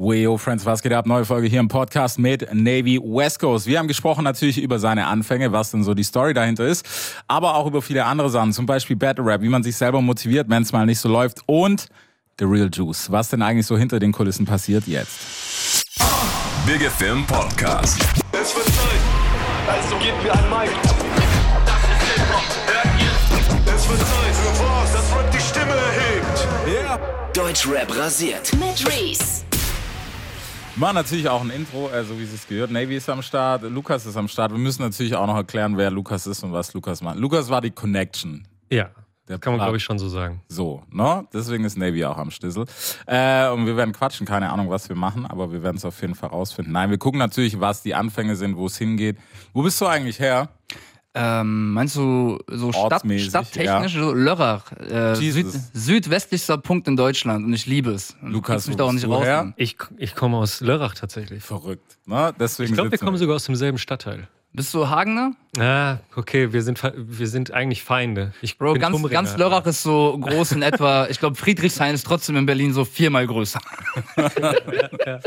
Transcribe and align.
Weo 0.00 0.36
Friends, 0.36 0.64
was 0.64 0.80
geht 0.80 0.92
ab? 0.92 1.06
Neue 1.06 1.24
Folge 1.24 1.48
hier 1.48 1.58
im 1.58 1.66
Podcast 1.66 2.20
mit 2.20 2.54
Navy 2.54 3.00
West 3.02 3.40
Coast. 3.40 3.66
Wir 3.66 3.80
haben 3.80 3.88
gesprochen 3.88 4.22
natürlich 4.22 4.62
über 4.62 4.78
seine 4.78 5.06
Anfänge, 5.06 5.50
was 5.50 5.72
denn 5.72 5.82
so 5.82 5.92
die 5.92 6.04
Story 6.04 6.34
dahinter 6.34 6.66
ist, 6.66 6.86
aber 7.26 7.56
auch 7.56 7.66
über 7.66 7.82
viele 7.82 8.04
andere 8.04 8.30
Sachen, 8.30 8.52
zum 8.52 8.64
Beispiel 8.64 8.94
Battle 8.94 9.24
Rap, 9.24 9.42
wie 9.42 9.48
man 9.48 9.64
sich 9.64 9.76
selber 9.76 10.00
motiviert, 10.00 10.48
wenn 10.48 10.62
es 10.62 10.72
mal 10.72 10.86
nicht 10.86 11.00
so 11.00 11.08
läuft 11.08 11.40
und 11.46 11.86
The 12.38 12.44
Real 12.44 12.70
Juice. 12.72 13.10
Was 13.10 13.30
denn 13.30 13.42
eigentlich 13.42 13.66
so 13.66 13.76
hinter 13.76 13.98
den 13.98 14.12
Kulissen 14.12 14.46
passiert 14.46 14.86
jetzt? 14.86 15.18
Big 16.64 16.80
FM 16.80 17.26
Podcast. 17.26 17.98
Es 18.32 18.54
wird 18.54 18.66
Zeit, 18.66 19.00
also 19.66 19.96
gebt 19.96 20.22
mir 20.22 20.32
ein 20.32 20.48
Mic. 20.48 20.70
Das 21.66 21.82
ist 21.82 22.14
Hip-Hop, 22.14 22.44
hört 22.66 23.00
ihr? 23.00 23.74
Es 23.74 23.88
wird 23.88 23.98
Zeit 23.98 24.34
für 24.34 24.64
was, 24.64 24.92
das 24.92 25.18
Rap 25.18 25.30
die 25.32 25.40
Stimme 25.40 25.72
erhebt. 25.72 26.48
Ja. 26.84 27.00
Deutschrap 27.32 27.96
rasiert. 27.96 28.52
Mit 28.54 28.86
Reese. 28.86 29.47
Machen 30.78 30.94
natürlich 30.94 31.28
auch 31.28 31.40
ein 31.40 31.50
Intro, 31.50 31.90
äh, 31.90 32.04
so 32.04 32.16
wie 32.20 32.22
es 32.22 32.46
gehört. 32.46 32.70
Navy 32.70 32.96
ist 32.96 33.10
am 33.10 33.20
Start, 33.20 33.62
Lukas 33.64 34.06
ist 34.06 34.16
am 34.16 34.28
Start. 34.28 34.52
Wir 34.52 34.58
müssen 34.58 34.82
natürlich 34.82 35.16
auch 35.16 35.26
noch 35.26 35.34
erklären, 35.34 35.76
wer 35.76 35.90
Lukas 35.90 36.24
ist 36.28 36.44
und 36.44 36.52
was 36.52 36.72
Lukas 36.72 37.02
macht. 37.02 37.18
Lukas 37.18 37.48
war 37.50 37.60
die 37.60 37.72
Connection. 37.72 38.46
Ja, 38.70 38.90
Der 39.28 39.40
kann 39.40 39.54
man 39.54 39.60
glaube 39.60 39.76
ich 39.78 39.82
schon 39.82 39.98
so 39.98 40.08
sagen. 40.08 40.40
So, 40.46 40.84
ne? 40.88 41.26
Deswegen 41.32 41.64
ist 41.64 41.76
Navy 41.76 42.04
auch 42.04 42.16
am 42.16 42.30
Stissel. 42.30 42.64
Äh, 43.06 43.48
und 43.48 43.66
wir 43.66 43.76
werden 43.76 43.92
quatschen, 43.92 44.24
keine 44.24 44.50
Ahnung, 44.52 44.70
was 44.70 44.88
wir 44.88 44.94
machen, 44.94 45.26
aber 45.26 45.50
wir 45.50 45.64
werden 45.64 45.78
es 45.78 45.84
auf 45.84 46.00
jeden 46.00 46.14
Fall 46.14 46.28
rausfinden. 46.28 46.72
Nein, 46.72 46.90
wir 46.90 46.98
gucken 46.98 47.18
natürlich, 47.18 47.58
was 47.58 47.82
die 47.82 47.96
Anfänge 47.96 48.36
sind, 48.36 48.56
wo 48.56 48.66
es 48.66 48.78
hingeht. 48.78 49.18
Wo 49.52 49.62
bist 49.62 49.80
du 49.80 49.86
eigentlich 49.86 50.20
her? 50.20 50.48
Ähm, 51.20 51.72
meinst 51.72 51.96
du 51.96 52.38
so 52.46 52.70
Stadt, 52.70 53.02
stadttechnisch, 53.18 53.94
so 53.94 54.12
Lörrach, 54.12 54.70
äh, 54.72 55.16
Süd, 55.16 55.46
südwestlichster 55.72 56.58
Punkt 56.58 56.86
in 56.86 56.96
Deutschland 56.96 57.44
und 57.44 57.52
ich 57.52 57.66
liebe 57.66 57.90
es. 57.90 58.16
Und 58.22 58.28
du 58.28 58.34
Lukas, 58.34 58.68
mich 58.68 58.76
da 58.76 58.84
auch 58.84 58.92
nicht 58.92 59.08
raus. 59.08 59.52
Ich, 59.56 59.76
ich 59.96 60.14
komme 60.14 60.36
aus 60.36 60.60
Lörrach 60.60 60.94
tatsächlich. 60.94 61.42
Verrückt, 61.42 61.98
ne? 62.06 62.32
Deswegen 62.38 62.70
Ich 62.70 62.74
glaube, 62.74 62.92
wir 62.92 62.98
kommen 62.98 63.16
sogar 63.16 63.36
aus 63.36 63.44
demselben 63.44 63.78
Stadtteil. 63.78 64.28
Bist 64.52 64.72
du 64.74 64.88
Hagener? 64.88 65.32
Ah, 65.58 65.98
okay, 66.16 66.52
wir 66.52 66.62
sind, 66.62 66.80
wir 66.82 67.26
sind 67.26 67.52
eigentlich 67.52 67.82
Feinde. 67.82 68.32
Ich 68.42 68.58
Bro, 68.58 68.72
bin 68.72 68.82
ganz, 68.82 69.08
ganz 69.10 69.36
Lörrach 69.36 69.66
ist 69.66 69.82
so 69.82 70.18
groß 70.18 70.52
in 70.52 70.62
etwa, 70.62 71.06
ich 71.08 71.18
glaube 71.18 71.36
Friedrichshain 71.36 71.94
ist 71.94 72.06
trotzdem 72.06 72.36
in 72.36 72.46
Berlin 72.46 72.72
so 72.72 72.84
viermal 72.84 73.26
größer. 73.26 73.60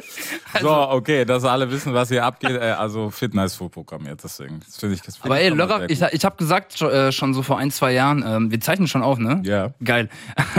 So, 0.60 0.70
okay, 0.90 1.24
dass 1.24 1.46
alle 1.46 1.72
wissen, 1.72 1.94
was 1.94 2.10
hier 2.10 2.26
abgeht. 2.26 2.52
Äh, 2.52 2.72
also 2.72 3.10
Fitness 3.10 3.56
programmiert, 3.56 4.22
deswegen. 4.24 4.60
Das 4.60 4.78
finde 4.78 4.96
ich, 4.96 5.02
das 5.02 5.16
find 5.16 5.26
Aber 5.28 5.40
ich 5.40 5.46
ey, 5.48 5.56
Lörrach, 5.56 5.84
ich, 5.88 6.02
ich 6.02 6.26
habe 6.26 6.36
gesagt 6.36 6.78
schon, 6.78 6.92
äh, 6.92 7.12
schon 7.12 7.34
so 7.34 7.42
vor 7.42 7.58
ein, 7.58 7.72
zwei 7.72 7.94
Jahren, 7.94 8.24
ähm, 8.28 8.52
wir 8.52 8.60
zeichnen 8.60 8.88
schon 8.88 9.02
auf, 9.02 9.18
ne? 9.18 9.42
Ja. 9.46 9.74
Geil. 9.84 10.10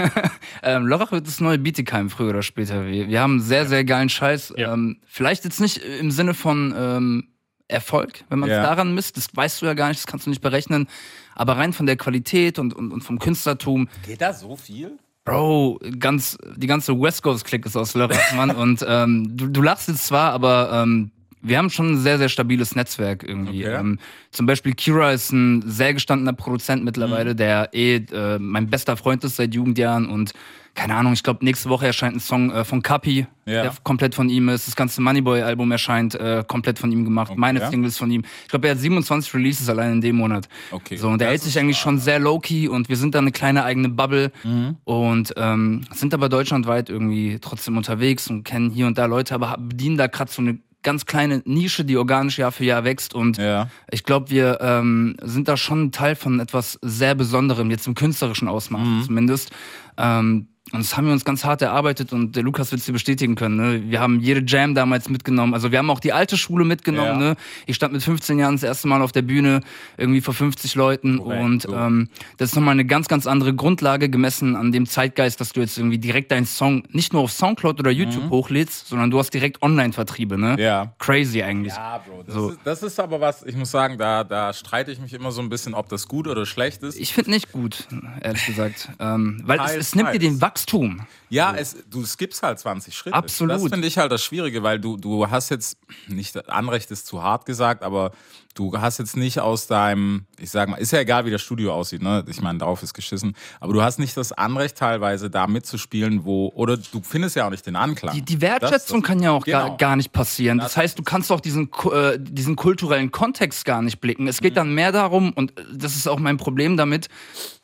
ähm, 0.63 0.87
Lörrach 0.87 1.13
wird 1.13 1.27
das 1.27 1.41
neue 1.41 1.59
Bietigheim 1.59 2.09
früher 2.11 2.31
oder 2.31 2.43
später. 2.43 2.87
Wir, 2.87 3.09
wir 3.09 3.21
haben 3.21 3.41
sehr, 3.41 3.67
sehr 3.67 3.85
geilen 3.85 4.09
Scheiß. 4.09 4.55
Ja. 4.57 4.73
Ähm, 4.73 4.99
vielleicht 5.07 5.45
jetzt 5.45 5.61
nicht 5.61 5.77
im 5.79 6.11
Sinne 6.11 6.33
von 6.33 6.75
ähm, 6.77 7.29
Erfolg, 7.73 8.25
wenn 8.29 8.39
man 8.39 8.49
es 8.51 8.55
Ja. 8.57 8.63
daran 8.63 8.95
misst. 8.95 9.17
Das 9.17 9.29
weißt 9.35 9.63
du 9.63 9.67
ja 9.67 9.75
gar 9.75 9.89
nicht, 9.89 10.01
das 10.01 10.07
kannst 10.07 10.27
du 10.27 10.31
nicht 10.31 10.43
berechnen. 10.43 10.87
Aber 11.35 11.57
rein 11.57 11.73
von 11.73 11.87
der 11.87 11.97
Qualität 11.97 12.59
und, 12.59 12.75
und, 12.75 12.93
und 12.93 13.03
vom 13.03 13.19
Künstlertum, 13.19 13.89
Geht 14.07 14.21
da 14.21 14.33
so 14.33 14.55
viel? 14.57 14.99
Bro, 15.25 15.81
ganz, 15.99 16.37
die 16.57 16.67
ganze 16.67 17.01
West 17.01 17.23
Coast 17.23 17.45
Clique 17.45 17.67
ist 17.69 17.77
aus 17.77 17.95
Lörrach, 17.95 18.33
Mann. 18.35 18.51
und 18.57 18.85
ähm, 18.87 19.37
du, 19.37 19.47
du 19.49 19.63
lachst 19.63 19.89
jetzt 19.89 20.07
zwar, 20.07 20.33
aber 20.33 20.71
ähm, 20.83 21.11
wir 21.43 21.59
haben 21.59 21.71
schon 21.71 21.93
ein 21.93 21.99
sehr, 21.99 22.19
sehr 22.19 22.29
stabiles 22.29 22.75
Netzwerk 22.77 23.25
irgendwie. 23.25 23.65
Okay. 23.67 23.75
Ähm, 23.79 23.99
zum 24.31 24.47
Beispiel 24.47 24.75
Kira 24.75 25.11
ist 25.13 25.33
ein 25.33 25.63
sehr 25.67 25.93
gestandener 25.95 26.33
Produzent 26.33 26.85
mittlerweile, 26.85 27.35
der 27.35 27.71
eh 27.73 27.97
äh, 27.97 28.39
mein 28.39 28.69
bester 28.69 28.97
Freund 28.97 29.25
ist 29.25 29.37
seit 29.37 29.55
Jugendjahren 29.55 30.09
und 30.09 30.33
keine 30.75 30.95
Ahnung, 30.95 31.13
ich 31.13 31.23
glaube, 31.23 31.45
nächste 31.45 31.69
Woche 31.69 31.85
erscheint 31.85 32.17
ein 32.17 32.21
Song 32.21 32.51
äh, 32.51 32.65
von 32.65 32.81
Kapi, 32.81 33.27
Ja. 33.45 33.63
der 33.65 33.75
komplett 33.83 34.15
von 34.15 34.31
ihm 34.31 34.49
ist. 34.49 34.67
Das 34.67 34.75
ganze 34.75 35.03
Moneyboy-Album 35.03 35.71
erscheint 35.71 36.15
äh, 36.15 36.45
komplett 36.49 36.79
von 36.79 36.91
ihm 36.91 37.05
gemacht. 37.05 37.33
Meine 37.37 37.61
Okay. 37.61 37.71
Singles 37.73 37.99
von 37.99 38.11
ihm. 38.11 38.23
Ich 38.45 38.49
glaube, 38.49 38.69
er 38.69 38.75
hat 38.75 38.81
27 38.81 39.35
Releases 39.35 39.69
allein 39.69 39.93
in 39.93 40.01
dem 40.01 40.17
Monat. 40.17 40.49
Okay. 40.71 40.97
So, 40.97 41.09
und 41.09 41.19
der 41.21 41.29
Das 41.29 41.33
hält 41.33 41.43
sich 41.43 41.59
eigentlich 41.59 41.77
schon 41.77 41.99
sehr 41.99 42.19
low-key 42.19 42.69
und 42.69 42.89
wir 42.89 42.97
sind 42.97 43.15
da 43.15 43.19
eine 43.19 43.33
kleine 43.33 43.65
eigene 43.65 43.91
Bubble 43.91 44.33
Mhm. 44.45 44.77
und 44.85 45.35
ähm, 45.37 45.83
sind 45.93 46.15
aber 46.15 46.31
deutschlandweit 46.31 46.89
irgendwie 46.89 47.39
trotzdem 47.39 47.77
unterwegs 47.77 48.31
und 48.31 48.43
kennen 48.45 48.71
hier 48.71 48.87
und 48.87 48.97
da 48.97 49.05
Leute, 49.05 49.35
aber 49.35 49.55
bedienen 49.59 49.99
da 49.99 50.07
gerade 50.07 50.33
so 50.33 50.41
eine 50.41 50.59
ganz 50.83 51.07
kleine 51.07 51.43
Nische, 51.45 51.85
die 51.85 51.97
organisch 51.97 52.39
Jahr 52.39 52.53
für 52.53 52.65
Jahr 52.65 52.85
wächst 52.85 53.15
und 53.15 53.39
Ja. 53.39 53.69
ich 53.91 54.05
glaube, 54.05 54.31
wir 54.31 54.59
ähm, 54.61 55.17
sind 55.23 55.49
da 55.49 55.57
schon 55.57 55.85
ein 55.85 55.93
Teil 55.93 56.15
von 56.17 56.41
etwas 56.41 56.79
sehr 56.83 57.15
Besonderem, 57.15 57.71
jetzt 57.71 57.87
im 57.87 57.95
künstlerischen 57.95 58.49
Ausmaß 58.49 58.81
Mhm. 58.87 59.03
zumindest. 59.05 59.51
Ähm, 59.97 60.49
und 60.73 60.81
das 60.81 60.97
haben 60.97 61.07
wir 61.07 61.13
uns 61.13 61.25
ganz 61.25 61.45
hart 61.45 61.63
erarbeitet 61.63 62.13
und 62.13 62.35
der 62.35 62.43
Lukas 62.43 62.71
wird 62.73 62.81
es 62.81 62.87
dir 62.87 62.93
bestätigen 62.93 63.35
können. 63.35 63.57
Ne? 63.57 63.91
Wir 63.91 64.01
haben 64.01 64.21
jede 64.21 64.43
Jam 64.47 64.75
damals 64.75 65.09
mitgenommen. 65.09 65.55
Also 65.55 65.71
wir 65.71 65.79
haben 65.79 65.91
auch 65.91 66.01
die 66.01 66.13
alte 66.13 66.37
Schule 66.37 66.65
mitgenommen. 66.65 67.21
Ja. 67.21 67.29
Ne? 67.31 67.37
Ich 67.67 67.77
stand 67.77 67.93
mit 67.93 68.03
15 68.03 68.39
Jahren 68.39 68.55
das 68.55 68.63
erste 68.63 68.89
Mal 68.89 69.03
auf 69.03 69.13
der 69.13 69.23
Bühne, 69.23 69.61
irgendwie 69.99 70.21
vor 70.21 70.35
50 70.35 70.75
Leuten. 70.75 71.19
Korrekt, 71.19 71.43
und 71.43 71.63
so. 71.63 71.75
ähm, 71.75 72.09
das 72.39 72.51
ist 72.51 72.57
nochmal 72.57 72.73
eine 72.73 72.85
ganz, 72.87 73.09
ganz 73.09 73.27
andere 73.27 73.55
Grundlage 73.55 74.09
gemessen 74.09 74.57
an 74.57 74.73
dem 74.73 74.87
Zeitgeist, 74.87 75.41
dass 75.41 75.53
du 75.53 75.61
jetzt 75.61 75.77
irgendwie 75.79 75.99
direkt 75.99 76.33
deinen 76.33 76.47
Song 76.47 76.85
nicht 76.91 77.13
nur 77.13 77.23
auf 77.23 77.33
Soundcloud 77.33 77.79
oder 77.79 77.91
YouTube 77.91 78.31
hochlädst, 78.31 78.89
sondern 78.89 79.11
du 79.11 79.19
hast 79.19 79.31
direkt 79.35 79.63
Online-Vertriebe. 79.63 80.39
Ne? 80.39 80.53
Mhm. 80.55 80.59
Ja. 80.59 80.93
Crazy 80.99 81.43
eigentlich. 81.43 81.75
Ja, 81.75 81.99
Bro. 81.99 82.23
Das, 82.25 82.35
So. 82.35 82.49
ist, 82.51 82.59
das 82.65 82.83
ist 82.83 82.99
aber 83.01 83.21
was, 83.21 83.43
ich 83.45 83.57
muss 83.57 83.71
sagen, 83.71 83.99
da, 83.99 84.25
da 84.25 84.53
streite 84.53 84.91
ich 84.91 85.01
mich 85.01 85.13
immer 85.13 85.33
so 85.33 85.43
ein 85.43 85.49
bisschen, 85.49 85.75
ob 85.75 85.89
das 85.91 86.09
gut 86.09 86.27
oder 86.29 86.47
schlecht 86.47 86.83
ist. 86.83 86.99
Ich 86.99 87.13
finde 87.13 87.31
nicht 87.31 87.53
gut, 87.53 87.87
ehrlich 88.23 88.47
gesagt. 88.47 88.89
Ähm, 88.99 89.43
weil 89.45 89.59
es, 89.59 89.67
Teils, 89.67 89.77
es 89.89 89.95
nimmt 89.95 90.09
dir 90.15 90.19
teils. 90.21 90.33
den 90.33 90.41
Wachstum. 90.41 90.62
Wachstum. 90.63 91.07
Ja, 91.33 91.55
es, 91.57 91.77
du 91.91 92.05
skippst 92.05 92.43
halt 92.43 92.59
20 92.59 92.95
Schritte. 92.95 93.17
Absolut. 93.17 93.55
Das 93.57 93.63
finde 93.69 93.87
ich 93.89 93.97
halt 93.99 94.13
das 94.13 94.23
Schwierige, 94.23 94.63
weil 94.63 94.79
du, 94.79 94.97
du 94.97 95.31
hast 95.31 95.49
jetzt, 95.51 95.79
nicht 96.09 96.49
Anrecht 96.51 96.91
ist 96.91 97.07
zu 97.07 97.23
hart 97.23 97.47
gesagt, 97.47 97.83
aber 97.83 98.13
du 98.55 98.79
hast 98.79 98.99
jetzt 98.99 99.17
nicht 99.17 99.41
aus 99.41 99.67
deinem, 99.67 100.27
ich 100.39 100.51
sag 100.51 100.69
mal, 100.69 100.77
ist 100.77 100.93
ja 100.93 100.99
egal, 101.01 101.25
wie 101.25 101.31
das 101.31 101.41
Studio 101.41 101.73
aussieht, 101.73 102.03
ne? 102.03 102.23
Ich 102.29 102.43
meine, 102.43 102.59
darauf 102.59 102.83
ist 102.83 102.93
geschissen, 102.93 103.35
aber 103.61 103.73
du 103.73 103.81
hast 103.83 103.99
nicht 103.99 104.15
das 104.15 104.31
Anrecht 104.33 104.77
teilweise 104.77 105.31
da 105.31 105.47
mitzuspielen, 105.47 106.27
wo, 106.27 106.53
oder 106.55 106.77
du 106.77 107.01
findest 107.03 107.35
ja 107.37 107.47
auch 107.47 107.51
nicht 107.51 107.65
den 107.67 107.77
Anklang. 107.77 108.15
Die, 108.15 108.21
die 108.21 108.39
Das- 108.39 108.43
Wertschätzung 108.61 109.01
das- 109.01 109.09
kann 109.09 109.23
ja 109.23 109.31
auch 109.31 109.45
genau. 109.47 109.69
gar, 109.69 109.77
gar 109.79 109.97
nicht 109.97 110.13
passieren. 110.13 110.59
Das, 110.59 110.73
Das 110.73 110.77
heißt, 110.77 110.99
du 110.99 111.03
kannst 111.03 111.33
auch 111.33 111.41
diesen, 111.41 111.71
äh, 111.91 112.19
diesen 112.21 112.57
kulturellen 112.57 113.11
Kontext 113.11 113.65
gar 113.65 113.81
nicht 113.81 114.03
blicken. 114.03 114.29
Es 114.29 114.41
Mhm. 114.41 114.45
geht 114.45 114.57
dann 114.59 114.75
mehr 114.75 114.93
darum, 114.93 115.33
und 115.33 115.55
das 115.73 115.97
ist 115.97 116.07
auch 116.07 116.19
mein 116.19 116.37
Problem 116.37 116.77
damit, 116.77 117.09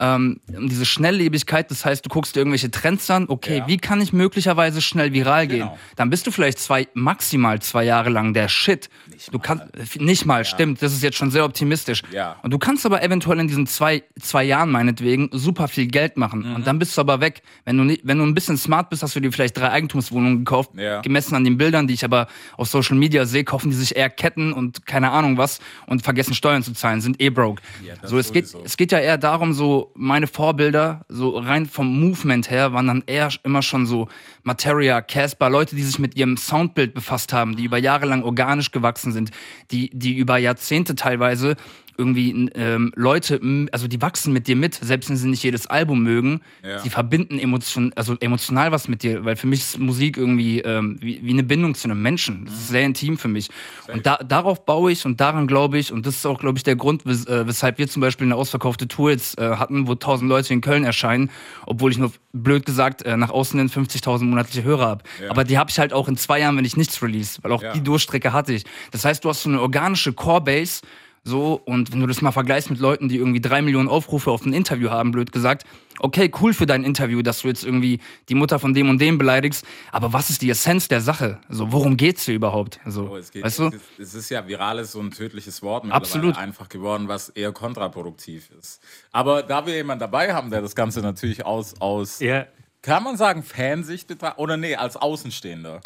ähm, 0.01 0.41
um 0.57 0.71
diese 0.71 0.87
Schnelllebigkeit. 0.87 1.71
Das 1.71 1.85
heißt, 1.85 2.07
du 2.07 2.09
guckst 2.09 2.35
dir 2.35 2.41
irgendwelche 2.41 2.71
Trends 2.71 3.11
an. 3.11 3.27
Okay, 3.29 3.58
Ja. 3.58 3.58
Wie 3.67 3.77
kann 3.79 4.01
ich 4.01 4.13
möglicherweise 4.13 4.81
schnell 4.81 5.13
viral 5.13 5.47
gehen? 5.47 5.59
Genau. 5.61 5.79
Dann 5.97 6.11
bist 6.11 6.27
du 6.27 6.31
vielleicht 6.31 6.59
zwei, 6.59 6.89
maximal 6.95 7.61
zwei 7.61 7.85
Jahre 7.85 8.11
lang 8.11 8.35
der 8.35 8.49
Shit. 8.49 8.89
du 9.31 9.39
kannst 9.39 9.65
äh, 9.75 10.03
nicht 10.03 10.27
mal, 10.27 10.45
stimmt. 10.45 10.83
Das 10.83 10.93
ist 10.93 11.03
jetzt 11.03 11.17
schon 11.17 11.31
sehr 11.31 11.45
optimistisch. 11.45 12.03
Ja. 12.13 12.37
Und 12.43 12.53
du 12.53 12.59
kannst 12.59 12.87
aber 12.87 13.03
eventuell 13.03 13.39
in 13.41 13.49
diesen 13.49 13.67
zwei, 13.67 14.03
zwei 14.21 14.45
Jahren 14.45 14.71
meinetwegen 14.71 15.29
super 15.33 15.69
viel 15.69 15.87
Geld 15.87 16.17
machen. 16.17 16.49
Mhm. 16.49 16.55
Und 16.57 16.67
dann 16.67 16.79
bist 16.79 16.97
du 16.97 17.01
aber 17.01 17.21
weg. 17.21 17.43
Wenn 17.65 17.77
du, 17.77 17.85
nicht, 17.85 18.03
wenn 18.05 18.19
du 18.19 18.25
ein 18.25 18.35
bisschen 18.35 18.57
smart 18.57 18.91
bist, 18.91 19.03
hast 19.03 19.17
du 19.17 19.21
dir 19.21 19.33
vielleicht 19.33 19.57
drei 19.57 19.71
Eigentumswohnungen 19.71 20.39
gekauft. 20.45 20.71
Ja. 20.77 21.01
Gemessen 21.01 21.35
an 21.35 21.45
den 21.45 21.57
Bildern, 21.57 21.87
die 21.87 21.95
ich 21.95 22.05
aber 22.05 22.29
auf 22.57 22.69
Social 22.69 22.97
Media 22.97 23.27
sehe, 23.27 23.45
kaufen 23.45 23.71
die 23.71 23.77
sich 23.77 23.97
eher 23.97 24.11
Ketten 24.11 24.53
und 24.53 24.87
keine 24.87 25.11
Ahnung 25.11 25.39
was 25.39 25.61
und 25.87 26.03
vergessen 26.03 26.35
Steuern 26.35 26.63
zu 26.63 26.73
zahlen, 26.73 27.01
sind 27.01 27.21
eh 27.21 27.31
broke. 27.31 27.63
Ja, 27.85 27.95
so, 28.03 28.19
es 28.19 28.33
geht, 28.33 28.47
es 28.65 28.77
geht 28.77 28.93
ja 28.93 28.99
eher 28.99 29.19
darum, 29.19 29.53
so 29.53 29.93
meine 29.95 30.27
Vorbilder, 30.27 31.05
so 31.09 31.39
rein 31.39 31.67
vom 31.67 32.01
Movement 32.01 32.51
her, 32.51 32.73
waren 32.73 32.87
dann 32.87 33.03
eher 33.07 33.31
immer 33.49 33.63
schon 33.63 33.87
so 33.87 34.09
Materia, 34.43 35.01
Casper, 35.01 35.51
Leute, 35.51 35.75
die 35.75 35.83
sich 35.83 35.99
mit 35.99 36.17
ihrem 36.17 36.37
Soundbild 36.37 36.95
befasst 36.95 37.33
haben, 37.33 37.57
die 37.57 37.65
über 37.65 37.79
Jahre 37.79 38.07
lang 38.07 38.23
organisch 38.23 38.71
gewachsen 38.71 39.13
sind, 39.13 39.31
die, 39.71 39.91
die 39.93 40.17
über 40.17 40.39
Jahrzehnte 40.39 40.95
teilweise 40.95 41.57
irgendwie 41.99 42.49
ähm, 42.55 42.93
Leute, 42.95 43.41
also 43.73 43.89
die 43.89 44.01
wachsen 44.01 44.33
mit 44.33 44.47
dir 44.47 44.57
mit, 44.57 44.75
selbst 44.77 45.11
wenn 45.11 45.17
sie 45.17 45.29
nicht 45.29 45.43
jedes 45.43 45.67
Album 45.67 46.03
mögen, 46.05 46.41
Ja. 46.65 46.79
sie 46.79 46.91
verbinden 46.91 47.39
emotion, 47.39 47.93
also 47.97 48.17
emotional 48.21 48.71
was 48.73 48.89
mit 48.89 49.03
dir, 49.03 49.25
weil 49.25 49.37
für 49.37 49.49
mich 49.49 49.61
ist 49.61 49.79
Musik 49.79 50.17
irgendwie 50.17 50.61
ähm, 50.61 50.97
wie, 51.01 51.21
wie 51.23 51.31
eine 51.33 51.43
Bindung 51.43 51.75
zu 51.75 51.89
einem 51.91 52.01
Menschen. 52.01 52.45
Das 52.47 52.55
ist 52.55 52.69
sehr 52.69 52.83
intim 52.85 53.19
für 53.19 53.29
mich. 53.29 53.49
Und 53.93 54.07
da, 54.07 54.17
darauf 54.19 54.65
baue 54.65 54.93
ich 54.93 55.05
und 55.05 55.21
daran 55.21 55.47
glaube 55.49 55.79
ich, 55.79 55.93
und 55.93 56.07
das 56.07 56.17
ist 56.17 56.27
auch, 56.27 56.39
glaube 56.39 56.57
ich, 56.59 56.63
der 56.63 56.77
Grund, 56.77 57.05
wes, 57.05 57.27
äh, 57.27 57.47
weshalb 57.47 57.79
wir 57.79 57.89
zum 57.89 58.01
Beispiel 58.01 58.27
eine 58.27 58.37
ausverkaufte 58.37 58.87
Tour 58.89 59.11
jetzt 59.11 59.39
äh, 59.39 59.57
hatten, 59.57 59.89
wo 59.89 59.93
1000 59.93 60.29
Leute 60.29 60.53
in 60.55 60.61
Köln 60.61 60.85
erscheinen, 60.85 61.31
obwohl 61.67 61.91
ich 61.91 61.99
nur, 61.99 62.13
blöd 62.33 62.65
gesagt, 62.65 63.03
äh, 63.03 63.17
nach 63.17 63.31
außen 63.31 63.59
hin 63.59 63.69
50.000 63.69 64.23
monatliche 64.25 64.63
Hörer 64.63 64.87
habe. 64.87 65.05
Aber 65.29 65.43
die 65.45 65.59
habe 65.59 65.71
ich 65.71 65.79
halt 65.81 65.93
auch 65.93 66.07
in 66.07 66.17
zwei 66.17 66.39
Jahren, 66.39 66.57
wenn 66.57 66.65
ich 66.65 66.77
nichts 66.77 67.03
release, 67.03 67.39
weil 67.43 67.51
auch 67.51 67.63
Ja. 67.63 67.73
die 67.73 67.83
Durchstrecke 67.83 68.33
hatte 68.33 68.53
ich. 68.53 68.65
Das 68.93 69.05
heißt, 69.05 69.25
du 69.25 69.29
hast 69.31 69.43
so 69.43 69.49
eine 69.49 69.61
organische 69.61 70.13
Core-Base, 70.13 70.83
so, 71.29 71.61
und 71.65 71.93
wenn 71.93 72.01
du 72.01 72.07
das 72.07 72.21
mal 72.23 72.33
vergleichst 72.33 72.71
mit 72.71 72.81
Leuten, 72.81 73.09
die 73.09 73.17
irgendwie 73.17 73.41
drei 73.41 73.63
Millionen 73.63 73.89
Aufrufe 73.89 74.31
auf 74.31 74.45
ein 74.45 74.53
Interview 74.53 74.91
haben, 74.91 75.13
blöd 75.13 75.31
gesagt, 75.31 75.65
okay, 76.01 76.31
cool 76.41 76.53
für 76.55 76.67
dein 76.67 76.83
Interview, 76.85 77.23
dass 77.23 77.43
du 77.43 77.49
jetzt 77.49 77.65
irgendwie 77.65 78.01
die 78.29 78.35
Mutter 78.35 78.59
von 78.59 78.73
dem 78.75 78.89
und 78.89 79.01
dem 79.01 79.19
beleidigst, 79.19 79.65
aber 79.93 80.13
was 80.13 80.31
ist 80.31 80.43
die 80.43 80.51
Essenz 80.51 80.89
der 80.89 81.01
Sache? 81.01 81.41
So, 81.49 81.71
worum 81.73 81.97
geht's 81.97 82.25
hier 82.25 82.35
überhaupt? 82.35 82.81
So, 82.87 83.11
Oh, 83.11 83.17
es, 83.17 83.31
geht, 83.31 83.45
weißt 83.45 83.59
du? 83.61 83.67
es, 83.69 83.75
ist, 83.75 83.83
es 83.99 84.15
ist 84.15 84.31
ja 84.31 84.47
viral 84.49 84.79
ist 84.79 84.93
so 84.93 85.01
ein 85.01 85.11
tödliches 85.11 85.63
Wort 85.63 85.85
mittlerweile 85.85 86.05
Absolut. 86.07 86.37
einfach 86.39 86.69
geworden, 86.69 87.09
was 87.09 87.29
eher 87.29 87.53
kontraproduktiv 87.53 88.51
ist. 88.59 88.81
Aber 89.13 89.43
da 89.43 89.67
wir 89.67 89.75
jemanden 89.75 90.01
dabei 90.01 90.33
haben, 90.35 90.51
der 90.51 90.63
das 90.63 90.75
Ganze 90.75 91.01
natürlich 91.01 91.45
aus, 91.45 91.81
aus 91.81 92.21
Ja, 92.21 92.47
kann 92.83 93.03
man 93.03 93.17
sagen, 93.17 93.43
Fansicht 93.43 94.07
betrachtet 94.09 94.39
oder 94.39 94.57
nee, 94.57 94.77
als 94.77 94.97
Außenstehender. 94.97 95.81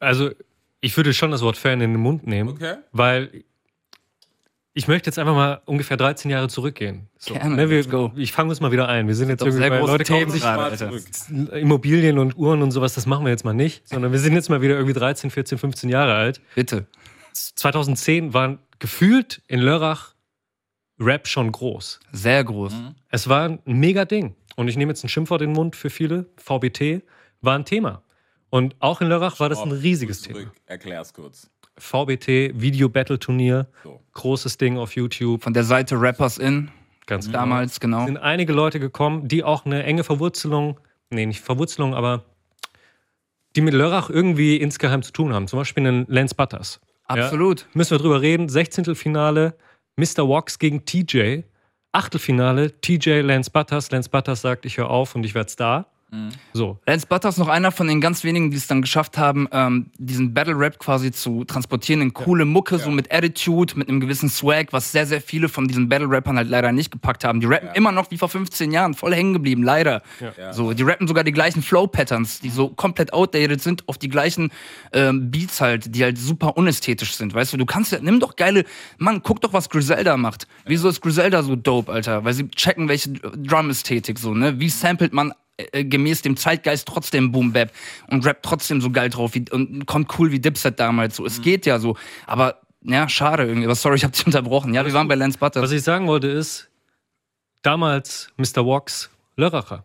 Also, 0.00 0.30
ich 0.80 0.96
würde 0.96 1.14
schon 1.14 1.30
das 1.30 1.40
Wort 1.42 1.56
Fan 1.56 1.80
in 1.80 1.92
den 1.92 2.00
Mund 2.00 2.26
nehmen, 2.26 2.50
Okay. 2.50 2.74
weil 2.92 3.44
ich 4.76 4.88
möchte 4.88 5.08
jetzt 5.08 5.18
einfach 5.20 5.34
mal 5.34 5.62
ungefähr 5.66 5.96
13 5.96 6.30
Jahre 6.30 6.48
zurückgehen. 6.48 7.08
So, 7.16 7.34
Gerne, 7.34 7.54
ne, 7.54 7.70
wir, 7.70 7.76
let's 7.76 7.88
go. 7.88 8.12
Ich 8.16 8.32
fange 8.32 8.50
uns 8.50 8.60
mal 8.60 8.72
wieder 8.72 8.88
ein. 8.88 9.06
Wir 9.06 9.14
sind 9.14 9.28
jetzt 9.28 9.40
irgendwie 9.40 9.58
sehr 9.58 9.70
bei 9.70 9.78
große 9.78 9.92
Leute 9.92 10.04
kaufen 10.04 10.30
sich 10.30 10.42
gerade. 10.42 11.02
Immobilien 11.58 12.18
und 12.18 12.36
Uhren 12.36 12.60
und 12.60 12.72
sowas, 12.72 12.94
das 12.94 13.06
machen 13.06 13.24
wir 13.24 13.30
jetzt 13.30 13.44
mal 13.44 13.54
nicht, 13.54 13.88
sondern 13.88 14.10
wir 14.10 14.18
sind 14.18 14.34
jetzt 14.34 14.50
mal 14.50 14.62
wieder 14.62 14.74
irgendwie 14.74 14.92
13, 14.92 15.30
14, 15.30 15.58
15 15.58 15.90
Jahre 15.90 16.14
alt. 16.14 16.40
Bitte. 16.56 16.86
2010 17.32 18.34
waren 18.34 18.58
gefühlt 18.80 19.42
in 19.46 19.60
Lörrach 19.60 20.14
Rap 20.98 21.28
schon 21.28 21.50
groß. 21.52 22.00
Sehr 22.12 22.42
groß. 22.42 22.72
Es 23.10 23.28
war 23.28 23.48
ein 23.48 23.58
mega 23.64 24.04
Ding. 24.04 24.34
Und 24.56 24.68
ich 24.68 24.76
nehme 24.76 24.90
jetzt 24.90 25.04
ein 25.04 25.08
Schimpfwort 25.08 25.42
in 25.42 25.50
den 25.50 25.54
Mund 25.54 25.76
für 25.76 25.90
viele. 25.90 26.26
VBT 26.36 27.02
war 27.40 27.56
ein 27.56 27.64
Thema. 27.64 28.02
Und 28.50 28.76
auch 28.78 29.00
in 29.00 29.08
Lörrach 29.08 29.40
war 29.40 29.48
das 29.48 29.60
ein 29.60 29.72
riesiges 29.72 30.22
Thema. 30.22 30.40
Zurück. 30.40 30.52
Erklär's 30.66 31.12
kurz. 31.12 31.50
VBT, 31.78 32.52
Video 32.60 32.88
Battle 32.88 33.18
Turnier, 33.18 33.66
So. 33.82 34.00
großes 34.12 34.56
Ding 34.58 34.78
auf 34.78 34.94
YouTube. 34.96 35.42
Von 35.42 35.54
der 35.54 35.64
Seite 35.64 36.00
Rappers 36.00 36.38
In, 36.38 36.70
Ganz 37.06 37.26
genau. 37.26 37.38
damals, 37.38 37.80
genau. 37.80 38.06
sind 38.06 38.16
einige 38.16 38.52
Leute 38.52 38.80
gekommen, 38.80 39.28
die 39.28 39.42
auch 39.44 39.64
eine 39.66 39.82
enge 39.82 40.04
Verwurzelung, 40.04 40.78
nee, 41.10 41.26
nicht 41.26 41.40
Verwurzelung, 41.40 41.94
aber 41.94 42.24
die 43.56 43.60
mit 43.60 43.74
Lörrach 43.74 44.10
irgendwie 44.10 44.56
insgeheim 44.56 45.02
zu 45.02 45.12
tun 45.12 45.32
haben. 45.32 45.46
Zum 45.48 45.58
Beispiel 45.58 45.86
einen 45.86 46.06
Lance 46.08 46.34
Butters. 46.34 46.80
Absolut. 47.06 47.60
Ja, 47.62 47.66
müssen 47.74 47.90
wir 47.92 47.98
drüber 47.98 48.20
reden. 48.22 48.48
16. 48.48 48.94
Finale, 48.94 49.54
Mr. 49.96 50.28
Wax 50.28 50.58
gegen 50.58 50.84
TJ. 50.84 51.42
Achtelfinale, 51.92 52.80
TJ 52.80 53.20
Lance 53.20 53.50
Butters. 53.50 53.90
Lance 53.90 54.08
Butters 54.10 54.40
sagt, 54.40 54.64
ich 54.66 54.78
höre 54.78 54.90
auf 54.90 55.14
und 55.14 55.24
ich 55.24 55.34
werde 55.34 55.50
Star. 55.50 55.86
So. 56.52 56.78
Lance 56.86 57.06
Butters 57.06 57.38
noch 57.38 57.48
einer 57.48 57.72
von 57.72 57.88
den 57.88 58.00
ganz 58.00 58.24
wenigen, 58.24 58.50
die 58.50 58.56
es 58.56 58.66
dann 58.66 58.82
geschafft 58.82 59.18
haben, 59.18 59.48
ähm, 59.52 59.90
diesen 59.98 60.34
Battle 60.34 60.58
Rap 60.58 60.78
quasi 60.78 61.10
zu 61.12 61.44
transportieren 61.44 62.00
in 62.00 62.12
coole 62.12 62.44
Mucke, 62.44 62.78
so 62.78 62.90
mit 62.90 63.12
Attitude, 63.12 63.76
mit 63.76 63.88
einem 63.88 64.00
gewissen 64.00 64.28
Swag, 64.28 64.72
was 64.72 64.92
sehr, 64.92 65.06
sehr 65.06 65.20
viele 65.20 65.48
von 65.48 65.68
diesen 65.68 65.88
Battle 65.88 66.08
Rappern 66.08 66.36
halt 66.36 66.48
leider 66.48 66.72
nicht 66.72 66.90
gepackt 66.90 67.24
haben. 67.24 67.40
Die 67.40 67.46
rappen 67.46 67.70
immer 67.74 67.92
noch 67.92 68.10
wie 68.10 68.18
vor 68.18 68.28
15 68.28 68.72
Jahren, 68.72 68.94
voll 68.94 69.14
hängen 69.14 69.32
geblieben, 69.32 69.62
leider. 69.62 70.02
So, 70.52 70.72
die 70.72 70.82
rappen 70.82 71.08
sogar 71.08 71.24
die 71.24 71.32
gleichen 71.32 71.62
Flow-Patterns, 71.62 72.40
die 72.40 72.50
so 72.50 72.68
komplett 72.68 73.12
outdated 73.12 73.60
sind, 73.60 73.88
auf 73.88 73.98
die 73.98 74.08
gleichen 74.08 74.50
ähm, 74.92 75.30
Beats 75.30 75.60
halt, 75.60 75.94
die 75.94 76.02
halt 76.02 76.18
super 76.18 76.56
unästhetisch 76.56 77.16
sind. 77.16 77.34
Weißt 77.34 77.52
du, 77.52 77.56
du 77.56 77.66
kannst 77.66 77.92
ja, 77.92 77.98
nimm 78.00 78.20
doch 78.20 78.36
geile, 78.36 78.64
Mann, 78.98 79.22
guck 79.22 79.40
doch, 79.40 79.52
was 79.52 79.68
Griselda 79.68 80.16
macht. 80.16 80.46
Wieso 80.66 80.88
ist 80.88 81.00
Griselda 81.00 81.42
so 81.42 81.56
dope, 81.56 81.90
Alter? 81.90 82.24
Weil 82.24 82.34
sie 82.34 82.48
checken, 82.48 82.88
welche 82.88 83.10
Drum-Ästhetik 83.10 84.18
so, 84.18 84.34
ne? 84.34 84.60
Wie 84.60 84.68
samplet 84.68 85.12
man 85.12 85.32
äh, 85.56 85.84
gemäß 85.84 86.22
dem 86.22 86.36
Zeitgeist 86.36 86.86
trotzdem 86.88 87.32
Boom 87.32 87.52
Bap 87.52 87.72
und 88.08 88.24
rappt 88.26 88.44
trotzdem 88.44 88.80
so 88.80 88.90
geil 88.90 89.10
drauf 89.10 89.34
wie, 89.34 89.44
und 89.50 89.86
kommt 89.86 90.18
cool 90.18 90.32
wie 90.32 90.40
Dipset 90.40 90.78
damals. 90.80 91.16
So, 91.16 91.24
es 91.26 91.40
geht 91.42 91.66
ja 91.66 91.78
so. 91.78 91.96
Aber 92.26 92.60
ja, 92.82 93.08
schade 93.08 93.44
irgendwie. 93.44 93.64
Aber 93.66 93.74
sorry, 93.74 93.96
ich 93.96 94.04
hab 94.04 94.12
dich 94.12 94.26
unterbrochen. 94.26 94.74
Ja, 94.74 94.84
wir 94.84 94.92
waren 94.92 95.08
bei 95.08 95.14
Lance 95.14 95.38
Butters. 95.38 95.62
Was 95.62 95.72
ich 95.72 95.82
sagen 95.82 96.06
wollte 96.06 96.28
ist, 96.28 96.68
damals 97.62 98.28
Mr. 98.36 98.64
Wax 98.66 99.10
Lörracher. 99.36 99.84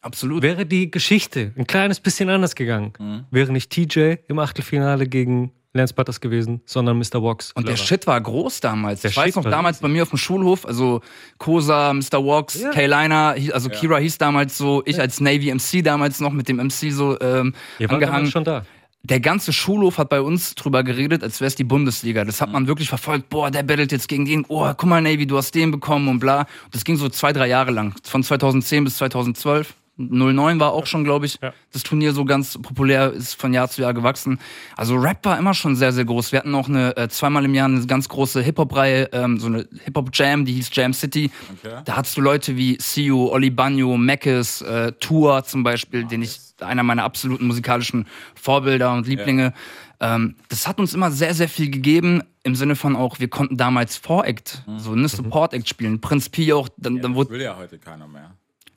Absolut. 0.00 0.42
Wäre 0.42 0.66
die 0.66 0.90
Geschichte 0.90 1.52
ein 1.56 1.66
kleines 1.66 1.98
bisschen 2.00 2.28
anders 2.28 2.54
gegangen, 2.54 2.92
Mhm. 2.98 3.24
wäre 3.30 3.52
nicht 3.52 3.70
TJ 3.70 4.16
im 4.28 4.38
Achtelfinale 4.38 5.08
gegen 5.08 5.50
Lance 5.76 5.94
Butters 5.94 6.20
gewesen, 6.20 6.60
sondern 6.66 6.98
Mr. 6.98 7.22
Wax. 7.22 7.52
Und 7.52 7.68
der. 7.68 7.76
Shit 7.76 8.06
war 8.06 8.20
groß 8.20 8.60
damals. 8.60 9.02
Der 9.02 9.10
ich 9.10 9.16
weiß 9.16 9.26
Shit 9.26 9.36
noch, 9.36 9.44
war 9.44 9.50
damals 9.50 9.78
bei 9.78 9.88
mir 9.88 10.02
auf 10.02 10.10
dem 10.10 10.18
Schulhof, 10.18 10.66
also 10.66 11.00
Kosa, 11.38 11.92
Mr. 11.92 12.24
Walks, 12.24 12.60
Ja. 12.60 12.70
K-Liner, 12.70 13.36
also 13.52 13.68
Kira 13.68 13.98
hieß 13.98 14.18
damals 14.18 14.56
so, 14.58 14.82
ich 14.86 15.00
als 15.00 15.20
Navy 15.20 15.52
MC 15.54 15.82
damals 15.84 16.20
noch 16.20 16.32
mit 16.32 16.48
dem 16.48 16.56
MC 16.56 16.90
so 16.90 17.18
ähm, 17.20 17.54
Ihr 17.78 17.90
angehangen. 17.90 18.30
schon 18.30 18.44
da. 18.44 18.64
der 19.02 19.20
ganze 19.20 19.52
Schulhof 19.52 19.98
hat 19.98 20.08
bei 20.08 20.20
uns 20.20 20.54
drüber 20.56 20.82
geredet, 20.82 21.22
als 21.22 21.40
wäre 21.40 21.46
es 21.48 21.54
die 21.54 21.64
Bundesliga. 21.64 22.24
Das 22.24 22.40
hat 22.40 22.50
man 22.50 22.66
wirklich 22.66 22.88
verfolgt. 22.88 23.28
Boah, 23.28 23.50
der 23.50 23.62
battelt 23.62 23.92
jetzt 23.92 24.08
gegen 24.08 24.24
den. 24.24 24.44
Oh, 24.48 24.66
guck 24.76 24.88
mal, 24.88 25.00
Navy, 25.00 25.26
du 25.26 25.36
hast 25.36 25.54
den 25.54 25.70
bekommen 25.70 26.08
und 26.08 26.18
bla. 26.18 26.40
Und 26.40 26.74
das 26.74 26.84
ging 26.84 26.96
so 26.96 27.08
zwei, 27.08 27.32
drei 27.32 27.46
Jahre 27.48 27.70
lang. 27.70 27.94
Von 28.02 28.22
2010 28.24 28.82
bis 28.84 28.96
2012. 28.96 29.74
09 29.98 30.60
war 30.60 30.72
auch 30.72 30.86
schon, 30.86 31.04
glaube 31.04 31.26
ich, 31.26 31.38
Ja. 31.42 31.52
das 31.72 31.82
Turnier 31.82 32.12
so 32.12 32.24
ganz 32.24 32.58
populär, 32.58 33.12
ist 33.12 33.34
von 33.40 33.52
Jahr 33.54 33.68
zu 33.68 33.82
Jahr 33.82 33.94
gewachsen. 33.94 34.38
Also 34.76 34.96
Rap 34.96 35.24
war 35.24 35.38
immer 35.38 35.54
schon 35.54 35.74
sehr, 35.76 35.92
sehr 35.92 36.04
groß. 36.04 36.32
Wir 36.32 36.40
hatten 36.40 36.54
auch 36.54 36.68
eine 36.68 36.96
äh, 36.96 37.08
zweimal 37.08 37.44
im 37.44 37.54
Jahr 37.54 37.66
eine 37.66 37.86
ganz 37.86 38.08
große 38.08 38.42
Hip-Hop-Reihe, 38.42 39.10
ähm, 39.12 39.38
so 39.38 39.46
eine 39.46 39.66
Hip-Hop-Jam, 39.84 40.44
die 40.44 40.52
hieß 40.52 40.70
Jam 40.72 40.92
City. 40.92 41.30
Okay. 41.64 41.80
Da 41.84 41.96
hattest 41.96 42.16
du 42.16 42.20
Leute 42.20 42.56
wie 42.56 42.76
Siu, 42.80 43.28
Oli 43.28 43.50
Banyo, 43.50 43.96
Mackes, 43.96 44.62
äh, 44.62 44.92
Tour 45.00 45.44
zum 45.44 45.62
Beispiel, 45.62 46.04
den 46.04 46.22
ich 46.22 46.40
einer 46.60 46.82
meiner 46.82 47.04
absoluten 47.04 47.46
musikalischen 47.46 48.06
Vorbilder 48.34 48.92
und 48.92 49.06
Lieblinge. 49.06 49.52
Ähm, 50.00 50.36
das 50.48 50.66
hat 50.68 50.78
uns 50.78 50.92
immer 50.94 51.10
sehr, 51.10 51.32
sehr 51.34 51.48
viel 51.48 51.70
gegeben, 51.70 52.22
im 52.42 52.54
Sinne 52.54 52.76
von 52.76 52.96
auch, 52.96 53.18
wir 53.18 53.28
konnten 53.28 53.56
damals 53.56 53.96
Voract, 53.96 54.62
so 54.76 54.92
eine 54.92 55.08
Support-Act 55.08 55.68
spielen. 55.68 56.00
Prinz 56.00 56.28
Pi 56.28 56.52
auch, 56.52 56.68
dann, 56.76 57.00
dann 57.00 57.12
Das 57.12 57.14
wurde 57.16 57.30
will 57.30 57.40
ja 57.42 57.56
heute 57.56 57.78
keiner 57.78 58.06
mehr. 58.06 58.32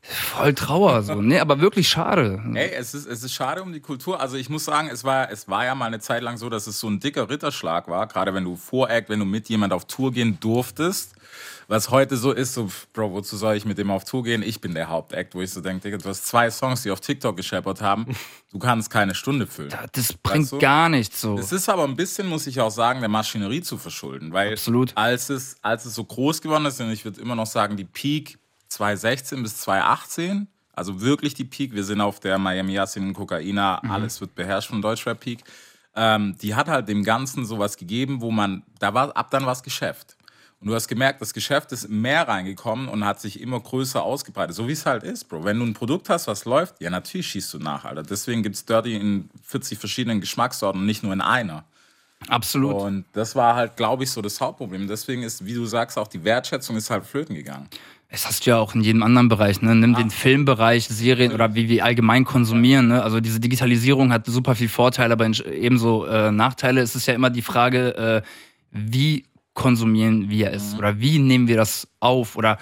Voll 0.09 0.53
Trauer, 0.53 1.03
so. 1.03 1.15
Nee, 1.15 1.39
aber 1.39 1.61
wirklich 1.61 1.87
schade. 1.87 2.41
Ey, 2.53 2.71
es 2.71 2.93
ist, 2.93 3.05
es 3.05 3.23
ist 3.23 3.33
schade 3.33 3.61
um 3.61 3.73
die 3.73 3.79
Kultur. 3.79 4.19
Also 4.19 4.37
ich 4.37 4.49
muss 4.49 4.65
sagen, 4.65 4.89
es 4.91 5.03
war, 5.03 5.31
es 5.31 5.47
war 5.47 5.65
ja 5.65 5.75
mal 5.75 5.85
eine 5.85 5.99
Zeit 5.99 6.23
lang 6.23 6.37
so, 6.37 6.49
dass 6.49 6.67
es 6.67 6.79
so 6.79 6.87
ein 6.87 6.99
dicker 6.99 7.29
Ritterschlag 7.29 7.87
war, 7.87 8.07
gerade 8.07 8.33
wenn 8.33 8.43
du 8.43 8.55
Voract, 8.55 9.09
wenn 9.09 9.19
du 9.19 9.25
mit 9.25 9.49
jemand 9.49 9.73
auf 9.73 9.85
Tour 9.85 10.11
gehen 10.11 10.39
durftest. 10.39 11.13
Was 11.67 11.91
heute 11.91 12.17
so 12.17 12.31
ist, 12.31 12.55
so, 12.55 12.67
Bro, 12.93 13.11
wozu 13.11 13.37
soll 13.37 13.55
ich 13.55 13.63
mit 13.63 13.77
dem 13.77 13.91
auf 13.91 14.03
Tour 14.03 14.23
gehen? 14.23 14.41
Ich 14.41 14.59
bin 14.59 14.73
der 14.73 14.89
Hauptact, 14.89 15.35
wo 15.35 15.41
ich 15.41 15.51
so 15.51 15.61
denke, 15.61 15.83
Digga, 15.83 15.97
du 15.97 16.09
hast 16.09 16.25
zwei 16.25 16.49
Songs, 16.49 16.81
die 16.81 16.89
auf 16.89 16.99
TikTok 16.99 17.37
gescheppert 17.37 17.79
haben. 17.81 18.07
Du 18.51 18.57
kannst 18.57 18.89
keine 18.89 19.13
Stunde 19.13 19.45
füllen. 19.45 19.71
Das 19.91 20.11
bringt 20.13 20.51
du? 20.51 20.57
gar 20.57 20.89
nichts 20.89 21.21
so. 21.21 21.37
Es 21.37 21.51
ist 21.51 21.69
aber 21.69 21.83
ein 21.83 21.95
bisschen, 21.95 22.27
muss 22.27 22.47
ich 22.47 22.59
auch 22.59 22.71
sagen, 22.71 23.01
der 23.01 23.09
Maschinerie 23.09 23.61
zu 23.61 23.77
verschulden, 23.77 24.33
weil 24.33 24.53
Absolut. 24.53 24.93
als 24.95 25.29
es, 25.29 25.57
als 25.61 25.85
es 25.85 25.93
so 25.93 26.03
groß 26.03 26.41
geworden 26.41 26.65
ist, 26.65 26.81
und 26.81 26.89
ich 26.89 27.05
würde 27.05 27.21
immer 27.21 27.35
noch 27.35 27.45
sagen, 27.45 27.77
die 27.77 27.85
Peak 27.85 28.38
2016 28.69 29.41
bis 29.43 29.57
2018, 29.57 30.47
also 30.73 31.01
wirklich 31.01 31.33
die 31.33 31.43
Peak, 31.43 31.73
wir 31.73 31.83
sind 31.83 32.01
auf 32.01 32.19
der 32.19 32.37
Miami 32.37 32.73
Yassin 32.73 33.13
Kokaina, 33.13 33.79
Mhm. 33.83 33.91
alles 33.91 34.21
wird 34.21 34.35
beherrscht 34.35 34.69
von 34.69 34.81
Deutschrap 34.81 35.19
Peak, 35.19 35.39
ähm, 35.95 36.35
die 36.41 36.55
hat 36.55 36.67
halt 36.67 36.87
dem 36.87 37.03
Ganzen 37.03 37.45
sowas 37.45 37.75
gegeben, 37.75 38.21
wo 38.21 38.31
man, 38.31 38.63
da 38.79 38.93
war 38.93 39.15
ab 39.17 39.31
dann 39.31 39.45
was 39.45 39.63
Geschäft. 39.63 40.15
Und 40.61 40.67
du 40.67 40.75
hast 40.75 40.89
gemerkt, 40.89 41.21
das 41.21 41.33
Geschäft 41.33 41.71
ist 41.71 41.89
mehr 41.89 42.27
reingekommen 42.27 42.89
und 42.89 43.05
hat 43.05 43.21
sich 43.21 43.39
immer 43.39 43.61
größer 43.61 44.03
ausgebreitet. 44.03 44.53
So 44.55 44.67
wie 44.67 44.73
es 44.73 44.85
halt 44.85 45.03
ist, 45.03 45.29
Bro. 45.29 45.45
Wenn 45.45 45.57
du 45.57 45.65
ein 45.65 45.73
Produkt 45.73 46.09
hast, 46.09 46.27
was 46.27 46.43
läuft, 46.43 46.81
ja, 46.81 46.89
natürlich 46.89 47.27
schießt 47.27 47.53
du 47.53 47.59
nach, 47.59 47.85
Alter. 47.85 48.03
Deswegen 48.03 48.43
gibt 48.43 48.57
es 48.57 48.65
Dirty 48.65 48.97
in 48.97 49.29
40 49.45 49.79
verschiedenen 49.79 50.19
Geschmackssorten 50.19 50.81
und 50.81 50.85
nicht 50.85 51.01
nur 51.01 51.13
in 51.13 51.21
einer. 51.21 51.63
Absolut. 52.27 52.73
Und 52.75 53.05
das 53.13 53.37
war 53.37 53.55
halt, 53.55 53.77
glaube 53.77 54.03
ich, 54.03 54.11
so 54.11 54.21
das 54.21 54.41
Hauptproblem. 54.41 54.89
Deswegen 54.89 55.23
ist, 55.23 55.45
wie 55.45 55.53
du 55.53 55.65
sagst, 55.65 55.97
auch 55.97 56.09
die 56.09 56.25
Wertschätzung 56.25 56.75
ist 56.75 56.89
halt 56.89 57.05
flöten 57.05 57.35
gegangen. 57.35 57.69
Das 58.11 58.25
hast 58.25 58.45
du 58.45 58.49
ja 58.49 58.57
auch 58.57 58.73
in 58.73 58.81
jedem 58.81 59.03
anderen 59.03 59.29
Bereich. 59.29 59.61
Ne? 59.61 59.75
Nimm 59.75 59.93
den 59.93 60.09
Filmbereich, 60.09 60.87
Serien 60.87 61.31
oder 61.31 61.53
wie 61.53 61.69
wir 61.69 61.85
allgemein 61.85 62.25
konsumieren. 62.25 62.87
Ne? 62.87 63.03
Also 63.03 63.19
diese 63.19 63.39
Digitalisierung 63.39 64.11
hat 64.11 64.25
super 64.25 64.55
viel 64.55 64.69
Vorteile, 64.69 65.13
aber 65.13 65.25
ebenso 65.25 66.05
äh, 66.05 66.31
Nachteile. 66.31 66.81
Es 66.81 66.95
ist 66.95 67.05
ja 67.05 67.13
immer 67.13 67.29
die 67.29 67.43
Frage, 67.43 67.95
äh, 67.95 68.21
wie 68.71 69.25
konsumieren 69.53 70.29
wir 70.29 70.51
es 70.51 70.75
oder 70.75 70.99
wie 70.99 71.19
nehmen 71.19 71.47
wir 71.47 71.57
das 71.57 71.87
auf 71.99 72.35
oder 72.35 72.57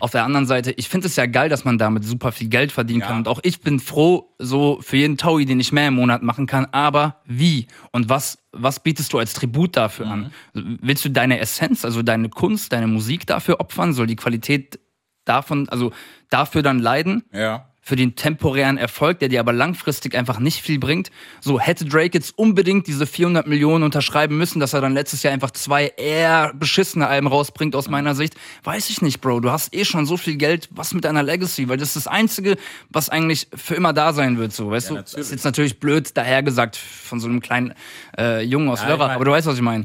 auf 0.00 0.10
der 0.12 0.24
anderen 0.24 0.46
Seite, 0.46 0.72
ich 0.72 0.88
finde 0.88 1.06
es 1.08 1.16
ja 1.16 1.26
geil, 1.26 1.48
dass 1.48 1.64
man 1.64 1.78
damit 1.78 2.04
super 2.04 2.30
viel 2.32 2.48
Geld 2.48 2.72
verdienen 2.72 3.00
Ja. 3.00 3.06
kann. 3.08 3.18
Und 3.18 3.28
auch 3.28 3.40
ich 3.42 3.60
bin 3.60 3.80
froh, 3.80 4.34
so 4.38 4.78
für 4.82 4.96
jeden 4.96 5.16
Taui, 5.16 5.46
den 5.46 5.58
ich 5.60 5.72
mehr 5.72 5.88
im 5.88 5.94
Monat 5.94 6.22
machen 6.22 6.46
kann. 6.46 6.66
Aber 6.72 7.20
wie? 7.24 7.66
Und 7.90 8.08
was, 8.08 8.38
was 8.52 8.80
bietest 8.80 9.12
du 9.12 9.18
als 9.18 9.32
Tribut 9.34 9.76
dafür 9.76 10.06
an? 10.06 10.32
Willst 10.52 11.04
du 11.04 11.10
deine 11.10 11.38
Essenz, 11.40 11.84
also 11.84 12.02
deine 12.02 12.28
Kunst, 12.28 12.72
deine 12.72 12.86
Musik 12.86 13.26
dafür 13.26 13.60
opfern? 13.60 13.92
Soll 13.92 14.06
die 14.06 14.16
Qualität 14.16 14.78
davon, 15.24 15.68
also 15.68 15.92
dafür 16.30 16.62
dann 16.62 16.78
leiden? 16.78 17.24
Ja. 17.32 17.70
Für 17.86 17.96
den 17.96 18.16
temporären 18.16 18.78
Erfolg, 18.78 19.18
der 19.18 19.28
dir 19.28 19.40
aber 19.40 19.52
langfristig 19.52 20.14
einfach 20.16 20.38
nicht 20.38 20.62
viel 20.62 20.78
bringt. 20.78 21.10
So 21.42 21.60
hätte 21.60 21.84
Drake 21.84 22.16
jetzt 22.16 22.38
unbedingt 22.38 22.86
diese 22.86 23.06
400 23.06 23.46
Millionen 23.46 23.84
unterschreiben 23.84 24.38
müssen, 24.38 24.58
dass 24.58 24.72
er 24.72 24.80
dann 24.80 24.94
letztes 24.94 25.22
Jahr 25.22 25.34
einfach 25.34 25.50
zwei 25.50 25.88
eher 25.98 26.54
beschissene 26.54 27.06
Alben 27.06 27.26
rausbringt 27.26 27.76
aus 27.76 27.90
meiner 27.90 28.14
Sicht. 28.14 28.36
Weiß 28.62 28.88
ich 28.88 29.02
nicht, 29.02 29.20
Bro. 29.20 29.40
Du 29.40 29.50
hast 29.50 29.74
eh 29.74 29.84
schon 29.84 30.06
so 30.06 30.16
viel 30.16 30.36
Geld. 30.36 30.68
Was 30.70 30.94
mit 30.94 31.04
deiner 31.04 31.22
Legacy? 31.22 31.68
Weil 31.68 31.76
das 31.76 31.88
ist 31.88 31.96
das 31.96 32.06
Einzige, 32.06 32.56
was 32.88 33.10
eigentlich 33.10 33.48
für 33.54 33.74
immer 33.74 33.92
da 33.92 34.14
sein 34.14 34.38
wird. 34.38 34.54
So, 34.54 34.70
weißt 34.70 34.88
du? 34.88 34.94
Das 34.94 35.02
natürlich. 35.12 35.26
ist 35.26 35.32
jetzt 35.32 35.44
natürlich 35.44 35.78
blöd 35.78 36.16
dahergesagt 36.16 36.76
von 36.76 37.20
so 37.20 37.28
einem 37.28 37.40
kleinen 37.40 37.74
äh, 38.18 38.40
Jungen 38.42 38.70
aus 38.70 38.78
Ja, 38.80 38.84
ich 38.86 38.88
Lörrach. 38.92 39.08
mein- 39.08 39.16
aber 39.16 39.24
du 39.26 39.30
weißt, 39.32 39.46
was 39.46 39.56
ich 39.56 39.60
meine. 39.62 39.84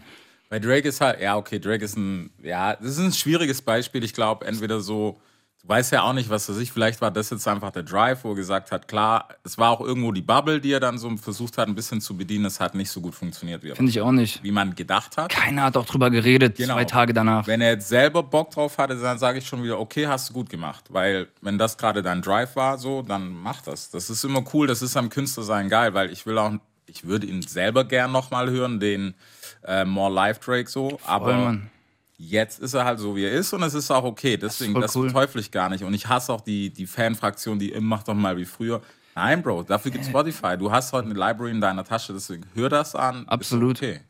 Bei 0.50 0.60
Drake 0.60 0.88
ist 0.88 1.02
halt, 1.02 1.20
ja, 1.22 1.36
okay, 1.36 1.60
Drake 1.60 1.84
ist 1.84 1.98
ein, 1.98 2.30
ja, 2.42 2.76
das 2.76 2.92
ist 2.92 3.00
ein 3.00 3.12
schwieriges 3.12 3.62
Beispiel. 3.62 4.04
Ich 4.06 4.14
glaube, 4.14 4.46
entweder 4.48 4.80
so, 4.80 5.20
du 5.62 5.68
weißt 5.70 5.92
ja 5.92 6.04
auch 6.04 6.14
nicht, 6.14 6.30
was 6.30 6.46
für 6.46 6.54
sich, 6.54 6.72
vielleicht 6.72 7.02
war 7.02 7.12
das 7.12 7.30
jetzt 7.30 7.48
einfach 7.48 7.72
der 7.72 7.84
Drive, 7.84 8.24
wo 8.24 8.30
er 8.32 8.36
gesagt 8.36 8.72
hat, 8.72 8.88
klar, 8.88 9.28
es 9.44 9.58
war 9.58 9.72
auch 9.72 9.82
irgendwo 9.82 10.12
die 10.12 10.22
Bubble, 10.22 10.62
die 10.62 10.72
er 10.72 10.80
dann 10.80 10.98
so 10.98 11.16
versucht 11.18 11.58
hat, 11.58 11.68
ein 11.68 11.76
bisschen 11.76 12.02
zu 12.02 12.16
bedienen. 12.16 12.46
Es 12.46 12.60
hat 12.60 12.76
nicht 12.76 12.90
so 12.90 13.02
gut 13.02 13.16
funktioniert, 13.16 13.64
wie, 13.64 13.72
Finde 13.72 13.90
ich 13.90 14.02
auch 14.02 14.12
nicht. 14.12 14.42
wie 14.44 14.52
man 14.52 14.76
gedacht 14.76 15.18
hat. 15.18 15.30
Keiner 15.32 15.64
hat 15.64 15.78
auch 15.78 15.86
drüber 15.86 16.10
geredet, 16.10 16.58
Genau. 16.58 16.76
zwei 16.76 16.86
Tage 16.86 17.14
danach. 17.14 17.46
Wenn 17.48 17.62
er 17.62 17.72
jetzt 17.72 17.90
selber 17.90 18.24
Bock 18.24 18.52
drauf 18.52 18.78
hatte, 18.78 18.96
dann 18.96 19.18
sage 19.20 19.40
ich 19.40 19.48
schon 19.48 19.64
wieder, 19.64 19.80
okay, 19.80 20.08
hast 20.08 20.30
du 20.30 20.34
gut 20.34 20.50
gemacht. 20.50 20.86
Weil, 20.90 21.28
wenn 21.42 21.58
das 21.58 21.78
gerade 21.78 22.02
dein 22.02 22.22
Drive 22.22 22.56
war, 22.56 22.78
so, 22.78 23.02
dann 23.02 23.30
mach 23.34 23.62
das. 23.62 23.90
Das 23.90 24.10
ist 24.10 24.24
immer 24.24 24.44
cool, 24.54 24.68
das 24.68 24.82
ist 24.82 24.96
am 24.98 25.10
Künstler 25.10 25.44
sein 25.44 25.70
geil, 25.70 25.94
weil 25.94 26.12
ich 26.12 26.26
will 26.26 26.38
auch, 26.38 26.54
ich 26.86 27.06
würde 27.06 27.28
ihn 27.28 27.42
selber 27.42 27.84
gern 27.84 28.12
nochmal 28.12 28.50
hören, 28.50 28.80
den 28.80 29.14
äh, 29.66 29.86
More 29.86 30.12
Live 30.14 30.40
Drake 30.40 30.70
so, 30.70 31.00
aber 31.06 31.36
Mann. 31.36 31.70
Jetzt 32.20 32.60
ist 32.60 32.74
er 32.74 32.86
halt 32.86 33.00
so, 33.00 33.16
wie 33.16 33.24
er 33.24 33.32
ist 33.32 33.54
und 33.54 33.64
es 33.64 33.74
ist 33.74 33.90
auch 33.90 34.04
okay. 34.04 34.38
Deswegen, 34.38 34.74
das 34.80 34.96
cool. 34.96 35.10
verteufle 35.10 35.42
ich 35.42 35.52
gar 35.52 35.70
nicht. 35.70 35.84
Und 35.84 35.94
ich 35.94 36.08
hasse 36.08 36.32
auch 36.32 36.42
die, 36.42 36.70
die 36.70 36.86
Fanfraktion, 36.86 37.58
die 37.58 37.72
immer 37.72 37.88
macht 37.88 38.08
doch 38.08 38.14
mal 38.14 38.38
wie 38.38 38.46
früher. 38.46 38.82
Nein, 39.16 39.42
Bro, 39.42 39.64
dafür 39.64 39.92
gibt 39.92 40.06
Spotify. 40.06 40.56
Du 40.58 40.72
hast 40.72 40.94
heute 40.94 41.10
eine 41.10 41.16
Library 41.16 41.52
in 41.52 41.62
deiner 41.62 41.84
Tasche, 41.84 42.14
deswegen 42.14 42.44
hör 42.54 42.70
das 42.70 42.94
an. 42.94 43.28
Absolut. 43.28 43.78
Okay. 43.78 44.02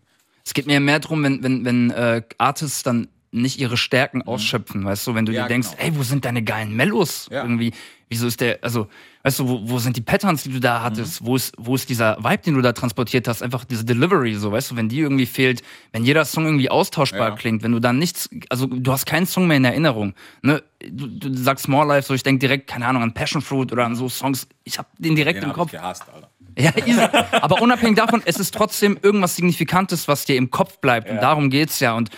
Es 0.46 0.54
geht 0.54 0.66
mir 0.66 0.80
mehr 0.80 1.00
darum, 1.00 1.24
wenn, 1.24 1.44
wenn, 1.44 1.64
wenn 1.64 1.92
äh, 1.92 2.24
Artists 2.38 2.84
dann 2.84 3.08
nicht 3.32 3.60
ihre 3.60 3.78
Stärken 3.78 4.22
ausschöpfen, 4.24 4.84
weißt 4.86 5.06
du, 5.08 5.16
wenn 5.16 5.26
du 5.26 5.32
Mhm. 5.32 5.38
Ja, 5.38 5.44
dir 5.44 5.50
denkst, 5.50 5.70
genau. 5.78 5.84
ey, 5.84 5.98
wo 5.98 6.04
sind 6.04 6.26
deine 6.26 6.44
geilen 6.44 6.76
Mellos 6.76 7.28
Ja. 7.32 7.44
irgendwie? 7.44 7.72
Wieso 8.12 8.26
ist 8.26 8.42
der, 8.42 8.58
also, 8.64 8.88
weißt 9.22 9.38
du, 9.38 9.48
wo, 9.48 9.60
wo 9.70 9.78
sind 9.78 9.96
die 9.96 10.02
Patterns, 10.02 10.42
die 10.42 10.52
du 10.52 10.60
da 10.60 10.82
hattest? 10.82 11.24
Wo, 11.24 11.36
ist, 11.36 11.54
wo 11.60 11.76
ist 11.76 11.88
dieser 11.90 12.18
Vibe, 12.24 12.40
den 12.40 12.56
du 12.56 12.62
da 12.62 12.74
transportiert 12.74 13.28
hast? 13.28 13.44
Einfach 13.44 13.66
diese 13.66 13.86
Delivery, 13.86 14.34
so, 14.34 14.52
weißt 14.52 14.72
du, 14.72 14.76
wenn 14.78 14.90
die 14.90 15.00
irgendwie 15.00 15.28
fehlt, 15.28 15.62
wenn 15.92 16.04
jeder 16.04 16.26
Song 16.26 16.46
irgendwie 16.46 16.72
austauschbar 16.72 17.30
Ja. 17.30 17.36
klingt, 17.36 17.62
wenn 17.62 17.72
du 17.72 17.80
dann 17.80 18.00
nichts, 18.00 18.28
also 18.50 18.66
du 18.66 18.92
hast 18.92 19.06
keinen 19.06 19.28
Song 19.28 19.46
mehr 19.46 19.58
in 19.58 19.66
Erinnerung, 19.66 20.16
ne? 20.42 20.64
Du, 20.90 21.06
du 21.08 21.38
sagst 21.38 21.68
More 21.68 21.86
Life, 21.88 22.08
so, 22.08 22.16
ich 22.16 22.24
denk 22.24 22.40
direkt, 22.40 22.66
keine 22.68 22.88
Ahnung, 22.88 23.04
an 23.04 23.14
Passion 23.14 23.44
Fruit 23.44 23.72
oder 23.72 23.86
an 23.86 23.96
so 23.96 24.10
Songs, 24.10 24.48
ich 24.64 24.80
hab 24.80 24.88
den 24.98 25.16
direkt 25.16 25.44
Den 25.44 25.50
im 25.50 25.54
Kopf. 25.56 25.72
ich 25.72 25.80
gehasst, 25.80 26.04
Alter. 26.12 26.30
Ja, 26.58 26.72
easy. 26.86 27.00
Aber 27.32 27.62
unabhängig 27.62 27.96
davon, 27.96 28.22
es 28.26 28.38
ist 28.38 28.54
trotzdem 28.56 28.98
irgendwas 29.02 29.36
Signifikantes, 29.36 30.08
was 30.10 30.26
dir 30.26 30.36
im 30.36 30.50
Kopf 30.50 30.80
bleibt. 30.80 31.10
Und 31.10 31.18
darum 31.22 31.50
geht's 31.52 31.80
ja. 31.80 31.94
Und 31.96 32.10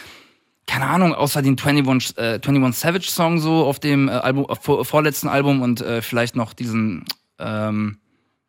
keine 0.67 0.87
Ahnung, 0.87 1.13
außer 1.13 1.41
den 1.41 1.57
21, 1.57 2.17
äh, 2.17 2.39
21 2.43 2.79
Savage 2.79 3.09
Song 3.09 3.39
so 3.39 3.65
auf 3.65 3.79
dem 3.79 4.07
äh, 4.07 4.11
Album, 4.11 4.45
äh, 4.49 4.55
vor, 4.55 4.85
vorletzten 4.85 5.27
Album 5.27 5.61
und 5.61 5.81
äh, 5.81 6.01
vielleicht 6.01 6.35
noch 6.35 6.53
diesen, 6.53 7.05
ähm, 7.39 7.97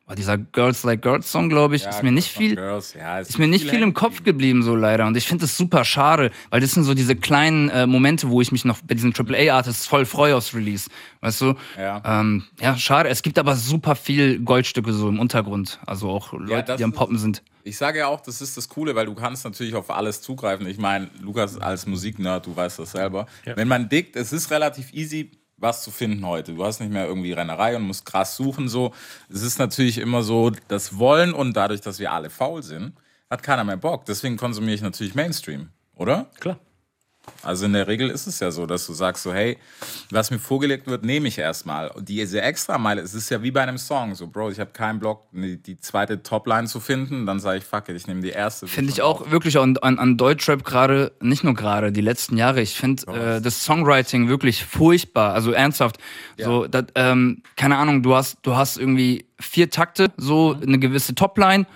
war 0.07 0.17
dieser 0.17 0.37
Girls 0.37 0.83
Like 0.83 1.01
Girls 1.03 1.31
Song, 1.31 1.49
glaube 1.49 1.77
ich, 1.77 1.83
Ja, 1.85 1.91
ist 1.91 2.03
mir 2.03 2.13
nicht 2.13 2.29
viel. 2.29 2.57
Girls, 2.57 2.95
ja, 2.95 3.21
es 3.21 3.31
Ist 3.31 3.39
mir 3.39 3.47
nicht 3.47 3.69
viel 3.69 3.83
im 3.83 3.95
Kopf 3.95 4.25
geblieben, 4.25 4.63
so 4.63 4.75
leider. 4.75 5.07
Und 5.07 5.17
ich 5.17 5.27
finde 5.27 5.43
das 5.43 5.57
super 5.57 5.85
schade, 5.85 6.31
weil 6.51 6.61
das 6.61 6.73
sind 6.73 6.85
so 6.85 6.95
diese 6.95 7.15
kleinen 7.17 7.69
äh, 7.71 7.87
Momente, 7.87 8.29
wo 8.29 8.41
ich 8.41 8.51
mich 8.53 8.65
noch 8.65 8.81
bei 8.83 8.95
diesen 8.95 9.15
AAA-Artists 9.15 9.87
voll 9.87 10.05
freue 10.05 10.37
aufs 10.37 10.55
Release. 10.55 10.91
Weißt 11.21 11.41
du? 11.41 11.55
Ja. 11.79 12.03
Ähm, 12.05 12.45
ja, 12.61 12.77
schade. 12.77 13.09
Es 13.09 13.23
gibt 13.23 13.39
aber 13.39 13.55
super 13.57 13.95
viel 13.95 14.41
Goldstücke 14.41 14.93
so 14.93 15.09
im 15.09 15.21
Untergrund. 15.21 15.79
Also 15.87 16.11
auch 16.11 16.33
Leute, 16.33 16.77
die 16.77 16.85
am 16.85 16.91
ist- 16.91 16.97
Poppen 16.97 17.19
sind. 17.19 17.43
Ich 17.65 17.77
sage 17.77 18.01
ja 18.01 18.09
auch, 18.09 18.21
das 18.21 18.43
ist 18.43 18.57
das 18.57 18.69
Coole, 18.69 18.97
weil 18.97 19.07
du 19.07 19.15
kannst 19.15 19.45
natürlich 19.45 19.77
auf 19.77 19.89
alles 19.89 20.21
zugreifen. 20.21 20.67
Ich 20.67 20.79
meine, 20.79 21.09
Lukas 21.21 21.57
als 21.59 21.87
Musiknerd, 21.87 22.45
du 22.47 22.57
weißt 22.57 22.81
das 22.81 22.91
selber. 22.91 23.27
Wenn 23.45 23.69
man 23.69 23.89
dickt, 23.89 24.17
es 24.17 24.33
ist 24.33 24.51
relativ 24.51 24.93
easy, 24.93 25.31
was 25.63 25.83
zu 25.83 25.91
finden 25.91 26.27
heute. 26.27 26.55
Du 26.55 26.65
hast 26.65 26.81
nicht 26.81 26.93
mehr 26.93 27.07
irgendwie 27.07 27.33
Rennerei 27.33 27.77
und 27.77 27.83
musst 27.83 28.05
krass 28.05 28.37
suchen. 28.37 28.69
So, 28.69 28.93
es 29.33 29.43
ist 29.43 29.59
natürlich 29.59 29.99
immer 29.99 30.23
so, 30.23 30.51
das 30.69 30.99
Wollen 30.99 31.33
und 31.33 31.57
dadurch, 31.57 31.81
dass 31.81 31.99
wir 31.99 32.13
alle 32.13 32.31
faul 32.31 32.63
sind, 32.63 32.93
hat 33.31 33.43
keiner 33.43 33.65
mehr 33.65 33.77
Bock. 33.77 34.05
Deswegen 34.05 34.37
konsumiere 34.37 34.75
ich 34.75 34.83
natürlich 34.83 35.15
Mainstream, 35.15 35.71
oder? 35.95 36.27
Klar. 36.41 36.59
Also 37.43 37.67
in 37.67 37.73
der 37.73 37.87
Regel 37.89 38.09
ist 38.11 38.27
es 38.27 38.41
ja 38.41 38.51
so, 38.51 38.67
dass 38.67 38.87
du 38.87 38.93
sagst 38.93 39.23
so, 39.23 39.33
hey, 39.33 39.59
was 40.11 40.31
mir 40.31 40.39
vorgelegt 40.39 40.87
wird, 40.87 41.05
nehme 41.05 41.29
ich 41.29 41.39
erstmal. 41.39 41.89
Und 41.89 42.09
diese 42.09 42.41
Extrameile, 42.41 43.01
es 43.01 43.15
ist 43.15 43.31
ja 43.31 43.43
wie 43.43 43.51
bei 43.51 43.63
einem 43.63 43.79
Song, 43.79 44.15
so, 44.15 44.27
Bro, 44.27 44.51
ich 44.51 44.61
habe 44.61 44.71
keinen 44.73 45.01
Bock, 45.01 45.27
die, 45.33 45.61
die 45.61 45.79
zweite 45.79 46.23
Topline 46.23 46.67
zu 46.67 46.81
finden, 46.81 47.27
dann 47.27 47.41
sage 47.41 47.59
ich, 47.59 47.65
fuck 47.65 47.89
it, 47.89 47.97
ich 47.97 48.07
nehme 48.07 48.23
die 48.23 48.31
erste. 48.31 48.67
Finde 48.67 48.93
ich 48.93 49.03
auch 49.03 49.31
wirklich 49.31 49.59
an, 49.59 49.77
an, 49.79 49.99
an 49.99 50.17
Deutschrap 50.17 50.65
gerade, 50.65 51.13
nicht 51.21 51.45
nur 51.45 51.55
gerade, 51.55 51.93
die 51.93 52.01
letzten 52.01 52.37
Jahre, 52.37 52.61
ich 52.61 52.75
finde 52.75 53.07
äh, 53.13 53.41
das 53.41 53.65
Songwriting 53.65 54.29
wirklich 54.29 54.65
furchtbar, 54.65 55.35
also 55.35 55.53
ernsthaft. 55.53 55.99
So, 56.39 56.67
dat, 56.67 56.93
ähm, 56.97 57.43
keine 57.57 57.77
Ahnung, 57.77 58.03
du 58.03 58.15
hast, 58.15 58.39
du 58.43 58.57
hast 58.57 58.79
irgendwie 58.79 59.27
vier 59.39 59.71
Takte, 59.71 60.13
so 60.17 60.57
eine 60.61 60.79
gewisse 60.79 61.15
Topline 61.15 61.67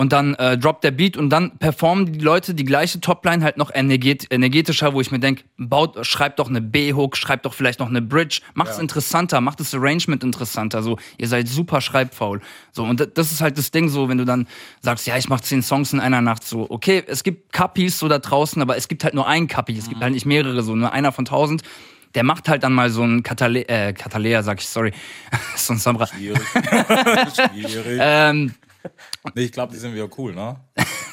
und 0.00 0.12
dann 0.12 0.34
äh, 0.36 0.56
droppt 0.56 0.84
der 0.84 0.92
Beat 0.92 1.16
und 1.16 1.28
dann 1.28 1.58
performen 1.58 2.12
die 2.12 2.20
Leute 2.20 2.54
die 2.54 2.64
gleiche 2.64 3.00
Topline 3.00 3.42
halt 3.42 3.56
noch 3.56 3.74
energet 3.74 4.32
energetischer, 4.32 4.94
wo 4.94 5.00
ich 5.00 5.10
mir 5.10 5.18
denke, 5.18 5.42
baut, 5.56 6.06
schreibt 6.06 6.38
doch 6.38 6.48
eine 6.48 6.60
B-Hook, 6.60 7.16
schreibt 7.16 7.44
doch 7.44 7.52
vielleicht 7.52 7.80
noch 7.80 7.88
eine 7.88 8.00
Bridge, 8.00 8.40
macht 8.54 8.70
es 8.70 8.78
interessanter, 8.78 9.40
macht 9.40 9.58
das 9.58 9.74
Arrangement 9.74 10.22
interessanter. 10.22 10.84
So, 10.84 10.98
ihr 11.18 11.26
seid 11.26 11.48
super 11.48 11.80
schreibfaul. 11.80 12.40
So, 12.70 12.84
und 12.84 13.08
das 13.18 13.32
ist 13.32 13.40
halt 13.40 13.58
das 13.58 13.72
Ding 13.72 13.88
so, 13.88 14.08
wenn 14.08 14.18
du 14.18 14.24
dann 14.24 14.46
sagst, 14.80 15.04
ja, 15.08 15.16
ich 15.16 15.28
mach 15.28 15.40
zehn 15.40 15.62
Songs 15.62 15.92
in 15.92 15.98
einer 15.98 16.20
Nacht 16.20 16.44
so, 16.44 16.70
okay, 16.70 17.02
es 17.04 17.24
gibt 17.24 17.52
Kapis 17.52 17.98
so 17.98 18.06
da 18.06 18.20
draußen, 18.20 18.62
aber 18.62 18.76
es 18.76 18.86
gibt 18.86 19.02
halt 19.02 19.14
nur 19.14 19.26
einen 19.26 19.48
Kapi, 19.48 19.76
es 19.76 19.88
gibt 19.88 20.00
halt 20.00 20.12
nicht 20.12 20.26
mehrere, 20.26 20.62
so, 20.62 20.76
nur 20.76 20.92
einer 20.92 21.10
von 21.10 21.24
tausend. 21.24 21.62
Der 22.14 22.22
macht 22.22 22.48
halt 22.48 22.62
dann 22.62 22.72
mal 22.72 22.88
so 22.88 23.02
ein 23.02 23.24
Katale 23.24 23.68
äh, 23.68 23.92
Katalea, 23.92 24.44
sag 24.44 24.60
ich, 24.60 24.68
sorry. 24.68 24.92
so 25.56 25.72
ein 25.72 25.78
Samra. 25.78 26.06
Schwierig. 26.06 26.40
Schwierig. 27.52 27.98
Ähm, 28.00 28.54
nee, 29.34 29.42
ich 29.42 29.52
glaube, 29.52 29.72
die 29.72 29.78
sind 29.78 29.94
wieder 29.94 30.08
cool, 30.18 30.34
ne? 30.34 30.56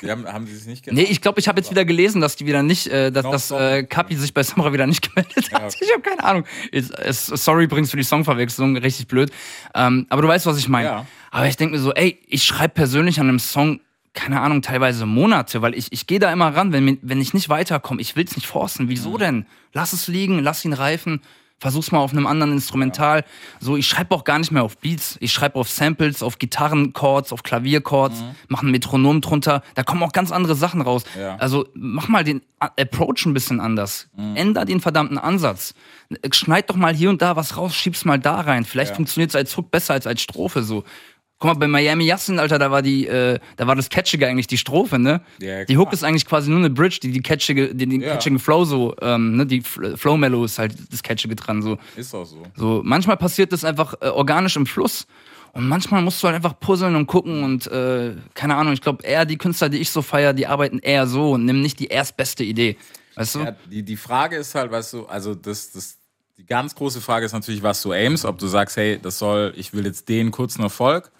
Die 0.01 0.11
haben, 0.11 0.25
haben 0.25 0.45
die 0.45 0.53
sich 0.53 0.65
nicht 0.67 0.91
Nee, 0.91 1.03
ich 1.03 1.21
glaube, 1.21 1.39
ich 1.39 1.47
habe 1.47 1.59
jetzt 1.59 1.71
wieder 1.71 1.85
gelesen, 1.85 2.21
dass 2.21 2.35
die 2.35 2.45
wieder 2.45 2.63
nicht, 2.63 2.87
äh, 2.87 3.11
dass, 3.11 3.49
dass 3.49 3.51
äh, 3.51 3.83
Kapi 3.83 4.15
sich 4.15 4.33
bei 4.33 4.43
Samra 4.43 4.71
wieder 4.73 4.87
nicht 4.87 5.01
gemeldet 5.15 5.51
hat. 5.51 5.63
okay. 5.63 5.77
Ich 5.81 5.91
habe 5.91 6.01
keine 6.01 6.23
Ahnung. 6.23 6.45
Ist, 6.71 6.91
ist, 6.91 7.27
sorry 7.27 7.65
übrigens 7.65 7.91
für 7.91 7.97
die 7.97 8.03
Songverwechslung, 8.03 8.77
richtig 8.77 9.07
blöd. 9.07 9.31
Ähm, 9.73 10.05
aber 10.09 10.21
du 10.21 10.27
weißt, 10.27 10.45
was 10.45 10.57
ich 10.57 10.67
meine. 10.67 10.87
Ja. 10.87 11.05
Aber 11.31 11.47
ich 11.47 11.57
denke 11.57 11.75
mir 11.75 11.81
so, 11.81 11.93
ey, 11.93 12.19
ich 12.27 12.43
schreibe 12.43 12.73
persönlich 12.73 13.19
an 13.19 13.29
einem 13.29 13.39
Song, 13.39 13.79
keine 14.13 14.41
Ahnung, 14.41 14.61
teilweise 14.61 15.05
Monate, 15.05 15.61
weil 15.61 15.75
ich, 15.75 15.91
ich 15.91 16.07
gehe 16.07 16.19
da 16.19 16.31
immer 16.31 16.55
ran, 16.55 16.71
wenn, 16.71 16.97
wenn 17.01 17.21
ich 17.21 17.33
nicht 17.33 17.49
weiterkomme. 17.49 18.01
Ich 18.01 18.15
will's 18.15 18.35
nicht 18.35 18.47
forcen. 18.47 18.89
Wieso 18.89 19.17
denn? 19.17 19.45
Lass 19.73 19.93
es 19.93 20.07
liegen, 20.07 20.39
lass 20.39 20.63
ihn 20.63 20.73
reifen. 20.73 21.21
Versuch's 21.65 21.91
mal 21.91 21.97
auf 21.97 22.11
einem 22.11 22.27
anderen 22.27 22.53
Instrumental. 22.53 23.23
So, 23.59 23.75
ich 23.75 23.87
schreibe 23.87 24.13
auch 24.13 24.23
gar 24.23 24.37
nicht 24.37 24.51
mehr 24.51 24.61
auf 24.61 24.77
Beats. 24.77 25.17
Ich 25.19 25.31
schreibe 25.31 25.55
auf 25.55 25.67
Samples, 25.67 26.21
auf 26.21 26.37
Gitarrenchords, 26.37 27.33
auf 27.33 27.41
Klavierchords, 27.41 28.23
mach 28.49 28.61
ein 28.61 28.69
Metronom 28.69 29.19
drunter. 29.19 29.63
Da 29.73 29.81
kommen 29.81 30.03
auch 30.03 30.11
ganz 30.11 30.31
andere 30.31 30.53
Sachen 30.53 30.81
raus. 30.81 31.05
Ja. 31.19 31.37
Also 31.37 31.67
mach 31.73 32.07
mal 32.07 32.23
den 32.23 32.43
Approach 32.59 33.25
ein 33.25 33.33
bisschen 33.33 33.59
anders. 33.59 34.09
Änder 34.35 34.65
den 34.65 34.79
verdammten 34.79 35.17
Ansatz. 35.17 35.73
Schneid 36.31 36.69
doch 36.69 36.75
mal 36.75 36.93
hier 36.93 37.09
und 37.09 37.23
da 37.23 37.35
was 37.35 37.57
raus, 37.57 37.75
schieb's 37.75 38.05
mal 38.05 38.19
da 38.19 38.41
rein. 38.41 38.63
Vielleicht 38.63 38.91
Ja. 38.91 38.95
funktioniert's 38.97 39.35
als 39.35 39.57
Hook 39.57 39.71
besser 39.71 39.95
als 39.95 40.05
als 40.05 40.21
Strophe 40.21 40.61
so. 40.61 40.83
Guck 41.37 41.49
mal, 41.49 41.53
bei 41.55 41.67
Miami 41.67 42.05
Yassin, 42.05 42.39
Alter, 42.39 42.57
da 42.57 42.71
war 42.71 42.81
die, 42.81 43.07
äh, 43.07 43.39
da 43.57 43.67
war 43.67 43.75
das 43.75 43.89
Catchige 43.89 44.25
eigentlich 44.27 44.47
die 44.47 44.57
Strophe, 44.57 44.97
ne? 44.97 45.21
Ja, 45.41 45.65
die 45.65 45.77
Hook 45.77 45.91
ist 45.91 46.03
eigentlich 46.03 46.25
quasi 46.25 46.49
nur 46.49 46.59
eine 46.59 46.69
Bridge, 46.69 46.99
die 47.03 47.11
die 47.11 47.21
catchige, 47.21 47.75
den, 47.75 47.89
den 47.89 48.01
Ja. 48.01 48.11
catchigen 48.13 48.39
Flow 48.39 48.63
so, 48.63 48.95
ähm, 49.01 49.35
ne? 49.35 49.45
Die 49.45 49.61
Flow 49.61 50.15
Mellow 50.15 50.45
ist 50.45 50.59
halt 50.59 50.73
das 50.91 51.03
Catchige 51.03 51.35
dran, 51.35 51.61
so. 51.61 51.77
Ist 51.97 52.15
auch 52.15 52.23
so. 52.25 52.41
So, 52.55 52.81
manchmal 52.85 53.17
passiert 53.17 53.51
das 53.51 53.65
einfach 53.65 53.95
äh, 54.01 54.07
organisch 54.07 54.55
im 54.55 54.65
Fluss. 54.65 55.07
Und 55.51 55.67
manchmal 55.67 56.01
musst 56.01 56.21
du 56.21 56.27
halt 56.27 56.35
einfach 56.35 56.57
puzzeln 56.59 56.95
und 56.95 57.07
gucken 57.07 57.43
und 57.43 57.67
äh, 57.67 58.13
keine 58.33 58.55
Ahnung, 58.55 58.73
ich 58.73 58.81
glaube 58.81 59.05
eher 59.05 59.25
die 59.25 59.37
Künstler, 59.37 59.69
die 59.69 59.77
ich 59.77 59.89
so 59.89 60.01
feier, 60.01 60.33
die 60.33 60.47
arbeiten 60.47 60.79
eher 60.79 61.07
so 61.07 61.31
und 61.31 61.45
nimm 61.45 61.61
nicht 61.61 61.79
die 61.79 61.87
erstbeste 61.87 62.43
Idee. 62.43 62.75
Weißt 63.15 63.35
du? 63.35 63.39
Ja, 63.39 63.55
die, 63.71 63.83
die 63.83 63.95
Frage 63.95 64.35
ist 64.35 64.53
halt, 64.55 64.69
weißt 64.71 64.93
du, 64.93 65.05
also 65.05 65.33
das, 65.33 65.71
das, 65.71 65.97
die 66.37 66.45
ganz 66.45 66.75
große 66.75 67.01
Frage 67.01 67.25
ist 67.25 67.31
natürlich, 67.31 67.63
was 67.63 67.81
du 67.81 67.91
aimst, 67.91 68.25
ob 68.25 68.37
du 68.37 68.47
sagst, 68.47 68.77
hey, 68.77 68.99
das 69.01 69.19
soll, 69.19 69.53
ich 69.55 69.73
will 69.73 69.85
jetzt 69.85 70.09
den 70.09 70.31
kurzen 70.31 70.61
Erfolg. 70.61 71.11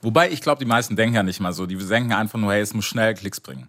Wobei 0.00 0.30
ich 0.30 0.40
glaube, 0.40 0.58
die 0.58 0.68
meisten 0.68 0.96
denken 0.96 1.16
ja 1.16 1.22
nicht 1.22 1.40
mal 1.40 1.52
so. 1.52 1.66
Die 1.66 1.76
denken 1.76 2.12
einfach 2.12 2.38
nur, 2.38 2.52
hey, 2.52 2.60
es 2.60 2.74
muss 2.74 2.86
schnell 2.86 3.14
Klicks 3.14 3.40
bringen. 3.40 3.68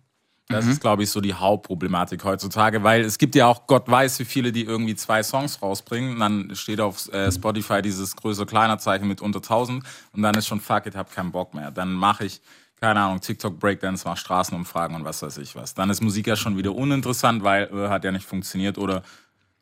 Das 0.49 0.67
ist, 0.67 0.81
glaube 0.81 1.03
ich, 1.03 1.09
so 1.09 1.19
die 1.21 1.33
Hauptproblematik 1.33 2.23
heutzutage, 2.23 2.83
weil 2.83 3.01
es 3.01 3.17
gibt 3.17 3.33
ja 3.33 3.47
auch, 3.47 3.65
Gott 3.65 3.89
weiß, 3.89 4.19
wie 4.19 4.25
viele, 4.25 4.51
die 4.51 4.63
irgendwie 4.63 4.95
zwei 4.95 5.23
Songs 5.23 5.61
rausbringen. 5.61 6.13
Und 6.13 6.19
dann 6.19 6.55
steht 6.55 6.79
auf 6.79 7.11
äh, 7.11 7.31
Spotify 7.31 7.81
dieses 7.81 8.15
größer-kleiner 8.15 8.77
Zeichen 8.77 9.07
mit 9.07 9.21
unter 9.21 9.37
1000 9.37 9.83
und 10.11 10.21
dann 10.21 10.35
ist 10.35 10.47
schon, 10.47 10.59
fuck 10.59 10.85
it, 10.85 10.95
hab 10.95 11.11
keinen 11.11 11.31
Bock 11.31 11.53
mehr. 11.53 11.71
Dann 11.71 11.93
mache 11.93 12.25
ich, 12.25 12.41
keine 12.79 12.99
Ahnung, 12.99 13.21
TikTok 13.21 13.57
Breakdance, 13.57 14.03
mach 14.05 14.17
Straßenumfragen 14.17 14.95
und 14.95 15.05
was 15.05 15.21
weiß 15.21 15.37
ich 15.37 15.55
was. 15.55 15.73
Dann 15.73 15.89
ist 15.89 16.01
Musik 16.01 16.27
ja 16.27 16.35
schon 16.35 16.57
wieder 16.57 16.75
uninteressant, 16.75 17.43
weil 17.43 17.69
äh, 17.73 17.87
hat 17.87 18.03
ja 18.03 18.11
nicht 18.11 18.27
funktioniert. 18.27 18.77
Oder 18.77 19.01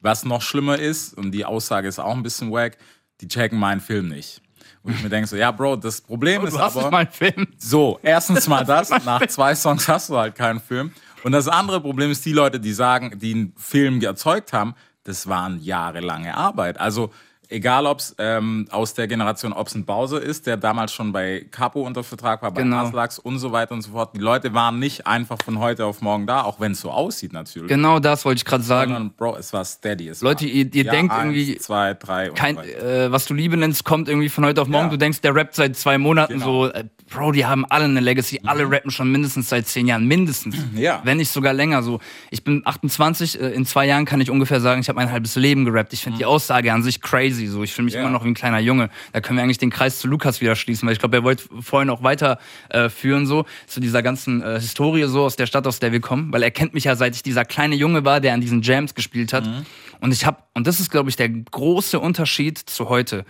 was 0.01 0.25
noch 0.25 0.41
schlimmer 0.41 0.77
ist, 0.77 1.17
und 1.17 1.31
die 1.31 1.45
Aussage 1.45 1.87
ist 1.87 1.99
auch 1.99 2.15
ein 2.15 2.23
bisschen 2.23 2.51
wack, 2.51 2.77
die 3.21 3.27
checken 3.27 3.59
meinen 3.59 3.81
Film 3.81 4.07
nicht. 4.07 4.41
Und 4.83 4.93
ich 4.95 5.03
mir 5.03 5.09
denke 5.09 5.27
so, 5.27 5.35
ja, 5.35 5.51
Bro, 5.51 5.77
das 5.77 6.01
Problem 6.01 6.43
ist 6.45 6.55
du 6.55 6.59
hast 6.59 6.75
aber... 6.75 6.89
So, 7.57 7.99
erstens 8.01 8.47
mal 8.47 8.65
das, 8.65 8.89
nach 9.05 9.25
zwei 9.27 9.53
Songs 9.53 9.87
hast 9.87 10.09
du 10.09 10.17
halt 10.17 10.35
keinen 10.35 10.59
Film. 10.59 10.91
Und 11.23 11.33
das 11.33 11.47
andere 11.47 11.81
Problem 11.81 12.09
ist, 12.09 12.25
die 12.25 12.33
Leute, 12.33 12.59
die 12.59 12.73
sagen, 12.73 13.19
die 13.19 13.33
einen 13.33 13.53
Film 13.57 14.01
erzeugt 14.01 14.53
haben, 14.53 14.73
das 15.03 15.27
waren 15.27 15.59
jahrelange 15.59 16.35
Arbeit. 16.35 16.79
Also 16.79 17.11
egal, 17.51 17.85
ob 17.85 17.99
es 17.99 18.15
ähm, 18.17 18.67
aus 18.71 18.93
der 18.93 19.07
Generation, 19.07 19.53
ob 19.53 19.67
es 19.67 19.75
ein 19.75 19.85
Bowser 19.85 20.21
ist, 20.21 20.47
der 20.47 20.57
damals 20.57 20.93
schon 20.93 21.11
bei 21.11 21.45
Capo 21.51 21.81
unter 21.81 22.03
Vertrag 22.03 22.41
war, 22.41 22.51
bei 22.51 22.63
Genau. 22.63 22.77
Aslax 22.77 23.19
und 23.19 23.37
so 23.39 23.51
weiter 23.51 23.73
und 23.73 23.81
so 23.81 23.91
fort. 23.91 24.15
Die 24.15 24.19
Leute 24.19 24.53
waren 24.53 24.79
nicht 24.79 25.05
einfach 25.05 25.37
von 25.43 25.59
heute 25.59 25.85
auf 25.85 26.01
morgen 26.01 26.25
da, 26.27 26.41
auch 26.43 26.59
wenn 26.59 26.71
es 26.71 26.81
so 26.81 26.89
aussieht 26.91 27.33
natürlich. 27.33 27.67
Genau 27.67 27.99
das 27.99 28.25
wollte 28.25 28.37
ich 28.37 28.45
gerade 28.45 28.63
sagen. 28.63 28.93
Sondern, 28.93 29.13
Bro, 29.15 29.35
es 29.37 29.53
war 29.53 29.63
steady. 29.65 30.07
Es 30.09 30.21
Leute, 30.21 30.45
war 30.45 30.51
ihr- 30.51 30.73
ihr 30.73 30.83
Jahr 30.85 30.95
denkt 30.95 31.13
eins, 31.13 31.35
irgendwie- 31.37 31.57
zwei, 31.57 31.93
drei 31.93 32.29
und 32.29 32.35
Kein, 32.37 32.57
äh, 32.57 33.11
was 33.11 33.25
du 33.25 33.33
Liebe 33.33 33.57
nennst, 33.57 33.83
kommt 33.83 34.09
irgendwie 34.09 34.29
von 34.29 34.45
heute 34.45 34.61
auf 34.61 34.67
morgen. 34.67 34.85
Ja. 34.85 34.91
Du 34.91 34.97
denkst, 34.97 35.21
der 35.21 35.35
rappt 35.35 35.55
seit 35.55 35.75
zwei 35.75 35.97
Monaten 35.97 36.33
Genau. 36.33 36.45
so. 36.67 36.71
Äh, 36.71 36.85
Bro, 37.11 37.33
die 37.33 37.45
haben 37.45 37.65
alle 37.65 37.83
eine 37.85 37.99
Legacy, 37.99 38.39
alle 38.45 38.71
rappen 38.71 38.89
schon 38.89 39.11
mindestens 39.11 39.49
seit 39.49 39.67
zehn 39.67 39.85
Jahren, 39.85 40.07
mindestens. 40.07 40.55
Ja. 40.73 41.01
Wenn 41.03 41.17
nicht 41.17 41.29
sogar 41.29 41.53
länger 41.53 41.83
so. 41.83 41.99
Ich 42.31 42.43
bin 42.43 42.61
28, 42.65 43.39
äh, 43.39 43.49
in 43.49 43.65
zwei 43.65 43.85
Jahren 43.85 44.05
kann 44.05 44.21
ich 44.21 44.31
ungefähr 44.31 44.61
sagen, 44.61 44.79
ich 44.81 44.87
habe 44.87 44.95
mein 44.95 45.11
halbes 45.11 45.35
Leben 45.35 45.65
gerappt. 45.65 45.91
Ich 45.93 46.01
finde 46.01 46.17
die 46.17 46.25
Aussage 46.25 46.71
an 46.73 46.81
sich 46.81 47.01
crazy. 47.01 47.45
So. 47.47 47.61
Ich 47.63 47.73
fühle 47.73 47.85
mich 47.85 47.93
Ja. 47.93 47.99
immer 48.01 48.09
noch 48.09 48.23
wie 48.23 48.29
ein 48.29 48.33
kleiner 48.33 48.59
Junge. 48.59 48.89
Da 49.11 49.19
können 49.19 49.37
wir 49.37 49.43
eigentlich 49.43 49.57
den 49.57 49.69
Kreis 49.69 49.99
zu 49.99 50.07
Lukas 50.07 50.39
wieder 50.39 50.55
schließen, 50.55 50.87
weil 50.87 50.93
ich 50.93 50.99
glaube, 50.99 51.17
er 51.17 51.23
wollte 51.23 51.43
vorhin 51.59 51.89
auch 51.89 52.01
weiter 52.03 52.39
äh, 52.69 52.89
so, 53.25 53.45
zu 53.67 53.79
dieser 53.81 54.01
ganzen 54.01 54.41
äh, 54.41 54.59
Historie 54.59 55.03
so 55.07 55.23
aus 55.23 55.35
der 55.35 55.45
Stadt, 55.45 55.67
aus 55.67 55.79
der 55.79 55.91
wir 55.91 55.99
kommen. 55.99 56.31
Weil 56.31 56.41
er 56.41 56.51
kennt 56.51 56.73
mich 56.73 56.85
ja, 56.85 56.95
seit 56.95 57.13
ich 57.15 57.21
dieser 57.21 57.43
kleine 57.43 57.75
Junge 57.75 58.05
war, 58.05 58.21
der 58.21 58.33
an 58.33 58.41
diesen 58.41 58.61
Jams 58.61 58.95
gespielt 58.95 59.33
hat. 59.33 59.43
Und 59.99 60.13
ich 60.13 60.25
habe, 60.25 60.37
und 60.53 60.65
das 60.67 60.79
ist, 60.79 60.89
glaube 60.89 61.09
ich, 61.09 61.17
der 61.17 61.29
große 61.29 61.99
Unterschied 61.99 62.57
zu 62.57 62.87
heute. 62.89 63.25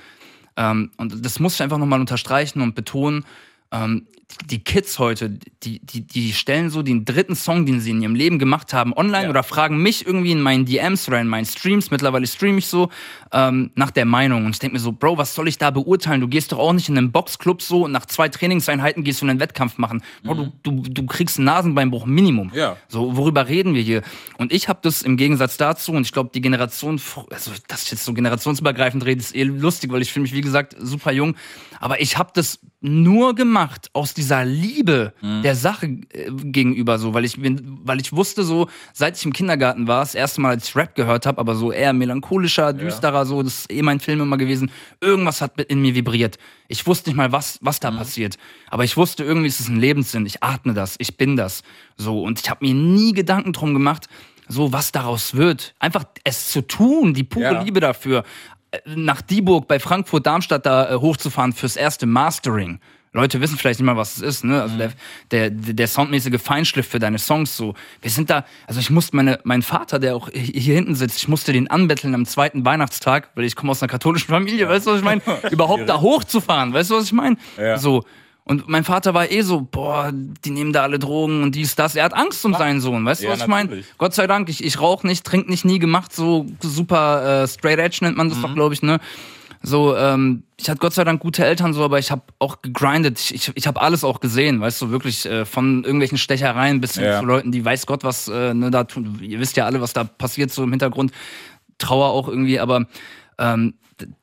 Ähm, 0.55 0.91
und 0.97 1.25
das 1.25 1.39
muss 1.39 1.55
ich 1.55 1.63
einfach 1.63 1.79
nochmal 1.79 1.99
unterstreichen 1.99 2.61
und 2.61 2.75
betonen. 2.75 3.25
Ähm, 3.71 4.07
die 4.45 4.59
Kids 4.63 4.99
heute, 4.99 5.29
die, 5.63 5.79
die, 5.79 6.01
die 6.01 6.33
stellen 6.33 6.69
so 6.69 6.81
den 6.81 7.05
dritten 7.05 7.35
Song, 7.35 7.65
den 7.65 7.79
sie 7.81 7.91
in 7.91 8.01
ihrem 8.01 8.15
Leben 8.15 8.39
gemacht 8.39 8.73
haben, 8.73 8.93
online 8.93 9.23
Ja. 9.25 9.29
oder 9.29 9.43
fragen 9.43 9.81
mich 9.81 10.05
irgendwie 10.05 10.31
in 10.31 10.41
meinen 10.41 10.65
DMs 10.65 11.07
oder 11.07 11.19
in 11.21 11.27
meinen 11.27 11.45
Streams, 11.45 11.91
mittlerweile 11.91 12.25
streame 12.27 12.57
ich 12.59 12.67
so, 12.67 12.89
ähm, 13.31 13.71
nach 13.75 13.91
der 13.91 14.05
Meinung. 14.05 14.45
Und 14.45 14.51
ich 14.51 14.59
denke 14.59 14.73
mir 14.75 14.79
so, 14.79 14.91
Bro, 14.91 15.17
was 15.17 15.35
soll 15.35 15.47
ich 15.47 15.57
da 15.57 15.71
beurteilen? 15.71 16.21
Du 16.21 16.27
gehst 16.27 16.51
doch 16.51 16.59
auch 16.59 16.73
nicht 16.73 16.89
in 16.89 16.97
einen 16.97 17.11
Boxclub 17.11 17.61
so 17.61 17.85
und 17.85 17.91
nach 17.91 18.05
zwei 18.05 18.29
Trainingseinheiten 18.29 19.03
gehst 19.03 19.21
du 19.21 19.27
einen 19.27 19.39
Wettkampf 19.39 19.77
machen. 19.77 20.01
Bro, 20.23 20.33
du, 20.35 20.51
du, 20.63 20.81
du 20.81 21.05
kriegst 21.05 21.37
einen 21.37 21.45
Nasenbeinbruch, 21.45 22.05
Minimum. 22.05 22.47
Mhm. 22.47 22.53
Ja. 22.57 22.77
So, 22.87 23.15
worüber 23.17 23.47
reden 23.47 23.73
wir 23.73 23.81
hier? 23.81 24.01
Und 24.37 24.51
ich 24.51 24.67
habe 24.69 24.79
das 24.81 25.01
im 25.01 25.17
Gegensatz 25.17 25.57
dazu, 25.57 25.91
und 25.91 26.01
ich 26.05 26.11
glaube, 26.11 26.31
die 26.33 26.41
Generation, 26.41 26.99
also 27.29 27.51
dass 27.67 27.83
ich 27.83 27.91
jetzt 27.91 28.05
so 28.05 28.13
generationsübergreifend 28.13 29.05
rede, 29.05 29.19
ist 29.19 29.35
eh 29.35 29.43
lustig, 29.43 29.91
weil 29.91 30.01
ich 30.01 30.11
fühle 30.11 30.23
mich, 30.23 30.33
wie 30.33 30.41
gesagt, 30.41 30.75
super 30.79 31.11
jung. 31.11 31.35
Aber 31.79 32.01
ich 32.01 32.17
habe 32.17 32.31
das 32.33 32.59
nur 32.81 33.35
gemacht 33.35 33.89
aus 33.93 34.13
dieser 34.21 34.45
Liebe 34.45 35.13
Mhm. 35.21 35.41
der 35.41 35.55
Sache 35.55 35.85
äh, 35.87 36.29
gegenüber, 36.31 36.97
so, 36.99 37.13
weil 37.13 37.25
ich 37.25 37.39
bin, 37.41 37.79
weil 37.83 37.99
ich 37.99 38.13
wusste, 38.13 38.43
so, 38.43 38.67
seit 38.93 39.17
ich 39.17 39.25
im 39.25 39.33
Kindergarten 39.33 39.87
war, 39.87 40.01
das 40.01 40.15
erste 40.15 40.41
Mal, 40.41 40.49
als 40.51 40.69
ich 40.69 40.75
Rap 40.75 40.95
gehört 40.95 41.25
habe, 41.25 41.39
aber 41.39 41.55
so 41.55 41.71
eher 41.71 41.93
melancholischer, 41.93 42.73
düsterer, 42.73 43.25
so, 43.25 43.41
das 43.43 43.61
ist 43.61 43.71
eh 43.71 43.81
mein 43.81 43.99
Film 43.99 44.21
immer 44.21 44.37
gewesen. 44.37 44.71
Irgendwas 45.01 45.41
hat 45.41 45.59
in 45.61 45.81
mir 45.81 45.95
vibriert. 45.95 46.37
Ich 46.67 46.85
wusste 46.87 47.09
nicht 47.09 47.17
mal, 47.17 47.31
was, 47.31 47.57
was 47.61 47.77
Mhm. 47.77 47.81
da 47.81 47.91
passiert. 47.91 48.37
Aber 48.69 48.83
ich 48.83 48.95
wusste, 48.95 49.23
irgendwie 49.23 49.47
ist 49.47 49.59
es 49.59 49.67
ein 49.67 49.79
Lebenssinn. 49.79 50.25
Ich 50.25 50.41
atme 50.43 50.73
das, 50.73 50.95
ich 50.99 51.17
bin 51.17 51.35
das. 51.35 51.63
So, 51.97 52.21
und 52.23 52.39
ich 52.39 52.49
habe 52.49 52.65
mir 52.65 52.73
nie 52.73 53.13
Gedanken 53.13 53.53
drum 53.53 53.73
gemacht, 53.73 54.07
so 54.47 54.71
was 54.71 54.91
daraus 54.91 55.35
wird. 55.35 55.73
Einfach 55.79 56.03
es 56.23 56.49
zu 56.51 56.61
tun, 56.61 57.13
die 57.13 57.23
pure 57.23 57.45
Ja. 57.53 57.61
Liebe 57.63 57.79
dafür. 57.79 58.23
Äh, 58.71 58.79
Nach 58.95 59.21
Dieburg 59.21 59.67
bei 59.67 59.79
Frankfurt, 59.79 60.25
Darmstadt 60.25 60.65
da 60.65 60.91
äh, 60.91 60.95
hochzufahren 60.95 61.53
fürs 61.53 61.75
erste 61.75 62.05
Mastering. 62.05 62.79
Leute 63.13 63.41
wissen 63.41 63.57
vielleicht 63.57 63.79
nicht 63.79 63.85
mal, 63.85 63.97
was 63.97 64.15
es 64.17 64.21
ist, 64.23 64.43
ne? 64.45 64.61
Also 64.61 64.77
der, 64.77 64.91
der, 65.31 65.49
der 65.49 65.87
soundmäßige 65.87 66.41
Feinschliff 66.41 66.87
für 66.87 66.99
deine 66.99 67.19
Songs 67.19 67.57
so. 67.57 67.73
Wir 68.01 68.09
sind 68.09 68.29
da, 68.29 68.45
also 68.67 68.79
ich 68.79 68.89
musste 68.89 69.17
meine, 69.17 69.39
mein 69.43 69.63
Vater, 69.63 69.99
der 69.99 70.15
auch 70.15 70.29
hier 70.31 70.75
hinten 70.75 70.95
sitzt, 70.95 71.17
ich 71.17 71.27
musste 71.27 71.51
den 71.51 71.69
anbetteln 71.69 72.15
am 72.15 72.25
zweiten 72.25 72.63
Weihnachtstag, 72.63 73.29
weil 73.35 73.43
ich 73.43 73.55
komme 73.57 73.71
aus 73.71 73.81
einer 73.83 73.89
katholischen 73.89 74.29
Familie, 74.29 74.69
weißt 74.69 74.87
du, 74.87 74.91
was 74.91 74.99
ich 74.99 75.03
meine? 75.03 75.21
Überhaupt 75.51 75.89
da 75.89 75.99
hochzufahren, 75.99 76.71
weißt 76.73 76.91
du, 76.91 76.95
was 76.95 77.05
ich 77.05 77.11
meine? 77.13 77.35
Ja. 77.57 77.77
So. 77.77 78.05
Und 78.43 78.67
mein 78.69 78.83
Vater 78.83 79.13
war 79.13 79.29
eh 79.29 79.41
so, 79.41 79.61
boah, 79.61 80.11
die 80.13 80.49
nehmen 80.49 80.71
da 80.73 80.81
alle 80.83 80.97
Drogen 80.97 81.43
und 81.43 81.53
dies, 81.53 81.75
das. 81.75 81.95
Er 81.95 82.05
hat 82.05 82.13
Angst 82.13 82.43
um 82.45 82.53
seinen 82.53 82.81
Sohn, 82.81 83.05
weißt 83.05 83.21
du, 83.21 83.25
Ja, 83.27 83.33
was 83.33 83.41
ich 83.41 83.47
meine? 83.47 83.83
Gott 83.97 84.13
sei 84.15 84.25
Dank, 84.25 84.49
ich, 84.49 84.63
ich 84.63 84.79
rauche 84.79 85.05
nicht, 85.05 85.25
trink 85.25 85.47
nicht, 85.49 85.63
nie 85.65 85.79
gemacht, 85.79 86.13
so 86.13 86.47
super 86.61 87.43
äh, 87.43 87.47
straight 87.47 87.77
edge 87.77 87.99
nennt 88.01 88.17
man 88.17 88.29
das 88.29 88.37
Mhm. 88.39 88.41
doch, 88.43 88.55
glaube 88.55 88.73
ich, 88.73 88.81
ne? 88.81 88.99
So, 89.63 89.95
ähm, 89.95 90.43
ich 90.57 90.69
hatte 90.69 90.79
Gott 90.79 90.93
sei 90.93 91.03
Dank 91.03 91.21
gute 91.21 91.45
Eltern 91.45 91.73
so, 91.73 91.83
aber 91.83 91.99
ich 91.99 92.09
habe 92.09 92.23
auch 92.39 92.61
gegrindet. 92.61 93.19
Ich, 93.19 93.33
ich, 93.35 93.51
ich 93.55 93.67
habe 93.67 93.79
alles 93.81 94.03
auch 94.03 94.19
gesehen, 94.19 94.59
weißt 94.59 94.81
du, 94.81 94.89
wirklich 94.89 95.25
äh, 95.27 95.45
von 95.45 95.83
irgendwelchen 95.83 96.17
Stechereien 96.17 96.81
bis 96.81 96.95
hin 96.95 97.03
Ja. 97.03 97.19
zu 97.19 97.25
Leuten, 97.25 97.51
die 97.51 97.63
weiß 97.63 97.85
Gott 97.85 98.03
was 98.03 98.27
äh, 98.27 98.53
ne, 98.53 98.71
da 98.71 98.83
tun. 98.85 99.19
Ihr 99.21 99.39
wisst 99.39 99.57
ja 99.57 99.65
alle, 99.65 99.79
was 99.81 99.93
da 99.93 100.03
passiert 100.03 100.51
so 100.51 100.63
im 100.63 100.71
Hintergrund. 100.71 101.11
Trauer 101.77 102.09
auch 102.09 102.27
irgendwie, 102.27 102.59
aber 102.59 102.87
ähm, 103.37 103.75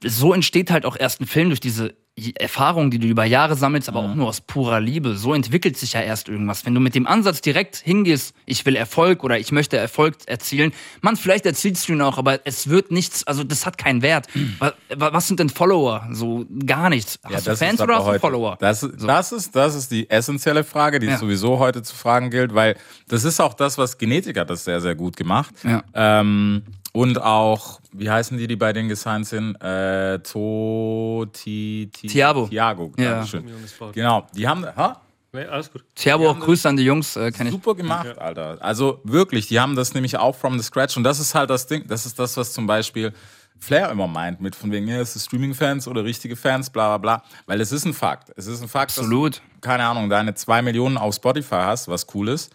so 0.04 0.32
entsteht 0.34 0.70
halt 0.70 0.84
auch 0.84 0.96
erst 0.98 1.20
ein 1.20 1.26
Film 1.26 1.48
durch 1.50 1.60
diese 1.60 1.94
Erfahrung, 2.36 2.90
die 2.90 2.98
du 2.98 3.06
über 3.06 3.24
Jahre 3.24 3.54
sammelst, 3.56 3.88
aber 3.88 4.00
auch 4.00 4.14
nur 4.14 4.26
aus 4.28 4.40
purer 4.40 4.80
Liebe. 4.80 5.16
So 5.16 5.34
entwickelt 5.34 5.76
sich 5.76 5.92
ja 5.92 6.00
erst 6.00 6.28
irgendwas. 6.28 6.66
Wenn 6.66 6.74
du 6.74 6.80
mit 6.80 6.94
dem 6.94 7.06
Ansatz 7.06 7.40
direkt 7.40 7.76
hingehst, 7.76 8.34
ich 8.46 8.64
will 8.66 8.76
Erfolg 8.76 9.22
oder 9.24 9.38
ich 9.38 9.52
möchte 9.52 9.76
Erfolg 9.76 10.16
erzielen, 10.26 10.72
man, 11.00 11.16
vielleicht 11.16 11.46
erzielst 11.46 11.88
du 11.88 11.92
ihn 11.92 12.02
auch, 12.02 12.18
aber 12.18 12.40
es 12.46 12.68
wird 12.68 12.90
nichts, 12.90 13.26
also 13.26 13.44
das 13.44 13.66
hat 13.66 13.78
keinen 13.78 14.02
Wert. 14.02 14.26
Wa- 14.58 14.72
Was 14.88 15.28
sind 15.28 15.40
denn 15.40 15.48
Follower? 15.50 16.08
So 16.12 16.44
gar 16.66 16.90
nichts. 16.90 17.18
Hast 17.24 17.46
du 17.46 17.56
Fans 17.56 17.80
oder 17.80 17.96
hast 18.04 18.14
du 18.14 18.18
Follower? 18.20 18.56
Das, 18.60 18.86
das, 18.98 19.32
ist, 19.32 19.54
das 19.54 19.74
ist 19.74 19.90
die 19.90 20.10
essentielle 20.10 20.64
Frage, 20.64 20.98
die 20.98 21.06
Ja. 21.06 21.18
sowieso 21.18 21.58
heute 21.58 21.82
zu 21.82 21.94
fragen 21.94 22.30
gilt, 22.30 22.54
weil 22.54 22.76
das 23.08 23.24
ist 23.24 23.40
auch 23.40 23.54
das, 23.54 23.78
was 23.78 23.98
Genetik 23.98 24.38
hat 24.38 24.50
das 24.50 24.64
sehr, 24.64 24.80
sehr 24.80 24.94
gut 24.94 25.16
gemacht. 25.16 25.54
Ja. 25.64 25.82
Ähm, 25.94 26.62
und 26.98 27.22
auch, 27.22 27.78
wie 27.92 28.10
heißen 28.10 28.36
die, 28.38 28.48
die 28.48 28.56
bei 28.56 28.72
denen 28.72 28.88
gesigned 28.88 29.24
sind? 29.24 29.54
Äh, 29.62 30.18
to, 30.18 31.26
ti, 31.32 31.88
ti, 31.92 32.08
Thiago. 32.08 32.48
Thiago, 32.48 32.92
Ja. 32.98 33.12
Dankeschön. 33.12 33.44
Genau, 33.92 34.26
die 34.34 34.48
haben, 34.48 34.66
ha? 34.66 35.00
Nee, 35.32 35.44
alles 35.44 35.70
gut. 35.70 35.84
Thiago, 35.94 36.28
auch 36.28 36.40
Grüße 36.40 36.68
an 36.68 36.76
die 36.76 36.82
Jungs, 36.82 37.14
äh. 37.16 37.30
Super 37.50 37.76
gemacht, 37.76 38.18
Alter. 38.18 38.56
Also 38.60 39.00
wirklich, 39.04 39.46
die 39.46 39.60
haben 39.60 39.76
das 39.76 39.94
nämlich 39.94 40.16
auch 40.16 40.34
from 40.34 40.58
the 40.58 40.64
scratch. 40.64 40.96
Und 40.96 41.04
das 41.04 41.20
ist 41.20 41.36
halt 41.36 41.50
das 41.50 41.68
Ding, 41.68 41.86
das 41.86 42.04
ist 42.04 42.18
das, 42.18 42.36
was 42.36 42.52
zum 42.52 42.66
Beispiel 42.66 43.12
Flair 43.60 43.90
immer 43.90 44.08
meint, 44.08 44.40
mit 44.40 44.56
von 44.56 44.72
wegen, 44.72 44.88
ja, 44.88 45.00
ist 45.00 45.14
es 45.14 45.26
Streaming-Fans 45.26 45.86
oder 45.86 46.02
richtige 46.02 46.34
Fans, 46.34 46.68
bla 46.68 46.96
bla 46.96 47.18
bla. 47.18 47.24
Weil 47.46 47.60
es 47.60 47.70
ist 47.70 47.84
ein 47.84 47.94
Fakt. 47.94 48.32
Es 48.34 48.48
ist 48.48 48.60
ein 48.60 48.68
Fakt, 48.68 48.98
Absolut. 48.98 49.36
dass 49.36 49.40
du, 49.42 49.60
keine 49.60 49.84
Ahnung, 49.84 50.10
deine 50.10 50.34
zwei 50.34 50.62
Millionen 50.62 50.98
auf 50.98 51.14
Spotify 51.14 51.62
hast, 51.62 51.86
was 51.86 52.06
cool 52.14 52.28
ist. 52.28 52.50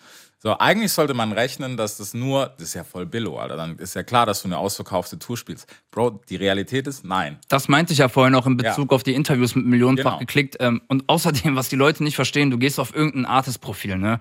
So, 0.45 0.57
eigentlich 0.59 0.91
sollte 0.91 1.13
man 1.13 1.31
rechnen, 1.31 1.77
dass 1.77 1.95
das 1.95 2.13
nur, 2.13 2.47
das 2.57 2.67
ist 2.67 2.73
ja 2.73 2.83
voll 2.83 3.05
Billo, 3.05 3.37
Alter. 3.39 3.55
Dann 3.55 3.77
ist 3.77 3.95
ja 3.95 4.03
klar, 4.03 4.25
dass 4.25 4.41
du 4.41 4.49
eine 4.49 4.57
ausverkaufte 4.57 5.17
Tour 5.17 5.37
spielst. 5.37 5.67
Bro, 5.89 6.19
die 6.27 6.35
Realität 6.35 6.85
ist 6.85 7.05
nein. 7.05 7.39
Das 7.47 7.69
meinte 7.69 7.93
ich 7.93 7.99
ja 7.99 8.09
vorhin 8.09 8.35
auch 8.35 8.45
in 8.45 8.57
Bezug 8.57 8.91
Ja. 8.91 8.95
auf 8.95 9.03
die 9.03 9.13
Interviews 9.13 9.55
mit 9.55 9.65
millionenfach 9.65 10.03
Genau. 10.11 10.19
geklickt. 10.19 10.57
Ähm, 10.59 10.81
und 10.89 11.05
außerdem, 11.07 11.55
was 11.55 11.69
die 11.69 11.77
Leute 11.77 12.03
nicht 12.03 12.15
verstehen, 12.17 12.51
du 12.51 12.57
gehst 12.57 12.77
auf 12.77 12.93
irgendein 12.93 13.25
Artist-Profil, 13.25 13.97
ne? 13.97 14.19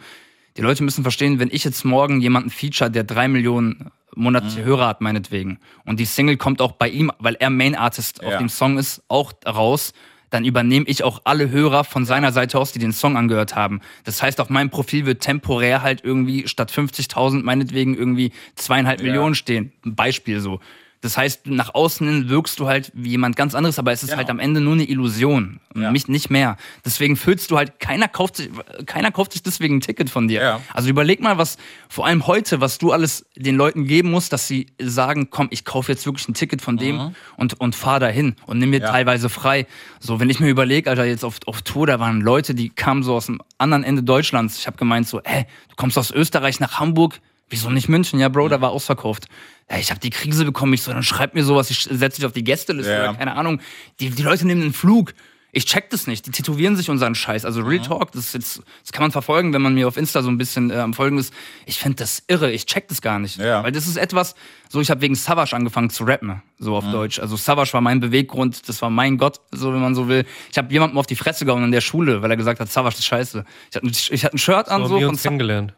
Die 0.56 0.60
Leute 0.62 0.84
müssen 0.84 1.02
verstehen, 1.02 1.40
wenn 1.40 1.48
ich 1.50 1.64
jetzt 1.64 1.84
morgen 1.84 2.20
jemanden 2.20 2.50
feature, 2.50 2.88
der 2.88 3.02
drei 3.02 3.26
Millionen 3.26 3.90
monatliche 4.14 4.60
Mhm. 4.60 4.64
Hörer 4.64 4.86
hat, 4.86 5.00
meinetwegen, 5.00 5.58
und 5.86 5.98
die 5.98 6.04
Single 6.04 6.36
kommt 6.36 6.60
auch 6.62 6.72
bei 6.72 6.88
ihm, 6.88 7.10
weil 7.18 7.34
er 7.40 7.50
Main 7.50 7.74
Artist 7.74 8.22
auf 8.22 8.30
Ja. 8.30 8.38
dem 8.38 8.48
Song 8.48 8.78
ist, 8.78 9.02
auch 9.08 9.32
raus, 9.44 9.92
dann 10.32 10.44
übernehme 10.44 10.86
ich 10.88 11.04
auch 11.04 11.20
alle 11.24 11.50
Hörer 11.50 11.84
von 11.84 12.04
seiner 12.06 12.32
Seite 12.32 12.58
aus, 12.58 12.72
die 12.72 12.78
den 12.78 12.92
Song 12.92 13.16
angehört 13.16 13.54
haben. 13.54 13.80
Das 14.04 14.22
heißt, 14.22 14.40
auf 14.40 14.48
meinem 14.48 14.70
Profil 14.70 15.04
wird 15.04 15.20
temporär 15.22 15.82
halt 15.82 16.02
irgendwie 16.02 16.48
statt 16.48 16.72
50.000 16.72 17.42
meinetwegen 17.42 17.94
irgendwie 17.94 18.32
zweieinhalb 18.56 19.00
Ja. 19.00 19.06
Millionen 19.06 19.34
stehen. 19.34 19.72
Ein 19.84 19.94
Beispiel 19.94 20.40
so. 20.40 20.58
Das 21.02 21.18
heißt, 21.18 21.46
nach 21.48 21.74
außen 21.74 22.06
hin 22.08 22.28
wirkst 22.30 22.58
du 22.60 22.68
halt 22.68 22.90
wie 22.94 23.10
jemand 23.10 23.36
ganz 23.36 23.54
anderes, 23.54 23.78
aber 23.78 23.92
es 23.92 24.02
ist 24.02 24.10
Genau. 24.10 24.18
halt 24.18 24.30
am 24.30 24.38
Ende 24.38 24.60
nur 24.60 24.72
eine 24.74 24.84
Illusion. 24.84 25.60
Ja. 25.74 25.90
Mich 25.90 26.06
nicht 26.08 26.30
mehr. 26.30 26.56
Deswegen 26.84 27.16
fühlst 27.16 27.50
du 27.50 27.56
halt, 27.58 27.80
keiner 27.80 28.06
kauft 28.08 28.36
sich, 28.36 28.48
keiner 28.86 29.10
kauft 29.10 29.32
sich 29.32 29.42
deswegen 29.42 29.76
ein 29.76 29.80
Ticket 29.80 30.08
von 30.10 30.28
dir. 30.28 30.40
Ja. 30.40 30.60
Also 30.72 30.88
überleg 30.88 31.20
mal, 31.20 31.38
was, 31.38 31.58
vor 31.88 32.06
allem 32.06 32.26
heute, 32.26 32.60
was 32.60 32.78
du 32.78 32.92
alles 32.92 33.26
den 33.36 33.56
Leuten 33.56 33.84
geben 33.86 34.10
musst, 34.12 34.32
dass 34.32 34.46
sie 34.48 34.66
sagen, 34.80 35.28
komm, 35.30 35.48
ich 35.50 35.64
kaufe 35.64 35.90
jetzt 35.92 36.06
wirklich 36.06 36.28
ein 36.28 36.34
Ticket 36.34 36.62
von 36.62 36.76
dem 36.76 37.14
und, 37.36 37.58
und 37.60 37.74
fahr 37.74 37.98
dahin 38.00 38.36
und 38.46 38.58
nimm 38.58 38.70
mir 38.70 38.78
Mhm. 38.78 38.84
Ja. 38.84 38.90
teilweise 38.92 39.28
frei. 39.28 39.66
So, 40.00 40.20
wenn 40.20 40.30
ich 40.30 40.38
mir 40.40 40.48
überlege, 40.48 40.88
Alter, 40.88 41.04
jetzt 41.04 41.24
auf, 41.24 41.38
auf 41.46 41.62
Tour, 41.62 41.86
da 41.86 41.98
waren 42.00 42.20
Leute, 42.20 42.54
die 42.54 42.68
kamen 42.70 43.02
so 43.02 43.14
aus 43.14 43.26
dem 43.26 43.40
anderen 43.58 43.82
Ende 43.84 44.02
Deutschlands. 44.02 44.56
Ich 44.58 44.66
habe 44.68 44.76
gemeint 44.76 45.08
so, 45.08 45.20
ey, 45.22 45.46
du 45.68 45.74
kommst 45.76 45.98
aus 45.98 46.10
Österreich 46.12 46.60
nach 46.60 46.78
Hamburg, 46.78 47.20
Wieso 47.52 47.68
nicht 47.68 47.88
München? 47.88 48.18
Ja, 48.18 48.30
Bro, 48.30 48.48
da 48.48 48.62
war 48.62 48.70
ausverkauft. 48.70 49.26
Ja, 49.70 49.76
ich 49.76 49.90
habe 49.90 50.00
die 50.00 50.08
Krise 50.08 50.46
bekommen. 50.46 50.72
Ich 50.72 50.82
so, 50.82 50.90
dann 50.92 51.02
schreib 51.02 51.34
mir 51.34 51.44
sowas, 51.44 51.70
ich 51.70 51.80
setze 51.82 52.16
dich 52.20 52.26
auf 52.26 52.32
die 52.32 52.44
Gästeliste 52.44 52.90
Ja. 52.92 53.10
oder 53.10 53.14
keine 53.18 53.36
Ahnung. 53.36 53.60
Die, 54.00 54.08
die 54.08 54.22
Leute 54.22 54.46
nehmen 54.46 54.62
den 54.62 54.72
Flug. 54.72 55.12
Ich 55.54 55.66
check 55.66 55.90
das 55.90 56.06
nicht. 56.06 56.24
Die 56.26 56.30
tätowieren 56.30 56.76
sich 56.76 56.88
unseren 56.88 57.14
Scheiß. 57.14 57.44
Also 57.44 57.60
Real 57.60 57.82
Talk, 57.84 58.12
das 58.12 58.28
ist 58.28 58.32
jetzt, 58.32 58.62
das 58.82 58.90
kann 58.92 59.02
man 59.02 59.10
verfolgen, 59.12 59.52
wenn 59.52 59.60
man 59.60 59.74
mir 59.74 59.86
auf 59.86 59.98
Insta 59.98 60.22
so 60.22 60.30
ein 60.30 60.38
bisschen 60.38 60.70
äh, 60.70 60.76
am 60.76 60.94
Folgen 60.94 61.18
ist. 61.18 61.34
Ich 61.66 61.78
finde 61.78 61.96
das 61.96 62.22
irre. 62.26 62.50
Ich 62.50 62.64
check 62.64 62.88
das 62.88 63.02
gar 63.02 63.18
nicht. 63.18 63.36
Ja. 63.36 63.62
Weil 63.62 63.70
das 63.70 63.86
ist 63.86 63.98
etwas, 63.98 64.34
so 64.70 64.80
ich 64.80 64.90
habe 64.90 65.02
wegen 65.02 65.14
Savage 65.14 65.54
angefangen 65.54 65.90
zu 65.90 66.04
rappen, 66.04 66.40
so 66.58 66.74
auf 66.74 66.90
Deutsch. 66.90 67.18
Also 67.20 67.36
Savage 67.36 67.74
war 67.74 67.82
mein 67.82 68.00
Beweggrund, 68.00 68.66
das 68.66 68.80
war 68.80 68.88
mein 68.88 69.18
Gott, 69.18 69.40
so 69.50 69.74
wenn 69.74 69.80
man 69.82 69.94
so 69.94 70.08
will. 70.08 70.24
Ich 70.50 70.56
habe 70.56 70.72
jemandem 70.72 70.96
auf 70.96 71.06
die 71.06 71.16
Fresse 71.16 71.44
gehauen 71.44 71.64
in 71.64 71.72
der 71.72 71.82
Schule, 71.82 72.22
weil 72.22 72.30
er 72.30 72.38
gesagt 72.38 72.58
hat, 72.58 72.72
Savage 72.72 72.96
ist 72.96 73.04
scheiße. 73.04 73.44
Ich 73.70 73.76
hatte, 73.76 73.86
ich 74.14 74.24
hatte 74.24 74.34
ein 74.34 74.38
Shirt 74.38 74.70
an 74.70 74.80
So 74.84 74.88
so 74.88 74.94
haben 74.94 75.00
wir 75.00 75.06
von 75.08 75.14
uns 75.14 75.22
Sa 75.22 75.28
kennengelernt. 75.28 75.74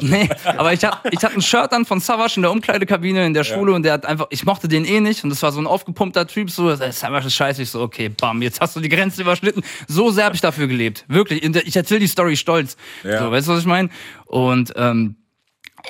Nee, 0.00 0.28
aber 0.44 0.72
ich 0.72 0.84
hatte 0.84 1.08
ich 1.10 1.22
hatte 1.22 1.34
ein 1.34 1.42
Shirt 1.42 1.72
an 1.72 1.84
von 1.84 2.00
Savage 2.00 2.34
in 2.36 2.42
der 2.42 2.50
Umkleidekabine 2.50 3.26
in 3.26 3.34
der 3.34 3.44
Schule 3.44 3.72
und 3.72 3.82
der 3.82 3.94
hat 3.94 4.06
einfach, 4.06 4.26
ich 4.30 4.44
mochte 4.44 4.68
den 4.68 4.84
eh 4.84 5.00
nicht 5.00 5.24
und 5.24 5.30
das 5.30 5.42
war 5.42 5.52
so 5.52 5.60
ein 5.60 5.66
aufgepumpter 5.66 6.26
Typ, 6.26 6.50
so, 6.50 6.74
Savage 6.74 7.26
ist 7.26 7.34
scheiße, 7.34 7.62
ich 7.62 7.70
so, 7.70 7.80
okay, 7.80 8.08
bam, 8.08 8.42
jetzt 8.42 8.60
hast 8.60 8.76
du 8.76 8.80
die 8.80 8.88
Grenze 8.88 9.22
überschritten. 9.22 9.62
So 9.86 10.10
sehr 10.10 10.24
habe 10.24 10.34
ich 10.34 10.40
dafür 10.40 10.66
gelebt, 10.66 11.04
wirklich. 11.08 11.42
Ich 11.42 11.76
erzähle 11.76 12.00
die 12.00 12.06
Story 12.06 12.36
stolz. 12.36 12.76
Ja. 13.04 13.20
So, 13.20 13.30
weißt 13.30 13.48
du, 13.48 13.52
was 13.52 13.60
ich 13.60 13.66
meine? 13.66 13.88
Und 14.26 14.72
ähm, 14.76 15.16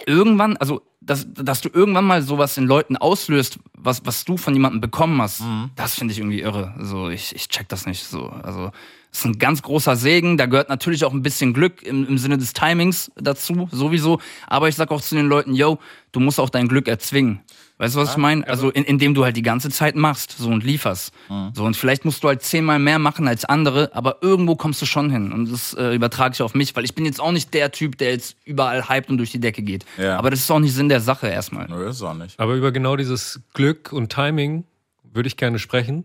irgendwann, 0.07 0.57
also 0.57 0.83
dass, 1.09 1.27
dass 1.35 1.61
du 1.61 1.69
irgendwann 1.73 2.05
mal 2.05 2.23
sowas 2.23 2.57
in 2.57 2.65
Leuten 2.65 2.97
auslöst, 2.97 3.59
was, 3.75 4.05
was 4.05 4.25
du 4.25 4.37
von 4.37 4.55
jemandem 4.55 4.81
bekommen 4.81 5.21
hast, 5.21 5.41
Mhm. 5.41 5.71
das 5.75 5.95
finde 5.95 6.13
ich 6.13 6.19
irgendwie 6.19 6.41
irre. 6.41 6.75
So, 6.81 7.09
ich, 7.09 7.35
ich 7.35 7.49
check 7.49 7.69
das 7.69 7.87
nicht 7.87 8.05
so. 8.05 8.29
Also, 8.29 8.71
Das 9.11 9.21
ist 9.21 9.25
ein 9.25 9.39
ganz 9.39 9.63
großer 9.63 9.97
Segen. 9.97 10.37
Da 10.37 10.45
gehört 10.47 10.69
natürlich 10.69 11.05
auch 11.05 11.13
ein 11.15 11.23
bisschen 11.23 11.55
Glück 11.55 11.83
im, 11.83 12.07
im 12.07 12.19
Sinne 12.19 12.37
des 12.37 12.53
Timings 12.53 13.11
dazu, 13.17 13.69
sowieso. 13.73 14.21
Aber 14.47 14.69
ich 14.69 14.75
sag 14.77 14.91
auch 14.91 15.01
zu 15.01 15.15
den 15.15 15.27
Leuten, 15.27 15.55
yo, 15.55 15.79
du 16.13 16.21
musst 16.21 16.39
auch 16.39 16.51
dein 16.51 16.69
Glück 16.69 16.87
erzwingen. 16.89 17.41
Weißt 17.79 17.95
du, 17.95 18.01
was 18.01 18.11
ich 18.11 18.17
meine? 18.17 18.47
Also, 18.47 18.71
in, 18.71 18.83
indem 18.85 19.15
du 19.15 19.25
halt 19.25 19.37
die 19.37 19.43
ganze 19.43 19.71
Zeit 19.71 19.95
machst, 19.95 20.37
so 20.37 20.51
und 20.51 20.65
lieferst. 20.65 21.13
So 21.55 21.65
und 21.65 21.77
vielleicht 21.77 22.05
musst 22.05 22.25
du 22.25 22.29
halt 22.29 22.43
zehnmal 22.43 22.81
mehr 22.81 22.99
machen 22.99 23.29
als 23.29 23.45
andere, 23.45 23.95
aber 23.95 24.19
irgendwo 24.21 24.57
kommst 24.57 24.83
du 24.83 24.87
schon 24.87 25.11
hin. 25.11 25.33
Und 25.33 25.51
das 25.51 25.75
äh, 25.75 25.95
übertrage 25.95 26.35
ich 26.35 26.43
auf 26.43 26.55
mich, 26.55 26.75
weil 26.75 26.85
ich 26.85 26.95
bin 26.95 27.05
jetzt 27.05 27.21
auch 27.21 27.31
nicht 27.31 27.55
der 27.55 27.71
Typ, 27.71 27.97
der 27.97 28.11
jetzt 28.11 28.37
überall 28.45 28.89
hypt 28.89 29.11
und 29.11 29.19
durch 29.19 29.31
die 29.31 29.39
Decke 29.39 29.63
geht. 29.63 29.85
Ja. 29.97 30.19
Aber 30.19 30.31
das 30.31 30.41
ist 30.41 30.51
auch 30.51 30.59
nicht 30.59 30.75
Sinn 30.75 30.89
der 30.89 31.01
Sache 31.01 31.29
erstmal. 31.29 31.69
Nö, 31.69 31.89
ist 31.89 32.03
auch 32.03 32.15
nicht. 32.15 32.39
Aber 32.39 32.55
über 32.55 32.73
genau 32.73 32.97
dieses 32.97 33.41
Glück 33.55 33.93
und 33.93 34.11
Timing 34.11 34.65
würde 35.05 35.29
ich 35.29 35.37
gerne 35.37 35.59
sprechen. 35.59 36.05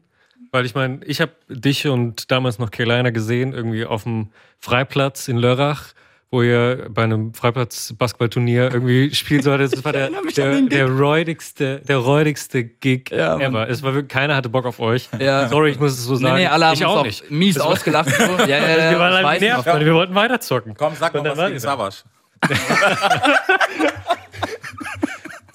Weil 0.52 0.68
ich 0.68 0.76
meine, 0.76 1.04
ich 1.06 1.20
habe 1.20 1.32
dich 1.50 1.88
und 1.88 2.30
damals 2.30 2.60
noch 2.60 2.70
Carolina 2.70 3.10
gesehen, 3.10 3.54
irgendwie 3.54 3.86
auf 3.86 4.04
dem 4.04 4.30
Freiplatz 4.60 5.28
in 5.28 5.38
Lörrach, 5.38 5.94
wo 6.34 6.42
ihr 6.42 6.88
bei 6.90 7.04
einem 7.04 7.32
Freiplatz-Basketballturnier 7.36 8.74
irgendwie 8.74 9.14
spielen 9.14 9.44
solltet. 9.44 9.72
Das 9.72 9.86
war 9.86 9.94
der, 9.94 10.10
der, 10.36 10.62
der, 10.64 10.90
räudigste, 10.90 11.82
der 11.88 11.98
räudigste 11.98 12.64
Gig 12.64 13.12
Ja, 13.12 13.40
ever. 13.40 13.70
Es 13.70 13.84
war 13.84 13.94
wirklich, 13.94 14.12
keiner 14.12 14.36
hatte 14.36 14.50
Bock 14.50 14.66
auf 14.66 14.80
euch. 14.80 15.10
Ja. 15.20 15.48
Sorry, 15.48 15.70
ich 15.70 15.80
muss 15.80 15.92
es 15.92 16.06
so 16.06 16.16
sagen. 16.16 16.34
Nee, 16.34 16.42
nee, 16.42 16.48
alle 16.48 16.66
haben 16.66 16.74
ich 16.74 16.82
uns 16.82 16.90
auch 16.90 16.98
auch 16.98 17.06
nicht. 17.06 17.30
mies 17.30 17.60
ausgelacht. 17.60 18.10
So. 18.10 18.24
Ja, 18.44 18.48
ja, 18.48 18.68
ja, 18.68 18.92
Wir 18.92 19.00
waren 19.00 19.14
halt 19.14 19.42
noch. 19.42 19.66
weil 19.68 19.86
wir 19.86 19.94
wollten 19.94 20.16
weiterzocken. 20.16 20.74
Komm, 20.76 20.96
sag 20.96 21.14
Und 21.14 21.22
mal 21.22 21.30
dann 21.30 21.32
was 21.34 21.38
war 21.38 21.50
gegen 21.50 21.60
die 21.60 21.64
da. 21.64 21.72
Savas. 21.72 22.04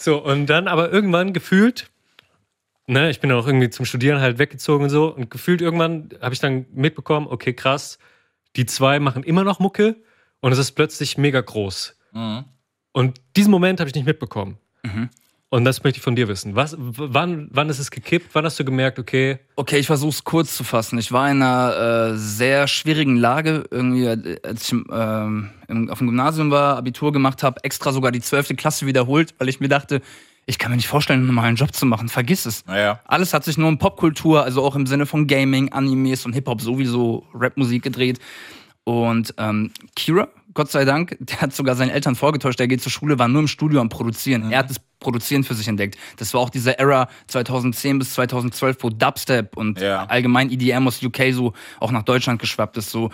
So, 0.00 0.22
und 0.22 0.46
dann 0.46 0.68
aber 0.68 0.92
irgendwann 0.92 1.32
gefühlt, 1.32 1.90
ne, 2.86 3.10
ich 3.10 3.18
bin 3.18 3.30
dann 3.30 3.38
auch 3.40 3.48
irgendwie 3.48 3.68
zum 3.68 3.84
Studieren 3.84 4.20
halt 4.20 4.38
weggezogen 4.38 4.84
und 4.84 4.90
so, 4.90 5.12
und 5.12 5.28
gefühlt 5.28 5.60
irgendwann 5.60 6.10
habe 6.22 6.32
ich 6.34 6.40
dann 6.40 6.66
mitbekommen, 6.72 7.26
okay, 7.28 7.52
krass, 7.52 7.98
die 8.54 8.64
zwei 8.64 9.00
machen 9.00 9.24
immer 9.24 9.42
noch 9.42 9.58
Mucke 9.58 9.96
und 10.40 10.53
es 10.53 10.59
ist 10.59 10.72
plötzlich 10.72 11.18
mega 11.18 11.40
groß. 11.40 11.96
Und 12.92 13.20
diesen 13.37 13.51
Moment 13.51 13.81
habe 13.81 13.88
ich 13.88 13.94
nicht 13.94 14.07
mitbekommen. 14.07 14.59
Und 15.51 15.64
das 15.64 15.83
möchte 15.83 15.98
ich 15.98 16.03
von 16.03 16.14
dir 16.14 16.29
wissen. 16.29 16.57
Was, 16.57 16.77
wann, 16.79 17.48
wann 17.51 17.70
ist 17.70 17.79
es 17.79 17.90
gekippt? 17.90 18.35
Wann 18.35 18.44
hast 18.44 18.61
du 18.61 18.64
gemerkt, 18.64 18.98
okay, 18.98 19.38
Okay, 19.57 19.79
ich 19.79 19.87
versuche 19.87 20.11
es 20.11 20.24
kurz 20.24 20.55
zu 20.55 20.62
fassen. 20.62 20.98
Ich 20.98 21.11
war 21.11 21.31
in 21.31 21.42
einer 21.42 22.11
äh, 22.12 22.16
sehr 22.16 22.68
schwierigen 22.68 23.16
Lage, 23.16 23.64
irgendwie, 23.70 24.05
äh, 24.05 24.38
als 24.42 24.70
ich 24.70 24.79
ähm, 24.90 25.51
im, 25.68 25.90
auf 25.90 25.98
dem 25.98 26.09
Gymnasium 26.09 26.51
war, 26.51 26.77
Abitur 26.77 27.12
gemacht 27.12 27.42
habe, 27.42 27.64
extra 27.64 27.92
sogar 27.92 28.12
die 28.12 28.20
12. 28.20 28.57
Klasse 28.57 28.87
wiederholt, 28.87 29.35
weil 29.38 29.48
ich 29.48 29.59
mir 29.59 29.68
dachte, 29.68 30.03
ich 30.44 30.59
kann 30.59 30.70
mir 30.70 30.77
nicht 30.77 30.88
vorstellen, 30.88 31.20
einen 31.20 31.29
normalen 31.29 31.57
Job 31.57 31.74
zu 31.74 31.87
machen. 31.87 32.09
Vergiss 32.09 32.44
es. 32.46 32.64
Naja. 32.66 33.01
Alles 33.05 33.33
hat 33.33 33.44
sich 33.44 33.57
nur 33.57 33.68
um 33.68 33.79
Popkultur, 33.79 34.44
also 34.44 34.62
auch 34.62 34.77
im 34.77 34.87
Sinne 34.87 35.07
von 35.07 35.27
Gaming, 35.27 35.72
Animes 35.72 36.27
und 36.27 36.35
Hip-Hop 36.35 36.61
sowieso, 36.61 37.27
Rapmusik 37.35 37.83
gedreht. 37.83 38.18
Und 38.88 39.35
ähm, 39.37 39.70
Kira, 39.96 40.29
Gott 40.55 40.70
sei 40.70 40.87
Dank, 40.87 41.14
der 41.20 41.42
hat 41.42 41.53
sogar 41.53 41.77
seinen 41.77 41.90
Eltern 41.90 42.14
vorgetäuscht, 42.14 42.59
der 42.59 42.68
geht 42.68 42.81
zur 42.81 42.90
Schule, 42.90 43.18
war 43.18 43.29
nur 43.29 43.42
im 43.42 43.46
Studio 43.48 43.83
am 43.83 43.90
Produzieren. 43.90 44.51
Er 44.51 44.61
hat 44.61 44.70
das 44.70 44.79
Produzieren 44.98 45.44
für 45.44 45.53
sich 45.53 45.68
entdeckt. 45.68 45.98
Das 46.16 46.33
war 46.33 46.40
auch 46.40 46.48
diese 46.48 46.79
Era 46.79 47.11
2010 47.27 47.98
bis 47.98 48.14
2012, 48.14 48.79
wo 48.81 48.88
Dubstep 48.88 49.59
und 49.59 49.79
Ja. 49.79 50.07
allgemein 50.07 50.51
EDM 50.51 50.88
aus 50.88 51.03
UK 51.03 51.33
so 51.33 51.53
auch 51.81 51.90
nach 51.90 52.03
Deutschland 52.03 52.40
geschwappt 52.40 52.79
ist. 52.79 52.88
So 52.88 53.11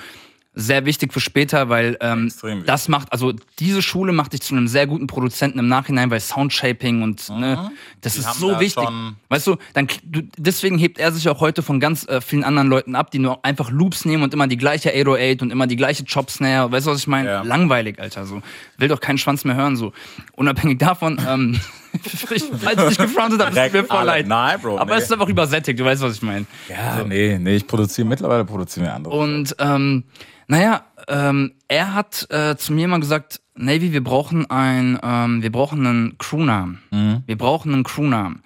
sehr 0.54 0.84
wichtig 0.84 1.12
für 1.12 1.20
später, 1.20 1.68
weil 1.68 1.96
ähm, 2.00 2.32
das 2.64 2.88
macht, 2.88 3.12
also 3.12 3.32
diese 3.58 3.82
Schule 3.82 4.12
macht 4.12 4.32
dich 4.32 4.42
zu 4.42 4.54
einem 4.54 4.68
sehr 4.68 4.86
guten 4.86 5.06
Produzenten 5.06 5.58
im 5.58 5.68
Nachhinein, 5.68 6.10
weil 6.10 6.20
Soundshaping 6.20 7.02
und 7.02 7.28
ne, 7.28 7.72
das 8.00 8.14
Die 8.14 8.20
ist 8.20 8.34
so 8.34 8.52
da 8.52 8.60
wichtig. 8.60 8.88
Weißt 9.28 9.46
du, 9.46 9.56
dann 9.72 9.88
du, 10.04 10.22
deswegen 10.38 10.78
hebt 10.78 10.98
er 10.98 11.12
sich 11.12 11.28
auch 11.28 11.40
heute 11.40 11.62
von 11.62 11.80
ganz 11.80 12.06
äh, 12.06 12.20
vielen 12.20 12.44
anderen 12.44 12.68
Leuten 12.68 12.94
ab, 12.94 13.10
die 13.10 13.18
nur 13.18 13.44
einfach 13.44 13.70
Loops 13.70 14.04
nehmen 14.04 14.22
und 14.22 14.32
immer 14.32 14.46
die 14.46 14.56
gleiche 14.56 14.90
808 14.90 15.42
und 15.42 15.50
immer 15.50 15.66
die 15.66 15.76
gleiche 15.76 16.04
Chop 16.04 16.30
Snare. 16.30 16.70
Weißt 16.70 16.86
du, 16.86 16.92
was 16.92 17.00
ich 17.00 17.06
meine? 17.08 17.28
Ja. 17.28 17.42
Langweilig, 17.42 17.98
Alter. 17.98 18.24
So 18.24 18.40
will 18.78 18.88
doch 18.88 19.00
keinen 19.00 19.18
Schwanz 19.18 19.44
mehr 19.44 19.56
hören. 19.56 19.76
So 19.76 19.92
unabhängig 20.34 20.78
davon. 20.78 21.20
Ähm, 21.26 21.60
ich, 22.02 22.44
falls 22.60 22.82
ich 22.82 22.88
dich 22.88 22.98
gefrontet 22.98 23.40
habe, 23.40 23.52
Direkt 23.52 23.74
mir 23.74 23.84
voll 23.84 24.04
leid. 24.04 24.26
Nein, 24.26 24.60
Bro, 24.60 24.78
Aber 24.78 24.92
nee. 24.92 24.98
es 24.98 25.04
ist 25.04 25.12
einfach 25.12 25.28
übersättigt. 25.28 25.78
Du 25.78 25.84
weißt, 25.84 26.02
was 26.02 26.14
ich 26.14 26.22
meine. 26.22 26.46
Ja, 26.68 27.04
nee, 27.04 27.38
nee, 27.38 27.56
ich 27.56 27.66
produziere, 27.66 28.06
mittlerweile 28.06 28.44
produzieren 28.44 28.86
wir 28.86 28.94
andere. 28.94 29.14
Und 29.14 29.54
ähm, 29.58 30.04
naja, 30.46 30.84
ähm, 31.08 31.52
er 31.68 31.94
hat 31.94 32.26
äh, 32.30 32.56
zu 32.56 32.72
mir 32.72 32.88
mal 32.88 33.00
gesagt, 33.00 33.40
Navy, 33.56 33.92
wir 33.92 34.02
brauchen 34.02 34.50
ein, 34.50 34.98
ähm, 35.02 35.42
wir 35.42 35.52
brauchen 35.52 35.86
einen 35.86 36.18
Crewnamen. 36.18 37.22
Wir 37.26 37.38
brauchen 37.38 37.72
einen 37.72 37.84
Crewnamen. 37.84 38.42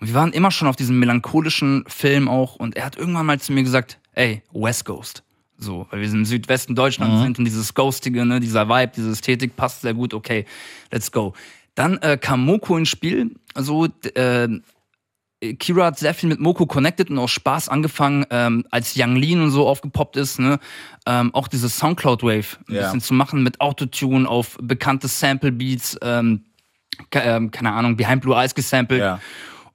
Und 0.00 0.06
wir 0.08 0.14
waren 0.14 0.32
immer 0.32 0.50
schon 0.50 0.68
auf 0.68 0.76
diesem 0.76 0.98
melancholischen 0.98 1.84
Film 1.86 2.28
auch. 2.28 2.56
Und 2.56 2.76
er 2.76 2.84
hat 2.84 2.96
irgendwann 2.96 3.26
mal 3.26 3.40
zu 3.40 3.52
mir 3.52 3.62
gesagt, 3.62 3.98
ey, 4.14 4.42
West 4.52 4.84
Coast. 4.84 5.22
So, 5.58 5.86
weil 5.90 6.00
wir 6.00 6.10
im 6.10 6.24
Südwesten 6.24 6.74
Deutschlands 6.74 7.22
sind 7.22 7.38
und 7.38 7.44
dieses 7.44 7.72
Ghostige, 7.72 8.24
ne, 8.24 8.40
dieser 8.40 8.68
Vibe, 8.68 8.92
diese 8.96 9.10
Ästhetik 9.10 9.54
passt 9.54 9.82
sehr 9.82 9.94
gut. 9.94 10.12
Okay, 10.12 10.44
let's 10.90 11.12
go. 11.12 11.34
Dann 11.74 11.98
äh, 11.98 12.18
kam 12.18 12.44
Moko 12.44 12.76
ins 12.76 12.88
Spiel. 12.90 13.34
Also 13.54 13.86
äh, 14.14 14.48
Kira 15.58 15.86
hat 15.86 15.98
sehr 15.98 16.14
viel 16.14 16.28
mit 16.28 16.38
Moko 16.38 16.66
connected 16.66 17.10
und 17.10 17.18
aus 17.18 17.32
Spaß 17.32 17.68
angefangen, 17.68 18.24
ähm, 18.30 18.64
als 18.70 18.94
Young 18.96 19.16
Lean 19.16 19.40
und 19.42 19.50
so 19.50 19.66
aufgepoppt 19.66 20.16
ist, 20.16 20.38
ne? 20.38 20.60
ähm, 21.04 21.34
auch 21.34 21.48
diese 21.48 21.68
Soundcloud-Wave 21.68 22.58
ein 22.68 22.74
Ja. 22.74 22.82
bisschen 22.82 23.00
zu 23.00 23.12
machen 23.14 23.42
mit 23.42 23.60
Autotune 23.60 24.28
auf 24.28 24.56
bekannte 24.62 25.08
Sample-Beats, 25.08 25.98
ähm, 26.02 26.44
ke- 27.10 27.20
ähm, 27.22 27.50
keine 27.50 27.72
Ahnung, 27.72 27.96
Behind 27.96 28.22
Blue 28.22 28.36
Eyes 28.36 28.54
gesampelt. 28.54 29.00
Ja. 29.00 29.20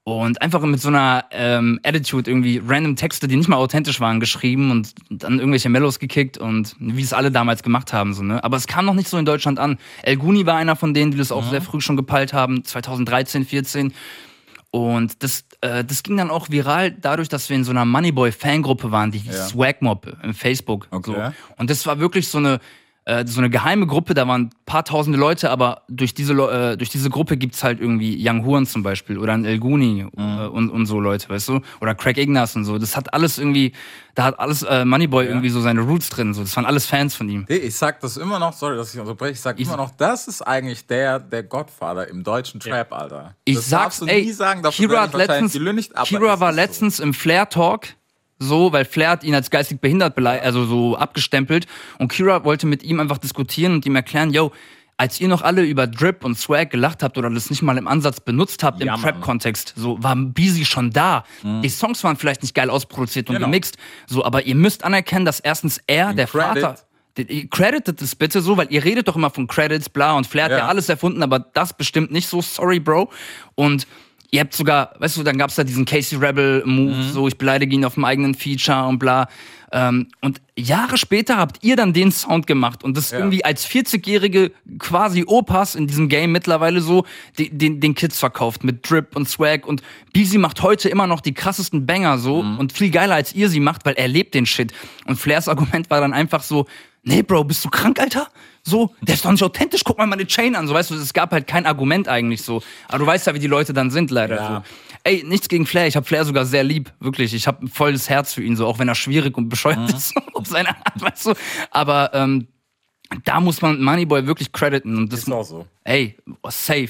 Und 0.08 0.41
einfach 0.41 0.62
mit 0.62 0.80
so 0.80 0.88
einer 0.88 1.26
ähm, 1.32 1.82
Attitude 1.84 2.32
irgendwie 2.32 2.62
random 2.65 2.96
Texte, 2.96 3.28
die 3.28 3.36
nicht 3.36 3.50
mal 3.50 3.58
authentisch 3.58 4.00
waren, 4.00 4.22
geschrieben 4.22 4.72
und 4.72 4.96
dann 5.10 5.38
irgendwelche 5.38 5.67
Mellows 5.67 6.00
gekickt 6.00 6.38
und 6.38 6.78
wie 6.80 7.02
es 7.02 7.12
alle 7.12 7.30
damals 7.30 7.62
gemacht 7.62 7.91
haben. 7.91 8.13
So, 8.13 8.24
ne? 8.24 8.41
Aber 8.41 8.56
es 8.56 8.67
kam 8.67 8.86
noch 8.86 8.93
nicht 8.93 9.10
so 9.10 9.17
in 9.17 9.26
Deutschland 9.26 9.60
an. 9.60 9.78
El 10.04 10.15
Guni 10.15 10.46
war 10.46 10.56
einer 10.56 10.78
von 10.78 10.93
denen, 10.93 11.12
die 11.12 11.17
das 11.17 11.34
auch 11.34 11.43
sehr 11.50 11.62
früh 11.62 11.82
schon 11.82 11.98
gepeilt 11.98 12.32
haben, 12.32 12.63
2013, 12.63 13.43
14. 13.43 13.93
Und 14.72 15.22
das, 15.24 15.43
äh, 15.60 15.84
das 15.84 16.04
ging 16.04 16.15
dann 16.15 16.30
auch 16.32 16.50
viral 16.50 16.91
dadurch, 16.91 17.28
dass 17.28 17.50
wir 17.50 17.58
in 17.58 17.65
so 17.65 17.72
einer 17.72 17.84
Moneyboy-Fangruppe 17.84 18.89
waren, 18.93 19.12
die 19.12 19.17
hieß 19.17 19.36
Ja. 19.36 19.46
Swagmob 19.48 20.08
im 20.24 20.34
Facebook. 20.34 20.88
Okay. 20.89 21.12
So. 21.12 21.34
Und 21.58 21.70
das 21.70 21.86
war 21.86 22.00
wirklich 22.00 22.30
so 22.30 22.38
eine, 22.38 22.62
äh, 23.08 23.26
so 23.26 23.39
eine 23.39 23.50
geheime 23.50 23.88
Gruppe, 23.88 24.13
da 24.13 24.28
waren 24.28 24.41
ein 24.41 24.50
paar 24.65 24.84
tausende 24.84 25.17
Leute, 25.17 25.50
aber 25.50 25.84
durch 25.88 26.13
diese, 26.13 26.34
äh, 26.34 26.76
durch 26.76 26.89
diese 26.89 27.10
Gruppe 27.10 27.38
gibt's 27.38 27.63
halt 27.63 27.80
irgendwie 27.80 28.17
Young 28.20 28.46
Huan 28.46 28.65
zum 28.65 28.84
Beispiel 28.84 29.17
oder 29.17 29.32
ein 29.32 29.46
El 29.46 29.60
Guni 29.60 30.06
äh, 30.17 30.48
und, 30.48 30.70
und 30.70 30.86
so 30.88 31.00
Leute, 31.00 31.30
weißt 31.30 31.48
du? 31.48 31.62
Oder 31.80 31.96
Craig 31.96 32.17
Ignas 32.17 32.58
und 32.58 32.65
so. 32.65 32.78
Das 32.78 32.98
hat 32.98 33.13
alles 33.13 33.38
irgendwie, 33.38 33.72
da 34.13 34.26
hat 34.26 34.39
alles 34.39 34.63
äh, 34.63 34.84
Moneyboy 34.84 35.26
irgendwie 35.26 35.50
so 35.50 35.62
seine 35.62 35.82
Roots 35.82 36.10
drin. 36.10 36.34
So. 36.34 36.41
Das 36.41 36.54
waren 36.58 36.65
alles 36.65 36.86
Fans 36.86 37.15
von 37.15 37.30
ihm. 37.30 37.46
Nee, 37.48 37.56
ich 37.56 37.76
sag 37.76 38.02
das 38.02 38.17
immer 38.17 38.39
noch, 38.39 38.52
sorry, 38.52 38.76
dass 38.76 38.93
ich 38.93 39.00
unterbreche, 39.00 39.32
ich 39.32 39.39
sag 39.39 39.58
immer 39.58 39.78
noch, 39.78 39.91
das 39.91 40.28
ist 40.28 40.41
eigentlich 40.41 40.86
der, 40.86 41.20
der 41.20 41.43
Gottvater 41.43 42.10
im 42.10 42.26
deutschen 42.26 42.60
Trap, 42.60 42.91
Alter. 42.91 43.36
Ich 43.46 43.56
das 43.56 43.70
sag's, 43.70 43.84
darfst 43.84 44.02
du 44.02 44.06
ey, 44.08 44.26
nie 44.26 44.34
sagen, 44.34 44.62
dafür 44.62 44.89
Kira 44.89 45.06
ich 45.06 45.13
letztens, 45.13 45.54
Kira 45.54 46.41
war 46.41 46.50
ist 46.50 46.56
so. 46.56 46.62
letztens 46.62 47.00
im 47.00 47.13
Flair 47.13 47.48
Talk, 47.48 47.88
so, 48.39 48.71
weil 48.71 48.86
Flair 48.86 49.10
hat 49.12 49.23
ihn 49.23 49.36
als 49.36 49.50
geistig 49.50 49.80
behindert 49.82 50.17
also 50.17 50.65
so 50.65 50.95
abgestempelt 50.95 51.65
und 52.00 52.12
Kira 52.12 52.43
wollte 52.43 52.67
mit 52.67 52.84
ihm 52.84 53.00
einfach 53.00 53.17
diskutieren 53.17 53.73
und 53.73 53.86
ihm 53.86 53.95
erklären, 53.95 54.32
yo, 54.32 54.52
als 54.97 55.21
ihr 55.21 55.28
noch 55.28 55.43
alle 55.43 55.63
über 55.63 55.86
Drip 55.86 56.26
und 56.26 56.38
Swag 56.38 56.71
gelacht 56.71 57.04
habt 57.04 57.17
oder 57.19 57.30
das 57.30 57.50
nicht 57.52 57.62
mal 57.62 57.78
im 57.78 57.88
Ansatz 57.88 58.19
benutzt 58.19 58.63
habt 58.63 58.84
Ja, 58.84 58.95
im. 58.95 59.02
Trap-Kontext, 59.02 59.73
so 59.76 60.02
war 60.02 60.15
Beezy 60.15 60.65
schon 60.65 60.91
da. 60.91 61.23
Die 61.43 61.69
Songs 61.69 62.04
waren 62.04 62.17
vielleicht 62.17 62.41
nicht 62.41 62.56
geil 62.56 62.69
ausproduziert 62.71 63.30
und 63.30 63.36
Genau. 63.36 63.45
gemixt, 63.47 63.78
so, 64.08 64.26
aber 64.26 64.45
ihr 64.47 64.56
müsst 64.56 64.84
anerkennen, 64.84 65.26
dass 65.26 65.39
erstens 65.39 65.80
er, 65.86 66.13
der 66.13 66.26
Credit. 66.28 66.63
Vater, 66.63 66.76
Ihr 67.19 67.50
creditet 67.50 68.00
es 68.04 68.15
bitte 68.15 68.41
so, 68.41 68.58
weil 68.58 68.67
ihr 68.69 68.84
redet 68.84 69.08
doch 69.08 69.15
immer 69.15 69.32
von 69.32 69.47
Credits, 69.47 69.89
bla, 69.89 70.13
und 70.13 70.28
Flair 70.28 70.45
hat 70.45 70.52
ja. 70.52 70.58
Ja. 70.60 70.67
alles 70.67 70.88
erfunden, 70.88 71.23
aber 71.23 71.39
das 71.39 71.73
bestimmt 71.76 72.12
nicht 72.12 72.28
so. 72.28 72.43
Sorry, 72.43 72.80
Bro. 72.80 73.10
Und 73.56 73.88
ihr 74.32 74.42
habt 74.42 74.54
sogar, 74.54 74.94
weißt 75.00 75.18
du, 75.18 75.24
dann 75.24 75.38
gab's 75.38 75.56
da 75.56 75.63
diesen 75.63 75.86
Casey 75.86 76.18
Rebel-Move, 76.18 76.96
Mhm. 76.96 77.12
so, 77.12 77.28
ich 77.28 77.38
beleidige 77.38 77.74
ihn 77.76 77.86
auf 77.86 77.94
dem 77.96 78.06
eigenen 78.06 78.34
Feature 78.36 78.86
und 78.88 79.00
bla. 79.00 79.28
Ähm, 79.72 80.08
und 80.22 80.40
Jahre 80.58 80.98
später 80.98 81.36
habt 81.38 81.58
ihr 81.62 81.76
dann 81.76 81.92
den 81.92 82.12
Sound 82.13 82.48
gemacht 82.48 82.86
und 82.86 82.96
das 82.96 83.12
Ja. 83.12 83.18
irgendwie 83.20 83.44
als 83.44 83.66
40-jährige 83.66 84.52
quasi 84.80 85.26
Opas 85.28 85.76
in 85.76 85.88
diesem 85.88 86.08
Game 86.08 86.32
mittlerweile 86.32 86.80
so 86.80 87.06
den, 87.38 87.58
den, 87.58 87.80
den 87.82 87.94
Kids 87.94 88.18
verkauft 88.18 88.63
mit 88.63 88.90
Drip 88.90 89.13
und 89.16 89.28
Swag 89.28 89.68
und 89.68 89.82
Beezy 90.13 90.38
macht 90.38 90.62
heute 90.62 90.88
immer 90.88 91.06
noch 91.06 91.20
die 91.20 91.34
krassesten 91.34 91.86
Banger 91.86 92.18
so 92.18 92.44
Mhm. 92.44 92.60
und 92.60 92.72
viel 92.74 92.92
geiler 92.92 93.16
als 93.16 93.34
ihr 93.36 93.50
sie 93.50 93.60
macht, 93.60 93.86
weil 93.86 93.96
er 93.96 94.08
lebt 94.08 94.36
den 94.36 94.46
Shit. 94.46 94.72
Und 95.06 95.18
Flairs 95.18 95.50
Argument 95.50 95.90
war 95.90 96.00
dann 96.00 96.13
einfach 96.13 96.44
so, 96.44 96.66
nee, 97.08 97.24
Bro, 97.24 97.46
bist 97.46 97.63
du 97.65 97.70
krank, 97.70 98.00
Alter? 98.00 98.28
So, 98.63 98.93
der 99.02 99.15
ist 99.15 99.24
doch 99.24 99.32
nicht 99.32 99.43
authentisch, 99.43 99.82
guck 99.84 99.98
mal 99.98 100.06
meine 100.06 100.28
Chain 100.28 100.56
an. 100.56 100.67
So, 100.67 100.74
weißt 100.74 100.91
du, 100.91 100.96
es 100.96 101.13
gab 101.13 101.32
halt 101.32 101.48
kein 101.48 101.65
Argument 101.65 102.08
eigentlich 102.08 102.41
so. 102.43 102.62
Aber 102.88 103.00
du 103.00 103.06
weißt 103.06 103.28
ja, 103.28 103.34
wie 103.34 103.39
die 103.39 103.48
Leute 103.48 103.74
dann 103.74 103.91
sind, 103.91 104.12
leider. 104.12 104.36
Ja. 104.36 104.56
So. 104.65 104.74
Ey, 105.06 105.24
nichts 105.26 105.48
gegen 105.48 105.65
Flair. 105.65 105.88
Ich 105.88 105.96
habe 105.96 106.06
Flair 106.06 106.26
sogar 106.26 106.46
sehr 106.46 106.65
lieb, 106.65 106.91
wirklich. 107.00 107.34
Ich 107.34 107.48
habe 107.48 107.65
ein 107.65 107.70
volles 107.70 108.10
Herz 108.10 108.34
für 108.34 108.43
ihn, 108.43 108.58
so, 108.58 108.67
auch 108.67 108.78
wenn 108.78 108.89
er 108.89 108.96
schwierig 108.96 109.38
und 109.38 109.48
bescheuert 109.48 109.89
ist 109.91 110.13
auf 110.34 110.48
seine 110.48 110.70
Art, 110.70 111.02
weißt 111.02 111.28
du. 111.28 111.34
Aber 111.72 112.12
ähm, 112.13 112.48
da 113.24 113.39
muss 113.39 113.62
man 113.62 113.82
Moneyboy 113.82 114.28
wirklich 114.28 114.52
crediten. 114.52 114.98
Und 114.98 115.13
das 115.13 115.22
Ist 115.22 115.32
auch 115.32 115.43
so. 115.43 115.65
Ey, 115.86 116.17
safe. 116.50 116.89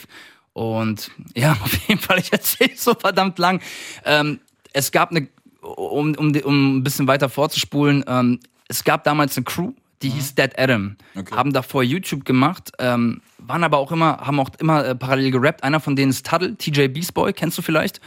Und 0.53 1.12
ja, 1.36 1.51
auf 1.63 1.73
jeden 1.88 2.01
Fall, 2.01 2.17
ich 2.17 2.34
erzähle 2.34 2.71
so 2.75 2.95
verdammt 2.95 3.38
lang. 3.38 3.62
Ähm, 4.03 4.39
es 4.73 4.91
gab 4.91 5.12
eine, 5.12 5.27
um, 5.62 6.15
um, 6.15 6.36
um 6.36 6.77
ein 6.77 6.84
bisschen 6.84 7.08
weiter 7.08 7.30
vorzuspulen, 7.30 8.03
ähm, 8.08 8.39
es 8.67 8.84
gab 8.84 9.03
damals 9.03 9.38
eine 9.38 9.45
Crew, 9.45 9.73
die 10.01 10.10
hieß 10.10 10.36
Dead 10.36 10.51
Adam. 10.57 10.95
Okay. 11.15 11.36
Haben 11.36 11.53
davor 11.53 11.83
YouTube 11.83 12.25
gemacht, 12.25 12.71
ähm, 12.79 13.21
waren 13.39 13.63
aber 13.63 13.77
auch 13.77 13.91
immer, 13.91 14.17
haben 14.17 14.39
auch 14.39 14.49
immer 14.60 14.86
äh, 14.86 14.95
parallel 14.95 15.31
gerappt. 15.31 15.63
Einer 15.63 15.79
von 15.79 15.95
denen 15.95 16.12
ist 16.12 16.25
Tuddle, 16.25 16.55
TJ 16.55 16.88
Beast 16.88 17.13
Boy, 17.13 17.33
kennst 17.33 17.57
du 17.57 17.62
vielleicht? 17.62 17.99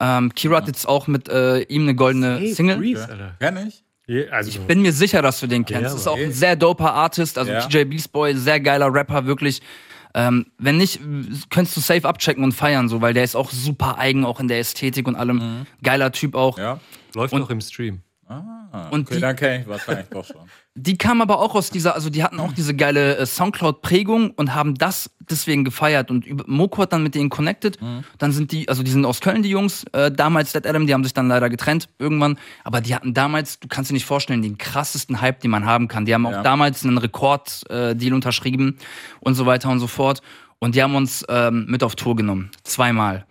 Ähm, 0.00 0.34
Kira 0.34 0.56
hat 0.56 0.66
jetzt 0.66 0.86
auch 0.86 1.06
mit 1.06 1.28
äh, 1.28 1.60
ihm 1.62 1.82
eine 1.82 1.94
goldene 1.94 2.46
Single. 2.54 2.78
Reese, 2.78 3.08
Alter. 3.08 3.36
Kenn 3.38 3.68
ich? 3.68 3.84
Also, 4.30 4.60
Bin 4.62 4.82
mir 4.82 4.92
sicher, 4.92 5.22
dass 5.22 5.40
du 5.40 5.46
den 5.46 5.64
kennst. 5.64 5.90
Ja, 5.90 5.94
ist 5.94 6.06
auch 6.08 6.18
ein 6.18 6.32
sehr 6.32 6.56
doper 6.56 6.92
Artist, 6.92 7.38
also 7.38 7.50
Ja. 7.52 7.60
TJ 7.66 7.84
Beast 7.84 8.12
Boy, 8.12 8.34
sehr 8.34 8.60
geiler 8.60 8.92
Rapper, 8.92 9.26
wirklich. 9.26 9.62
Ähm, 10.14 10.46
wenn 10.58 10.76
nicht, 10.76 11.00
könntest 11.48 11.76
du 11.76 11.80
safe 11.80 12.06
abchecken 12.06 12.44
und 12.44 12.52
feiern, 12.52 12.88
so, 12.88 13.00
weil 13.00 13.14
der 13.14 13.24
ist 13.24 13.34
auch 13.34 13.50
super 13.50 13.96
eigen, 13.98 14.26
auch 14.26 14.40
in 14.40 14.48
der 14.48 14.58
Ästhetik 14.58 15.08
und 15.08 15.14
allem. 15.16 15.66
Geiler 15.82 16.12
Typ 16.12 16.34
auch. 16.34 16.58
Ja. 16.58 16.80
läuft 17.14 17.32
noch 17.32 17.48
im 17.48 17.60
Stream. 17.60 18.02
Ah, 18.72 18.88
Und 18.90 19.06
okay, 19.06 19.14
die- 19.16 19.20
dann 19.20 19.60
ich 19.60 19.68
wahrscheinlich 19.68 20.06
doch 20.08 20.24
schon. 20.24 20.36
Die 20.74 20.96
kamen 20.96 21.20
aber 21.20 21.38
auch 21.40 21.54
aus 21.54 21.68
dieser, 21.68 21.94
also 21.94 22.08
die 22.08 22.24
hatten 22.24 22.40
auch 22.40 22.52
diese 22.54 22.74
geile 22.74 23.18
äh, 23.18 23.26
Soundcloud-Prägung 23.26 24.30
und 24.30 24.54
haben 24.54 24.74
das 24.74 25.10
deswegen 25.20 25.64
gefeiert. 25.64 26.10
Und 26.10 26.24
über, 26.26 26.44
Moko 26.46 26.80
hat 26.80 26.94
dann 26.94 27.02
mit 27.02 27.14
denen 27.14 27.28
connected. 27.28 27.78
Dann 28.16 28.32
sind 28.32 28.52
die, 28.52 28.70
also 28.70 28.82
die 28.82 28.90
sind 28.90 29.04
aus 29.04 29.20
Köln, 29.20 29.42
die 29.42 29.50
Jungs, 29.50 29.84
äh, 29.92 30.10
damals 30.10 30.52
Dead 30.52 30.66
Adam, 30.66 30.86
die 30.86 30.94
haben 30.94 31.04
sich 31.04 31.12
dann 31.12 31.28
leider 31.28 31.50
getrennt 31.50 31.90
irgendwann. 31.98 32.38
Aber 32.64 32.80
die 32.80 32.94
hatten 32.94 33.12
damals, 33.12 33.60
du 33.60 33.68
kannst 33.68 33.90
dir 33.90 33.94
nicht 33.94 34.06
vorstellen, 34.06 34.40
den 34.40 34.56
krassesten 34.56 35.20
Hype, 35.20 35.40
den 35.40 35.50
man 35.50 35.66
haben 35.66 35.88
kann. 35.88 36.06
Die 36.06 36.14
haben 36.14 36.24
auch 36.24 36.32
Ja. 36.32 36.42
damals 36.42 36.82
einen 36.86 36.96
Rekord-Deal 36.96 38.14
unterschrieben 38.14 38.78
und 39.20 39.34
so 39.34 39.44
weiter 39.44 39.68
und 39.68 39.78
so 39.78 39.86
fort. 39.86 40.22
Und 40.58 40.74
die 40.74 40.82
haben 40.82 40.94
uns 40.94 41.22
ähm, 41.28 41.66
mit 41.68 41.82
auf 41.82 41.96
Tour 41.96 42.16
genommen. 42.16 42.50
Zweimal. 42.62 43.26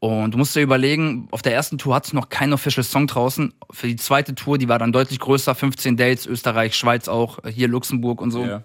Und 0.00 0.32
du 0.32 0.38
musst 0.38 0.56
dir 0.56 0.62
überlegen, 0.62 1.28
auf 1.30 1.42
der 1.42 1.54
ersten 1.54 1.76
Tour 1.76 1.94
hattest 1.94 2.14
du 2.14 2.16
noch 2.16 2.30
keinen 2.30 2.54
Official 2.54 2.84
Song 2.84 3.06
draußen. 3.06 3.52
Für 3.70 3.86
die 3.86 3.96
zweite 3.96 4.34
Tour, 4.34 4.56
die 4.56 4.66
war 4.66 4.78
dann 4.78 4.92
deutlich 4.92 5.20
größer, 5.20 5.54
15 5.54 5.98
Dates, 5.98 6.26
Österreich, 6.26 6.74
Schweiz 6.74 7.06
auch, 7.06 7.38
hier 7.46 7.68
Luxemburg 7.68 8.22
und 8.22 8.30
so. 8.30 8.44
Ja. 8.44 8.64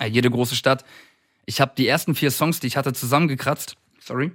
Äh, 0.00 0.06
jede 0.06 0.30
große 0.30 0.56
Stadt. 0.56 0.84
Ich 1.46 1.60
habe 1.60 1.72
die 1.78 1.86
ersten 1.86 2.16
vier 2.16 2.32
Songs, 2.32 2.58
die 2.58 2.66
ich 2.66 2.76
hatte, 2.76 2.92
zusammengekratzt. 2.92 3.76
Sorry. 4.00 4.32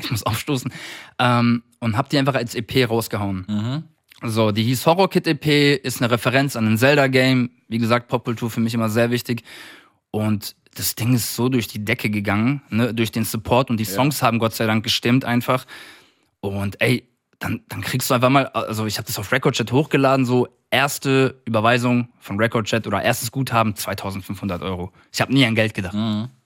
Ich 0.00 0.10
muss 0.10 0.24
aufstoßen. 0.24 0.72
Ähm, 1.20 1.62
und 1.78 1.96
habe 1.96 2.08
die 2.08 2.18
einfach 2.18 2.34
als 2.34 2.56
EP 2.56 2.88
rausgehauen. 2.88 3.84
So, 4.24 4.52
die 4.52 4.62
hieß 4.62 4.86
Horror 4.86 5.10
Kid 5.10 5.26
EP, 5.26 5.84
ist 5.84 6.00
eine 6.00 6.10
Referenz 6.10 6.56
an 6.56 6.66
ein 6.66 6.78
Zelda-Game. 6.78 7.50
Wie 7.68 7.78
gesagt, 7.78 8.08
Popkultur 8.08 8.50
für 8.50 8.60
mich 8.60 8.74
immer 8.74 8.88
sehr 8.88 9.10
wichtig. 9.10 9.42
Und 10.10 10.54
das 10.74 10.94
Ding 10.94 11.14
ist 11.14 11.34
so 11.36 11.48
durch 11.48 11.68
die 11.68 11.84
Decke 11.84 12.10
gegangen, 12.10 12.62
ne, 12.70 12.94
durch 12.94 13.12
den 13.12 13.24
Support 13.24 13.70
und 13.70 13.78
die 13.78 13.84
Songs 13.84 14.22
haben 14.22 14.38
Gott 14.38 14.54
sei 14.54 14.66
Dank 14.66 14.84
gestimmt 14.84 15.24
einfach. 15.24 15.66
Und 16.40 16.80
ey, 16.80 17.08
dann, 17.38 17.62
dann 17.68 17.80
kriegst 17.82 18.08
du 18.08 18.14
einfach 18.14 18.30
mal, 18.30 18.46
also 18.48 18.86
ich 18.86 18.98
habe 18.98 19.06
das 19.06 19.18
auf 19.18 19.32
Recordchat 19.32 19.72
hochgeladen, 19.72 20.24
so 20.24 20.48
erste 20.70 21.40
Überweisung 21.44 22.08
von 22.18 22.38
Recordchat 22.38 22.86
oder 22.86 23.02
erstes 23.02 23.30
Guthaben 23.32 23.76
2500 23.76 24.62
Euro. 24.62 24.92
Ich 25.12 25.20
habe 25.20 25.32
nie 25.32 25.44
an 25.44 25.54
Geld 25.54 25.74
gedacht. 25.74 25.94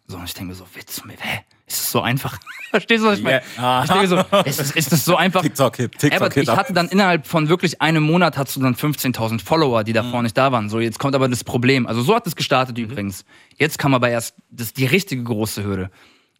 So, 0.06 0.16
und 0.16 0.24
ich 0.24 0.34
denke 0.34 0.48
mir 0.48 0.54
so, 0.54 0.66
Witz, 0.74 1.02
hä? 1.18 1.40
Ist 1.66 1.80
das 1.80 1.90
so 1.92 2.00
einfach? 2.00 2.38
Verstehst 2.70 3.02
du, 3.02 3.08
was 3.08 3.18
ich 3.18 3.24
meine? 3.24 3.42
Ich 3.56 3.88
denke 3.90 4.02
mir 4.02 4.08
so, 4.08 4.16
ist, 4.44 4.60
das- 4.60 4.70
ist 4.72 4.92
das 4.92 5.04
so 5.04 5.16
einfach? 5.16 5.42
TikTok-Hit, 5.42 5.98
TikTok-Hit. 5.98 6.42
ich 6.44 6.48
hatte 6.50 6.72
dann 6.72 6.88
innerhalb 6.88 7.26
von 7.26 7.48
wirklich 7.48 7.80
einem 7.80 8.02
Monat 8.02 8.36
hast 8.38 8.54
du 8.56 8.60
dann 8.60 8.74
15.000 8.74 9.42
Follower, 9.42 9.82
die 9.82 9.92
davor 9.92 10.22
nicht 10.22 10.36
da 10.36 10.52
waren. 10.52 10.68
So, 10.68 10.78
jetzt 10.80 10.98
kommt 10.98 11.14
aber 11.14 11.28
das 11.28 11.42
Problem. 11.44 11.86
Also 11.86 12.02
so 12.02 12.14
hat 12.14 12.26
es 12.26 12.36
gestartet 12.36 12.76
übrigens. 12.78 13.24
Jetzt 13.56 13.78
kam 13.78 13.94
aber 13.94 14.08
erst 14.10 14.34
das 14.50 14.72
die 14.74 14.86
richtige 14.86 15.22
große 15.22 15.64
Hürde. 15.64 15.90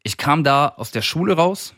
Ich 0.02 0.16
kam 0.16 0.44
da 0.44 0.68
aus 0.76 0.90
der 0.92 1.02
Schule 1.02 1.34
raus. 1.34 1.74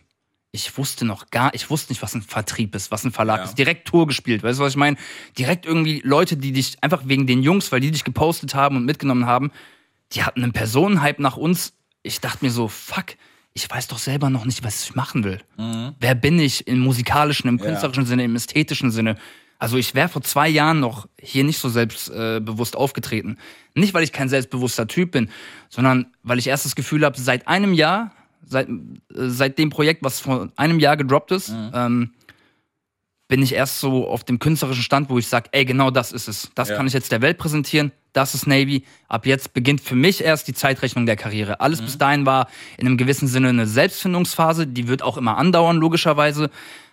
Ich 0.50 0.76
wusste 0.78 1.04
noch 1.04 1.30
gar, 1.30 1.54
ich 1.54 1.68
wusste 1.70 1.92
nicht, 1.92 2.02
was 2.02 2.14
ein 2.14 2.22
Vertrieb 2.22 2.74
ist, 2.74 2.90
was 2.90 3.04
ein 3.04 3.12
Verlag 3.12 3.38
Ja. 3.40 3.44
ist. 3.44 3.58
Direkt 3.58 3.86
Tour 3.86 4.06
gespielt, 4.06 4.42
weißt 4.42 4.58
du, 4.58 4.64
was 4.64 4.72
ich 4.72 4.76
meine? 4.78 4.96
Direkt 5.38 5.66
irgendwie 5.66 6.00
Leute, 6.04 6.36
die 6.38 6.52
dich 6.52 6.82
einfach 6.82 7.02
wegen 7.04 7.26
den 7.26 7.42
Jungs, 7.42 7.70
weil 7.70 7.80
die 7.80 7.90
dich 7.90 8.02
gepostet 8.04 8.54
haben 8.54 8.76
und 8.76 8.86
mitgenommen 8.86 9.26
haben, 9.26 9.52
die 10.12 10.22
hatten 10.24 10.42
einen 10.42 10.52
Personenhype 10.52 11.20
nach 11.22 11.36
uns. 11.36 11.74
Ich 12.02 12.20
dachte 12.22 12.44
mir 12.44 12.50
so, 12.50 12.66
fuck, 12.68 13.14
ich 13.58 13.68
weiß 13.68 13.88
doch 13.88 13.98
selber 13.98 14.30
noch 14.30 14.44
nicht, 14.44 14.62
was 14.62 14.84
ich 14.84 14.94
machen 14.94 15.24
will. 15.24 15.40
Wer 15.98 16.14
bin 16.14 16.38
ich 16.38 16.68
im 16.68 16.78
musikalischen, 16.78 17.48
im 17.48 17.58
künstlerischen 17.58 18.06
Sinne, 18.06 18.22
im 18.24 18.36
ästhetischen 18.36 18.92
Sinne? 18.92 19.16
Also 19.58 19.76
ich 19.76 19.96
wäre 19.96 20.08
vor 20.08 20.22
zwei 20.22 20.48
Jahren 20.48 20.78
noch 20.78 21.08
hier 21.20 21.42
nicht 21.42 21.58
so 21.58 21.68
selbstbewusst 21.68 22.74
äh, 22.74 22.78
aufgetreten. 22.78 23.36
Nicht, 23.74 23.94
weil 23.94 24.04
ich 24.04 24.12
kein 24.12 24.28
selbstbewusster 24.28 24.86
Typ 24.86 25.10
bin, 25.10 25.30
sondern 25.68 26.06
weil 26.22 26.38
ich 26.38 26.46
erst 26.46 26.64
das 26.64 26.76
Gefühl 26.76 27.04
habe, 27.04 27.18
seit 27.18 27.48
einem 27.48 27.72
Jahr, 27.72 28.12
seit, 28.46 28.68
äh, 28.68 28.74
seit 29.10 29.58
dem 29.58 29.70
Projekt, 29.70 30.04
was 30.04 30.20
vor 30.20 30.50
einem 30.54 30.78
Jahr 30.78 30.96
gedroppt 30.96 31.32
ist, 31.32 31.52
ähm, 31.74 32.12
bin 33.28 33.42
ich 33.42 33.52
erst 33.54 33.80
so 33.80 34.08
auf 34.08 34.24
dem 34.24 34.38
künstlerischen 34.38 34.82
Stand, 34.82 35.10
wo 35.10 35.18
ich 35.18 35.28
sage, 35.28 35.50
ey, 35.52 35.64
genau 35.66 35.90
das 35.90 36.12
ist 36.12 36.28
es. 36.28 36.50
Das 36.54 36.70
Ja. 36.70 36.76
kann 36.76 36.86
ich 36.86 36.94
jetzt 36.94 37.12
der 37.12 37.20
Welt 37.20 37.36
präsentieren. 37.38 37.92
Das 38.14 38.34
ist 38.34 38.46
Navy. 38.46 38.84
Ab 39.06 39.26
jetzt 39.26 39.52
beginnt 39.52 39.82
für 39.82 39.94
mich 39.94 40.24
erst 40.24 40.48
die 40.48 40.54
Zeitrechnung 40.54 41.04
der 41.04 41.16
Karriere. 41.16 41.60
Alles 41.60 41.82
bis 41.82 41.98
dahin 41.98 42.24
war 42.24 42.48
in 42.78 42.86
einem 42.86 42.96
gewissen 42.96 43.28
Sinne 43.28 43.50
eine 43.50 43.66
Selbstfindungsphase. 43.66 44.66
Die 44.66 44.88
wird 44.88 45.02
auch 45.02 45.18
immer 45.18 45.36
andauern, 45.36 45.76
logischerweise. 45.76 46.50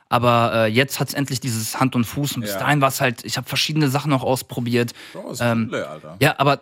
Aber 0.10 0.52
äh, 0.54 0.68
jetzt 0.68 1.00
hat's 1.00 1.14
endlich 1.14 1.40
dieses 1.40 1.80
Hand 1.80 1.96
und 1.96 2.04
Fuß. 2.04 2.36
Und 2.36 2.42
bis 2.42 2.52
Ja. 2.52 2.60
dahin 2.60 2.82
war 2.82 2.90
es 2.90 3.00
halt, 3.02 3.24
ich 3.24 3.38
habe 3.38 3.48
verschiedene 3.48 3.90
Sachen 3.90 4.12
auch 4.14 4.22
ausprobiert. 4.24 4.92
Bro, 5.14 5.32
ist 5.32 5.42
ähm, 5.42 5.70
cool, 5.72 5.84
Alter. 5.84 6.18
Ja, 6.20 6.36
aber 6.38 6.62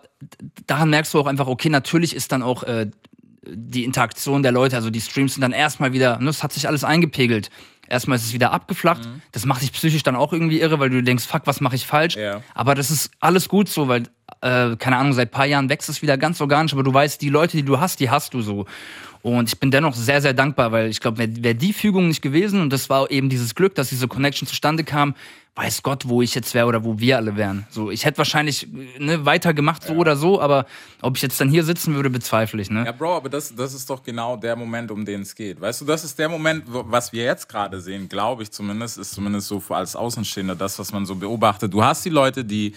daran 0.68 0.92
merkst 0.92 1.14
du 1.14 1.20
auch 1.20 1.28
einfach, 1.28 1.48
okay, 1.48 1.70
natürlich 1.70 2.16
ist 2.16 2.32
dann 2.32 2.44
auch 2.44 2.64
äh, 2.64 2.90
die 3.46 3.84
Interaktion 3.84 4.44
der 4.44 4.54
Leute, 4.54 4.76
also 4.78 4.90
die 4.90 5.02
Streams 5.02 5.34
sind 5.34 5.42
dann 5.42 5.52
erstmal 5.52 5.92
wieder, 5.92 6.20
ne, 6.20 6.30
es 6.30 6.44
hat 6.44 6.54
sich 6.54 6.68
alles 6.68 6.84
eingepegelt. 6.86 7.50
Erstmal 7.93 8.15
ist 8.17 8.25
es 8.25 8.34
wieder 8.34 8.51
abgeflacht. 8.51 9.06
Mhm. 9.06 9.21
Das 9.32 9.45
macht 9.45 9.62
dich 9.62 9.71
psychisch 9.71 10.01
dann 10.01 10.15
auch 10.15 10.34
irgendwie 10.34 10.60
irre, 10.60 10.79
weil 10.79 10.89
du 10.89 11.03
denkst, 11.03 11.27
fuck, 11.27 11.43
was 11.45 11.62
mache 11.62 11.75
ich 11.75 11.86
falsch? 11.86 12.15
Ja. 12.15 12.41
Aber 12.56 12.73
das 12.73 12.89
ist 12.89 13.12
alles 13.19 13.47
gut 13.47 13.69
so, 13.69 13.88
weil, 13.88 14.08
äh, 14.41 14.75
keine 14.77 14.97
Ahnung, 14.97 15.13
seit 15.13 15.29
paar 15.29 15.45
Jahren 15.45 15.69
wächst 15.69 15.89
es 15.89 16.01
wieder 16.01 16.17
ganz 16.17 16.41
organisch, 16.41 16.73
aber 16.73 16.82
du 16.82 16.91
weißt, 16.91 17.21
die 17.21 17.29
Leute, 17.29 17.56
die 17.56 17.62
du 17.62 17.79
hast, 17.79 17.99
die 17.99 18.10
hast 18.10 18.34
du 18.34 18.41
so. 18.41 18.65
Und 19.24 19.48
ich 19.48 19.58
bin 19.58 19.72
dennoch 19.72 19.96
sehr, 19.96 20.22
sehr 20.22 20.34
dankbar, 20.34 20.74
weil 20.74 20.90
ich 20.90 21.00
glaube, 21.00 21.18
wäre 21.18 21.32
wär 21.38 21.54
die 21.54 21.72
Fügung 21.72 22.10
nicht 22.10 22.22
gewesen 22.22 22.60
und 22.62 22.72
das 22.72 22.90
war 22.90 23.10
eben 23.10 23.30
dieses 23.30 23.56
Glück, 23.56 23.74
dass 23.74 23.88
diese 23.88 24.10
Connection 24.10 24.46
zustande 24.46 24.84
kam, 24.84 25.16
weiß 25.56 25.82
Gott, 25.82 26.10
wo 26.10 26.22
ich 26.22 26.36
jetzt 26.36 26.54
wäre 26.54 26.66
oder 26.66 26.84
wo 26.84 27.00
wir 27.00 27.16
alle 27.16 27.38
wären. 27.38 27.66
So, 27.70 27.90
ich 27.90 28.04
hätte 28.04 28.18
wahrscheinlich 28.18 28.68
ne, 29.00 29.26
weitergemacht, 29.26 29.84
so 29.84 29.94
oder 29.94 30.18
so, 30.18 30.42
aber 30.42 30.66
ob 31.02 31.16
ich 31.16 31.22
jetzt 31.22 31.40
dann 31.40 31.48
hier 31.48 31.64
sitzen 31.64 31.96
würde, 31.96 32.10
bezweifle 32.10 32.62
ich. 32.62 32.70
Ne? 32.70 32.84
Ja, 32.86 32.92
Bro, 32.92 33.16
aber 33.16 33.30
das, 33.30 33.56
das 33.56 33.74
ist 33.74 33.90
doch 33.90 34.04
genau 34.04 34.36
der 34.36 34.58
Moment, 34.58 34.92
um 34.92 35.06
den 35.06 35.22
es 35.22 35.34
geht. 35.34 35.62
Weißt 35.62 35.80
du, 35.80 35.86
das 35.86 36.04
ist 36.04 36.20
der 36.20 36.28
Moment, 36.28 36.66
was 36.68 37.14
wir 37.14 37.24
jetzt 37.24 37.48
gerade 37.48 37.80
sehen, 37.80 38.10
glaube 38.10 38.44
ich 38.44 38.52
zumindest, 38.52 38.98
ist 38.98 39.14
zumindest 39.14 39.48
so 39.48 39.64
als 39.70 39.96
Außenstehender 39.96 40.56
das, 40.56 40.78
was 40.80 40.92
man 40.92 41.06
so 41.06 41.16
beobachtet. 41.16 41.74
Du 41.74 41.82
hast 41.82 42.04
die 42.04 42.10
Leute, 42.10 42.44
die 42.44 42.74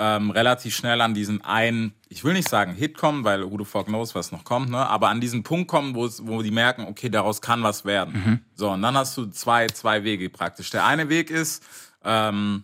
ähm, 0.00 0.30
relativ 0.30 0.76
schnell 0.76 1.00
an 1.00 1.12
diesen 1.12 1.44
einen, 1.44 1.92
ich 2.08 2.22
will 2.22 2.32
nicht 2.32 2.48
sagen 2.48 2.72
Hit 2.74 2.96
kommen, 2.96 3.24
weil 3.24 3.42
who 3.50 3.58
the 3.58 3.64
fuck 3.64 3.86
knows, 3.86 4.14
was 4.14 4.30
noch 4.30 4.44
kommt, 4.44 4.70
ne? 4.70 4.78
aber 4.78 5.08
an 5.08 5.20
diesen 5.20 5.42
Punkt 5.42 5.66
kommen, 5.68 5.96
wo, 5.96 6.42
die 6.42 6.52
merken, 6.52 6.86
okay, 6.88 7.08
daraus 7.08 7.42
kann 7.42 7.64
was 7.64 7.84
werden. 7.84 8.14
So, 8.54 8.70
und 8.70 8.80
dann 8.80 8.96
hast 8.96 9.16
du 9.16 9.26
zwei, 9.26 9.66
zwei 9.66 10.04
Wege 10.04 10.30
praktisch. 10.30 10.70
Der 10.70 10.86
eine 10.86 11.08
Weg 11.08 11.30
ist, 11.30 11.64
ähm, 12.04 12.62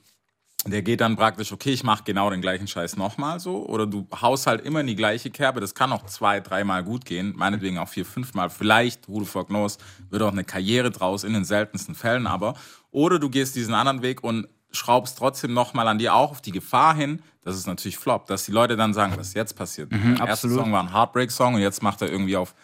der 0.66 0.82
geht 0.82 1.00
dann 1.00 1.16
praktisch, 1.16 1.52
okay, 1.52 1.70
ich 1.70 1.82
mache 1.82 2.04
genau 2.04 2.30
den 2.30 2.40
gleichen 2.40 2.68
Scheiß 2.68 2.96
nochmal 2.96 3.38
so. 3.40 3.66
Oder 3.66 3.86
du 3.86 4.06
haust 4.22 4.46
halt 4.46 4.64
immer 4.64 4.80
in 4.80 4.86
die 4.86 4.96
gleiche 4.96 5.30
Kerbe. 5.30 5.60
Das 5.60 5.74
kann 5.74 5.92
auch 5.92 6.06
zwei, 6.06 6.40
dreimal 6.40 6.82
gut 6.84 7.04
gehen. 7.04 7.34
Meinetwegen 7.36 7.78
auch 7.78 7.88
vier, 7.88 8.06
fünfmal. 8.06 8.48
Vielleicht, 8.48 9.08
who 9.08 9.20
the 9.20 9.26
fuck 9.26 9.48
knows, 9.48 9.76
wird 10.08 10.22
auch 10.22 10.32
eine 10.32 10.44
Karriere 10.44 10.90
draus, 10.90 11.24
in 11.24 11.34
den 11.34 11.44
seltensten 11.44 11.94
Fällen 11.94 12.26
aber. 12.26 12.54
Oder 12.92 13.18
du 13.18 13.28
gehst 13.28 13.56
diesen 13.56 13.74
anderen 13.74 14.02
Weg 14.02 14.22
und 14.24 14.48
schraubst 14.74 15.18
trotzdem 15.18 15.52
nochmal 15.54 15.88
an 15.88 15.98
dir 15.98 16.14
auch 16.14 16.32
auf 16.32 16.40
die 16.40 16.52
Gefahr 16.52 16.94
hin, 16.94 17.22
dass 17.42 17.56
es 17.56 17.66
natürlich 17.66 17.98
floppt. 17.98 18.30
Dass 18.30 18.44
die 18.44 18.52
Leute 18.52 18.76
dann 18.76 18.94
sagen, 18.94 19.14
was 19.16 19.28
ist 19.28 19.34
jetzt 19.34 19.54
passiert. 19.56 19.90
Der 19.92 20.26
erste. 20.26 20.48
Song 20.50 20.72
war 20.72 20.82
ein 20.82 20.92
Heartbreak-Song 20.92 21.54
und 21.54 21.60
jetzt 21.60 21.82
macht 21.82 22.02
er 22.02 22.10
irgendwie 22.10 22.36
auf 22.36 22.54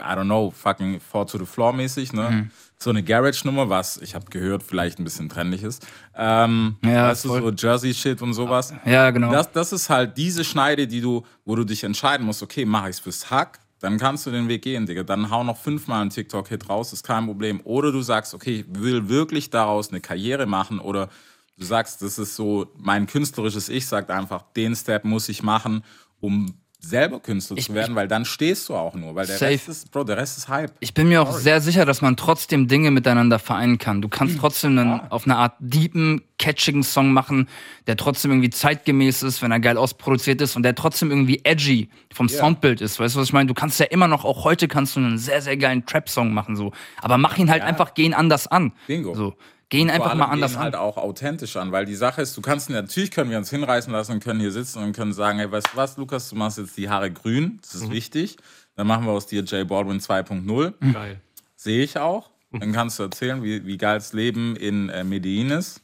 I 0.00 0.06
don't 0.06 0.24
know, 0.24 0.50
fucking 0.50 0.98
Fall 0.98 1.24
to 1.26 1.38
the 1.38 1.46
Floor 1.46 1.72
mäßig, 1.72 2.12
ne? 2.12 2.30
Mhm. 2.30 2.50
So 2.78 2.90
eine 2.90 3.04
Garage-Nummer, 3.04 3.68
was 3.70 3.96
ich 3.98 4.16
habe 4.16 4.26
gehört, 4.28 4.64
vielleicht 4.64 4.98
ein 4.98 5.04
bisschen 5.04 5.28
trennlich 5.28 5.62
ist. 5.62 5.86
Ähm, 6.16 6.76
Ja, 6.84 7.08
weißt 7.08 7.24
du, 7.24 7.28
voll. 7.28 7.42
so 7.42 7.50
Jersey-Shit 7.50 8.20
und 8.20 8.34
sowas. 8.34 8.74
Ja, 8.84 9.10
genau. 9.12 9.30
Das, 9.30 9.52
das 9.52 9.72
ist 9.72 9.88
halt 9.88 10.16
diese 10.16 10.42
Schneide, 10.42 10.88
die 10.88 11.00
du, 11.00 11.24
wo 11.44 11.54
du 11.54 11.62
dich 11.64 11.84
entscheiden 11.84 12.26
musst, 12.26 12.42
okay, 12.42 12.64
mache 12.64 12.90
ich 12.90 12.96
es 12.96 13.00
fürs 13.00 13.30
Hack, 13.30 13.60
dann 13.78 13.98
kannst 13.98 14.26
du 14.26 14.32
den 14.32 14.48
Weg 14.48 14.62
gehen, 14.62 14.84
Digga. 14.86 15.04
Dann 15.04 15.30
hau 15.30 15.44
noch 15.44 15.58
fünfmal 15.58 16.00
einen 16.00 16.10
TikTok-Hit 16.10 16.68
raus, 16.68 16.92
ist 16.92 17.04
kein 17.04 17.26
Problem. 17.26 17.60
Oder 17.62 17.92
du 17.92 18.02
sagst, 18.02 18.34
okay, 18.34 18.64
ich 18.68 18.80
will 18.82 19.08
wirklich 19.08 19.50
daraus 19.50 19.90
eine 19.90 20.00
Karriere 20.00 20.46
machen 20.46 20.80
oder 20.80 21.08
du 21.56 21.64
sagst, 21.64 22.02
das 22.02 22.18
ist 22.18 22.36
so, 22.36 22.66
mein 22.76 23.06
künstlerisches 23.06 23.68
Ich 23.68 23.86
sagt 23.86 24.10
einfach, 24.10 24.42
den 24.56 24.74
Step 24.74 25.04
muss 25.04 25.28
ich 25.28 25.42
machen, 25.42 25.84
um 26.20 26.54
selber 26.80 27.18
Künstler 27.18 27.56
Ich- 27.56 27.64
zu 27.66 27.72
werden, 27.74 27.94
weil 27.96 28.08
dann 28.08 28.26
stehst 28.26 28.68
du 28.68 28.74
auch 28.74 28.92
nur, 28.94 29.14
weil 29.14 29.26
der 29.26 29.38
Safe. 29.38 29.52
Rest 29.52 29.68
ist, 29.70 29.90
Bro, 29.90 30.04
der 30.04 30.18
Rest 30.18 30.36
ist 30.36 30.48
Hype. 30.48 30.72
Ich 30.80 30.92
bin 30.92 31.08
mir 31.08 31.22
auch 31.22 31.32
sehr 31.32 31.62
sicher, 31.62 31.86
dass 31.86 32.02
man 32.02 32.14
trotzdem 32.18 32.68
Dinge 32.68 32.90
miteinander 32.90 33.38
vereinen 33.38 33.78
kann. 33.78 34.02
Du 34.02 34.08
Mhm. 34.08 34.10
kannst 34.10 34.38
trotzdem 34.38 34.78
einen, 34.78 35.00
auf 35.10 35.24
eine 35.24 35.36
Art 35.36 35.54
deepen, 35.60 36.20
catchigen 36.38 36.82
Song 36.82 37.14
machen, 37.14 37.48
der 37.86 37.96
trotzdem 37.96 38.32
irgendwie 38.32 38.50
zeitgemäß 38.50 39.22
ist, 39.22 39.40
wenn 39.40 39.50
er 39.50 39.60
geil 39.60 39.78
ausproduziert 39.78 40.42
ist 40.42 40.56
und 40.56 40.62
der 40.62 40.74
trotzdem 40.74 41.08
irgendwie 41.10 41.40
edgy 41.44 41.88
vom 42.12 42.28
Soundbild 42.28 42.82
ist. 42.82 43.00
Weißt 43.00 43.14
du, 43.14 43.20
was 43.20 43.28
ich 43.28 43.32
meine? 43.32 43.46
Du 43.46 43.54
kannst 43.54 43.80
ja 43.80 43.86
immer 43.86 44.06
noch, 44.08 44.26
auch 44.26 44.44
heute 44.44 44.68
kannst 44.68 44.94
du 44.96 45.00
einen 45.00 45.16
sehr, 45.16 45.40
sehr 45.40 45.56
geilen 45.56 45.86
Trap-Song 45.86 46.34
machen, 46.34 46.54
so. 46.54 46.72
Aber 47.00 47.16
mach 47.16 47.38
ihn 47.38 47.48
halt 47.50 47.62
einfach, 47.62 47.94
geh 47.94 48.04
ihn 48.04 48.12
anders 48.12 48.46
an. 48.46 48.72
Bingo. 48.86 49.14
So. 49.14 49.34
Gehen 49.74 49.88
Vor 49.88 49.94
einfach 49.96 50.14
mal 50.14 50.26
anders 50.26 50.52
gehen 50.52 50.58
an. 50.58 50.64
halt 50.64 50.76
auch 50.76 50.96
authentisch 50.96 51.56
an, 51.56 51.72
weil 51.72 51.84
die 51.84 51.94
Sache 51.96 52.22
ist, 52.22 52.36
du 52.36 52.40
kannst 52.42 52.70
natürlich 52.70 53.10
können 53.10 53.30
wir 53.30 53.38
uns 53.38 53.50
hinreißen 53.50 53.92
lassen 53.92 54.12
und 54.12 54.22
können 54.24 54.38
hier 54.40 54.52
sitzen 54.52 54.82
und 54.82 54.92
können 54.94 55.12
sagen, 55.12 55.38
hey, 55.38 55.50
weißt 55.50 55.68
du 55.72 55.76
was, 55.76 55.96
Lukas, 55.96 56.28
du 56.30 56.36
machst 56.36 56.58
jetzt 56.58 56.76
die 56.76 56.88
Haare 56.88 57.10
grün, 57.10 57.58
das 57.62 57.74
ist 57.74 57.90
wichtig. 57.90 58.36
Dann 58.76 58.86
machen 58.86 59.04
wir 59.04 59.12
aus 59.12 59.26
dir 59.26 59.42
J 59.42 59.66
Baldwin 59.66 60.00
2.0. 60.00 60.92
Geil. 60.92 61.20
Sehe 61.56 61.82
ich 61.84 61.98
auch. 61.98 62.30
Dann 62.52 62.72
kannst 62.72 62.98
du 62.98 63.02
erzählen, 63.04 63.42
wie, 63.42 63.66
wie 63.66 63.76
geil 63.76 63.96
das 63.98 64.12
Leben 64.12 64.54
in 64.56 64.88
äh, 64.90 65.02
Medellin 65.04 65.50
ist. 65.50 65.80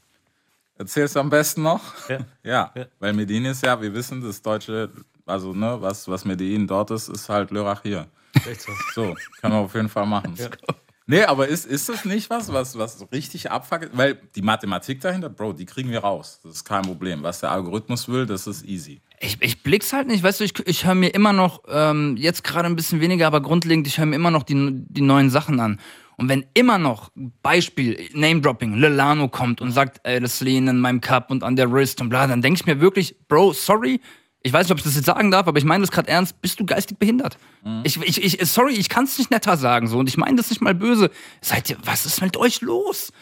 Erzählst 0.77 1.17
du 1.17 1.21
am 1.21 1.29
besten 1.31 1.63
noch? 1.63 1.83
Ja. 2.09 2.19
Ja, 2.43 2.73
Ja. 2.77 2.87
weil 3.01 3.13
Medellin 3.13 3.47
ist 3.47 3.63
ja, 3.65 3.81
wir 3.83 3.93
wissen, 3.93 4.23
das 4.23 4.41
deutsche, 4.41 4.89
also 5.27 5.53
ne, 5.53 5.77
was, 5.81 6.07
was 6.09 6.25
Medellin 6.25 6.67
dort 6.67 6.91
ist, 6.93 7.09
ist 7.09 7.29
halt 7.29 7.51
Lörrach 7.51 7.83
hier. 7.83 8.07
Echt 8.49 8.63
so. 8.63 8.73
So, 8.95 9.15
kann 9.41 9.51
man 9.51 9.65
auf 9.65 9.75
jeden 9.75 9.89
Fall 9.89 10.07
machen. 10.07 10.35
Nee, 11.11 11.25
aber 11.25 11.49
ist, 11.49 11.67
ist 11.67 11.89
das 11.89 12.05
nicht 12.05 12.31
was, 12.31 12.53
was, 12.53 12.79
was 12.79 13.05
richtig 13.11 13.51
abfuckt? 13.51 13.91
Weil 13.95 14.17
die 14.37 14.43
Mathematik 14.43 15.01
dahinter, 15.01 15.29
Bro, 15.29 15.55
die 15.55 15.67
kriegen 15.67 15.91
wir 15.91 15.99
raus. 15.99 16.39
Das 16.45 16.53
ist 16.53 16.65
kein 16.65 16.83
Problem. 16.83 17.25
Was 17.25 17.41
der 17.41 17.51
Algorithmus 17.51 18.09
will, 18.09 18.27
das 18.27 18.47
ist 18.47 18.65
easy. 18.65 19.01
Ich, 19.19 19.37
ich 19.41 19.61
blick's 19.65 19.93
halt 19.93 20.07
nicht, 20.07 20.23
weißt 20.23 20.39
du, 20.39 20.45
ich, 20.45 20.53
ich 20.67 20.87
höre 20.87 20.95
mir 20.95 21.09
immer 21.09 21.33
noch, 21.33 21.65
ähm, 21.69 22.17
jetzt 22.17 22.45
gerade 22.45 22.67
ein 22.67 22.77
bisschen 22.77 23.01
weniger, 23.01 23.27
aber 23.27 23.41
grundlegend, 23.41 23.89
ich 23.89 23.99
höre 23.99 24.07
mir 24.07 24.15
immer 24.15 24.31
noch 24.31 24.45
die, 24.45 24.55
die 24.55 25.01
neuen 25.01 25.31
Sachen 25.31 25.59
an. 25.59 25.81
Und 26.17 26.29
wenn 26.29 26.47
immer 26.55 26.79
noch, 26.79 27.11
Beispiel, 27.43 28.09
Name-Dropping, 28.13 28.75
Lilano 28.75 29.27
kommt 29.27 29.61
und 29.61 29.73
sagt, 29.73 30.01
ey, 30.05 30.21
das 30.21 30.41
Lehen 30.41 30.69
in 30.69 30.79
meinem 30.79 31.01
Cup 31.01 31.33
und 31.33 31.43
an 31.43 31.57
der 31.57 31.73
Wrist 31.73 32.01
und 32.01 32.09
bla, 32.09 32.29
dann 32.29 32.41
denke 32.41 32.61
ich 32.61 32.67
mir 32.67 32.81
wirklich, 32.81 33.17
Bro, 33.27 33.55
sorry, 33.55 34.01
ich 34.43 34.53
weiß 34.53 34.67
nicht, 34.67 34.73
ob 34.73 34.79
ich 34.79 34.85
das 34.85 34.95
jetzt 34.97 35.07
sagen 35.07 35.31
darf, 35.31 35.47
aber 35.47 35.59
ich 35.59 35.65
meine 35.65 35.83
das 35.83 35.91
gerade 35.91 36.09
ernst, 36.09 36.41
bist 36.41 36.59
du 36.61 36.65
geistig 36.67 36.99
behindert? 36.99 37.37
Ich, 37.85 38.01
ich, 38.01 38.41
ich, 38.41 38.51
sorry, 38.51 38.73
ich 38.75 38.89
kann 38.89 39.05
es 39.05 39.19
nicht 39.19 39.31
netter 39.31 39.57
sagen 39.57 39.87
so 39.87 39.99
und 39.99 40.09
ich 40.09 40.17
meine 40.17 40.37
das 40.37 40.51
nicht 40.51 40.63
mal 40.63 40.75
böse. 40.75 41.11
Seid 41.43 41.69
ihr, 41.71 41.77
was 41.85 42.07
ist 42.07 42.23
mit 42.23 42.37
euch 42.37 42.61
los? 42.63 43.13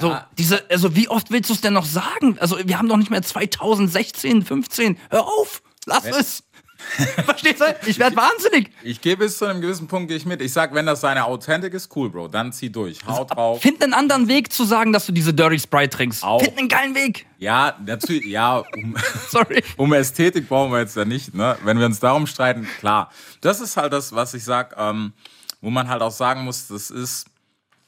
So, 0.00 0.08
diese, 0.36 0.68
also 0.70 0.94
wie 0.94 1.08
oft 1.08 1.30
willst 1.30 1.48
du 1.48 1.54
es 1.54 1.62
denn 1.62 1.72
noch 1.72 1.86
sagen? 1.86 2.36
Also 2.40 2.58
wir 2.62 2.76
haben 2.78 2.88
doch 2.88 2.98
nicht 2.98 3.10
mehr 3.10 3.22
2016, 3.22 4.42
15. 4.44 4.98
Hör 5.08 5.26
auf, 5.26 5.62
lass 5.86 6.04
es. 6.04 6.42
Verstehst 7.24 7.60
du? 7.60 7.64
Ich 7.86 7.98
werde 7.98 8.16
wahnsinnig. 8.16 8.70
Ich 8.82 9.00
gehe 9.00 9.16
bis 9.16 9.38
zu 9.38 9.44
einem 9.44 9.60
gewissen 9.60 9.88
Punkt, 9.88 10.08
gehe 10.08 10.16
ich 10.16 10.26
mit. 10.26 10.40
Ich 10.40 10.52
sag, 10.52 10.74
wenn 10.74 10.86
das 10.86 11.00
seine 11.00 11.24
Authentik 11.24 11.74
ist, 11.74 11.94
cool, 11.96 12.08
Bro, 12.10 12.28
dann 12.28 12.52
zieh 12.52 12.70
durch. 12.70 13.04
Hau 13.06 13.24
drauf. 13.24 13.60
Find 13.60 13.82
einen 13.82 13.94
anderen 13.94 14.28
Weg 14.28 14.52
zu 14.52 14.64
sagen, 14.64 14.92
dass 14.92 15.06
du 15.06 15.12
diese 15.12 15.34
Dirty 15.34 15.58
Sprite 15.58 15.90
trinkst. 15.90 16.22
Auch. 16.24 16.40
Find 16.40 16.58
einen 16.58 16.68
geilen 16.68 16.94
Weg. 16.94 17.26
Ja, 17.38 17.76
natürlich, 17.84 18.26
ja, 18.26 18.58
um, 18.58 18.96
Sorry. 19.28 19.62
um 19.76 19.92
Ästhetik 19.92 20.48
brauchen 20.48 20.72
wir 20.72 20.80
jetzt 20.80 20.96
ja 20.96 21.04
nicht, 21.04 21.34
ne? 21.34 21.58
Wenn 21.64 21.78
wir 21.78 21.86
uns 21.86 22.00
darum 22.00 22.26
streiten, 22.26 22.66
klar. 22.78 23.10
Das 23.40 23.60
ist 23.60 23.76
halt 23.76 23.92
das, 23.92 24.14
was 24.14 24.34
ich 24.34 24.44
sag, 24.44 24.74
ähm, 24.78 25.12
wo 25.60 25.70
man 25.70 25.88
halt 25.88 26.02
auch 26.02 26.12
sagen 26.12 26.44
muss, 26.44 26.68
das 26.68 26.90
ist, 26.90 27.26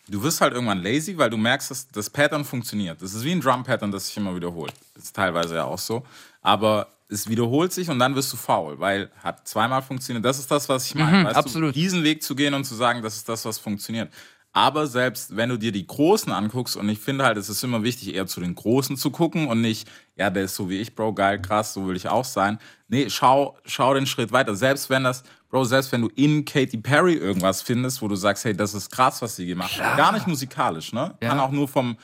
du 0.08 0.22
wirst 0.22 0.40
halt 0.40 0.52
irgendwann 0.52 0.82
lazy, 0.82 1.16
weil 1.16 1.30
du 1.30 1.36
merkst, 1.36 1.70
dass 1.70 1.88
das 1.88 2.10
Pattern 2.10 2.44
funktioniert. 2.44 3.00
Das 3.00 3.14
ist 3.14 3.24
wie 3.24 3.32
ein 3.32 3.40
Drum-Pattern, 3.40 3.92
das 3.92 4.08
sich 4.08 4.16
immer 4.16 4.34
wiederholt. 4.34 4.74
Ist 4.96 5.14
teilweise 5.14 5.54
ja 5.54 5.64
auch 5.64 5.78
so. 5.78 6.04
Aber 6.42 6.88
es 7.10 7.28
wiederholt 7.28 7.72
sich 7.72 7.88
und 7.90 7.98
dann 7.98 8.14
wirst 8.14 8.32
du 8.32 8.36
faul, 8.36 8.78
weil 8.78 9.10
hat 9.22 9.46
zweimal 9.46 9.82
funktioniert. 9.82 10.24
Das 10.24 10.38
ist 10.38 10.50
das, 10.50 10.68
was 10.68 10.86
ich 10.86 10.94
meine. 10.94 11.24
weißt 11.24 11.36
absolut. 11.36 11.70
Du, 11.70 11.80
diesen 11.80 12.04
Weg 12.04 12.22
zu 12.22 12.34
gehen 12.34 12.54
und 12.54 12.64
zu 12.64 12.74
sagen, 12.74 13.02
das 13.02 13.16
ist 13.16 13.28
das, 13.28 13.44
was 13.44 13.58
funktioniert. 13.58 14.10
Aber 14.52 14.88
selbst 14.88 15.36
wenn 15.36 15.48
du 15.48 15.56
dir 15.56 15.70
die 15.70 15.86
Großen 15.86 16.32
anguckst, 16.32 16.76
und 16.76 16.88
ich 16.88 16.98
finde 16.98 17.24
halt, 17.24 17.36
es 17.36 17.48
ist 17.48 17.62
immer 17.62 17.84
wichtig, 17.84 18.14
eher 18.14 18.26
zu 18.26 18.40
den 18.40 18.56
Großen 18.56 18.96
zu 18.96 19.10
gucken 19.10 19.46
und 19.46 19.60
nicht, 19.60 19.88
ja, 20.16 20.28
der 20.28 20.44
ist 20.44 20.56
so 20.56 20.68
wie 20.68 20.80
ich, 20.80 20.94
Bro, 20.96 21.14
geil, 21.14 21.40
krass, 21.40 21.72
so 21.72 21.86
will 21.86 21.94
ich 21.94 22.08
auch 22.08 22.24
sein. 22.24 22.58
Nee, 22.88 23.08
schau, 23.10 23.56
schau 23.64 23.94
den 23.94 24.06
Schritt 24.06 24.32
weiter. 24.32 24.56
Selbst 24.56 24.90
wenn 24.90 25.04
das, 25.04 25.22
Bro, 25.50 25.64
selbst 25.64 25.92
wenn 25.92 26.00
du 26.00 26.08
in 26.16 26.44
Katy 26.44 26.78
Perry 26.78 27.14
irgendwas 27.14 27.62
findest, 27.62 28.02
wo 28.02 28.08
du 28.08 28.16
sagst, 28.16 28.44
hey, 28.44 28.56
das 28.56 28.74
ist 28.74 28.90
krass, 28.90 29.22
was 29.22 29.36
sie 29.36 29.46
gemacht 29.46 29.80
hat. 29.80 29.96
Gar 29.96 30.12
nicht 30.12 30.26
musikalisch, 30.26 30.92
ne? 30.92 31.14
Ja. 31.20 31.28
Kann 31.28 31.38
auch 31.38 31.52
nur 31.52 31.68
vom, 31.68 31.96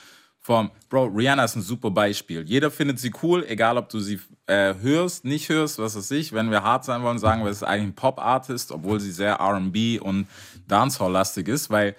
vom, 0.47 0.71
Bro, 0.89 1.07
Rihanna 1.07 1.43
ist 1.43 1.57
ein 1.57 1.63
super 1.63 1.91
Beispiel. 1.91 2.45
Jeder 2.47 2.71
findet 2.71 3.01
sie 3.01 3.13
cool, 3.21 3.45
egal 3.49 3.77
ob 3.79 3.89
du 3.89 3.99
sie 3.99 4.21
äh, 4.47 4.75
hörst, 4.81 5.25
nicht 5.25 5.49
hörst, 5.49 5.81
was 5.81 5.97
weiß 5.97 6.13
ich. 6.13 6.33
Wenn 6.33 6.53
wir 6.53 6.63
hart 6.63 6.85
sein 6.85 7.03
wollen, 7.03 7.19
sagen 7.19 7.43
wir, 7.43 7.51
es 7.51 7.59
ist 7.59 7.63
eigentlich 7.65 7.89
ein 7.89 7.95
Pop-Artist, 7.97 8.71
obwohl 8.71 9.01
sie 9.01 9.11
sehr 9.11 9.35
R&B 9.35 9.99
und 9.99 10.29
Dancehall-lastig 10.69 11.49
ist, 11.49 11.69
weil 11.71 11.97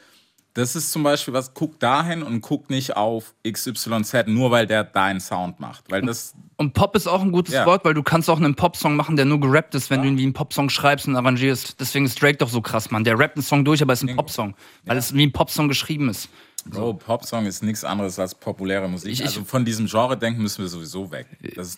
das 0.54 0.78
ist 0.78 0.94
zum 0.94 1.04
Beispiel 1.04 1.34
was, 1.34 1.54
guck 1.54 1.78
dahin 1.82 2.24
und 2.24 2.40
guck 2.40 2.70
nicht 2.70 2.96
auf 2.96 3.36
XYZ, 3.46 4.28
nur 4.28 4.50
weil 4.50 4.66
der 4.66 4.86
deinen 4.86 5.20
Sound 5.20 5.60
macht. 5.60 5.84
Weil 5.92 6.04
das, 6.04 6.34
Und 6.56 6.74
Pop 6.74 6.96
ist 6.96 7.06
auch 7.06 7.22
ein 7.22 7.34
gutes 7.34 7.54
Ja. 7.54 7.66
Wort, 7.66 7.84
weil 7.84 7.94
du 7.94 8.02
kannst 8.02 8.30
auch 8.30 8.38
einen 8.38 8.56
Popsong 8.56 8.96
machen, 8.96 9.18
der 9.18 9.26
nur 9.26 9.42
gerappt 9.42 9.76
ist, 9.76 9.90
wenn 9.90 10.02
du 10.02 10.08
ihn 10.08 10.18
wie 10.18 10.24
einen 10.24 10.34
Popsong 10.34 10.70
schreibst 10.70 11.06
und 11.06 11.18
arrangierst. 11.18 11.82
Deswegen 11.82 12.06
ist 12.06 12.20
Drake 12.22 12.38
doch 12.38 12.50
so 12.50 12.62
krass, 12.62 12.92
Mann. 12.92 13.04
Der 13.04 13.20
rappt 13.20 13.36
einen 13.36 13.44
Song 13.44 13.66
durch, 13.66 13.82
aber 13.82 13.92
es 13.92 14.02
ist 14.02 14.10
ein 14.10 14.16
Popsong. 14.16 14.56
Weil 14.86 14.98
es 14.98 15.14
wie 15.14 15.28
ein 15.28 15.34
Popsong 15.34 15.68
geschrieben 15.68 16.08
ist. 16.10 16.30
Bro, 16.70 16.94
Popsong 16.96 17.46
ist 17.46 17.64
nichts 17.64 17.84
anderes 17.84 18.20
als 18.20 18.36
populäre 18.36 18.88
Musik. 18.88 19.12
Ich- 19.12 19.20
ich- 19.22 19.26
also 19.28 19.44
von 19.44 19.64
diesem 19.66 19.88
Genre 19.88 20.18
denken 20.18 20.42
müssen 20.42 20.62
wir 20.62 20.70
sowieso 20.70 21.12
weg. 21.12 21.28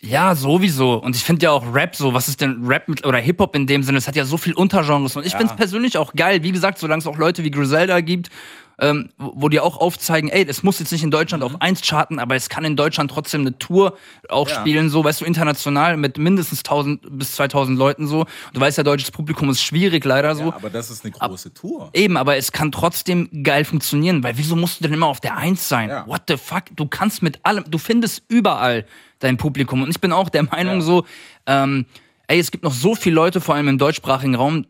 Ja, 0.01 0.35
sowieso. 0.35 0.95
Und 0.95 1.15
ich 1.15 1.23
finde 1.23 1.43
ja 1.43 1.51
auch 1.51 1.73
Rap 1.73 1.95
so, 1.95 2.13
was 2.13 2.27
ist 2.27 2.41
denn 2.41 2.65
Rap 2.65 2.87
mit, 2.87 3.05
oder 3.05 3.17
Hip-Hop 3.19 3.55
in 3.55 3.67
dem 3.67 3.83
Sinne? 3.83 3.97
Es 3.97 4.07
hat 4.07 4.15
ja 4.15 4.25
so 4.25 4.37
viel 4.37 4.53
Untergenres. 4.53 5.15
Und 5.15 5.25
ich 5.25 5.33
finde 5.35 5.51
es 5.51 5.55
persönlich 5.57 5.97
auch 5.97 6.13
geil, 6.13 6.43
wie 6.43 6.51
gesagt, 6.51 6.77
solange 6.79 6.99
es 6.99 7.07
auch 7.07 7.17
Leute 7.17 7.43
wie 7.43 7.51
Griselda 7.51 8.01
gibt, 8.01 8.29
ähm, 8.81 9.09
wo 9.17 9.49
die 9.49 9.59
auch 9.59 9.77
aufzeigen, 9.77 10.29
ey, 10.29 10.45
es 10.47 10.63
muss 10.63 10.79
jetzt 10.79 10.91
nicht 10.91 11.03
in 11.03 11.11
Deutschland 11.11 11.43
auf 11.43 11.61
1 11.61 11.81
charten, 11.81 12.19
aber 12.19 12.35
es 12.35 12.49
kann 12.49 12.63
in 12.63 12.75
Deutschland 12.75 13.11
trotzdem 13.11 13.41
eine 13.41 13.57
Tour 13.57 13.97
auch 14.29 14.49
Ja. 14.49 14.59
spielen, 14.61 14.89
so, 14.89 15.03
weißt 15.03 15.21
du, 15.21 15.25
international 15.25 15.97
mit 15.97 16.17
mindestens 16.17 16.59
1000 16.63 17.17
bis 17.19 17.33
2000 17.33 17.77
Leuten 17.77 18.07
so. 18.07 18.25
Du 18.53 18.59
weißt 18.61 18.77
ja, 18.77 18.83
deutsches 18.83 19.11
Publikum 19.11 19.49
ist 19.49 19.61
schwierig 19.61 20.05
leider 20.05 20.35
so. 20.35 20.43
ja, 20.43 20.55
aber 20.55 20.69
das 20.69 20.89
ist 20.89 21.03
eine 21.03 21.11
große 21.11 21.53
Tour. 21.53 21.89
Eben, 21.93 22.15
aber 22.17 22.37
es 22.37 22.51
kann 22.51 22.71
trotzdem 22.71 23.29
geil 23.43 23.65
funktionieren, 23.65 24.23
weil 24.23 24.37
wieso 24.37 24.55
musst 24.55 24.79
du 24.79 24.83
denn 24.83 24.93
immer 24.93 25.07
auf 25.07 25.19
der 25.19 25.37
Eins 25.37 25.67
sein? 25.67 25.89
Ja. 25.89 26.07
What 26.07 26.23
the 26.27 26.37
fuck? 26.37 26.63
Du 26.75 26.85
kannst 26.87 27.21
mit 27.21 27.39
allem, 27.45 27.65
du 27.69 27.77
findest 27.77 28.23
überall 28.29 28.85
dein 29.19 29.37
Publikum. 29.37 29.83
Und 29.83 29.89
ich 29.89 29.99
bin 29.99 30.13
auch 30.13 30.29
der 30.29 30.43
Meinung 30.43 30.81
so, 30.81 31.05
ähm, 31.45 31.85
ey, 32.27 32.39
es 32.39 32.51
gibt 32.51 32.63
noch 32.63 32.73
so 32.73 32.95
viele 32.95 33.15
Leute, 33.15 33.41
vor 33.41 33.55
allem 33.55 33.67
im 33.67 33.77
deutschsprachigen 33.77 34.35
Raum, 34.35 34.65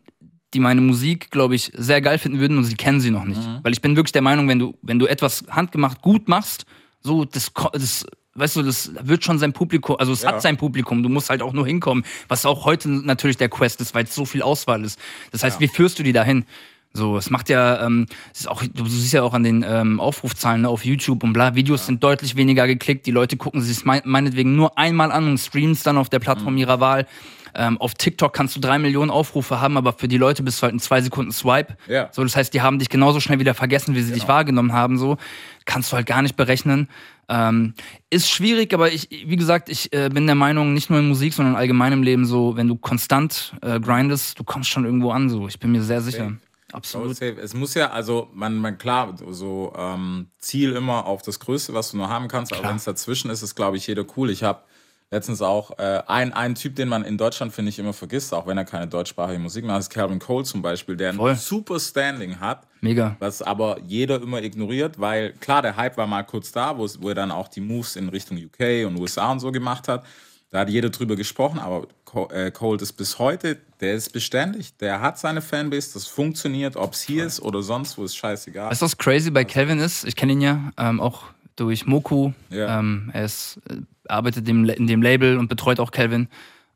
die 0.54 0.60
meine 0.60 0.80
Musik, 0.80 1.30
glaube 1.30 1.54
ich, 1.54 1.70
sehr 1.76 2.00
geil 2.00 2.18
finden 2.18 2.40
würden 2.40 2.58
und 2.58 2.64
sie 2.64 2.74
kennen 2.74 3.00
sie 3.00 3.10
noch 3.10 3.24
nicht. 3.24 3.40
Mhm. 3.40 3.58
Weil 3.62 3.72
ich 3.72 3.80
bin 3.80 3.96
wirklich 3.96 4.12
der 4.12 4.22
Meinung, 4.22 4.48
wenn 4.48 4.58
du, 4.58 4.76
wenn 4.82 4.98
du 4.98 5.06
etwas 5.06 5.44
handgemacht 5.50 6.02
gut 6.02 6.28
machst, 6.28 6.64
so, 7.02 7.24
das, 7.24 7.52
das 7.72 8.06
weißt 8.34 8.56
du, 8.56 8.62
das 8.62 8.92
wird 9.02 9.24
schon 9.24 9.38
sein 9.38 9.52
Publikum, 9.52 9.96
also 9.98 10.12
es 10.12 10.22
Ja. 10.22 10.28
hat 10.32 10.42
sein 10.42 10.56
Publikum, 10.56 11.02
du 11.02 11.08
musst 11.08 11.30
halt 11.30 11.42
auch 11.42 11.52
nur 11.52 11.66
hinkommen, 11.66 12.04
was 12.28 12.46
auch 12.46 12.64
heute 12.64 12.88
natürlich 12.88 13.36
der 13.36 13.48
Quest 13.48 13.80
ist, 13.80 13.94
weil 13.94 14.04
es 14.04 14.14
so 14.14 14.24
viel 14.24 14.42
Auswahl 14.42 14.84
ist. 14.84 14.98
Das 15.32 15.42
heißt, 15.42 15.60
wie 15.60 15.68
führst 15.68 15.98
du 15.98 16.02
die 16.02 16.12
dahin? 16.12 16.44
So, 16.92 17.16
es 17.16 17.30
macht 17.30 17.48
ja, 17.48 17.86
ähm, 17.86 18.06
es 18.34 18.40
ist 18.40 18.46
auch, 18.48 18.64
du 18.64 18.84
siehst 18.86 19.12
ja 19.12 19.22
auch 19.22 19.32
an 19.34 19.44
den 19.44 19.64
ähm, 19.66 20.00
Aufrufzahlen 20.00 20.62
ne, 20.62 20.68
auf 20.68 20.84
YouTube 20.84 21.22
und 21.22 21.32
bla, 21.32 21.54
Videos 21.54 21.86
sind 21.86 22.02
deutlich 22.02 22.34
weniger 22.34 22.66
geklickt, 22.66 23.06
die 23.06 23.12
Leute 23.12 23.36
gucken 23.36 23.60
sich 23.62 23.84
mein, 23.84 24.02
meinetwegen 24.04 24.56
nur 24.56 24.76
einmal 24.76 25.12
an 25.12 25.28
und 25.28 25.38
streamen 25.38 25.70
es 25.72 25.84
dann 25.84 25.96
auf 25.96 26.08
der 26.08 26.18
Plattform 26.18 26.54
Mhm. 26.54 26.58
ihrer 26.58 26.80
Wahl. 26.80 27.06
Ähm, 27.54 27.78
auf 27.78 27.94
TikTok 27.94 28.32
kannst 28.32 28.56
du 28.56 28.60
drei 28.60 28.78
Millionen 28.78 29.10
Aufrufe 29.10 29.60
haben, 29.60 29.76
aber 29.76 29.92
für 29.92 30.08
die 30.08 30.18
Leute 30.18 30.42
bist 30.42 30.58
du 30.58 30.64
halt 30.64 30.72
in 30.72 30.80
zwei 30.80 31.00
Sekunden 31.00 31.32
Swipe. 31.32 31.76
Ja. 31.88 32.08
So, 32.12 32.22
das 32.22 32.36
heißt, 32.36 32.52
die 32.54 32.62
haben 32.62 32.78
dich 32.78 32.88
genauso 32.88 33.20
schnell 33.20 33.38
wieder 33.38 33.54
vergessen, 33.54 33.94
wie 33.94 34.00
sie 34.00 34.10
Genau. 34.12 34.20
dich 34.20 34.28
wahrgenommen 34.28 34.72
haben. 34.72 34.98
So 34.98 35.16
kannst 35.64 35.92
du 35.92 35.96
halt 35.96 36.06
gar 36.06 36.22
nicht 36.22 36.36
berechnen. 36.36 36.88
Ähm, 37.28 37.74
ist 38.10 38.28
schwierig, 38.28 38.74
aber 38.74 38.90
ich, 38.92 39.08
wie 39.10 39.36
gesagt, 39.36 39.68
ich 39.68 39.92
äh, 39.92 40.08
bin 40.08 40.26
der 40.26 40.34
Meinung, 40.34 40.74
nicht 40.74 40.90
nur 40.90 40.98
in 40.98 41.08
Musik, 41.08 41.32
sondern 41.32 41.54
allgemein 41.54 41.92
im 41.92 42.02
Leben 42.02 42.24
so, 42.24 42.56
wenn 42.56 42.66
du 42.66 42.76
konstant 42.76 43.54
äh, 43.62 43.78
grindest, 43.78 44.38
du 44.38 44.44
kommst 44.44 44.68
schon 44.68 44.84
irgendwo 44.84 45.12
an. 45.12 45.30
So, 45.30 45.46
ich 45.46 45.60
bin 45.60 45.70
mir 45.70 45.82
sehr 45.82 46.00
sicher. 46.00 46.32
Absolut. 46.72 47.16
Safe. 47.16 47.36
Es 47.40 47.54
muss 47.54 47.74
ja, 47.74 47.90
also 47.90 48.28
man, 48.32 48.56
man 48.56 48.78
klar, 48.78 49.14
so 49.30 49.72
ähm, 49.76 50.28
Ziel 50.38 50.72
immer 50.72 51.06
auf 51.06 51.22
das 51.22 51.40
Größte, 51.40 51.74
was 51.74 51.90
du 51.92 51.96
nur 51.96 52.08
haben 52.08 52.28
kannst, 52.28 52.52
aber 52.52 52.68
wenn 52.68 52.76
es 52.76 52.84
dazwischen 52.84 53.30
ist, 53.30 53.42
ist, 53.42 53.54
glaube 53.54 53.76
ich, 53.76 53.86
jeder 53.86 54.04
cool. 54.16 54.30
Ich 54.30 54.42
habe 54.42 54.62
letztens 55.10 55.42
auch 55.42 55.78
äh, 55.78 56.02
ein, 56.06 56.32
einen 56.32 56.54
Typ, 56.54 56.76
den 56.76 56.88
man 56.88 57.04
in 57.04 57.18
Deutschland, 57.18 57.52
finde 57.52 57.70
ich, 57.70 57.78
immer 57.78 57.92
vergisst, 57.92 58.32
auch 58.32 58.46
wenn 58.46 58.56
er 58.56 58.64
keine 58.64 58.86
deutschsprachige 58.86 59.40
Musik 59.40 59.64
macht, 59.64 59.80
ist 59.80 59.90
Calvin 59.90 60.20
Cole 60.20 60.44
zum 60.44 60.62
Beispiel, 60.62 60.96
der 60.96 61.14
Voll. 61.14 61.32
ein 61.32 61.36
super 61.36 61.80
Standing 61.80 62.38
hat. 62.38 62.66
Mega. 62.80 63.16
Was 63.18 63.42
aber 63.42 63.78
jeder 63.86 64.22
immer 64.22 64.42
ignoriert, 64.42 65.00
weil 65.00 65.32
klar, 65.34 65.62
der 65.62 65.76
Hype 65.76 65.96
war 65.96 66.06
mal 66.06 66.22
kurz 66.22 66.52
da, 66.52 66.78
wo, 66.78 66.88
wo 67.00 67.08
er 67.08 67.14
dann 67.14 67.30
auch 67.30 67.48
die 67.48 67.60
Moves 67.60 67.96
in 67.96 68.08
Richtung 68.08 68.38
UK 68.38 68.86
und 68.86 68.98
USA 68.98 69.32
und 69.32 69.40
so 69.40 69.50
gemacht 69.50 69.88
hat. 69.88 70.04
Da 70.50 70.60
hat 70.60 70.68
jeder 70.68 70.90
drüber 70.90 71.14
gesprochen, 71.14 71.60
aber 71.60 71.86
äh, 72.32 72.50
Cold 72.50 72.82
ist 72.82 72.94
bis 72.94 73.20
heute, 73.20 73.58
der 73.80 73.94
ist 73.94 74.12
beständig. 74.12 74.76
Der 74.78 75.00
hat 75.00 75.16
seine 75.16 75.42
Fanbase, 75.42 75.92
das 75.94 76.06
funktioniert, 76.06 76.76
ob 76.76 76.94
es 76.94 77.02
hier 77.02 77.24
ist 77.24 77.40
oder 77.40 77.62
sonst 77.62 77.96
wo, 77.98 78.04
ist 78.04 78.16
scheißegal. 78.16 78.70
Weißt 78.70 78.82
du, 78.82 78.86
was 78.86 78.98
crazy 78.98 79.30
bei 79.30 79.44
Calvin 79.44 79.78
ist? 79.78 80.04
Ich 80.04 80.16
kenne 80.16 80.32
ihn 80.32 80.40
ja 80.40 80.72
ähm, 80.76 81.00
auch 81.00 81.22
durch 81.54 81.86
Moku. 81.86 82.32
Ja. 82.48 82.80
Ähm, 82.80 83.10
er 83.12 83.26
ist, 83.26 83.60
äh, 83.68 83.76
arbeitet 84.10 84.46
dem, 84.48 84.68
in 84.68 84.86
dem 84.86 85.02
Label 85.02 85.38
und 85.38 85.48
betreut 85.48 85.80
auch 85.80 85.90
Calvin. 85.90 86.28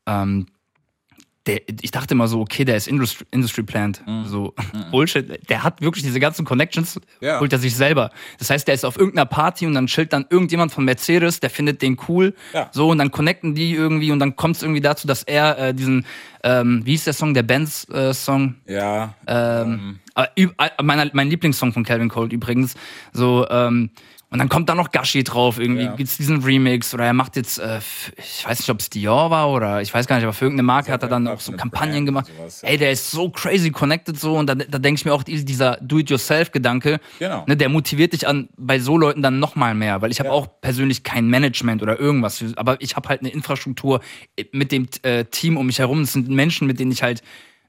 Ähm, 0.07 0.47
der, 1.47 1.61
ich 1.83 1.91
dachte 1.91 2.15
immer 2.15 2.27
so, 2.27 2.41
okay, 2.41 2.65
der 2.65 2.75
ist 2.77 2.89
Industry, 2.89 3.27
Industry 3.31 3.63
Plant. 3.65 4.03
So 4.25 4.55
Bullshit. 4.91 5.47
Der 5.51 5.63
hat 5.63 5.83
wirklich 5.83 6.03
diese 6.03 6.19
ganzen 6.19 6.47
Connections, 6.47 6.95
Mhm. 6.97 7.01
Ja. 7.21 7.39
holt 7.41 7.53
er 7.53 7.59
sich 7.59 7.77
selber. 7.77 8.11
Das 8.39 8.49
heißt, 8.49 8.67
der 8.67 8.75
ist 8.75 8.83
auf 8.87 8.97
irgendeiner 8.97 9.27
Party 9.27 9.67
und 9.67 9.75
dann 9.75 9.87
chillt 9.87 10.15
dann 10.15 10.25
irgendjemand 10.31 10.73
von 10.73 10.87
Mercedes, 10.87 11.41
der 11.41 11.51
findet 11.51 11.83
den 11.83 11.99
cool. 12.09 12.35
Ja. 12.55 12.71
So, 12.73 12.89
und 12.89 12.97
dann 12.97 13.11
connecten 13.11 13.55
die 13.55 13.75
irgendwie 13.75 14.11
und 14.11 14.21
dann 14.21 14.37
kommt 14.37 14.57
es 14.57 14.63
irgendwie 14.63 14.81
dazu, 14.81 15.07
dass 15.07 15.23
er 15.23 15.59
äh, 15.59 15.75
diesen, 15.75 16.07
ähm, 16.45 16.81
wie 16.87 16.93
hieß 16.93 17.05
der 17.05 17.13
Song, 17.13 17.35
der 17.35 17.43
Benz-Song, 17.43 18.55
ja, 18.67 19.15
ähm, 19.27 19.99
üb- 20.39 20.55
äh, 20.59 20.83
meiner, 20.83 21.11
mein 21.13 21.29
Lieblingssong 21.29 21.75
von 21.75 21.85
Calvin 21.85 22.09
Cole 22.09 22.31
übrigens. 22.33 22.75
So, 23.13 23.47
ähm, 23.51 23.91
Und 24.31 24.39
dann 24.41 24.49
kommt 24.49 24.69
da 24.69 24.75
noch 24.75 24.91
Gashi 24.91 25.23
drauf, 25.23 25.61
irgendwie 25.61 25.85
Ja. 25.85 25.95
gibt's 25.95 26.17
diesen 26.17 26.43
Remix 26.43 26.93
oder 26.93 27.05
er 27.05 27.13
macht 27.13 27.37
jetzt, 27.37 27.59
äh, 27.59 27.79
ich 28.19 28.45
weiß 28.45 28.59
nicht, 28.59 28.69
ob 28.71 28.81
es 28.81 28.91
Dior 28.91 29.31
war 29.31 29.49
oder 29.51 29.81
ich 29.81 29.95
weiß 29.95 30.09
gar 30.09 30.17
nicht, 30.17 30.25
aber 30.25 30.33
für 30.33 30.47
irgendeine 30.47 30.67
Marke 30.67 30.91
hat 30.91 31.03
er 31.05 31.09
dann 31.09 31.29
auch 31.29 31.39
so 31.41 31.53
Kampagnen 31.53 32.05
gemacht. 32.05 32.27
sowas, 32.37 32.63
ja. 32.63 32.69
Ey, 32.71 32.77
der 32.79 32.91
ist 32.91 33.11
so 33.13 33.31
crazy 33.31 33.71
connected 33.71 34.19
so 34.19 34.37
und 34.37 34.49
da, 34.49 34.57
da 34.57 34.79
denke 34.79 34.99
ich 34.99 35.05
mir 35.05 35.15
auch, 35.15 35.23
die- 35.23 35.45
dieser 35.45 35.77
Do-it-yourself-Gedanke, 35.81 36.99
Genau. 37.19 37.45
ne, 37.47 37.57
der 37.57 37.69
motiviert 37.69 38.13
dich 38.13 38.27
an 38.27 38.49
bei 38.57 38.79
so 38.81 38.97
Leuten 38.99 39.23
dann 39.23 39.39
noch 39.39 39.55
mal 39.57 39.75
mehr, 39.75 40.03
weil 40.03 40.11
ich 40.11 40.19
habe 40.21 40.33
auch 40.33 40.49
persönlich 40.61 41.03
kein 41.05 41.29
Management 41.29 41.83
oder 41.83 41.99
irgendwas, 42.01 42.43
aber 42.57 42.81
ich 42.81 42.97
habe 42.97 43.09
halt 43.09 43.21
eine 43.21 43.31
Infrastruktur 43.31 44.01
mit 44.53 44.73
dem 44.73 44.89
äh, 45.03 45.25
Team 45.27 45.57
um 45.57 45.67
mich 45.67 45.79
herum. 45.79 46.01
Das 46.01 46.13
sind 46.13 46.29
Menschen, 46.29 46.67
mit 46.67 46.81
denen 46.81 46.93
ich 46.93 47.03
halt 47.03 47.23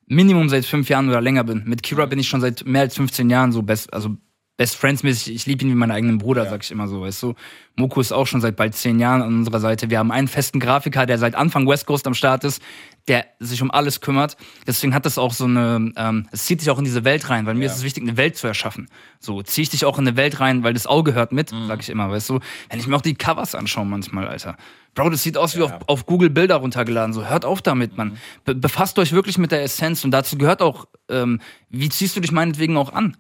Minimum 0.08 0.50
seit 0.50 0.66
fünf 0.66 0.88
Jahren 0.90 1.10
oder 1.10 1.20
länger 1.22 1.44
bin. 1.44 1.64
Mit 1.66 1.82
Kira 1.82 2.06
bin 2.06 2.20
ich 2.20 2.28
schon 2.28 2.40
seit 2.42 2.66
mehr 2.66 2.82
als 2.82 2.96
15 2.96 3.30
Jahren 3.30 3.52
so 3.52 3.64
best, 3.64 3.92
also 3.92 4.16
Best 4.58 4.76
Friends 4.78 5.04
mäßig. 5.04 5.36
Ich 5.36 5.46
liebe 5.46 5.64
ihn 5.64 5.72
wie 5.72 5.76
meinen 5.76 5.92
eigenen 5.92 6.18
Bruder, 6.18 6.46
sag 6.46 6.64
ich 6.64 6.72
immer 6.72 6.88
so, 6.88 7.02
weißt 7.02 7.24
du. 7.24 7.36
Moko 7.78 8.00
ist 8.00 8.12
auch 8.12 8.26
schon 8.28 8.40
seit 8.42 8.56
bald 8.56 8.74
zehn 8.76 9.00
Jahren 9.00 9.22
an 9.22 9.36
unserer 9.36 9.60
Seite. 9.60 9.90
Wir 9.90 10.00
haben 10.00 10.12
einen 10.12 10.28
festen 10.28 10.60
Grafiker, 10.60 11.06
der 11.06 11.18
seit 11.18 11.36
Anfang 11.36 11.68
West 11.68 11.86
Coast 11.86 12.08
am 12.08 12.14
Start 12.14 12.44
ist, 12.44 12.62
der 13.08 13.26
sich 13.40 13.62
um 13.62 13.70
alles 13.70 14.02
kümmert. 14.02 14.38
Deswegen 14.66 14.96
hat 14.96 15.06
das 15.06 15.18
auch 15.18 15.34
so 15.34 15.44
eine, 15.46 15.92
ähm, 15.96 16.28
es 16.32 16.46
zieht 16.46 16.62
dich 16.62 16.70
auch 16.70 16.80
in 16.80 16.86
diese 16.86 17.04
Welt 17.04 17.30
rein, 17.30 17.46
weil 17.46 17.54
mir 17.54 17.66
ist 17.66 17.76
es 17.76 17.84
wichtig, 17.84 18.04
eine 18.04 18.18
Welt 18.18 18.38
zu 18.38 18.48
erschaffen. 18.48 18.88
So, 19.20 19.42
zieh 19.44 19.64
ich 19.64 19.70
dich 19.70 19.86
auch 19.86 20.00
in 20.00 20.08
eine 20.08 20.18
Welt 20.18 20.40
rein, 20.40 20.64
weil 20.64 20.74
das 20.74 20.88
Auge 20.88 21.14
hört 21.14 21.32
mit, 21.32 21.52
Mhm. 21.52 21.68
sag 21.68 21.82
ich 21.82 21.90
immer, 21.90 22.10
weißt 22.10 22.30
du. 22.30 22.40
Wenn 22.70 22.80
ich 22.80 22.88
mir 22.88 22.96
auch 22.96 23.02
die 23.02 23.16
Covers 23.16 23.56
anschaue 23.56 23.86
manchmal, 23.86 24.28
Alter. 24.28 24.56
Bro, 24.96 25.10
das 25.10 25.24
sieht 25.24 25.36
aus 25.38 25.58
wie 25.58 25.62
auf, 25.62 25.74
auf 25.88 26.06
Google 26.06 26.30
Bilder 26.30 26.56
runtergeladen. 26.56 27.12
So, 27.12 27.26
hört 27.26 27.44
auf 27.44 27.62
damit, 27.62 27.98
Mann. 27.98 28.18
Be 28.46 28.56
befasst 28.56 28.98
euch 28.98 29.12
wirklich 29.12 29.38
mit 29.38 29.52
der 29.52 29.62
Essenz 29.62 30.06
und 30.06 30.12
dazu 30.12 30.38
gehört 30.38 30.62
auch, 30.62 30.88
ähm, 31.10 31.42
wie 31.70 31.90
ziehst 31.90 32.16
du 32.16 32.22
dich 32.22 32.32
meinetwegen 32.32 32.78
auch 32.78 32.94
an? 32.94 33.18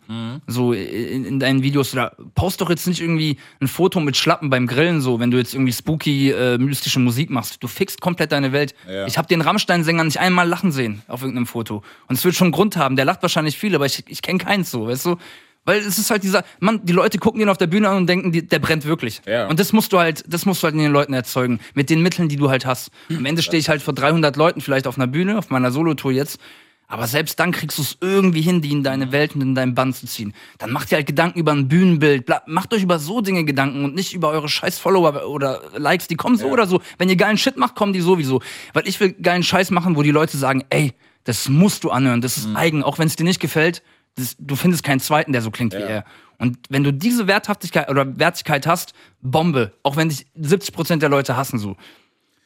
So 0.47 0.71
in, 0.71 1.25
in 1.25 1.39
deinen 1.41 1.63
Videos 1.63 1.91
oder 1.91 2.15
post 2.33 2.61
doch 2.61 2.69
jetzt 2.69 2.87
nicht 2.87 3.01
irgendwie 3.01 3.37
ein 3.59 3.67
Foto 3.67 3.99
mit 3.99 4.15
Schlappen 4.15 4.44
beim 4.49 4.67
Grillen, 4.67 5.01
so, 5.01 5.19
wenn 5.19 5.31
du 5.31 5.37
jetzt 5.37 5.53
irgendwie 5.53 5.73
spooky, 5.73 6.31
äh, 6.31 6.57
mystische 6.57 6.99
Musik 6.99 7.29
machst. 7.29 7.61
Du 7.61 7.67
fixst 7.67 8.01
komplett 8.01 8.31
deine 8.31 8.51
Welt. 8.51 8.75
Ja. 8.87 9.05
Ich 9.07 9.17
habe 9.17 9.27
den 9.27 9.41
Rammstein-Sänger 9.41 10.03
nicht 10.03 10.19
einmal 10.19 10.47
lachen 10.47 10.71
sehen 10.71 11.01
auf 11.07 11.21
irgendeinem 11.21 11.47
Foto. 11.47 11.83
Und 12.07 12.15
es 12.15 12.25
wird 12.25 12.35
schon 12.35 12.45
einen 12.45 12.53
Grund 12.53 12.77
haben. 12.77 12.95
Der 12.95 13.05
lacht 13.05 13.21
wahrscheinlich 13.21 13.57
viel, 13.57 13.75
aber 13.75 13.85
ich, 13.85 14.03
ich 14.07 14.21
kenne 14.21 14.39
keins 14.39 14.71
so, 14.71 14.87
weißt 14.87 15.05
du? 15.05 15.17
Weil 15.65 15.79
es 15.79 15.97
ist 15.97 16.11
halt 16.11 16.21
dieser, 16.23 16.43
man, 16.59 16.85
die 16.85 16.93
Leute 16.93 17.17
gucken 17.17 17.39
den 17.39 17.49
auf 17.49 17.57
der 17.57 17.67
Bühne 17.67 17.89
an 17.89 17.97
und 17.97 18.07
denken, 18.07 18.31
die, 18.31 18.47
der 18.47 18.59
brennt 18.59 18.85
wirklich. 18.85 19.21
Ja. 19.25 19.47
Und 19.47 19.59
das 19.59 19.73
musst 19.73 19.91
du 19.93 19.99
halt, 19.99 20.23
das 20.27 20.45
musst 20.45 20.61
du 20.61 20.65
halt 20.65 20.75
in 20.75 20.81
den 20.81 20.91
Leuten 20.91 21.13
erzeugen. 21.13 21.59
Mit 21.73 21.89
den 21.89 22.03
Mitteln, 22.03 22.29
die 22.29 22.35
du 22.35 22.49
halt 22.49 22.67
hast. 22.67 22.91
Am 23.09 23.25
Ende 23.25 23.41
stehe 23.41 23.59
ich 23.59 23.67
halt 23.67 23.81
vor 23.81 23.95
300 23.95 24.35
Leuten 24.35 24.61
vielleicht 24.61 24.85
auf 24.85 24.97
einer 24.97 25.07
Bühne, 25.07 25.39
auf 25.39 25.49
meiner 25.49 25.71
Solotour 25.71 26.11
jetzt. 26.11 26.39
Aber 26.87 27.07
selbst 27.07 27.39
dann 27.39 27.51
kriegst 27.51 27.77
du 27.77 27.81
es 27.81 27.97
irgendwie 27.99 28.41
hin, 28.41 28.61
die 28.61 28.71
in 28.71 28.83
deine 28.83 29.11
Welt 29.11 29.35
und 29.35 29.41
in 29.41 29.55
deinen 29.55 29.73
Bann 29.73 29.93
zu 29.93 30.05
ziehen. 30.05 30.33
Dann 30.59 30.71
macht 30.71 30.91
ihr 30.91 30.97
halt 30.97 31.07
Gedanken 31.07 31.39
über 31.39 31.51
ein 31.51 31.67
Bühnenbild. 31.67 32.29
Macht 32.45 32.73
euch 32.73 32.83
über 32.83 32.99
so 32.99 33.21
Dinge 33.21 33.43
Gedanken 33.43 33.83
und 33.83 33.95
nicht 33.95 34.13
über 34.13 34.29
eure 34.29 34.47
scheiß 34.47 34.77
Follower 34.77 35.27
oder 35.27 35.61
Likes. 35.75 36.07
Die 36.07 36.15
kommen 36.15 36.37
so 36.37 36.47
oder 36.47 36.67
so. 36.67 36.81
Wenn 36.97 37.09
ihr 37.09 37.15
geilen 37.15 37.37
Shit 37.37 37.57
macht, 37.57 37.75
kommen 37.75 37.93
die 37.93 38.01
sowieso. 38.01 38.41
Weil 38.73 38.87
ich 38.87 38.99
will 38.99 39.13
geilen 39.13 39.43
Scheiß 39.43 39.71
machen, 39.71 39.95
wo 39.95 40.03
die 40.03 40.11
Leute 40.11 40.37
sagen, 40.37 40.63
ey, 40.69 40.93
das 41.23 41.49
musst 41.49 41.83
du 41.83 41.89
anhören, 41.89 42.21
das 42.21 42.37
ist 42.37 42.55
eigen, 42.55 42.83
auch 42.83 42.99
wenn 42.99 43.07
es 43.07 43.15
dir 43.15 43.23
nicht 43.23 43.39
gefällt. 43.39 43.81
Das, 44.15 44.35
du 44.39 44.55
findest 44.55 44.83
keinen 44.83 44.99
zweiten, 44.99 45.33
der 45.33 45.41
so 45.41 45.51
klingt 45.51 45.73
wie 45.73 45.81
er. 45.81 46.05
Und 46.37 46.57
wenn 46.69 46.83
du 46.83 46.93
diese 46.93 47.27
Werthaftigkeit 47.27 47.89
oder 47.89 48.17
Wertigkeit 48.17 48.67
hast, 48.67 48.93
Bombe. 49.21 49.73
Auch 49.83 49.97
wenn 49.97 50.09
dich 50.09 50.27
70% 50.39 50.97
der 50.97 51.09
Leute 51.09 51.35
hassen 51.35 51.59
so. 51.59 51.75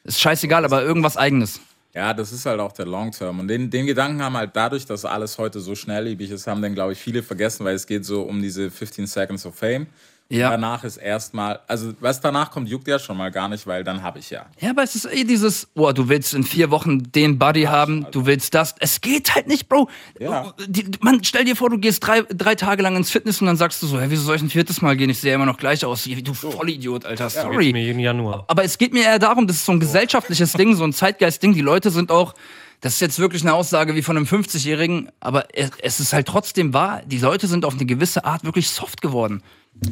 Ist 0.04 0.20
scheißegal, 0.20 0.64
aber 0.64 0.82
irgendwas 0.82 1.16
eigenes. 1.16 1.60
Ja, 1.92 2.14
das 2.14 2.32
ist 2.32 2.46
halt 2.46 2.60
auch 2.60 2.72
der 2.72 2.86
Long 2.86 3.10
Term. 3.10 3.40
Und 3.40 3.48
den, 3.48 3.68
den 3.68 3.84
Gedanken 3.86 4.22
haben 4.22 4.36
halt 4.36 4.50
dadurch, 4.54 4.86
dass 4.86 5.04
alles 5.04 5.38
heute 5.38 5.58
so 5.60 5.74
schnelllebig 5.74 6.30
ist, 6.30 6.46
haben 6.46 6.62
dann, 6.62 6.74
glaube 6.74 6.92
ich, 6.92 6.98
viele 7.00 7.22
vergessen, 7.22 7.64
weil 7.64 7.74
es 7.74 7.86
geht 7.86 8.04
so 8.04 8.22
um 8.22 8.40
diese 8.40 8.70
15 8.70 9.06
Seconds 9.08 9.44
of 9.44 9.56
Fame. 9.56 9.88
Ja. 10.32 10.50
Danach 10.50 10.84
ist 10.84 10.96
erstmal, 10.96 11.58
also 11.66 11.92
was 11.98 12.20
danach 12.20 12.52
kommt, 12.52 12.68
juckt 12.68 12.86
ja 12.86 13.00
schon 13.00 13.16
mal 13.16 13.32
gar 13.32 13.48
nicht, 13.48 13.66
weil 13.66 13.82
dann 13.82 14.00
habe 14.00 14.20
ich 14.20 14.30
ja. 14.30 14.46
Ja, 14.60 14.70
aber 14.70 14.84
es 14.84 14.94
ist 14.94 15.06
eh 15.06 15.24
dieses, 15.24 15.66
oh, 15.74 15.90
du 15.90 16.08
willst 16.08 16.34
in 16.34 16.44
vier 16.44 16.70
Wochen 16.70 17.10
den 17.10 17.36
Buddy 17.36 17.64
haben, 17.64 18.06
du 18.12 18.26
willst 18.26 18.54
das. 18.54 18.76
Es 18.78 19.00
geht 19.00 19.34
halt 19.34 19.48
nicht, 19.48 19.68
Bro. 19.68 19.88
Ja. 20.20 20.54
Die, 20.68 20.88
man, 21.00 21.24
stell 21.24 21.44
dir 21.44 21.56
vor, 21.56 21.68
du 21.68 21.78
gehst 21.78 22.06
drei, 22.06 22.22
drei 22.22 22.54
Tage 22.54 22.80
lang 22.80 22.94
ins 22.94 23.10
Fitness 23.10 23.40
und 23.40 23.48
dann 23.48 23.56
sagst 23.56 23.82
du 23.82 23.88
so, 23.88 24.00
hey, 24.00 24.08
wieso 24.08 24.22
soll 24.22 24.36
ich 24.36 24.42
ein 24.42 24.50
viertes 24.50 24.80
Mal 24.82 24.96
gehen? 24.96 25.10
Ich 25.10 25.18
sehe 25.18 25.30
ja 25.30 25.34
immer 25.34 25.46
noch 25.46 25.56
gleich 25.58 25.84
aus. 25.84 26.04
Du 26.04 26.32
Vollidiot, 26.32 27.04
Alter. 27.04 27.24
Geht's 27.24 27.34
Sorry. 27.34 27.72
mir 27.72 27.82
jeden 27.82 27.98
Januar. 27.98 28.44
Aber 28.46 28.62
es 28.62 28.78
geht 28.78 28.92
mir 28.92 29.02
eher 29.02 29.18
darum, 29.18 29.48
das 29.48 29.56
ist 29.56 29.64
so 29.64 29.72
ein 29.72 29.80
gesellschaftliches 29.80 30.52
Ding, 30.52 30.76
so 30.76 30.84
ein 30.84 30.92
Zeitgeist-Ding. 30.92 31.54
Die 31.54 31.60
Leute 31.60 31.90
sind 31.90 32.12
auch, 32.12 32.34
das 32.80 32.94
ist 32.94 33.00
jetzt 33.00 33.18
wirklich 33.18 33.42
eine 33.42 33.54
Aussage 33.54 33.94
wie 33.94 34.02
von 34.02 34.16
einem 34.16 34.26
50-Jährigen, 34.26 35.10
aber 35.20 35.48
es, 35.52 35.70
es 35.82 36.00
ist 36.00 36.12
halt 36.12 36.26
trotzdem 36.26 36.72
wahr, 36.72 37.02
die 37.04 37.18
Leute 37.18 37.46
sind 37.46 37.64
auf 37.64 37.74
eine 37.74 37.86
gewisse 37.86 38.24
Art 38.24 38.44
wirklich 38.44 38.70
soft 38.70 39.02
geworden. 39.02 39.42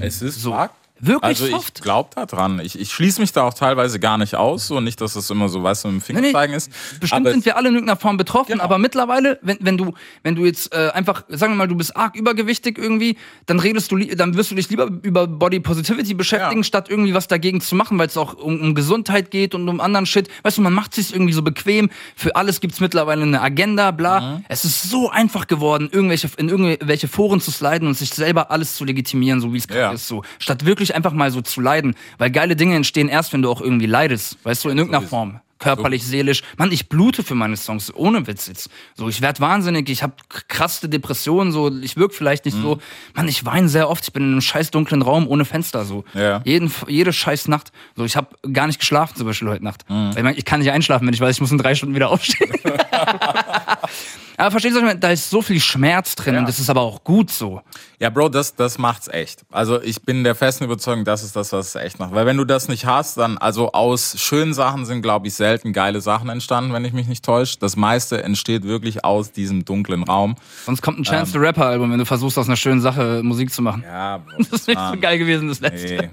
Es 0.00 0.22
ist 0.22 0.40
so. 0.40 0.54
Wirklich 1.00 1.22
Also 1.40 1.46
soft. 1.46 1.78
ich 1.78 1.82
glaube 1.82 2.10
da 2.14 2.26
dran. 2.26 2.60
Ich, 2.60 2.78
ich 2.78 2.90
schließe 2.92 3.20
mich 3.20 3.32
da 3.32 3.42
auch 3.44 3.54
teilweise 3.54 4.00
gar 4.00 4.18
nicht 4.18 4.34
aus. 4.34 4.66
So 4.66 4.80
nicht, 4.80 5.00
dass 5.00 5.14
das 5.14 5.30
immer 5.30 5.48
so, 5.48 5.62
weißt 5.62 5.84
du, 5.84 5.88
mit 5.88 5.96
dem 5.98 6.00
Finger 6.02 6.20
Nee, 6.20 6.32
nee. 6.32 6.56
ist. 6.56 6.70
Bestimmt 7.00 7.26
aber 7.26 7.30
sind 7.32 7.44
wir 7.44 7.56
alle 7.56 7.68
in 7.68 7.74
irgendeiner 7.74 7.98
Form 7.98 8.16
betroffen, 8.16 8.52
Genau. 8.52 8.64
aber 8.64 8.78
mittlerweile, 8.78 9.38
wenn, 9.42 9.58
wenn 9.60 9.76
du, 9.78 9.94
wenn 10.22 10.34
du 10.34 10.44
jetzt 10.44 10.74
äh, 10.74 10.90
einfach, 10.92 11.24
sagen 11.28 11.52
wir 11.52 11.56
mal, 11.56 11.68
du 11.68 11.76
bist 11.76 11.96
arg 11.96 12.16
übergewichtig 12.16 12.78
irgendwie, 12.78 13.16
dann 13.46 13.60
redest 13.60 13.90
du, 13.92 13.98
dann 13.98 14.36
wirst 14.36 14.50
du 14.50 14.54
dich 14.54 14.68
lieber 14.70 14.88
über 15.02 15.26
Body 15.26 15.60
Positivity 15.60 16.14
beschäftigen, 16.14 16.60
Ja. 16.60 16.64
statt 16.64 16.88
irgendwie 16.90 17.14
was 17.14 17.28
dagegen 17.28 17.60
zu 17.60 17.74
machen, 17.74 17.98
weil 17.98 18.08
es 18.08 18.16
auch 18.16 18.34
um, 18.34 18.60
um 18.60 18.74
Gesundheit 18.74 19.30
geht 19.30 19.54
und 19.54 19.68
um 19.68 19.80
anderen 19.80 20.06
Shit. 20.06 20.28
Weißt 20.42 20.58
du, 20.58 20.62
man 20.62 20.72
macht 20.72 20.94
sich 20.94 21.12
irgendwie 21.12 21.32
so 21.32 21.42
bequem. 21.42 21.90
Für 22.16 22.34
alles 22.36 22.60
gibt's 22.60 22.80
mittlerweile 22.80 23.22
eine 23.22 23.40
Agenda, 23.40 23.90
bla. 23.90 24.20
Mhm. 24.38 24.44
Es 24.48 24.64
ist 24.64 24.82
so 24.90 25.10
einfach 25.10 25.46
geworden, 25.46 25.88
irgendwelche, 25.92 26.28
in 26.38 26.48
irgendwelche 26.48 27.08
Foren 27.08 27.40
zu 27.40 27.50
sliden 27.50 27.86
und 27.88 27.94
sich 27.94 28.10
selber 28.10 28.50
alles 28.50 28.74
zu 28.76 28.84
legitimieren, 28.84 29.40
so 29.40 29.52
wie 29.52 29.58
es 29.58 29.68
gerade 29.68 29.80
Ja. 29.80 29.92
ist, 29.92 30.08
so. 30.08 30.22
Statt 30.38 30.64
wirklich 30.64 30.87
einfach 30.94 31.12
mal 31.12 31.30
so 31.30 31.40
zu 31.40 31.60
leiden. 31.60 31.94
Weil 32.18 32.30
geile 32.30 32.56
Dinge 32.56 32.76
entstehen 32.76 33.08
erst, 33.08 33.32
wenn 33.32 33.42
du 33.42 33.50
auch 33.50 33.60
irgendwie 33.60 33.86
leidest. 33.86 34.38
Weißt 34.44 34.64
du, 34.64 34.68
in 34.68 34.78
irgendeiner 34.78 35.06
Form 35.06 35.40
körperlich, 35.58 36.04
seelisch. 36.06 36.42
Mann, 36.56 36.70
ich 36.72 36.88
blute 36.88 37.22
für 37.22 37.34
meine 37.34 37.56
Songs, 37.56 37.92
ohne 37.94 38.26
Witz 38.26 38.46
jetzt. 38.46 38.70
So, 38.94 39.08
ich 39.08 39.20
werd 39.20 39.40
wahnsinnig, 39.40 39.88
ich 39.88 40.02
habe 40.02 40.14
krasse 40.48 40.88
Depressionen, 40.88 41.52
so, 41.52 41.70
ich 41.80 41.96
wirk 41.96 42.14
vielleicht 42.14 42.44
nicht 42.44 42.56
Mhm. 42.56 42.62
so. 42.62 42.78
Mann, 43.14 43.28
ich 43.28 43.44
weine 43.44 43.68
sehr 43.68 43.88
oft, 43.90 44.04
ich 44.04 44.12
bin 44.12 44.22
in 44.24 44.32
einem 44.32 44.40
scheiß 44.40 44.70
dunklen 44.70 45.02
Raum 45.02 45.26
ohne 45.28 45.44
Fenster, 45.44 45.84
so. 45.84 46.04
Ja. 46.14 46.40
Jeden, 46.44 46.72
jede 46.86 47.12
scheiß 47.12 47.48
Nacht. 47.48 47.72
So, 47.96 48.04
ich 48.04 48.16
habe 48.16 48.28
gar 48.52 48.66
nicht 48.66 48.78
geschlafen, 48.78 49.16
zum 49.16 49.26
Beispiel 49.26 49.48
heute 49.48 49.64
Nacht. 49.64 49.84
Mhm. 49.88 50.12
Ich, 50.16 50.22
mein, 50.22 50.36
ich 50.36 50.44
kann 50.44 50.60
nicht 50.60 50.70
einschlafen, 50.70 51.06
wenn 51.06 51.14
ich 51.14 51.20
weiß, 51.20 51.36
ich 51.36 51.40
muss 51.40 51.50
in 51.52 51.58
drei 51.58 51.74
Stunden 51.74 51.94
wieder 51.94 52.10
aufstehen. 52.10 52.52
aber 54.36 54.50
verstehst 54.52 54.76
du, 54.76 54.96
da 54.96 55.10
ist 55.10 55.30
so 55.30 55.42
viel 55.42 55.60
Schmerz 55.60 56.14
drin 56.14 56.36
und 56.36 56.48
das 56.48 56.58
ist 56.60 56.70
aber 56.70 56.82
auch 56.82 57.02
gut 57.02 57.30
so. 57.30 57.60
Ja, 57.98 58.10
Bro, 58.10 58.28
das, 58.28 58.54
das 58.54 58.78
macht's 58.78 59.08
echt. 59.08 59.44
Also 59.50 59.82
ich 59.82 60.00
bin 60.02 60.22
der 60.22 60.34
festen 60.36 60.64
Überzeugung, 60.64 61.04
das 61.04 61.24
ist 61.24 61.34
das, 61.34 61.52
was 61.52 61.68
es 61.68 61.74
echt 61.74 61.98
macht. 61.98 62.14
Weil 62.14 62.26
wenn 62.26 62.36
du 62.36 62.44
das 62.44 62.68
nicht 62.68 62.86
hast, 62.86 63.16
dann, 63.16 63.36
also 63.38 63.72
aus 63.72 64.14
schönen 64.18 64.54
Sachen 64.54 64.86
sind, 64.86 65.02
glaube 65.02 65.26
ich, 65.26 65.34
selten 65.48 65.72
geile 65.72 66.00
Sachen 66.02 66.28
entstanden, 66.28 66.72
wenn 66.74 66.84
ich 66.84 66.92
mich 66.92 67.06
nicht 67.08 67.24
täusche. 67.24 67.58
Das 67.58 67.74
meiste 67.76 68.22
entsteht 68.22 68.64
wirklich 68.64 69.02
aus 69.04 69.32
diesem 69.32 69.64
dunklen 69.64 70.02
Raum. 70.02 70.36
Sonst 70.66 70.82
kommt 70.82 70.98
ein 70.98 71.04
Chance 71.04 71.32
the 71.32 71.38
Rapper 71.38 71.64
Album, 71.66 71.90
wenn 71.90 71.98
du 71.98 72.04
versuchst, 72.04 72.36
aus 72.36 72.48
einer 72.48 72.56
schönen 72.56 72.82
Sache 72.82 73.22
Musik 73.24 73.50
zu 73.50 73.62
machen. 73.62 73.82
Ähm. 73.84 73.90
Ja, 73.90 74.18
Bro, 74.18 74.36
Das 74.38 74.52
ist 74.60 74.68
nicht 74.68 74.78
so 74.92 75.00
geil 75.00 75.18
gewesen, 75.18 75.48
das 75.48 75.60
letzte. 75.60 75.94
Nee, 75.96 76.10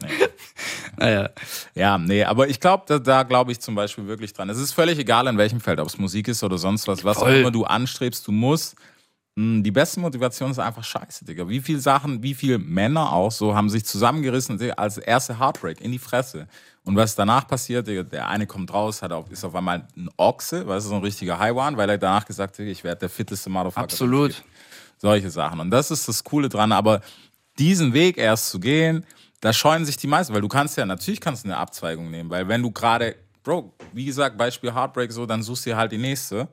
nee. 0.00 0.16
Naja. 0.98 1.30
Ja, 1.74 1.96
nee, 1.98 2.22
aber 2.24 2.48
ich 2.48 2.60
glaube, 2.60 2.84
da, 2.86 2.98
da 2.98 3.22
glaube 3.22 3.50
ich 3.52 3.60
zum 3.60 3.74
Beispiel 3.74 4.06
wirklich 4.06 4.32
dran. 4.34 4.50
Es 4.50 4.58
ist 4.58 4.72
völlig 4.72 4.98
egal, 4.98 5.26
in 5.26 5.38
welchem 5.38 5.60
Feld, 5.60 5.80
ob 5.80 5.88
es 5.88 5.96
Musik 5.98 6.28
ist 6.28 6.42
oder 6.44 6.58
sonst 6.58 6.86
was, 6.86 7.02
was 7.02 7.16
auch 7.16 7.22
Voll. 7.22 7.36
immer 7.36 7.50
du 7.50 7.64
anstrebst, 7.64 8.26
du 8.26 8.32
musst. 8.32 8.76
mh, 9.36 9.62
Die 9.62 9.70
beste 9.70 10.00
Motivation 10.00 10.50
ist 10.50 10.58
einfach 10.58 10.84
scheiße, 10.84 11.24
Digga. 11.24 11.48
Wie 11.48 11.60
viele 11.60 11.78
Sachen, 11.80 12.22
wie 12.22 12.34
viele 12.34 12.58
Männer 12.58 13.12
auch 13.12 13.32
so 13.32 13.54
haben 13.54 13.70
sich 13.70 13.84
zusammengerissen 13.86 14.60
als 14.76 14.98
erste 14.98 15.38
Heartbreak 15.38 15.80
in 15.80 15.92
die 15.92 15.98
Fresse. 15.98 16.46
Und 16.84 16.96
was 16.96 17.14
danach 17.14 17.46
passiert, 17.46 17.86
der 17.86 18.28
eine 18.28 18.46
kommt 18.46 18.72
raus, 18.74 19.02
hat 19.02 19.12
auf, 19.12 19.30
ist 19.30 19.44
auf 19.44 19.54
einmal 19.54 19.86
ein 19.96 20.08
Ochse, 20.16 20.66
weißt 20.66 20.86
du, 20.86 20.90
so 20.90 20.96
ein 20.96 21.02
richtiger 21.02 21.38
Haiwan, 21.38 21.76
weil 21.76 21.88
er 21.88 21.98
danach 21.98 22.24
gesagt 22.24 22.58
hat, 22.58 22.66
ich 22.66 22.82
werde 22.82 23.00
der 23.00 23.08
fitteste 23.08 23.50
Motherfucker. 23.50 23.84
Absolut. 23.84 24.42
Solche 24.98 25.30
Sachen. 25.30 25.60
Und 25.60 25.70
das 25.70 25.90
ist 25.92 26.08
das 26.08 26.24
Coole 26.24 26.48
dran. 26.48 26.72
Aber 26.72 27.00
diesen 27.58 27.92
Weg 27.92 28.18
erst 28.18 28.50
zu 28.50 28.58
gehen, 28.58 29.06
da 29.40 29.52
scheuen 29.52 29.84
sich 29.84 29.96
die 29.96 30.06
meisten, 30.06 30.34
weil 30.34 30.40
du 30.40 30.48
kannst 30.48 30.76
ja, 30.76 30.86
natürlich 30.86 31.20
kannst 31.20 31.44
du 31.44 31.48
eine 31.48 31.56
Abzweigung 31.56 32.10
nehmen, 32.10 32.30
weil 32.30 32.48
wenn 32.48 32.62
du 32.62 32.70
gerade, 32.70 33.16
Bro, 33.42 33.74
wie 33.92 34.04
gesagt, 34.04 34.36
Beispiel 34.38 34.72
Heartbreak 34.74 35.12
so, 35.12 35.26
dann 35.26 35.42
suchst 35.42 35.66
du 35.66 35.70
dir 35.70 35.76
halt 35.76 35.92
die 35.92 35.98
nächste, 35.98 36.48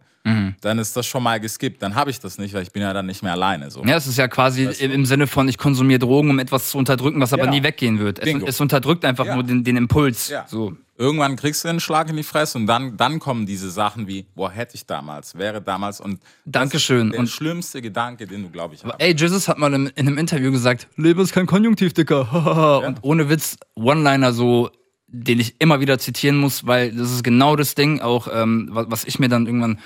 dann 0.62 0.80
ist 0.80 0.96
das 0.96 1.06
schon 1.06 1.24
mal 1.24 1.40
geskippt. 1.40 1.82
Dann 1.82 1.96
habe 1.96 2.10
ich 2.12 2.20
das 2.20 2.38
nicht, 2.38 2.54
weil 2.54 2.64
ich 2.64 2.72
bin 2.72 2.82
ja 2.82 2.94
dann 2.94 3.06
nicht 3.06 3.24
mehr 3.24 3.34
alleine. 3.34 3.70
So. 3.72 3.84
Ja, 3.86 3.96
es 3.98 4.08
ist 4.08 4.18
ja 4.18 4.28
quasi 4.28 4.64
im, 4.66 4.92
im 4.92 5.06
Sinne 5.06 5.28
von, 5.28 5.48
ich 5.48 5.58
konsumiere 5.58 6.00
Drogen, 6.00 6.30
um 6.30 6.40
etwas 6.40 6.70
zu 6.70 6.78
unterdrücken, 6.78 7.20
was 7.22 7.34
aber 7.34 7.46
Ja. 7.46 7.52
nie 7.52 7.64
weggehen 7.64 8.00
wird. 8.00 8.20
Es, 8.20 8.44
es 8.44 8.62
unterdrückt 8.62 9.06
einfach 9.06 9.26
Ja. 9.26 9.36
nur 9.36 9.44
den, 9.44 9.64
den 9.64 9.78
Impuls. 9.78 10.30
Ja. 10.30 10.46
So. 10.48 10.74
Irgendwann 10.98 11.38
kriegst 11.38 11.64
du 11.64 11.70
einen 11.70 11.80
Schlag 11.80 12.10
in 12.10 12.18
die 12.18 12.24
Fresse 12.24 12.58
und 12.58 12.68
dann, 12.68 12.98
dann 12.98 13.20
kommen 13.20 13.46
diese 13.46 13.70
Sachen 13.70 14.06
wie, 14.08 14.26
boah, 14.36 14.52
hätte 14.52 14.76
ich 14.76 14.86
damals, 14.86 15.34
wäre 15.38 15.62
damals 15.62 16.02
und 16.02 16.20
Dankeschön. 16.46 16.98
Das 16.98 17.06
ist 17.08 17.12
der 17.14 17.20
Und- 17.22 17.28
schlimmste 17.30 17.82
Gedanke, 17.82 18.28
den 18.28 18.44
du, 18.44 18.50
glaube 18.50 18.76
ich, 18.76 18.84
hast. 18.84 18.96
Ey, 19.00 19.16
Jesus 19.16 19.48
hat 19.48 19.58
mal 19.58 19.74
in, 19.74 19.88
in 19.96 20.08
einem 20.08 20.18
Interview 20.18 20.52
gesagt, 20.52 20.88
Leben 20.98 21.22
ist 21.22 21.32
kein 21.32 21.46
Konjunktiv, 21.46 21.94
Dicker. 21.94 22.84
Und 22.86 22.98
ohne 23.04 23.30
Witz, 23.30 23.56
One-Liner 23.76 24.34
so, 24.34 24.72
den 25.08 25.40
ich 25.40 25.56
immer 25.60 25.80
wieder 25.80 25.98
zitieren 26.00 26.36
muss, 26.38 26.68
weil 26.68 26.92
das 26.92 27.12
ist 27.12 27.24
genau 27.24 27.56
das 27.56 27.76
Ding, 27.76 28.02
auch 28.02 28.28
ähm, 28.32 28.68
was 28.72 29.06
ich 29.06 29.20
mir 29.20 29.30
dann 29.30 29.46
irgendwann 29.46 29.80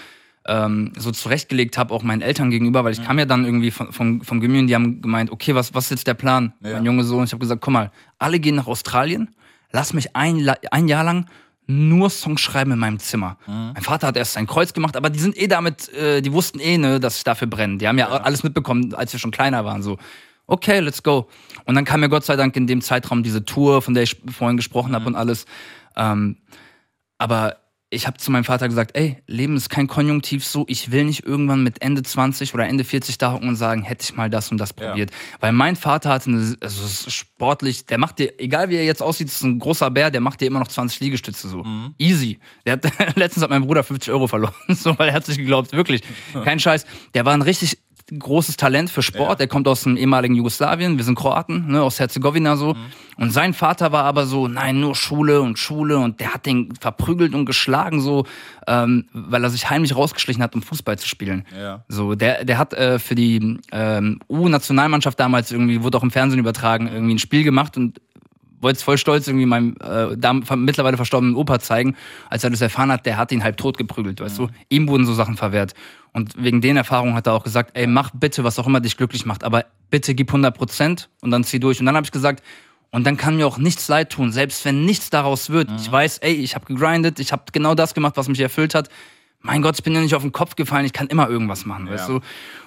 ähm, 0.48 0.92
so 0.98 1.12
zurechtgelegt 1.12 1.78
habe, 1.78 1.94
auch 1.94 2.04
meinen 2.04 2.22
Eltern 2.22 2.50
gegenüber, 2.50 2.84
weil 2.84 2.92
ich 2.92 3.04
kam 3.04 3.18
ja 3.18 3.26
dann 3.26 3.46
irgendwie 3.46 3.72
von, 3.72 3.94
von, 3.94 4.22
vom 4.22 4.42
Gimmi 4.42 4.60
und 4.60 4.68
die 4.68 4.76
haben 4.76 5.02
gemeint, 5.02 5.32
okay, 5.32 5.56
was, 5.56 5.74
was 5.74 5.86
ist 5.86 5.92
jetzt 5.92 6.08
der 6.08 6.14
Plan? 6.16 6.54
Ja. 6.62 6.74
Mein 6.74 6.86
Junge 6.86 7.04
Sohn, 7.04 7.24
ich 7.24 7.32
habe 7.32 7.40
gesagt, 7.40 7.62
guck 7.62 7.74
mal, 7.74 7.92
alle 8.20 8.40
gehen 8.40 8.56
nach 8.56 8.68
Australien, 8.68 9.30
lass 9.72 9.94
mich 9.94 10.16
ein, 10.16 10.50
ein 10.72 10.88
Jahr 10.88 11.04
lang 11.04 11.28
nur 11.66 12.10
Songs 12.10 12.42
schreiben 12.42 12.72
in 12.72 12.80
meinem 12.80 13.00
Zimmer. 13.00 13.38
Mein 13.48 13.84
Vater 13.84 14.08
hat 14.08 14.18
erst 14.18 14.34
sein 14.34 14.48
Kreuz 14.48 14.74
gemacht, 14.74 14.98
aber 14.98 15.10
die 15.10 15.20
sind 15.20 15.38
eh 15.38 15.48
damit, 15.48 15.88
äh, 15.94 16.22
die 16.22 16.34
wussten 16.34 16.60
eh, 16.60 16.78
ne, 16.78 17.00
dass 17.00 17.18
ich 17.18 17.24
dafür 17.24 17.48
brenne. 17.48 17.78
Die 17.78 17.88
haben 17.88 17.98
ja, 17.98 18.10
alles 18.10 18.44
mitbekommen, 18.44 18.94
als 18.94 19.14
wir 19.14 19.20
schon 19.20 19.32
kleiner 19.32 19.64
waren, 19.64 19.82
so. 19.82 19.98
Okay, 20.46 20.82
let's 20.82 21.02
go. 21.02 21.30
Und 21.64 21.76
dann 21.76 21.86
kam 21.86 22.02
mir 22.02 22.10
Gott 22.10 22.26
sei 22.26 22.36
Dank 22.36 22.54
in 22.58 22.68
dem 22.68 22.82
Zeitraum 22.82 23.24
diese 23.24 23.46
Tour, 23.46 23.82
von 23.82 23.94
der 23.94 24.04
ich 24.04 24.22
vorhin 24.30 24.58
gesprochen 24.58 24.94
habe 24.94 25.06
und 25.06 25.16
alles. 25.16 25.46
Ähm, 25.96 26.36
aber 27.18 27.56
ich 27.94 28.08
habe 28.08 28.18
zu 28.18 28.32
meinem 28.32 28.44
Vater 28.44 28.68
gesagt, 28.68 28.92
ey, 28.96 29.18
Leben 29.28 29.56
ist 29.56 29.70
kein 29.70 29.88
Konjunktiv 29.88 30.46
so, 30.46 30.66
ich 30.68 30.92
will 30.92 31.06
nicht 31.06 31.26
irgendwann 31.26 31.64
mit 31.64 31.82
Ende 31.82 32.04
20 32.04 32.54
oder 32.54 32.68
Ende 32.68 32.84
40 32.84 33.18
da 33.18 33.32
hocken 33.34 33.48
und 33.48 33.56
sagen, 33.56 33.84
hätte 33.84 34.04
ich 34.04 34.16
mal 34.16 34.30
das 34.30 34.52
und 34.52 34.58
das 34.58 34.74
probiert. 34.74 35.12
Weil 35.40 35.52
mein 35.52 35.76
Vater 35.76 36.10
hatte 36.10 36.30
eine, 36.30 36.56
also 36.60 37.10
sportlich, 37.10 37.86
der 37.86 37.98
macht 37.98 38.20
dir, 38.20 38.40
egal 38.40 38.70
wie 38.70 38.76
er 38.76 38.86
jetzt 38.86 39.02
aussieht, 39.02 39.28
ist 39.28 39.44
ein 39.44 39.60
großer 39.60 39.92
Bär, 39.92 40.12
der 40.12 40.22
macht 40.22 40.42
dir 40.42 40.48
immer 40.48 40.60
noch 40.60 40.68
20 40.68 41.00
Liegestütze 41.00 41.48
so. 41.48 41.66
Easy. 41.98 42.40
Der 42.66 42.74
hat, 42.74 42.86
letztens 43.16 43.44
hat 43.44 43.50
mein 43.50 43.64
Bruder 43.64 43.84
50 43.84 44.12
Euro 44.12 44.28
verloren, 44.28 44.54
so, 44.70 44.98
weil 44.98 45.10
er 45.10 45.16
hat 45.16 45.26
sich 45.26 45.38
geglaubt, 45.38 45.72
wirklich. 45.74 46.02
Kein 46.44 46.60
Scheiß. 46.60 46.86
Der 47.14 47.26
war 47.26 47.34
ein 47.34 47.42
richtig 47.42 47.78
großes 48.18 48.58
Talent 48.58 48.90
für 48.90 49.02
Sport. 49.02 49.40
Er 49.40 49.48
kommt 49.48 49.68
aus 49.68 49.84
dem 49.84 49.98
ehemaligen 49.98 50.36
Jugoslawien. 50.36 50.98
Wir 50.98 51.06
sind 51.06 51.16
Kroaten, 51.16 51.68
ne, 51.68 51.82
aus 51.82 52.00
Herzegowina 52.00 52.56
so. 52.58 52.76
Und 53.18 53.32
sein 53.32 53.54
Vater 53.54 53.92
war 53.92 54.04
aber 54.06 54.26
so, 54.26 54.48
nein, 54.48 54.80
nur 54.80 54.96
Schule 54.96 55.42
und 55.42 55.60
Schule. 55.60 55.98
Und 55.98 56.20
der 56.20 56.34
hat 56.34 56.46
den 56.46 56.74
verprügelt 56.80 57.34
und 57.34 57.46
geschlagen 57.46 58.02
so, 58.02 58.26
ähm, 58.68 59.06
weil 59.14 59.44
er 59.44 59.50
sich 59.50 59.70
heimlich 59.70 59.96
rausgeschlichen 59.96 60.44
hat, 60.44 60.56
um 60.56 60.62
Fußball 60.62 60.98
zu 60.98 61.08
spielen. 61.08 61.46
Ja. 61.58 61.84
So, 61.88 62.16
der, 62.16 62.46
der 62.46 62.58
hat 62.58 62.74
äh, 62.74 63.00
für 63.00 63.16
die 63.16 63.60
ähm, 63.72 64.20
U-Nationalmannschaft 64.30 65.20
damals 65.20 65.52
irgendwie, 65.52 65.84
wurde 65.84 65.98
auch 65.98 66.04
im 66.04 66.12
Fernsehen 66.12 66.40
übertragen, 66.40 66.88
irgendwie 66.88 67.16
ein 67.16 67.20
Spiel 67.20 67.44
gemacht 67.44 67.78
und 67.78 68.02
wollte 68.64 68.78
es 68.78 68.84
voll 68.84 68.98
stolz 68.98 69.28
irgendwie 69.28 69.46
meinem 69.46 69.76
äh, 69.82 70.18
dam- 70.18 70.44
mittlerweile 70.58 70.98
verstorbenen 70.98 71.36
Opa 71.36 71.60
zeigen, 71.60 71.96
als 72.30 72.44
er 72.44 72.50
das 72.50 72.62
erfahren 72.62 72.92
hat, 72.92 73.06
der 73.06 73.18
hat 73.18 73.32
ihn 73.32 73.44
halb 73.44 73.58
tot 73.58 73.78
geprügelt, 73.78 74.20
weißt 74.22 74.40
du? 74.40 74.48
Ihm 74.70 74.88
wurden 74.88 75.06
so 75.06 75.14
Sachen 75.14 75.38
verwehrt. 75.38 75.74
Und 76.14 76.42
wegen 76.42 76.62
den 76.62 76.78
Erfahrungen 76.78 77.14
hat 77.16 77.28
er 77.28 77.34
auch 77.34 77.44
gesagt, 77.44 77.72
ey, 77.76 77.86
mach 77.88 78.12
bitte, 78.14 78.44
was 78.44 78.58
auch 78.60 78.68
immer 78.68 78.80
dich 78.80 78.98
glücklich 78.98 79.26
macht, 79.26 79.44
aber 79.44 79.66
bitte 79.90 80.16
gib 80.16 80.30
100 80.30 80.56
Prozent 80.58 81.10
und 81.22 81.32
dann 81.32 81.44
zieh 81.44 81.60
durch. 81.60 81.80
Und 81.80 81.86
dann 81.86 81.96
habe 81.96 82.06
ich 82.06 82.12
gesagt, 82.12 82.44
und 82.92 83.06
dann 83.06 83.18
kann 83.18 83.36
mir 83.36 83.48
auch 83.48 83.58
nichts 83.58 83.88
leid 83.88 84.12
tun, 84.12 84.32
selbst 84.32 84.64
wenn 84.66 84.86
nichts 84.86 85.10
daraus 85.10 85.50
wird. 85.50 85.70
Ich 85.80 85.92
weiß, 85.92 86.20
ey, 86.20 86.34
ich 86.34 86.54
habe 86.54 86.66
gegrindet, 86.66 87.20
ich 87.20 87.32
habe 87.32 87.44
genau 87.52 87.74
das 87.74 87.94
gemacht, 87.96 88.18
was 88.18 88.28
mich 88.30 88.40
erfüllt 88.40 88.76
hat. 88.76 88.90
Mein 89.42 89.62
Gott, 89.64 89.76
ich 89.78 89.84
bin 89.84 89.94
ja 89.94 90.00
nicht 90.02 90.14
auf 90.16 90.22
den 90.22 90.32
Kopf 90.32 90.56
gefallen, 90.56 90.86
ich 90.86 90.94
kann 90.94 91.08
immer 91.08 91.28
irgendwas 91.28 91.66
machen, 91.66 91.90
weißt 91.90 92.08
du? 92.10 92.20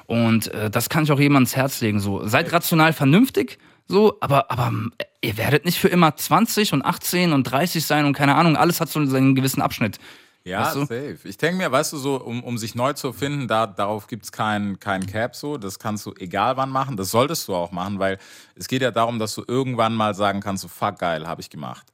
Und 0.06 0.48
äh, 0.52 0.68
das 0.68 0.88
kann 0.88 1.04
ich 1.04 1.12
auch 1.12 1.18
jedem 1.20 1.36
ans 1.36 1.56
Herz 1.56 1.80
legen. 1.80 2.00
So, 2.00 2.26
seid 2.26 2.52
rational 2.52 2.92
vernünftig, 2.92 3.58
so, 3.88 4.16
aber, 4.20 4.50
aber 4.50 4.72
äh, 4.98 5.04
ihr 5.22 5.36
werdet 5.36 5.64
nicht 5.64 5.78
für 5.78 5.88
immer 5.88 6.16
20 6.16 6.72
und 6.72 6.84
18 6.84 7.32
und 7.32 7.44
30 7.44 7.84
sein 7.84 8.04
und 8.04 8.12
keine 8.12 8.34
Ahnung, 8.34 8.56
alles 8.56 8.80
hat 8.80 8.88
so 8.88 9.04
seinen 9.06 9.34
gewissen 9.34 9.62
Abschnitt. 9.62 9.98
Ja, 10.44 10.60
Weißt 10.66 10.76
du? 10.76 10.80
safe. 10.82 11.18
Ich 11.24 11.38
denke 11.38 11.56
mir, 11.58 11.72
weißt 11.72 11.92
du, 11.92 11.96
so, 11.96 12.16
um, 12.22 12.44
um 12.44 12.56
sich 12.56 12.76
neu 12.76 12.92
zu 12.92 13.12
finden, 13.12 13.48
da, 13.48 13.66
darauf 13.66 14.06
gibt's 14.06 14.30
kein, 14.30 14.78
kein 14.78 15.04
Cap 15.06 15.34
so. 15.34 15.58
Das 15.58 15.80
kannst 15.80 16.06
du 16.06 16.14
egal 16.18 16.56
wann 16.56 16.70
machen. 16.70 16.96
Das 16.96 17.10
solltest 17.10 17.48
du 17.48 17.54
auch 17.56 17.72
machen, 17.72 17.98
weil 17.98 18.18
es 18.54 18.68
geht 18.68 18.80
ja 18.80 18.92
darum, 18.92 19.18
dass 19.18 19.34
du 19.34 19.42
irgendwann 19.48 19.94
mal 19.94 20.14
sagen 20.14 20.40
kannst, 20.40 20.62
so 20.62 20.68
fuck 20.68 21.00
geil, 21.00 21.26
habe 21.26 21.40
ich 21.40 21.50
gemacht. 21.50 21.88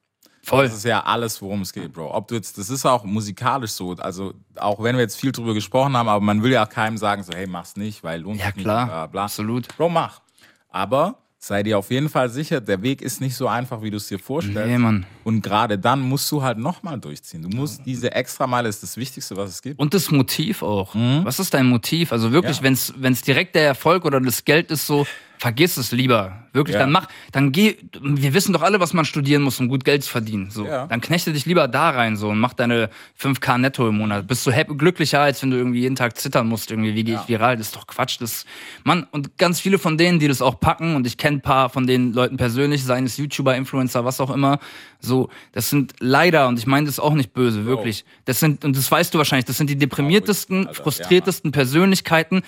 Voll. 0.45 0.65
Das 0.65 0.75
ist 0.75 0.85
ja 0.85 1.03
alles, 1.05 1.41
worum 1.41 1.63
es 1.63 1.73
geht, 1.73 1.93
Bro. 1.95 2.13
Ob 2.15 2.29
du 2.29 2.35
jetzt, 2.35 2.59
das 2.59 2.69
ist 2.69 2.85
auch 2.85 3.05
musikalisch 3.05 3.71
so. 3.71 3.93
Also, 3.93 4.35
auch 4.57 4.83
wenn 4.83 4.97
wir 4.97 5.03
jetzt 5.03 5.17
viel 5.19 5.33
drüber 5.33 5.55
gesprochen 5.55 5.97
haben, 5.97 6.09
aber 6.11 6.21
man 6.21 6.43
will 6.43 6.53
ja 6.53 6.67
keinem 6.67 6.99
sagen, 6.99 7.23
so, 7.23 7.33
hey, 7.33 7.47
mach's 7.47 7.77
nicht, 7.77 8.03
weil 8.05 8.21
lohnt 8.21 8.39
Ja, 8.41 8.47
sich 8.49 8.57
nicht, 8.57 8.65
klar. 8.65 8.87
bla, 8.87 9.07
bla. 9.07 9.25
Absolut. 9.25 9.69
Bro, 9.79 9.89
mach. 9.89 10.21
Aber 10.69 11.22
sei 11.45 11.65
dir 11.65 11.77
auf 11.77 11.91
jeden 11.91 12.09
Fall 12.09 12.29
sicher, 12.31 12.61
der 12.61 12.83
Weg 12.83 13.03
ist 13.03 13.21
nicht 13.21 13.35
so 13.35 13.49
einfach, 13.49 13.83
wie 13.83 13.91
du 13.91 13.97
es 13.97 14.07
dir 14.07 14.21
vorstellst. 14.21 14.65
Nee, 14.65 14.79
Mann. 14.79 15.05
Und 15.25 15.43
gerade 15.43 15.77
dann 15.77 16.01
musst 16.01 16.31
du 16.31 16.41
halt 16.41 16.57
nochmal 16.57 17.01
durchziehen. 17.01 17.43
Du 17.43 17.49
musst 17.49 17.85
diese 17.85 18.13
Extrameile 18.15 18.69
ist 18.69 18.81
das 18.83 18.97
Wichtigste, 18.97 19.37
was 19.37 19.51
es 19.51 19.61
gibt. 19.61 19.81
Und 19.81 19.93
das 19.93 20.11
Motiv 20.13 20.63
auch. 20.63 20.95
Was 20.95 21.41
ist 21.41 21.53
dein 21.53 21.67
Motiv? 21.67 22.13
Also 22.13 22.31
wirklich, 22.31 22.59
Ja. 22.59 22.63
wenn's 22.63 22.93
wenn's 22.97 23.23
direkt 23.23 23.57
der 23.57 23.67
Erfolg 23.67 24.05
oder 24.05 24.21
das 24.21 24.45
Geld 24.45 24.71
ist, 24.71 24.87
so, 24.87 25.05
vergiss 25.43 25.77
es 25.77 25.91
lieber. 25.91 26.45
Wirklich, 26.53 26.75
Ja. 26.75 26.81
dann 26.81 26.93
mach, 26.93 27.09
dann 27.33 27.51
geh, 27.51 27.77
wir 28.01 28.33
wissen 28.33 28.53
doch 28.53 28.63
alle, 28.63 28.79
was 28.79 28.93
man 28.93 29.05
studieren 29.05 29.43
muss, 29.43 29.59
um 29.59 29.67
gut 29.67 29.85
Geld 29.85 30.05
zu 30.05 30.11
verdienen. 30.11 30.51
So. 30.51 30.67
Ja. 30.67 30.87
Dann 30.87 31.01
knechte 31.01 31.33
dich 31.33 31.47
lieber 31.47 31.67
da 31.67 31.91
rein 31.91 32.17
so 32.17 32.29
und 32.29 32.39
mach 32.39 32.53
deine 32.53 32.91
5K 33.21 33.59
netto 33.59 33.89
im 33.89 33.97
Monat. 33.97 34.29
Bist 34.29 34.47
du 34.47 34.53
happy, 34.53 34.77
glücklicher, 34.77 35.21
als 35.21 35.43
wenn 35.43 35.51
du 35.51 35.57
irgendwie 35.57 35.81
jeden 35.81 35.97
Tag 35.97 36.17
zittern 36.17 36.47
musst, 36.47 36.71
irgendwie, 36.71 36.95
wie 36.95 37.03
gehe 37.03 37.17
ich 37.17 37.29
viral? 37.29 37.57
Das 37.57 37.69
ist 37.69 37.77
doch 37.77 37.89
Quatsch. 37.89 38.21
Das, 38.21 38.45
Mann, 38.85 39.05
und 39.11 39.37
ganz 39.37 39.59
viele 39.59 39.79
von 39.81 39.99
denen, 39.99 40.21
die 40.21 40.29
das 40.29 40.43
auch 40.43 40.61
packen, 40.61 40.95
und 40.95 41.09
ich 41.09 41.17
kenne 41.17 41.39
ein 41.39 41.43
paar 41.43 41.71
von 41.71 41.89
den 41.89 42.13
Leuten 42.13 42.37
persönlich, 42.37 42.85
seien 42.85 43.05
es 43.07 43.17
YouTuber, 43.17 43.57
Influencer, 43.57 44.05
was 44.05 44.21
auch 44.21 44.31
immer, 44.31 44.61
so, 45.01 45.29
das 45.51 45.71
sind 45.71 45.95
leider, 45.99 46.47
und 46.47 46.57
ich 46.57 46.69
meine 46.69 46.87
das 46.87 47.01
auch 47.01 47.15
nicht 47.15 47.33
böse, 47.33 47.65
wirklich. 47.65 48.05
Das 48.27 48.39
sind, 48.39 48.65
und 48.65 48.77
das 48.77 48.89
weißt 48.89 49.13
du 49.13 49.19
wahrscheinlich, 49.19 49.47
das 49.47 49.57
sind 49.57 49.71
die 49.71 49.77
deprimiertesten, 49.77 50.69
Alter, 50.69 50.85
frustriertesten 50.85 51.51
Persönlichkeiten. 51.51 52.43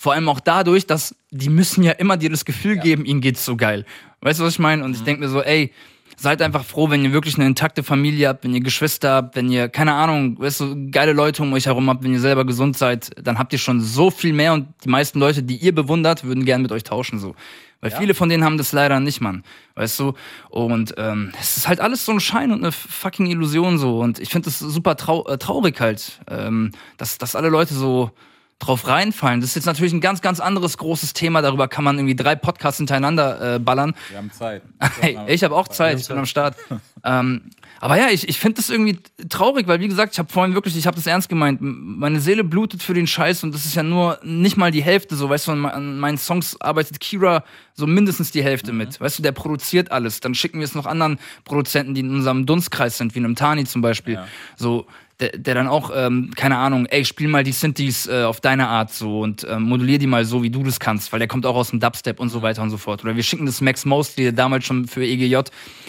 Vor 0.00 0.14
allem 0.14 0.30
auch 0.30 0.40
dadurch, 0.40 0.86
dass 0.86 1.14
die 1.30 1.50
müssen 1.50 1.82
ja 1.82 1.92
immer 1.92 2.16
dir 2.16 2.30
das 2.30 2.46
Gefühl 2.46 2.78
geben, 2.78 3.04
ihnen 3.04 3.20
geht's 3.20 3.44
so 3.44 3.54
geil. 3.54 3.84
Weißt 4.22 4.40
du, 4.40 4.44
was 4.44 4.54
ich 4.54 4.58
meine? 4.58 4.82
Und 4.82 4.96
ich 4.96 5.02
denke 5.02 5.20
mir 5.20 5.28
so, 5.28 5.42
ey, 5.42 5.74
seid 6.16 6.40
einfach 6.40 6.64
froh, 6.64 6.88
wenn 6.88 7.04
ihr 7.04 7.12
wirklich 7.12 7.34
eine 7.36 7.44
intakte 7.44 7.82
Familie 7.82 8.28
habt, 8.28 8.42
wenn 8.42 8.54
ihr 8.54 8.62
Geschwister 8.62 9.12
habt, 9.12 9.36
wenn 9.36 9.50
ihr, 9.50 9.68
keine 9.68 9.92
Ahnung, 9.92 10.40
weißt 10.40 10.60
du, 10.60 10.90
geile 10.90 11.12
Leute 11.12 11.42
um 11.42 11.52
euch 11.52 11.66
herum 11.66 11.90
habt, 11.90 12.02
wenn 12.02 12.14
ihr 12.14 12.20
selber 12.20 12.46
gesund 12.46 12.78
seid, 12.78 13.10
dann 13.22 13.38
habt 13.38 13.52
ihr 13.52 13.58
schon 13.58 13.82
so 13.82 14.10
viel 14.10 14.32
mehr 14.32 14.54
und 14.54 14.68
die 14.84 14.88
meisten 14.88 15.20
Leute, 15.20 15.42
die 15.42 15.56
ihr 15.56 15.74
bewundert, 15.74 16.24
würden 16.24 16.46
gern 16.46 16.62
mit 16.62 16.72
euch 16.72 16.84
tauschen, 16.84 17.18
so. 17.18 17.34
Weil 17.82 17.90
viele 17.90 18.14
von 18.14 18.30
denen 18.30 18.42
haben 18.42 18.56
das 18.56 18.72
leider 18.72 19.00
nicht, 19.00 19.20
Mann. 19.20 19.44
Weißt 19.74 20.00
du? 20.00 20.14
Und 20.48 20.94
ähm, 20.96 21.32
es 21.38 21.58
ist 21.58 21.68
halt 21.68 21.80
alles 21.80 22.06
so 22.06 22.12
ein 22.12 22.20
Schein 22.20 22.52
und 22.52 22.62
eine 22.62 22.72
fucking 22.72 23.26
Illusion 23.26 23.76
so. 23.76 24.00
Und 24.00 24.18
ich 24.18 24.30
finde 24.30 24.46
das 24.46 24.60
super 24.60 24.96
trau 24.96 25.26
äh, 25.26 25.36
traurig 25.36 25.78
halt, 25.78 26.20
ähm, 26.26 26.72
dass, 26.96 27.18
dass 27.18 27.36
alle 27.36 27.50
Leute 27.50 27.74
so 27.74 28.12
drauf 28.60 28.86
reinfallen. 28.86 29.40
Das 29.40 29.50
ist 29.50 29.56
jetzt 29.56 29.66
natürlich 29.66 29.92
ein 29.92 30.00
ganz, 30.00 30.20
ganz 30.20 30.38
anderes 30.38 30.78
großes 30.78 31.12
Thema. 31.14 31.42
Darüber 31.42 31.66
kann 31.66 31.82
man 31.82 31.96
irgendwie 31.98 32.14
drei 32.14 32.36
Podcasts 32.36 32.76
hintereinander 32.78 33.56
äh, 33.56 33.58
ballern. 33.58 33.94
Wir 34.10 34.18
haben 34.18 34.30
Zeit. 34.30 34.62
Hey, 35.00 35.18
ich 35.26 35.42
habe 35.42 35.56
auch 35.56 35.66
Zeit, 35.68 35.98
ich 35.98 36.06
bin 36.08 36.18
am 36.18 36.26
Start. 36.26 36.56
ähm, 37.04 37.42
aber 37.80 37.96
ja, 37.96 38.08
ich, 38.10 38.28
ich 38.28 38.38
finde 38.38 38.56
das 38.58 38.68
irgendwie 38.68 38.98
traurig, 39.30 39.66
weil 39.66 39.80
wie 39.80 39.88
gesagt, 39.88 40.12
ich 40.12 40.18
habe 40.18 40.30
vorhin 40.30 40.52
wirklich, 40.54 40.76
ich 40.76 40.86
habe 40.86 40.96
das 40.96 41.06
ernst 41.06 41.30
gemeint. 41.30 41.58
Meine 41.62 42.20
Seele 42.20 42.44
blutet 42.44 42.82
für 42.82 42.92
den 42.92 43.06
Scheiß 43.06 43.42
und 43.42 43.54
das 43.54 43.64
ist 43.64 43.74
ja 43.74 43.82
nur 43.82 44.18
nicht 44.22 44.58
mal 44.58 44.70
die 44.70 44.82
Hälfte. 44.82 45.16
So, 45.16 45.30
weißt 45.30 45.46
du, 45.48 45.52
an 45.52 45.60
me- 45.62 45.72
an 45.72 45.98
meinen 45.98 46.18
Songs 46.18 46.60
arbeitet 46.60 47.00
Kira 47.00 47.42
so 47.74 47.86
mindestens 47.86 48.30
die 48.30 48.42
Hälfte 48.44 48.72
mit. 48.74 49.00
Weißt 49.00 49.18
du, 49.18 49.22
der 49.22 49.32
produziert 49.32 49.90
alles. 49.90 50.20
Dann 50.20 50.34
schicken 50.34 50.58
wir 50.58 50.66
es 50.66 50.74
noch 50.74 50.84
anderen 50.84 51.18
Produzenten, 51.44 51.94
die 51.94 52.00
in 52.02 52.10
unserem 52.14 52.44
Dunstkreis 52.44 52.98
sind, 52.98 53.14
wie 53.14 53.20
einem 53.20 53.34
Tani 53.36 53.64
zum 53.64 53.80
Beispiel. 53.80 54.20
So, 54.56 54.86
der, 55.20 55.30
der 55.36 55.54
dann 55.54 55.68
auch, 55.68 55.90
ähm, 55.94 56.30
keine 56.34 56.56
Ahnung, 56.56 56.86
ey, 56.86 57.04
spiel 57.04 57.28
mal 57.28 57.44
die 57.44 57.52
Synthes 57.52 58.06
äh, 58.08 58.24
auf 58.24 58.40
deine 58.40 58.68
Art 58.68 58.92
so 58.92 59.20
und 59.20 59.46
ähm, 59.48 59.62
modulier 59.64 59.98
die 59.98 60.06
mal 60.06 60.24
so, 60.24 60.42
wie 60.42 60.50
du 60.50 60.62
das 60.62 60.80
kannst, 60.80 61.12
weil 61.12 61.18
der 61.18 61.28
kommt 61.28 61.46
auch 61.46 61.54
aus 61.54 61.70
dem 61.70 61.80
Dubstep 61.80 62.18
und 62.18 62.30
so 62.30 62.42
weiter 62.42 62.62
und 62.62 62.70
so 62.70 62.76
fort. 62.78 63.04
Oder 63.04 63.16
wir 63.16 63.22
schicken 63.22 63.46
das 63.46 63.60
Max 63.60 63.84
Mosley, 63.84 64.24
der 64.24 64.32
damals 64.32 64.64
schon 64.64 64.86
für 64.86 65.04
EGJ 65.04 65.36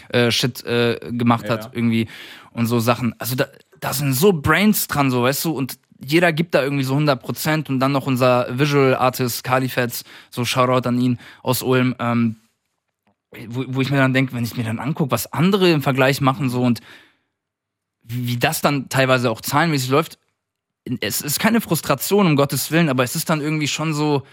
äh, 0.10 0.32
Shit 0.32 0.64
äh, 0.66 1.00
gemacht 1.12 1.46
Ja. 1.46 1.54
hat, 1.54 1.72
irgendwie 1.74 2.08
und 2.52 2.68
so 2.68 2.80
Sachen. 2.80 3.16
Also 3.18 3.36
da, 3.36 3.48
da 3.80 3.94
sind 3.94 4.14
so 4.14 4.34
Brains 4.34 4.88
dran, 4.88 5.10
so, 5.10 5.24
weißt 5.24 5.46
du, 5.46 5.52
und 5.52 5.78
jeder 6.04 6.34
gibt 6.34 6.56
da 6.56 6.64
irgendwie 6.64 6.84
so 6.84 6.94
100 6.94 7.22
Prozent 7.22 7.70
und 7.70 7.80
dann 7.80 7.92
noch 7.92 8.08
unser 8.08 8.48
Visual 8.58 8.96
Artist 8.96 9.44
Kalifetz, 9.44 10.04
so 10.30 10.46
Shoutout 10.46 10.88
an 10.88 11.00
ihn 11.00 11.20
aus 11.44 11.62
Ulm, 11.62 11.96
ähm, 12.00 12.38
wo, 13.48 13.64
wo 13.68 13.82
ich 13.82 13.92
mir 13.92 13.98
dann 13.98 14.14
denke, 14.14 14.34
wenn 14.34 14.44
ich 14.44 14.58
mir 14.58 14.64
dann 14.64 14.80
angucke, 14.80 15.12
was 15.12 15.32
andere 15.32 15.72
im 15.72 15.82
Vergleich 15.82 16.20
machen 16.20 16.50
so 16.50 16.62
und 16.64 16.82
wie, 18.04 18.38
das 18.38 18.62
dann 18.62 18.90
teilweise 18.90 19.30
auch 19.30 19.42
zahlenmäßig 19.42 19.90
läuft, 19.90 20.18
es 21.00 21.22
ist 21.22 21.40
keine 21.40 21.62
Frustration, 21.62 22.26
um 22.26 22.36
Gottes 22.36 22.72
Willen, 22.72 22.90
aber 22.90 23.04
es 23.04 23.16
ist 23.16 23.30
dann 23.30 23.42
irgendwie 23.42 23.68
schon 23.68 23.94
so, 23.94 24.24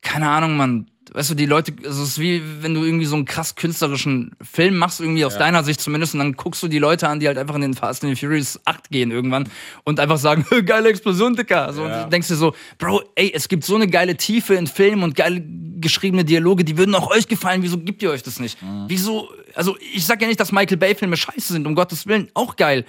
keine 0.00 0.28
Ahnung, 0.30 0.56
man, 0.56 0.90
weißt 1.12 1.30
du, 1.30 1.34
die 1.34 1.46
Leute, 1.46 1.72
also 1.84 2.02
es 2.02 2.10
ist 2.10 2.18
wie 2.18 2.42
wenn 2.60 2.74
du 2.74 2.84
irgendwie 2.84 3.06
so 3.06 3.16
einen 3.16 3.24
krass 3.24 3.54
künstlerischen 3.54 4.32
Film 4.40 4.76
machst, 4.76 5.00
irgendwie 5.00 5.24
aus 5.24 5.36
deiner 5.38 5.64
Sicht 5.64 5.80
zumindest, 5.80 6.14
und 6.14 6.20
dann 6.20 6.32
guckst 6.34 6.62
du 6.62 6.68
die 6.68 6.78
Leute 6.78 7.08
an, 7.08 7.20
die 7.20 7.26
halt 7.26 7.38
einfach 7.38 7.54
in 7.54 7.60
den 7.62 7.74
Fast 7.74 8.04
and 8.04 8.16
the 8.16 8.26
Furious 8.26 8.60
8 8.64 8.90
gehen 8.90 9.10
irgendwann 9.10 9.48
und 9.84 10.00
einfach 10.00 10.18
sagen, 10.18 10.44
geile 10.64 10.88
Explosion, 10.88 11.34
Dicker. 11.34 11.72
So, 11.72 11.82
Ja. 11.82 11.96
Und 11.96 12.04
du 12.04 12.10
denkst 12.10 12.28
dir 12.28 12.36
so, 12.36 12.54
Bro, 12.78 13.02
ey, 13.14 13.32
es 13.34 13.48
gibt 13.48 13.64
so 13.64 13.74
eine 13.74 13.88
geile 13.88 14.16
Tiefe 14.16 14.54
in 14.54 14.66
Filmen 14.66 15.02
und 15.02 15.14
geile 15.14 15.42
geschriebene 15.80 16.24
Dialoge, 16.24 16.64
die 16.64 16.78
würden 16.78 16.94
auch 16.94 17.10
euch 17.10 17.26
gefallen, 17.28 17.62
wieso 17.62 17.76
gibt 17.76 18.02
ihr 18.02 18.10
euch 18.10 18.22
das 18.22 18.38
nicht? 18.40 18.56
Wieso, 18.88 19.28
also 19.54 19.76
ich 19.92 20.06
sag 20.06 20.22
ja 20.22 20.28
nicht, 20.28 20.40
dass 20.40 20.52
Michael 20.52 20.76
Bay-Filme 20.76 21.16
scheiße 21.16 21.52
sind, 21.52 21.66
um 21.66 21.74
Gottes 21.74 22.06
Willen, 22.06 22.30
auch 22.34 22.56
geil. 22.56 22.84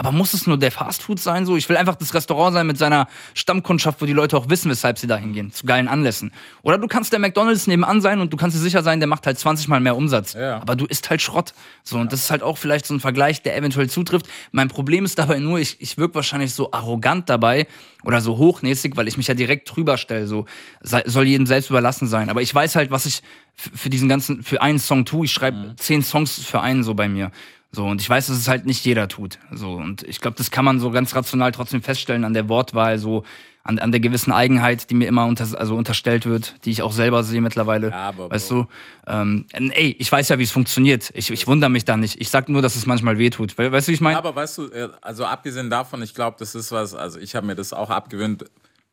Aber 0.00 0.12
muss 0.12 0.32
es 0.32 0.46
nur 0.46 0.56
der 0.56 0.70
Fastfood 0.70 1.18
sein? 1.18 1.44
So, 1.44 1.56
ich 1.56 1.68
will 1.68 1.76
einfach 1.76 1.96
das 1.96 2.14
Restaurant 2.14 2.54
sein 2.54 2.68
mit 2.68 2.78
seiner 2.78 3.08
Stammkundschaft, 3.34 4.00
wo 4.00 4.06
die 4.06 4.12
Leute 4.12 4.36
auch 4.36 4.48
wissen, 4.48 4.70
weshalb 4.70 4.96
sie 4.96 5.08
da 5.08 5.16
hingehen, 5.16 5.50
zu 5.52 5.66
geilen 5.66 5.88
Anlässen. 5.88 6.30
Oder 6.62 6.78
du 6.78 6.86
kannst 6.86 7.12
der 7.12 7.18
McDonalds 7.18 7.66
nebenan 7.66 8.00
sein 8.00 8.20
und 8.20 8.32
du 8.32 8.36
kannst 8.36 8.56
dir 8.56 8.60
sicher 8.60 8.84
sein, 8.84 9.00
der 9.00 9.08
macht 9.08 9.26
halt 9.26 9.40
20 9.40 9.66
mal 9.66 9.80
mehr 9.80 9.96
Umsatz. 9.96 10.34
Ja. 10.34 10.60
Aber 10.62 10.76
du 10.76 10.86
isst 10.86 11.10
halt 11.10 11.20
Schrott. 11.20 11.52
So, 11.82 11.98
und 11.98 12.12
das 12.12 12.20
ist 12.20 12.30
halt 12.30 12.44
auch 12.44 12.58
vielleicht 12.58 12.86
so 12.86 12.94
ein 12.94 13.00
Vergleich, 13.00 13.42
der 13.42 13.56
eventuell 13.56 13.90
zutrifft. 13.90 14.28
Mein 14.52 14.68
Problem 14.68 15.04
ist 15.04 15.18
dabei 15.18 15.40
nur, 15.40 15.58
ich, 15.58 15.80
ich 15.80 15.98
wirke 15.98 16.14
wahrscheinlich 16.14 16.54
so 16.54 16.70
arrogant 16.70 17.28
dabei 17.28 17.66
oder 18.04 18.20
so 18.20 18.38
hochnäsig, 18.38 18.96
weil 18.96 19.08
ich 19.08 19.16
mich 19.16 19.26
ja 19.26 19.34
direkt 19.34 19.74
drüber 19.74 19.98
stelle. 19.98 20.28
So, 20.28 20.46
soll 20.80 21.26
jedem 21.26 21.46
selbst 21.46 21.70
überlassen 21.70 22.06
sein. 22.06 22.30
Aber 22.30 22.40
ich 22.40 22.54
weiß 22.54 22.76
halt, 22.76 22.92
was 22.92 23.04
ich 23.04 23.22
für 23.56 23.90
diesen 23.90 24.08
ganzen, 24.08 24.44
für 24.44 24.62
einen 24.62 24.78
Song 24.78 25.04
tue. 25.04 25.24
Ich 25.24 25.32
schreibe 25.32 25.74
zehn 25.76 26.04
Songs 26.04 26.38
für 26.44 26.60
einen 26.60 26.84
so 26.84 26.94
bei 26.94 27.08
mir. 27.08 27.32
So, 27.70 27.84
und 27.84 28.00
ich 28.00 28.08
weiß, 28.08 28.28
dass 28.28 28.36
es 28.38 28.48
halt 28.48 28.64
nicht 28.64 28.84
jeder 28.84 29.08
tut. 29.08 29.38
So, 29.52 29.72
und 29.72 30.02
ich 30.04 30.20
glaube, 30.20 30.36
das 30.38 30.50
kann 30.50 30.64
man 30.64 30.80
so 30.80 30.90
ganz 30.90 31.14
rational 31.14 31.52
trotzdem 31.52 31.82
feststellen 31.82 32.24
an 32.24 32.32
der 32.32 32.48
Wortwahl, 32.48 32.98
so 32.98 33.24
an, 33.62 33.78
an 33.78 33.92
der 33.92 34.00
gewissen 34.00 34.32
Eigenheit, 34.32 34.88
die 34.88 34.94
mir 34.94 35.06
immer 35.06 35.26
unter, 35.26 35.44
also 35.58 35.76
unterstellt 35.76 36.24
wird, 36.24 36.64
die 36.64 36.70
ich 36.70 36.80
auch 36.80 36.92
selber 36.92 37.22
sehe 37.24 37.42
mittlerweile. 37.42 37.90
Ja, 37.90 38.08
aber 38.08 38.30
weißt 38.30 38.48
Bro. 38.48 38.62
du? 38.62 39.12
Ähm, 39.12 39.44
ey, 39.52 39.94
ich 39.98 40.10
weiß 40.10 40.30
ja, 40.30 40.38
wie 40.38 40.44
es 40.44 40.50
funktioniert. 40.50 41.10
Ich, 41.14 41.30
ich 41.30 41.46
wundere 41.46 41.68
mich 41.68 41.84
da 41.84 41.98
nicht. 41.98 42.18
Ich 42.18 42.30
sag 42.30 42.48
nur, 42.48 42.62
dass 42.62 42.74
es 42.76 42.86
manchmal 42.86 43.18
wehtut. 43.18 43.58
We- 43.58 43.70
Weißt 43.70 43.86
du, 43.86 43.90
wie 43.90 43.94
ich 43.96 44.00
meine? 44.00 44.16
Aber 44.16 44.34
weißt 44.34 44.56
du, 44.56 44.68
äh, 44.70 44.88
also 45.02 45.26
abgesehen 45.26 45.68
davon, 45.68 46.00
ich 46.00 46.14
glaube, 46.14 46.36
das 46.38 46.54
ist 46.54 46.72
was, 46.72 46.94
also 46.94 47.18
ich 47.18 47.34
habe 47.34 47.46
mir 47.46 47.54
das 47.56 47.74
auch 47.74 47.90
abgewöhnt. 47.90 48.46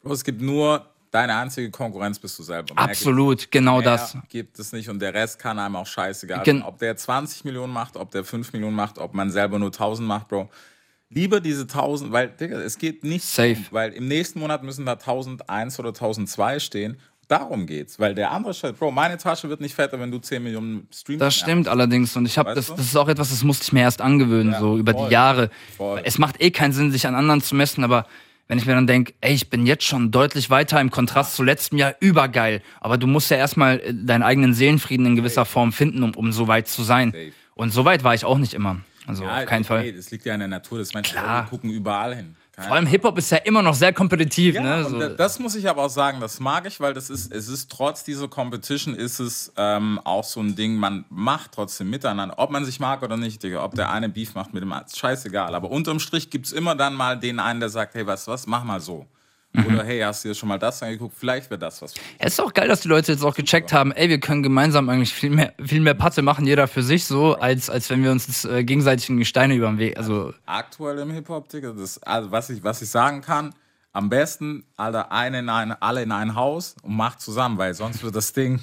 Bro, 0.03 0.11
es 0.11 0.26
gibt 0.26 0.41
nur 0.41 0.86
deine 1.16 1.36
einzige 1.38 1.72
Konkurrenz 1.72 2.20
bist 2.20 2.38
du 2.38 2.43
selber. 2.43 2.76
Mehr 2.76 2.84
Absolut, 2.84 3.49
genau 3.49 3.78
Mehr 3.80 3.91
das. 3.91 4.18
gibt 4.30 4.59
es 4.59 4.74
nicht 4.74 4.89
und 4.89 4.99
der 4.99 5.13
Rest 5.13 5.39
kann 5.39 5.57
einem 5.57 5.78
auch 5.78 5.88
scheißegal 5.88 6.43
Gen- 6.43 6.59
sein. 6.59 6.68
Ob 6.68 6.78
der 6.80 6.95
20 6.97 7.45
Millionen 7.45 7.74
macht, 7.74 7.95
ob 7.95 8.11
der 8.11 8.24
5 8.24 8.51
Millionen 8.53 8.76
macht, 8.76 8.97
ob 8.99 9.13
man 9.13 9.32
selber 9.32 9.57
nur 9.57 9.72
1000 9.72 10.07
macht, 10.07 10.28
Bro. 10.28 10.49
Lieber 11.09 11.39
diese 11.39 11.61
1000, 11.68 12.11
weil, 12.11 12.30
Digga, 12.30 12.59
es 12.59 12.78
geht 12.78 13.03
nicht 13.03 13.24
Safe. 13.24 13.53
um, 13.55 13.66
weil 13.72 13.91
im 13.93 14.07
nächsten 14.07 14.39
Monat 14.39 14.63
müssen 14.63 14.86
da 14.86 14.93
1001 14.93 15.80
oder 15.80 15.89
1002 15.89 16.59
stehen. 16.59 16.97
Darum 17.28 17.66
geht's, 17.66 17.97
weil 17.99 18.13
der 18.13 18.32
andere 18.32 18.53
Scheiß, 18.53 18.74
Bro, 18.74 18.91
meine 18.91 19.18
Tasche 19.18 19.49
wird 19.49 19.59
nicht 19.61 19.74
fetter, 19.74 19.99
wenn 19.99 20.11
du 20.11 20.20
10 20.20 20.43
Millionen 20.43 20.88
Streams 20.93 21.20
Das 21.20 21.34
stimmt 21.36 21.68
allerdings 21.68 22.16
und 22.18 22.26
ich 22.28 22.38
habe 22.38 22.53
das, 22.53 22.68
du? 22.68 22.74
das 22.76 22.86
ist 22.88 22.95
auch 22.97 23.07
etwas, 23.07 23.30
das 23.30 23.43
musste 23.43 23.63
ich 23.63 23.72
mir 23.74 23.82
erst 23.82 24.01
angewöhnen, 24.01 24.51
Ja, 24.53 24.59
so 24.59 24.78
über 24.78 24.91
voll. 24.91 25.07
die 25.07 25.13
Jahre. 25.13 25.49
Voll. 25.78 26.01
Es 26.03 26.18
macht 26.20 26.39
eh 26.41 26.51
keinen 26.51 26.74
Sinn, 26.74 26.91
sich 26.91 27.07
an 27.07 27.16
anderen 27.16 27.41
zu 27.41 27.55
messen, 27.55 27.84
aber 27.84 28.05
wenn 28.48 28.58
ich 28.58 28.66
mir 28.66 28.76
dann 28.76 28.88
denke, 28.88 29.14
ey, 29.22 29.34
ich 29.34 29.50
bin 29.50 29.66
jetzt 29.66 29.84
schon 29.84 30.12
deutlich 30.12 30.50
weiter 30.50 30.80
im 30.80 30.91
Kontrast 30.91 31.36
zu 31.36 31.43
letztem 31.43 31.78
Jahr, 31.78 31.96
übergeil. 32.00 32.62
Aber 32.80 32.98
du 32.98 33.08
musst 33.08 33.32
ja 33.32 33.38
erstmal 33.38 33.80
äh, 33.80 33.93
deinen 33.93 34.24
eigenen 34.24 34.54
Seelenfrieden 34.54 35.06
in 35.06 35.16
gewisser 35.16 35.46
Form 35.46 35.72
finden, 35.72 36.04
um, 36.04 36.12
um 36.16 36.32
so 36.32 36.48
weit 36.48 36.68
zu 36.68 36.84
sein. 36.84 37.14
Und 37.56 37.72
so 37.72 37.86
weit 37.86 38.04
war 38.04 38.14
ich 38.14 38.26
auch 38.26 38.38
nicht 38.38 38.54
immer. 38.54 38.82
Also 39.08 39.24
Ja, 39.24 39.39
auf 39.39 39.46
keinen 39.46 39.64
Fall. 39.64 39.84
Ey, 39.84 39.96
das 39.96 40.12
liegt 40.12 40.26
ja 40.26 40.34
in 40.34 40.39
der 40.39 40.50
Natur 40.50 40.80
des 40.80 40.93
Menschen. 40.93 41.18
Klar. 41.18 41.48
Gucken 41.48 41.70
überall 41.70 42.16
hin. 42.16 42.36
Keine 42.56 42.68
Vor 42.68 42.76
allem 42.78 42.86
Hip-Hop 42.88 43.18
ist 43.18 43.30
ja 43.32 43.38
immer 43.39 43.62
noch 43.62 43.74
sehr 43.74 43.91
kompetitiv, 43.91 44.56
Ja, 44.56 44.62
ne? 44.62 44.86
So. 44.86 44.97
da- 44.99 45.10
das 45.10 45.39
muss 45.39 45.56
ich 45.56 45.68
aber 45.70 45.84
auch 45.84 45.89
sagen, 45.89 46.22
das 46.22 46.39
mag 46.39 46.66
ich, 46.66 46.80
weil 46.80 46.93
das 46.93 47.10
ist, 47.10 47.34
es 47.34 47.49
ist 47.49 47.70
trotz 47.70 48.06
dieser 48.06 48.30
Competition 48.30 48.95
ist 48.95 49.20
es 49.20 49.51
ähm, 49.58 49.99
auch 50.06 50.24
so 50.24 50.39
ein 50.39 50.56
Ding, 50.56 50.76
man 50.76 51.03
macht 51.10 51.51
trotzdem 51.51 51.89
miteinander, 51.89 52.36
ob 52.38 52.51
man 52.51 52.64
sich 52.64 52.80
mag 52.80 53.03
oder 53.03 53.18
nicht, 53.18 53.43
Digga, 53.43 53.62
ob 53.64 53.76
der 53.76 53.91
eine 53.91 54.08
Beef 54.08 54.36
macht 54.36 54.53
mit 54.53 54.64
dem 54.64 54.72
anderen, 54.72 54.95
scheißegal, 54.95 55.53
aber 55.53 55.70
unterm 55.70 55.99
Strich 55.99 56.30
gibt 56.30 56.45
es 56.45 56.53
immer 56.53 56.76
dann 56.76 56.93
mal 56.93 57.20
den 57.20 57.39
einen, 57.39 57.60
der 57.60 57.70
sagt, 57.70 57.93
hey, 57.95 58.08
was, 58.08 58.26
was, 58.28 58.47
mach 58.47 58.64
mal 58.64 58.80
so. 58.80 59.06
Mhm. 59.56 59.76
Oder 59.76 59.84
hey, 59.84 59.99
hast 60.01 60.24
du 60.24 60.30
dir 60.30 60.36
schon 60.36 60.49
mal 60.49 60.60
das 60.60 60.82
angeguckt? 60.84 61.16
Vielleicht 61.18 61.49
wäre 61.49 61.60
das 61.60 61.82
was. 61.82 61.93
Ja, 62.20 62.28
ist 62.28 62.39
auch 62.41 62.53
geil, 62.53 62.68
dass 62.68 62.82
die 62.82 62.88
Leute 62.88 63.12
jetzt 63.12 63.24
auch 63.24 63.36
gecheckt 63.36 63.74
haben, 63.74 63.91
ey, 63.91 64.10
wir 64.10 64.20
können 64.20 64.43
gemeinsam 64.43 64.89
eigentlich 64.89 65.14
viel 65.14 65.30
mehr, 65.30 65.53
viel 65.64 65.82
mehr 65.82 65.93
Patte 65.93 66.22
machen, 66.22 66.45
jeder 66.45 66.68
für 66.68 66.84
sich 66.84 67.06
so, 67.06 67.36
als, 67.36 67.70
als 67.70 67.89
wenn 67.89 68.03
wir 68.03 68.12
uns 68.12 68.45
äh, 68.45 68.64
gegenseitig 68.64 69.10
in 69.10 69.18
die 69.18 69.26
Steine 69.26 69.56
über 69.56 69.68
den 69.68 69.78
Weg, 69.78 69.97
also 69.97 70.34
Aktuell 70.45 70.99
im 70.99 71.12
Hip-Hop, 71.12 71.49
Digga, 71.49 71.72
das, 71.72 72.01
also 72.03 72.32
was 72.32 72.49
ich, 72.49 72.64
was 72.64 72.82
ich 72.82 72.89
sagen 72.89 73.22
kann, 73.22 73.53
am 73.93 74.10
besten, 74.10 74.66
Alter, 74.76 75.12
eine 75.12 75.39
in 75.39 75.49
ein, 75.49 75.72
alle 75.72 76.03
in 76.03 76.12
ein 76.12 76.36
Haus 76.36 76.76
und 76.84 76.95
macht 76.95 77.22
zusammen, 77.22 77.58
weil 77.58 77.74
sonst 77.74 78.03
wird 78.03 78.16
das 78.16 78.34
Ding. 78.34 78.60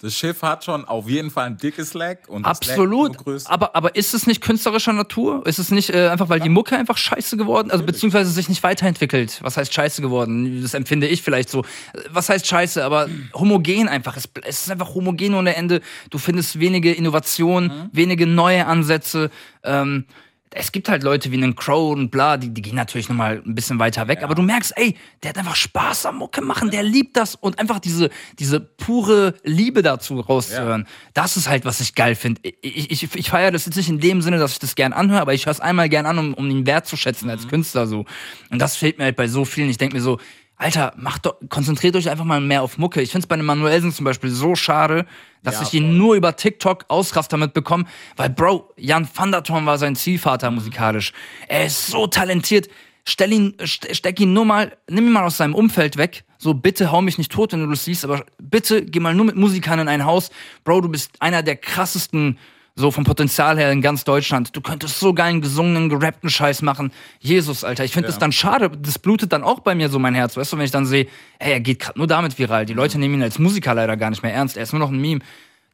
Das 0.00 0.14
Schiff 0.14 0.42
hat 0.42 0.64
schon 0.64 0.84
auf 0.84 1.08
jeden 1.08 1.30
Fall 1.30 1.46
ein 1.46 1.56
dickes 1.56 1.92
Leck 1.94 2.28
und 2.28 2.44
Absolut. 2.44 3.16
Aber, 3.46 3.74
aber 3.74 3.96
ist 3.96 4.14
es 4.14 4.28
nicht 4.28 4.40
künstlerischer 4.40 4.92
Natur? 4.92 5.44
Ist 5.44 5.58
es 5.58 5.72
nicht 5.72 5.90
äh, 5.90 6.08
einfach, 6.08 6.28
weil 6.28 6.38
die 6.38 6.48
Mucke 6.48 6.76
einfach 6.76 6.96
scheiße 6.96 7.36
geworden, 7.36 7.72
also 7.72 7.84
beziehungsweise 7.84 8.30
sich 8.30 8.48
nicht 8.48 8.62
weiterentwickelt? 8.62 9.40
Was 9.42 9.56
heißt 9.56 9.74
scheiße 9.74 10.00
geworden? 10.00 10.62
Das 10.62 10.74
empfinde 10.74 11.08
ich 11.08 11.22
vielleicht 11.22 11.50
so. 11.50 11.64
Was 12.10 12.28
heißt 12.28 12.46
scheiße? 12.46 12.84
Aber 12.84 13.08
homogen 13.34 13.88
einfach. 13.88 14.16
Es, 14.16 14.28
es 14.44 14.62
ist 14.62 14.70
einfach 14.70 14.94
homogen 14.94 15.34
ohne 15.34 15.56
Ende. 15.56 15.80
Du 16.10 16.18
findest 16.18 16.60
wenige 16.60 16.92
Innovationen, 16.92 17.90
wenige 17.92 18.26
neue 18.26 18.66
Ansätze. 18.66 19.30
Ähm, 19.64 20.04
es 20.50 20.72
gibt 20.72 20.88
halt 20.88 21.02
Leute 21.02 21.30
wie 21.30 21.36
einen 21.36 21.54
Crow 21.54 21.92
und 21.92 22.10
bla, 22.10 22.36
die, 22.36 22.48
die 22.50 22.62
gehen 22.62 22.74
natürlich 22.74 23.08
nochmal 23.08 23.42
ein 23.44 23.54
bisschen 23.54 23.78
weiter 23.78 24.08
weg, 24.08 24.22
aber 24.22 24.34
du 24.34 24.42
merkst, 24.42 24.72
ey, 24.76 24.96
der 25.22 25.30
hat 25.30 25.38
einfach 25.38 25.56
Spaß 25.56 26.06
am 26.06 26.18
Mucke 26.18 26.40
machen, 26.40 26.70
der 26.70 26.82
liebt 26.82 27.16
das 27.16 27.34
und 27.34 27.58
einfach 27.58 27.78
diese, 27.78 28.10
diese 28.38 28.60
pure 28.60 29.34
Liebe 29.44 29.82
dazu 29.82 30.20
rauszuhören. 30.20 30.86
Das 31.14 31.36
ist 31.36 31.48
halt, 31.48 31.64
was 31.64 31.80
ich 31.80 31.94
geil 31.94 32.14
finde. 32.14 32.40
Ich, 32.62 32.90
ich, 32.90 33.14
ich 33.14 33.30
feiere 33.30 33.50
das 33.50 33.66
jetzt 33.66 33.76
nicht 33.76 33.88
in 33.88 34.00
dem 34.00 34.22
Sinne, 34.22 34.38
dass 34.38 34.52
ich 34.52 34.58
das 34.58 34.74
gern 34.74 34.92
anhöre, 34.92 35.20
aber 35.20 35.34
ich 35.34 35.46
höre 35.46 35.52
es 35.52 35.60
einmal 35.60 35.88
gern 35.88 36.06
an, 36.06 36.18
um, 36.18 36.34
um 36.34 36.48
ihn 36.50 36.66
wertzuschätzen 36.66 37.28
als 37.30 37.48
Künstler 37.48 37.86
so. 37.86 38.04
Und 38.50 38.58
das 38.60 38.76
fehlt 38.76 38.98
mir 38.98 39.04
halt 39.04 39.16
bei 39.16 39.28
so 39.28 39.44
vielen. 39.44 39.68
Ich 39.68 39.78
denke 39.78 39.96
mir 39.96 40.02
so, 40.02 40.18
Alter, 40.60 40.92
macht 40.96 41.24
doch, 41.24 41.36
konzentriert 41.48 41.94
euch 41.94 42.10
einfach 42.10 42.24
mal 42.24 42.40
mehr 42.40 42.62
auf 42.62 42.78
Mucke. 42.78 43.00
Ich 43.00 43.12
finde 43.12 43.22
es 43.24 43.28
bei 43.28 43.34
einem 43.34 43.46
Manuelsen 43.46 43.92
zum 43.92 44.04
Beispiel 44.04 44.30
so 44.30 44.56
schade, 44.56 45.06
dass 45.44 45.54
Ja, 45.54 45.62
ich 45.62 45.72
ihn 45.74 45.96
nur 45.96 46.16
über 46.16 46.34
TikTok 46.34 46.84
Ausraster 46.88 47.36
mitbekomme, 47.36 47.84
weil 48.16 48.28
Bro, 48.30 48.72
Jan 48.76 49.08
van 49.14 49.30
der 49.30 49.44
Thorn 49.44 49.66
war 49.66 49.78
sein 49.78 49.94
Zielvater 49.94 50.50
musikalisch. 50.50 51.12
Er 51.46 51.64
ist 51.66 51.86
so 51.86 52.08
talentiert. 52.08 52.68
Stell 53.04 53.32
ihn, 53.32 53.54
st- 53.60 53.94
steck 53.94 54.18
ihn 54.20 54.32
nur 54.32 54.44
mal, 54.44 54.76
nimm 54.90 55.06
ihn 55.06 55.12
mal 55.12 55.24
aus 55.24 55.36
seinem 55.36 55.54
Umfeld 55.54 55.96
weg. 55.96 56.24
So, 56.38 56.54
bitte 56.54 56.90
hau 56.90 57.02
mich 57.02 57.18
nicht 57.18 57.30
tot, 57.32 57.52
wenn 57.52 57.60
du 57.60 57.70
das 57.70 57.84
siehst, 57.84 58.04
aber 58.04 58.24
bitte 58.42 58.84
geh 58.84 59.00
mal 59.00 59.14
nur 59.14 59.26
mit 59.26 59.36
Musikern 59.36 59.78
in 59.78 59.88
ein 59.88 60.04
Haus. 60.04 60.30
Bro, 60.64 60.82
du 60.82 60.88
bist 60.88 61.12
einer 61.20 61.42
der 61.44 61.56
krassesten 61.56 62.36
so 62.78 62.92
vom 62.92 63.02
Potenzial 63.02 63.58
her 63.58 63.72
in 63.72 63.82
ganz 63.82 64.04
Deutschland. 64.04 64.54
Du 64.54 64.60
könntest 64.60 65.00
so 65.00 65.12
geilen 65.12 65.40
gesungenen, 65.40 65.88
gerappten 65.88 66.30
Scheiß 66.30 66.62
machen. 66.62 66.92
Jesus, 67.18 67.64
Alter, 67.64 67.84
ich 67.84 67.92
finde 67.92 68.06
das 68.06 68.18
dann 68.18 68.30
schade. 68.30 68.70
Das 68.70 69.00
blutet 69.00 69.32
dann 69.32 69.42
auch 69.42 69.58
bei 69.58 69.74
mir 69.74 69.88
so 69.88 69.98
mein 69.98 70.14
Herz, 70.14 70.36
weißt 70.36 70.52
du, 70.52 70.58
wenn 70.58 70.64
ich 70.64 70.70
dann 70.70 70.86
sehe, 70.86 71.08
ey, 71.40 71.52
er 71.52 71.60
geht 71.60 71.80
gerade 71.80 71.98
nur 71.98 72.06
damit 72.06 72.38
viral. 72.38 72.66
Die 72.66 72.74
Leute 72.74 73.00
nehmen 73.00 73.14
ihn 73.14 73.22
als 73.22 73.40
Musiker 73.40 73.74
leider 73.74 73.96
gar 73.96 74.10
nicht 74.10 74.22
mehr 74.22 74.32
ernst. 74.32 74.56
Er 74.56 74.62
ist 74.62 74.72
nur 74.72 74.78
noch 74.78 74.90
ein 74.90 75.00
Meme. 75.00 75.20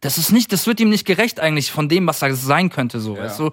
Das 0.00 0.16
ist 0.16 0.32
nicht, 0.32 0.50
das 0.50 0.66
wird 0.66 0.80
ihm 0.80 0.88
nicht 0.88 1.06
gerecht 1.06 1.40
eigentlich 1.40 1.70
von 1.70 1.90
dem, 1.90 2.06
was 2.06 2.22
er 2.22 2.34
sein 2.34 2.70
könnte, 2.70 3.00
so, 3.00 3.18
weißt 3.18 3.38
du. 3.38 3.50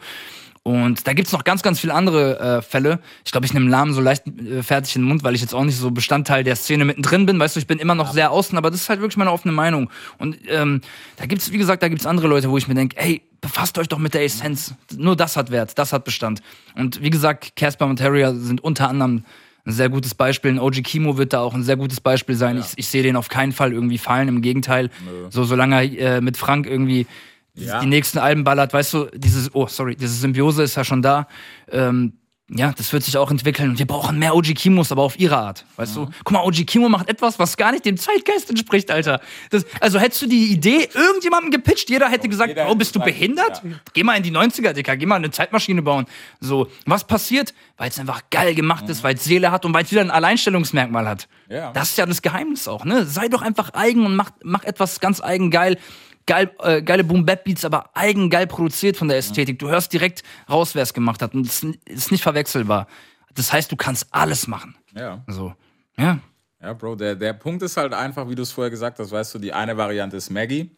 Und 0.64 1.07
da 1.07 1.14
gibt's 1.14 1.32
noch 1.32 1.43
ganz, 1.43 1.64
ganz 1.64 1.80
viele 1.80 1.93
andere 1.95 2.39
äh, 2.39 2.62
Fälle. 2.62 2.99
Ich 3.26 3.32
glaube, 3.32 3.47
ich 3.47 3.53
nehme 3.53 3.68
Namen 3.68 3.93
so 3.93 4.01
leicht 4.01 4.28
äh, 4.28 4.62
fertig 4.62 4.95
in 4.95 5.01
den 5.01 5.07
Mund, 5.07 5.24
weil 5.24 5.34
ich 5.34 5.41
jetzt 5.41 5.55
auch 5.55 5.64
nicht 5.64 5.78
so 5.78 5.89
Bestandteil 5.89 6.43
der 6.43 6.55
Szene 6.55 6.86
mittendrin 6.86 7.26
bin. 7.26 7.39
Weißt 7.39 7.55
du, 7.55 7.59
ich 7.59 7.66
bin 7.66 7.80
immer 7.80 7.95
noch 7.95 8.14
sehr 8.14 8.32
außen, 8.32 8.55
aber 8.57 8.70
das 8.70 8.82
ist 8.82 8.89
halt 8.89 9.01
wirklich 9.01 9.18
meine 9.18 9.32
offene 9.32 9.53
Meinung. 9.53 9.89
Und 10.20 10.38
ähm, 10.47 10.82
da 11.18 11.26
gibt's, 11.26 11.51
wie 11.51 11.57
gesagt, 11.57 11.82
da 11.82 11.88
gibt's 11.88 12.05
andere 12.05 12.28
Leute, 12.28 12.51
wo 12.51 12.57
ich 12.57 12.68
mir 12.68 12.76
denke, 12.76 12.95
ey, 12.97 13.24
befasst 13.41 13.80
euch 13.80 13.88
doch 13.88 13.97
mit 13.97 14.14
der 14.14 14.24
Essenz. 14.24 14.76
Nur 14.95 15.16
das 15.16 15.36
hat 15.36 15.49
Wert, 15.49 15.80
das 15.80 15.93
hat 15.93 16.03
Bestand. 16.03 16.43
Und 16.76 17.01
wie 17.01 17.09
gesagt, 17.09 17.55
Casper 17.55 17.88
und 17.88 17.95
Terrier 17.95 18.36
sind 18.36 18.64
unter 18.64 18.88
anderem 18.88 19.24
ein 19.66 19.72
sehr 19.74 19.89
gutes 19.89 20.16
Beispiel. 20.16 20.51
Ein 20.51 20.59
OG 20.59 20.84
Kimo 20.84 21.18
wird 21.18 21.34
da 21.34 21.41
auch 21.41 21.53
ein 21.53 21.64
sehr 21.64 21.78
gutes 21.78 22.01
Beispiel 22.01 22.36
sein. 22.36 22.57
Ich, 22.57 22.74
ich 22.76 22.88
sehe 22.88 23.03
den 23.03 23.16
auf 23.16 23.30
keinen 23.30 23.51
Fall 23.51 23.74
irgendwie 23.74 23.97
fallen, 23.97 24.28
im 24.28 24.41
Gegenteil. 24.41 24.89
So, 25.30 25.43
solange 25.43 25.84
er 25.84 26.18
äh, 26.18 26.22
mit 26.22 26.38
Frank 26.38 26.68
irgendwie 26.68 27.05
Ja. 27.54 27.82
die 27.82 27.88
nächsten 27.88 28.18
Alben 28.18 28.43
ballert, 28.43 28.74
weißt 28.74 28.93
du, 28.93 29.06
dieses, 29.14 29.54
oh, 29.54 29.68
sorry, 29.68 29.95
diese 29.95 30.14
Symbiose 30.14 30.64
ist 30.64 30.76
ja 30.76 30.84
schon 30.84 31.02
da. 31.02 31.28
Ähm, 31.70 32.14
ja, 32.54 32.74
das 32.74 32.91
wird 32.91 33.04
sich 33.04 33.18
auch 33.18 33.32
entwickeln. 33.32 33.70
Und 33.70 33.80
wir 33.80 33.88
brauchen 33.88 34.20
mehr 34.20 34.36
OG 34.36 34.56
Kimos, 34.56 34.91
aber 34.91 35.04
auf 35.04 35.18
ihre 35.18 35.38
Art. 35.38 35.66
Weißt 35.78 35.95
du? 35.95 36.10
Guck 36.26 36.32
mal, 36.32 36.43
OG 36.43 36.66
Kimo 36.68 36.89
macht 36.89 37.08
etwas, 37.08 37.39
was 37.39 37.56
gar 37.56 37.72
nicht 37.72 37.86
dem 37.86 37.95
Zeitgeist 37.97 38.49
entspricht, 38.49 38.91
Alter. 38.91 39.22
Das, 39.52 39.66
also 39.80 39.99
hättest 39.99 40.22
du 40.24 40.28
die 40.28 40.52
Idee 40.52 40.89
irgendjemandem 40.93 41.52
gepitcht, 41.52 41.89
jeder 41.89 42.10
hätte 42.10 42.28
gesagt, 42.28 42.49
jeder 42.49 42.70
oh, 42.70 42.76
bist 42.76 42.93
du 42.93 42.99
behindert? 42.99 43.64
ja. 43.64 43.72
Geh 43.93 44.04
mal 44.04 44.18
in 44.18 44.24
die 44.24 44.32
90er, 44.32 44.74
Dicker, 44.74 44.97
geh 44.97 45.06
mal 45.06 45.16
eine 45.16 45.32
Zeitmaschine 45.32 45.82
bauen. 45.82 46.06
So, 46.41 46.68
was 46.86 47.06
passiert? 47.06 47.54
Weil 47.78 47.89
es 47.89 47.99
einfach 47.99 48.24
geil 48.30 48.54
gemacht 48.54 48.89
ist, 48.89 49.02
weil 49.04 49.16
es 49.16 49.24
Seele 49.24 49.52
hat 49.52 49.66
und 49.66 49.74
weil 49.74 49.86
es 49.86 49.91
wieder 49.91 50.02
ein 50.02 50.12
Alleinstellungsmerkmal 50.12 51.08
hat. 51.08 51.30
Ja. 51.47 51.72
Das 51.72 51.91
ist 51.91 51.97
ja 51.97 52.06
das 52.06 52.22
Geheimnis 52.22 52.68
auch, 52.68 52.84
ne? 52.84 53.06
Sei 53.06 53.30
doch 53.30 53.41
einfach 53.41 53.74
eigen 53.74 54.06
und 54.06 54.16
mach, 54.18 54.32
mach 54.43 54.66
etwas 54.66 54.99
ganz 54.99 55.22
eigen 55.22 55.52
geil. 55.52 55.78
Geil, 56.26 56.51
äh, 56.61 56.82
geile 56.82 57.03
boom 57.03 57.26
bap 57.26 57.43
beats 57.43 57.65
aber 57.65 57.89
eigen 57.95 58.30
geil 58.30 58.47
produziert 58.47 58.97
von 58.97 59.07
der 59.07 59.17
Ästhetik. 59.17 59.59
Du 59.59 59.69
hörst 59.69 59.91
direkt 59.91 60.24
raus, 60.49 60.76
wer 60.76 60.84
es 60.84 60.93
gemacht 60.93 61.22
hat. 61.22 61.34
Und 61.34 61.47
es 61.47 61.63
ist 61.86 62.11
nicht 62.11 62.24
verwechselbar. 62.24 62.88
Das 63.34 63.51
heißt, 63.51 63.72
du 63.72 63.76
kannst 63.76 64.07
alles 64.11 64.47
machen. 64.47 64.76
Ja. 64.95 65.24
So. 65.28 65.53
Ja. 65.97 66.19
Ja, 66.61 66.74
Bro, 66.74 66.95
der, 66.95 67.15
der 67.15 67.34
Punkt 67.34 67.63
ist 67.63 67.76
halt 67.76 67.93
einfach, 67.93 68.30
wie 68.30 68.36
du 68.36 68.43
es 68.43 68.51
vorher 68.51 68.69
gesagt 68.69 68.99
hast, 68.99 69.11
weißt 69.11 69.34
du, 69.34 69.39
die 69.39 69.51
eine 69.51 69.76
Variante 69.78 70.17
ist 70.17 70.30
Maggie 70.30 70.69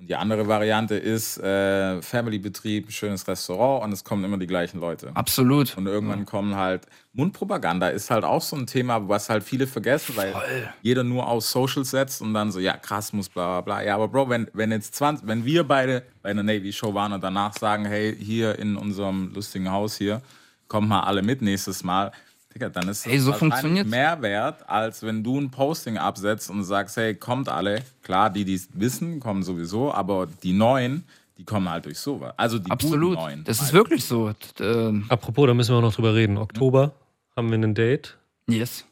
und 0.00 0.08
die 0.08 0.16
andere 0.16 0.48
Variante 0.48 0.94
ist 0.94 1.36
äh, 1.38 2.00
Family-Betrieb, 2.00 2.90
schönes 2.90 3.28
Restaurant 3.28 3.84
und 3.84 3.92
es 3.92 4.02
kommen 4.02 4.24
immer 4.24 4.38
die 4.38 4.46
gleichen 4.46 4.80
Leute. 4.80 5.10
Absolut. 5.14 5.76
Und 5.76 5.86
irgendwann 5.86 6.24
kommen 6.24 6.56
halt, 6.56 6.86
Mundpropaganda 7.12 7.88
ist 7.88 8.10
halt 8.10 8.24
auch 8.24 8.40
so 8.40 8.56
ein 8.56 8.66
Thema, 8.66 9.08
was 9.08 9.28
halt 9.28 9.42
viele 9.42 9.66
vergessen, 9.66 10.16
weil 10.16 10.32
jeder 10.80 11.04
nur 11.04 11.28
auf 11.28 11.44
Social 11.44 11.84
setzt 11.84 12.22
und 12.22 12.32
dann 12.32 12.50
so, 12.50 12.60
ja, 12.60 12.78
krass, 12.78 13.12
muss 13.12 13.28
bla 13.28 13.60
bla 13.60 13.60
bla. 13.60 13.86
Ja, 13.86 13.96
aber 13.96 14.08
Bro, 14.08 14.30
wenn, 14.30 14.48
wenn 14.54 14.72
jetzt 14.72 14.94
20, 14.94 15.26
wenn 15.28 15.44
wir 15.44 15.64
beide 15.64 16.02
bei 16.22 16.30
einer 16.30 16.42
Navy-Show 16.42 16.94
waren 16.94 17.12
und 17.12 17.22
danach 17.22 17.52
sagen, 17.52 17.84
hey, 17.84 18.16
hier 18.16 18.58
in 18.58 18.76
unserem 18.76 19.34
lustigen 19.34 19.70
Haus 19.70 19.98
hier, 19.98 20.22
kommt 20.68 20.88
mal 20.88 21.00
alle 21.00 21.22
mit 21.22 21.42
nächstes 21.42 21.84
Mal. 21.84 22.12
Digga, 22.54 22.68
dann 22.68 22.88
ist 22.88 23.06
das 23.06 23.12
Ey, 23.12 23.18
so 23.20 23.30
wahrscheinlich 23.30 23.54
funktioniert's. 23.60 23.90
mehr 23.90 24.22
wert, 24.22 24.68
als 24.68 25.02
wenn 25.04 25.22
du 25.22 25.38
ein 25.38 25.50
Posting 25.50 25.98
absetzt 25.98 26.50
und 26.50 26.64
sagst, 26.64 26.96
hey, 26.96 27.14
kommt 27.14 27.48
alle. 27.48 27.82
Klar, 28.02 28.30
die, 28.30 28.44
die 28.44 28.54
es 28.54 28.68
wissen, 28.74 29.20
kommen 29.20 29.42
sowieso, 29.42 29.92
aber 29.94 30.26
die 30.42 30.52
Neuen, 30.52 31.04
die 31.38 31.44
kommen 31.44 31.68
halt 31.68 31.84
durch 31.84 31.98
sowas. 31.98 32.34
Also 32.36 32.58
die 32.58 32.70
Absolut. 32.70 33.10
guten 33.10 33.22
Neuen. 33.22 33.44
Das 33.44 33.62
ist 33.62 33.72
wirklich 33.72 34.04
so. 34.04 34.32
Ähm, 34.58 35.06
Apropos, 35.08 35.46
da 35.46 35.54
müssen 35.54 35.72
wir 35.72 35.78
auch 35.78 35.82
noch 35.82 35.94
drüber 35.94 36.14
reden. 36.14 36.38
Oktober 36.38 36.92
haben 37.36 37.50
wir 37.50 37.58
ein 37.58 37.74
Date. 37.74 38.16
yes. 38.48 38.84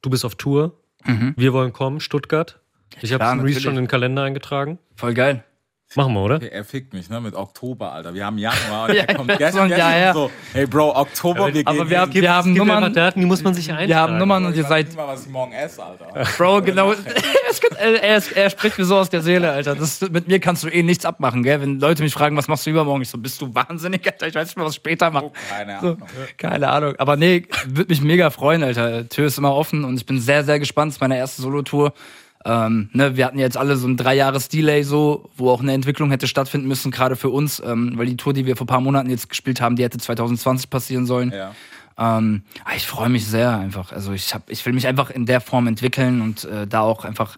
Du 0.00 0.10
bist 0.10 0.24
auf 0.24 0.34
Tour. 0.34 0.74
Wir 1.36 1.52
wollen 1.52 1.72
kommen, 1.72 2.00
Stuttgart. 2.00 2.58
Ich 3.00 3.12
habe 3.12 3.48
es 3.48 3.62
schon 3.62 3.72
in 3.72 3.82
den 3.84 3.88
Kalender 3.88 4.22
eingetragen. 4.22 4.78
Voll 4.96 5.14
geil. 5.14 5.44
Machen 5.96 6.14
wir, 6.14 6.20
oder? 6.20 6.36
Okay, 6.36 6.48
er 6.50 6.64
fickt 6.64 6.92
mich, 6.94 7.08
ne, 7.10 7.20
mit 7.20 7.34
Oktober, 7.34 7.92
Alter. 7.92 8.14
Wir 8.14 8.24
haben 8.26 8.38
Januar 8.38 8.88
und 8.88 8.94
Ja, 8.94 9.02
er 9.04 9.14
kommt 9.14 9.28
gestern, 9.28 9.52
so 9.52 9.58
gestern 9.68 9.78
Jahr 9.78 9.90
her. 9.92 10.12
so, 10.14 10.30
hey 10.52 10.66
Bro, 10.66 10.96
Oktober, 10.96 11.52
wir 11.52 11.62
Aber 11.66 11.84
gehen 11.84 11.90
wir 11.90 11.98
haben, 12.00 12.12
hin. 12.12 12.22
wir 12.22 12.32
haben 12.34 12.54
gibt 12.54 12.62
einfach 12.62 12.74
Nummern. 12.80 12.92
Daten, 12.94 13.20
die 13.20 13.26
muss 13.26 13.42
man 13.42 13.54
sich 13.54 13.68
eintragen. 13.70 13.88
Wir 13.88 13.96
haben 13.96 14.18
Nummern 14.18 14.44
und 14.46 14.52
Ich 14.52 14.58
ihr 14.58 14.62
weiß 14.64 14.68
seid. 14.70 14.86
nicht 14.86 14.96
mal, 14.96 15.08
was 15.08 15.26
ich 15.26 15.30
morgen 15.30 15.52
esse, 15.52 15.82
Alter. 15.84 16.06
Bro, 16.38 16.62
genau. 16.62 16.92
Es 16.92 17.60
gibt- 17.60 17.76
er, 17.78 18.02
er, 18.02 18.22
er 18.34 18.50
spricht 18.50 18.78
mir 18.78 18.84
so 18.84 18.96
aus 18.96 19.10
der 19.10 19.22
Seele, 19.22 19.50
Alter. 19.52 19.74
Das, 19.74 20.00
mit 20.00 20.28
mir 20.28 20.40
kannst 20.40 20.62
du 20.64 20.68
eh 20.68 20.82
nichts 20.82 21.04
abmachen, 21.04 21.42
gell? 21.42 21.60
Wenn 21.60 21.78
Leute 21.80 22.02
mich 22.02 22.12
fragen, 22.14 22.36
was 22.36 22.48
machst 22.48 22.64
du 22.66 22.70
übermorgen? 22.70 23.02
Ich 23.02 23.08
so, 23.10 23.18
bist 23.18 23.40
du 23.42 23.54
wahnsinnig, 23.54 24.06
Alter? 24.06 24.26
Ich 24.28 24.34
weiß 24.34 24.48
nicht 24.48 24.56
mehr, 24.56 24.64
was 24.66 24.72
ich 24.72 24.76
später 24.76 25.10
mache. 25.10 25.30
Keine 25.50 25.78
So, 25.80 25.86
Ahnung. 25.88 25.98
keine 26.38 26.68
Ahnung. 26.70 26.94
Aber 26.98 27.16
nee, 27.16 27.46
würde 27.66 27.90
mich 27.90 28.00
mega 28.00 28.30
freuen, 28.30 28.62
Alter. 28.62 29.08
Tür 29.08 29.26
ist 29.26 29.38
immer 29.38 29.54
offen 29.54 29.84
und 29.84 29.96
ich 29.96 30.06
bin 30.06 30.20
sehr, 30.20 30.44
sehr 30.44 30.58
gespannt. 30.58 30.90
Das 30.90 30.96
ist 30.96 31.00
meine 31.00 31.16
erste 31.18 31.42
Solo-Tour. 31.42 31.92
Ähm, 32.44 32.90
ne, 32.92 33.16
wir 33.16 33.26
hatten 33.26 33.38
jetzt 33.38 33.56
alle 33.56 33.76
so 33.76 33.86
ein 33.86 33.96
drei 33.96 34.14
Jahres 34.14 34.48
Delay 34.48 34.82
so, 34.82 35.30
wo 35.36 35.50
auch 35.50 35.60
eine 35.60 35.72
Entwicklung 35.72 36.10
hätte 36.10 36.26
stattfinden 36.26 36.66
müssen, 36.66 36.90
gerade 36.90 37.14
für 37.16 37.30
uns, 37.30 37.62
ähm, 37.64 37.92
weil 37.96 38.06
die 38.06 38.16
Tour, 38.16 38.32
die 38.32 38.46
wir 38.46 38.56
vor 38.56 38.64
ein 38.64 38.68
paar 38.68 38.80
Monaten 38.80 39.10
jetzt 39.10 39.28
gespielt 39.28 39.60
haben, 39.60 39.76
die 39.76 39.84
hätte 39.84 39.98
2020 39.98 40.68
passieren 40.70 41.06
sollen. 41.06 41.30
Ja. 41.30 41.54
Ähm, 41.98 42.42
aber 42.64 42.74
ich 42.74 42.86
freue 42.86 43.10
mich 43.10 43.26
sehr 43.26 43.56
einfach. 43.56 43.92
Also 43.92 44.12
ich 44.12 44.34
hab, 44.34 44.50
ich 44.50 44.64
will 44.66 44.72
mich 44.72 44.86
einfach 44.86 45.10
in 45.10 45.26
der 45.26 45.40
Form 45.40 45.66
entwickeln 45.66 46.20
und 46.22 46.44
äh, 46.44 46.66
da 46.66 46.80
auch 46.80 47.04
einfach 47.04 47.36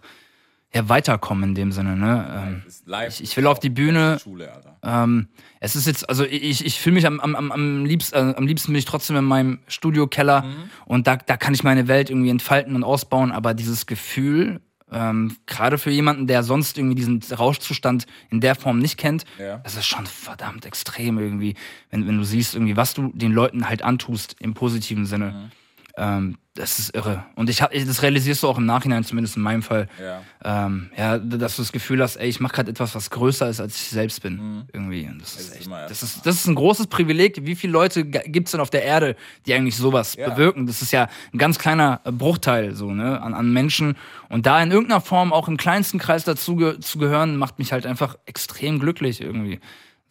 ja, 0.73 0.89
weiterkommen 0.89 1.49
in 1.49 1.55
dem 1.55 1.71
Sinne. 1.71 1.95
Ne? 1.95 2.61
Ähm, 2.87 3.03
ich, 3.07 3.21
ich 3.21 3.37
will 3.37 3.47
auf 3.47 3.59
die 3.59 3.69
Bühne. 3.69 4.17
Schule. 4.21 4.49
Ähm, 4.83 5.27
es 5.59 5.75
ist 5.75 5.87
jetzt, 5.87 6.07
also 6.09 6.23
ich, 6.25 6.65
ich 6.65 6.79
fühle 6.79 6.95
mich 6.95 7.07
am, 7.07 7.19
am, 7.19 7.51
am- 7.51 7.85
liebsten, 7.85 8.15
äh, 8.15 8.33
am 8.35 8.45
liebsten 8.45 8.71
bin 8.71 8.79
ich 8.79 8.85
trotzdem 8.85 9.15
in 9.17 9.25
meinem 9.25 9.59
Studiokeller 9.67 10.45
und 10.85 11.07
da, 11.07 11.15
da 11.15 11.37
kann 11.37 11.53
ich 11.53 11.63
meine 11.63 11.87
Welt 11.87 12.09
irgendwie 12.09 12.29
entfalten 12.29 12.75
und 12.75 12.83
ausbauen, 12.83 13.31
aber 13.31 13.53
dieses 13.53 13.85
Gefühl, 13.85 14.61
ähm, 14.91 15.35
gerade 15.47 15.77
für 15.77 15.89
jemanden, 15.91 16.27
der 16.27 16.43
sonst 16.43 16.77
irgendwie 16.77 16.95
diesen 16.95 17.21
Rauschzustand 17.23 18.05
in 18.29 18.39
der 18.41 18.55
Form 18.55 18.79
nicht 18.79 18.97
kennt, 18.97 19.25
Ja. 19.39 19.57
das 19.57 19.75
ist 19.75 19.85
schon 19.87 20.05
verdammt 20.05 20.65
extrem 20.65 21.17
irgendwie, 21.17 21.55
wenn, 21.89 22.07
wenn 22.07 22.17
du 22.17 22.23
siehst, 22.23 22.53
irgendwie, 22.55 22.77
was 22.77 22.93
du 22.93 23.11
den 23.13 23.31
Leuten 23.31 23.67
halt 23.67 23.81
antust 23.81 24.35
im 24.39 24.53
positiven 24.53 25.05
Sinne. 25.05 25.51
Ähm, 25.97 26.37
das 26.55 26.79
ist 26.79 26.95
irre. 26.95 27.25
Und 27.35 27.49
ich 27.49 27.61
hab, 27.61 27.73
das 27.73 28.01
realisierst 28.01 28.41
du 28.43 28.47
auch 28.47 28.57
im 28.57 28.65
Nachhinein, 28.65 29.03
zumindest 29.03 29.35
in 29.35 29.43
meinem 29.43 29.61
Fall. 29.61 29.89
Ja. 30.01 30.21
Ähm, 30.65 30.89
ja, 30.97 31.17
dass 31.17 31.57
du 31.57 31.61
das 31.61 31.73
Gefühl 31.73 32.01
hast, 32.01 32.15
ey, 32.15 32.29
ich 32.29 32.39
mache 32.39 32.53
gerade 32.55 32.71
etwas, 32.71 32.95
was 32.95 33.09
größer 33.09 33.49
ist, 33.49 33.59
als 33.59 33.75
ich 33.75 33.89
selbst 33.89 34.21
bin. 34.21 34.63
Irgendwie. 34.71 35.05
Und 35.05 35.21
das 35.21 35.33
ist 35.35 35.39
ist 35.49 35.55
echt, 35.55 35.65
immer 35.65 35.85
das 35.87 36.01
ist, 36.01 36.25
das 36.25 36.35
ist 36.35 36.47
ein 36.47 36.55
großes 36.55 36.87
Privileg. 36.87 37.45
Wie 37.45 37.55
viele 37.55 37.73
Leute 37.73 38.05
gibt 38.05 38.47
es 38.47 38.51
denn 38.53 38.61
auf 38.61 38.69
der 38.69 38.83
Erde, 38.83 39.17
die 39.45 39.53
eigentlich 39.53 39.75
sowas 39.75 40.15
Ja. 40.15 40.29
bewirken? 40.29 40.65
Das 40.65 40.81
ist 40.81 40.91
ja 40.93 41.09
ein 41.33 41.37
ganz 41.37 41.59
kleiner 41.59 41.99
äh, 42.05 42.11
Bruchteil 42.13 42.73
so, 42.73 42.91
ne, 42.91 43.21
an, 43.21 43.33
an 43.33 43.51
Menschen. 43.51 43.97
Und 44.29 44.45
da 44.45 44.61
in 44.63 44.71
irgendeiner 44.71 45.01
Form 45.01 45.33
auch 45.33 45.49
im 45.49 45.57
kleinsten 45.57 45.99
Kreis 45.99 46.23
dazu 46.23 46.55
ge 46.55 46.79
zu 46.79 46.99
gehören, 46.99 47.35
macht 47.35 47.59
mich 47.59 47.73
halt 47.73 47.85
einfach 47.85 48.17
extrem 48.25 48.79
glücklich 48.79 49.19
irgendwie. 49.19 49.59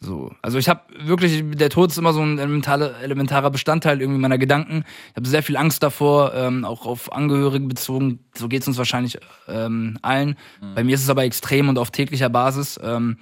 So. 0.01 0.31
Also 0.41 0.57
ich 0.57 0.69
habe 0.69 0.81
wirklich, 0.99 1.43
der 1.57 1.69
Tod 1.69 1.89
ist 1.89 1.97
immer 1.97 2.13
so 2.13 2.21
ein 2.21 2.37
elementare, 2.37 2.95
elementarer 3.01 3.49
Bestandteil 3.49 4.01
irgendwie 4.01 4.19
meiner 4.19 4.37
Gedanken. 4.37 4.83
Ich 5.11 5.15
habe 5.15 5.27
sehr 5.27 5.41
viel 5.41 5.57
Angst 5.57 5.81
davor, 5.81 6.33
ähm, 6.35 6.63
auch 6.65 6.85
auf 6.85 7.11
Angehörige 7.11 7.65
bezogen. 7.65 8.19
So 8.37 8.47
geht 8.47 8.61
es 8.61 8.67
uns 8.67 8.77
wahrscheinlich 8.77 9.17
ähm, 9.47 9.97
allen. 10.01 10.37
Bei 10.75 10.83
mir 10.83 10.95
ist 10.95 11.03
es 11.03 11.09
aber 11.09 11.23
extrem 11.23 11.69
und 11.69 11.77
auf 11.79 11.91
täglicher 11.91 12.29
Basis. 12.29 12.79
Ähm, 12.83 13.17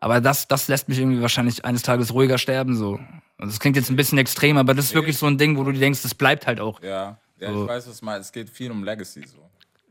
aber 0.00 0.20
das, 0.20 0.48
das 0.48 0.68
lässt 0.68 0.88
mich 0.88 0.98
irgendwie 0.98 1.20
wahrscheinlich 1.20 1.64
eines 1.64 1.82
Tages 1.82 2.12
ruhiger 2.14 2.38
sterben. 2.38 2.76
So. 2.76 2.92
Und 3.38 3.48
das 3.48 3.60
klingt 3.60 3.76
jetzt 3.76 3.90
ein 3.90 3.96
bisschen 3.96 4.18
extrem, 4.18 4.56
aber 4.56 4.74
das 4.74 4.86
ist 4.86 4.94
wirklich 4.94 5.18
so 5.18 5.26
ein 5.26 5.36
Ding, 5.38 5.58
wo 5.58 5.64
du 5.64 5.72
dir 5.72 5.80
denkst, 5.80 6.02
das 6.02 6.14
bleibt 6.14 6.46
halt 6.46 6.60
auch. 6.60 6.82
Ja. 6.82 7.18
Ja, 7.38 7.52
So. 7.52 7.64
ich 7.64 7.68
weiß, 7.68 7.88
was 7.88 8.00
meinst. 8.00 8.28
Es 8.28 8.32
geht 8.32 8.48
viel 8.48 8.70
um 8.70 8.82
Legacy 8.82 9.22
so. 9.26 9.38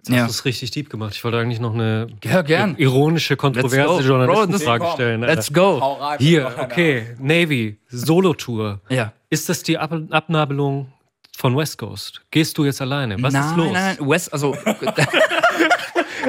Hast 0.07 0.15
Ja, 0.15 0.25
du 0.25 0.29
es 0.29 0.45
richtig 0.45 0.69
deep 0.71 0.89
gemacht. 0.91 1.13
Ich 1.15 1.23
wollte 1.23 1.39
eigentlich 1.39 1.59
noch 1.59 1.73
eine 1.73 2.07
ja 2.23 2.43
gern. 2.43 2.75
ironische, 2.77 3.33
Let's 3.33 3.41
go. 3.41 3.47
kontroverse 3.51 4.03
Journalistenfrage 4.07 4.85
stellen. 4.93 5.23
Alter. 5.23 5.35
Let's 5.35 5.51
go. 5.51 5.97
Hier, 6.19 6.53
okay, 6.59 7.15
Navy, 7.19 7.79
Solo-Tour. 7.89 8.81
Ja. 8.89 9.13
Ist 9.31 9.49
das 9.49 9.63
die 9.63 9.79
Ab 9.79 9.91
Abnabelung 10.11 10.91
von 11.35 11.57
West 11.57 11.79
Coast? 11.79 12.21
Gehst 12.29 12.55
du 12.57 12.65
jetzt 12.65 12.81
alleine? 12.81 13.15
Was 13.19 13.33
nein, 13.33 13.49
ist 13.49 13.57
los? 13.57 13.71
nein, 13.71 13.95
nein, 13.99 14.07
West, 14.09 14.31
also 14.31 14.55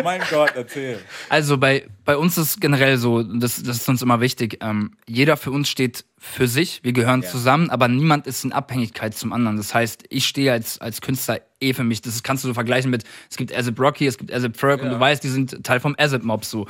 mein 0.02 0.20
Gott, 0.30 0.52
erzähl. 0.54 0.98
Also 1.28 1.58
bei, 1.58 1.86
bei 2.04 2.16
uns 2.16 2.38
ist 2.38 2.60
generell 2.60 2.98
so, 2.98 3.22
das, 3.22 3.62
das 3.62 3.78
ist 3.78 3.88
uns 3.88 4.02
immer 4.02 4.20
wichtig, 4.20 4.58
ähm, 4.60 4.96
jeder 5.06 5.36
für 5.36 5.50
uns 5.50 5.68
steht 5.68 6.04
für 6.18 6.48
sich, 6.48 6.80
wir 6.82 6.92
gehören 6.92 7.22
zusammen, 7.22 7.70
aber 7.70 7.88
niemand 7.88 8.26
ist 8.26 8.44
in 8.44 8.52
Abhängigkeit 8.52 9.14
zum 9.14 9.32
anderen. 9.32 9.56
Das 9.56 9.74
heißt, 9.74 10.04
ich 10.08 10.26
stehe 10.26 10.52
als, 10.52 10.80
als 10.80 11.00
Künstler 11.00 11.40
eh 11.60 11.72
für 11.72 11.84
mich. 11.84 12.02
Das 12.02 12.22
kannst 12.22 12.44
du 12.44 12.48
so 12.48 12.54
vergleichen 12.54 12.90
mit, 12.90 13.04
es 13.30 13.36
gibt 13.36 13.56
Azip 13.56 13.78
Rocky, 13.78 14.06
es 14.06 14.18
gibt 14.18 14.32
Azip 14.32 14.56
Ferg 14.56 14.82
und 14.82 14.90
du 14.90 14.98
weißt, 14.98 15.22
die 15.22 15.28
sind 15.28 15.62
Teil 15.64 15.80
vom 15.80 15.94
Azip 15.98 16.24
Mob 16.24 16.44
so. 16.44 16.66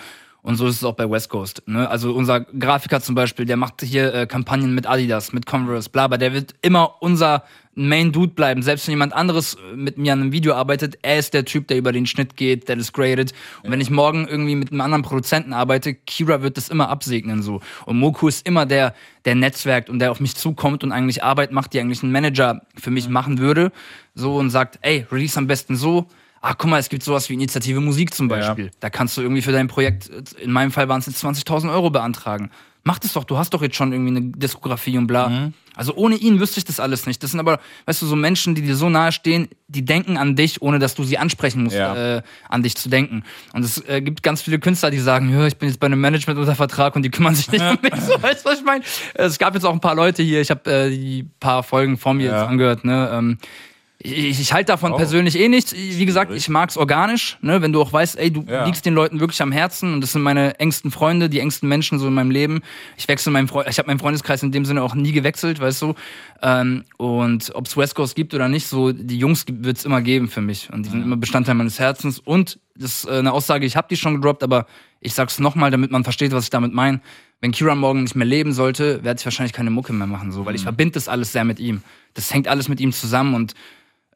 Und 0.47 0.55
so 0.55 0.69
ist 0.69 0.77
es 0.77 0.85
auch 0.85 0.95
bei 0.95 1.11
West 1.11 1.29
Coast. 1.29 1.65
Ne? 1.67 1.91
Also 1.91 2.13
unser 2.13 2.39
Grafiker 2.39 3.01
zum 3.01 3.17
Beispiel, 3.17 3.47
der 3.47 3.57
macht 3.57 3.83
hier 3.83 4.15
äh, 4.15 4.27
Kampagnen 4.29 4.77
mit 4.77 4.87
Adidas, 4.87 5.33
mit 5.33 5.45
Converse, 5.45 5.91
bla, 5.91 6.05
aber 6.05 6.19
der 6.19 6.33
wird 6.33 6.55
immer 6.63 7.03
unser 7.03 7.43
Main 7.75 8.13
Dude 8.13 8.33
bleiben. 8.33 8.63
Selbst 8.63 8.87
wenn 8.87 8.93
jemand 8.93 9.13
anderes 9.13 9.55
äh, 9.55 9.75
mit 9.75 9.99
mir 9.99 10.13
an 10.13 10.21
einem 10.21 10.31
Video 10.31 10.55
arbeitet, 10.55 11.01
er 11.03 11.19
ist 11.19 11.35
der 11.35 11.47
Typ, 11.47 11.67
der 11.67 11.79
über 11.79 11.91
den 11.91 12.07
Schnitt 12.07 12.37
geht, 12.37 12.69
der 12.69 12.77
das 12.77 12.93
gradet. 12.93 13.35
Und 13.65 13.73
wenn 13.73 13.81
ich 13.81 13.91
morgen 13.91 14.29
irgendwie 14.29 14.55
mit 14.55 14.71
einem 14.71 14.83
anderen 14.83 15.03
Produzenten 15.03 15.53
arbeite, 15.53 15.95
Kira 15.95 16.43
wird 16.43 16.57
das 16.57 16.69
immer 16.69 16.91
absegnen 16.91 17.43
so. 17.43 17.61
Und 17.85 17.99
Moku 17.99 18.29
ist 18.29 18.47
immer 18.47 18.67
der, 18.67 18.95
der 19.25 19.35
netzwerkt 19.35 19.91
und 19.91 19.99
der 19.99 20.13
auf 20.13 20.21
mich 20.21 20.37
zukommt 20.37 20.85
und 20.85 20.93
eigentlich 20.93 21.25
Arbeit 21.25 21.51
macht, 21.51 21.73
die 21.73 21.81
eigentlich 21.81 22.05
ein 22.05 22.13
Manager 22.13 22.63
für 22.77 22.93
mich 22.93 23.09
machen 23.09 23.41
würde. 23.41 23.73
So 24.15 24.37
und 24.37 24.51
sagt, 24.51 24.79
ey, 24.83 25.07
release 25.11 25.37
am 25.37 25.49
besten 25.49 25.75
so. 25.75 26.07
Ah, 26.49 26.55
guck 26.57 26.71
mal, 26.71 26.79
es 26.79 26.89
gibt 26.89 27.03
sowas 27.03 27.29
wie 27.29 27.35
Initiative 27.35 27.81
Musik 27.81 28.15
zum 28.15 28.29
Beispiel. 28.29 28.71
Da 28.79 28.89
kannst 28.89 29.17
du 29.17 29.21
irgendwie 29.23 29.43
für 29.43 29.51
dein 29.53 29.67
Projekt, 29.67 30.09
in 30.39 30.53
meinem 30.53 30.71
Fall 30.71 30.89
waren 30.89 31.01
es 31.01 31.07
jetzt 31.07 31.25
20.000 31.25 31.73
Euro 31.73 31.91
beantragen. 31.91 32.51
Mach 32.85 33.01
das 33.01 33.15
doch, 33.15 33.25
du 33.25 33.37
hast 33.37 33.53
doch 33.53 33.63
jetzt 33.63 33.75
schon 33.75 33.93
irgendwie 33.93 34.17
eine 34.17 34.21
Diskografie 34.31 34.97
und 34.97 35.09
bla. 35.09 35.51
Also 35.75 35.93
ohne 35.97 36.15
ihn 36.15 36.39
wüsste 36.39 36.59
ich 36.59 36.65
das 36.65 36.79
alles 36.79 37.05
nicht. 37.07 37.21
Das 37.21 37.33
sind 37.33 37.41
aber, 37.41 37.59
weißt 37.87 38.01
du, 38.01 38.07
so 38.07 38.15
Menschen, 38.15 38.55
die 38.55 38.63
dir 38.63 38.77
so 38.77 38.89
nahe 38.89 39.11
stehen, 39.11 39.49
die 39.67 39.85
denken 39.85 40.17
an 40.17 40.37
dich, 40.37 40.63
ohne 40.63 40.79
dass 40.79 40.95
du 40.95 41.03
sie 41.03 41.19
ansprechen 41.19 41.65
musst, 41.65 41.75
Ja. 41.77 42.19
äh, 42.19 42.23
an 42.49 42.63
dich 42.63 42.77
zu 42.77 42.89
denken. 42.89 43.25
Und 43.53 43.65
es 43.65 43.79
äh, 43.89 44.01
gibt 44.01 44.23
ganz 44.23 44.41
viele 44.41 44.61
Künstler, 44.61 44.93
die 44.93 45.01
sagen, 45.01 45.29
ja, 45.33 45.49
ich 45.49 45.57
bin 45.57 45.69
jetzt 45.69 45.81
bei 45.81 45.87
einem 45.87 46.01
Management 46.01 46.39
unter 46.39 46.55
Vertrag 46.55 46.95
und 46.95 47.03
die 47.03 47.11
kümmern 47.11 47.35
sich 47.35 47.51
nicht 47.51 47.61
um 47.61 47.77
mich. 47.83 47.93
So, 48.07 48.23
weißt 48.23 48.47
du, 48.47 48.51
was 48.51 48.61
ich 48.61 48.65
meine? 48.65 48.85
Es 49.15 49.37
gab 49.39 49.55
jetzt 49.55 49.65
auch 49.65 49.73
ein 49.73 49.81
paar 49.81 49.97
Leute 49.97 50.23
hier, 50.23 50.41
ich 50.41 50.51
habe 50.53 50.71
äh, 50.71 50.91
die 50.91 51.25
paar 51.41 51.65
Folgen 51.65 51.99
vor 51.99 52.15
mir 52.15 52.27
Ja. 52.27 52.41
jetzt 52.41 52.49
angehört, 52.49 52.85
ne? 52.85 53.11
Ähm, 53.13 53.39
ich, 53.99 54.39
ich 54.41 54.53
halte 54.53 54.67
davon 54.73 54.93
Oh. 54.93 54.97
persönlich 54.97 55.39
eh 55.39 55.49
nichts. 55.49 55.75
Wie 55.75 56.05
gesagt, 56.05 56.31
ich 56.33 56.49
mag's 56.49 56.77
organisch, 56.77 57.39
ne? 57.41 57.63
wenn 57.63 57.73
du 57.73 57.81
auch 57.81 57.93
weißt, 57.93 58.19
ey, 58.19 58.31
du 58.31 58.45
Ja. 58.47 58.65
liegst 58.67 58.85
den 58.85 58.95
Leuten 58.95 59.21
wirklich 59.21 59.41
am 59.43 59.53
Herzen 59.53 59.95
und 59.95 60.01
das 60.03 60.13
sind 60.13 60.23
meine 60.23 60.61
engsten 60.61 60.91
Freunde, 60.91 61.29
die 61.31 61.41
engsten 61.41 61.69
Menschen 61.69 61.99
so 61.99 62.07
in 62.07 62.15
meinem 62.15 62.31
Leben. 62.31 62.61
Ich 62.99 63.09
wechsle 63.09 63.33
meinen 63.33 63.49
Freund, 63.49 63.69
ich 63.71 63.79
habe 63.79 63.87
meinen 63.89 63.99
Freundeskreis 63.99 64.43
in 64.43 64.53
dem 64.53 64.65
Sinne 64.67 64.83
auch 64.83 64.95
nie 64.95 65.13
gewechselt, 65.13 65.61
weißt 65.61 65.81
du. 65.83 65.95
Ähm, 66.43 66.85
und 66.99 67.51
ob's 67.55 67.77
West 67.77 67.95
Coast 67.95 68.15
gibt 68.15 68.35
oder 68.35 68.49
nicht, 68.49 68.67
so 68.67 68.93
die 68.93 69.19
Jungs 69.19 69.47
gibt- 69.47 69.65
wird's 69.65 69.85
immer 69.87 70.03
geben 70.03 70.29
für 70.29 70.43
mich 70.43 70.69
und 70.73 70.85
die 70.85 70.91
sind 70.91 71.03
immer 71.03 71.17
Bestandteil 71.17 71.55
meines 71.55 71.79
Herzens. 71.79 72.19
Und 72.19 72.59
das 72.77 73.05
ist 73.05 73.05
äh, 73.07 73.19
eine 73.19 73.33
Aussage, 73.33 73.65
ich 73.65 73.77
habe 73.77 73.89
die 73.89 73.97
schon 73.97 74.15
gedroppt, 74.17 74.43
aber 74.43 74.67
ich 75.01 75.15
sag's 75.15 75.39
nochmal, 75.39 75.71
damit 75.71 75.91
man 75.91 76.05
versteht, 76.05 76.33
was 76.33 76.45
ich 76.45 76.51
damit 76.51 76.73
meine. 76.75 77.01
Wenn 77.41 77.53
Kieran 77.53 77.79
morgen 77.79 78.03
nicht 78.03 78.15
mehr 78.17 78.27
leben 78.27 78.53
sollte, 78.53 79.05
werde 79.05 79.19
ich 79.21 79.25
wahrscheinlich 79.27 79.53
keine 79.53 79.71
Mucke 79.71 79.93
mehr 79.93 80.07
machen, 80.07 80.33
so, 80.33 80.47
weil 80.47 80.55
ich 80.55 80.63
verbinde 80.63 80.93
das 80.93 81.07
alles 81.09 81.33
sehr 81.33 81.45
mit 81.45 81.61
ihm. 81.61 81.83
Das 82.15 82.33
hängt 82.33 82.49
alles 82.49 82.69
mit 82.69 82.81
ihm 82.81 82.93
zusammen 82.93 83.35
und 83.35 83.55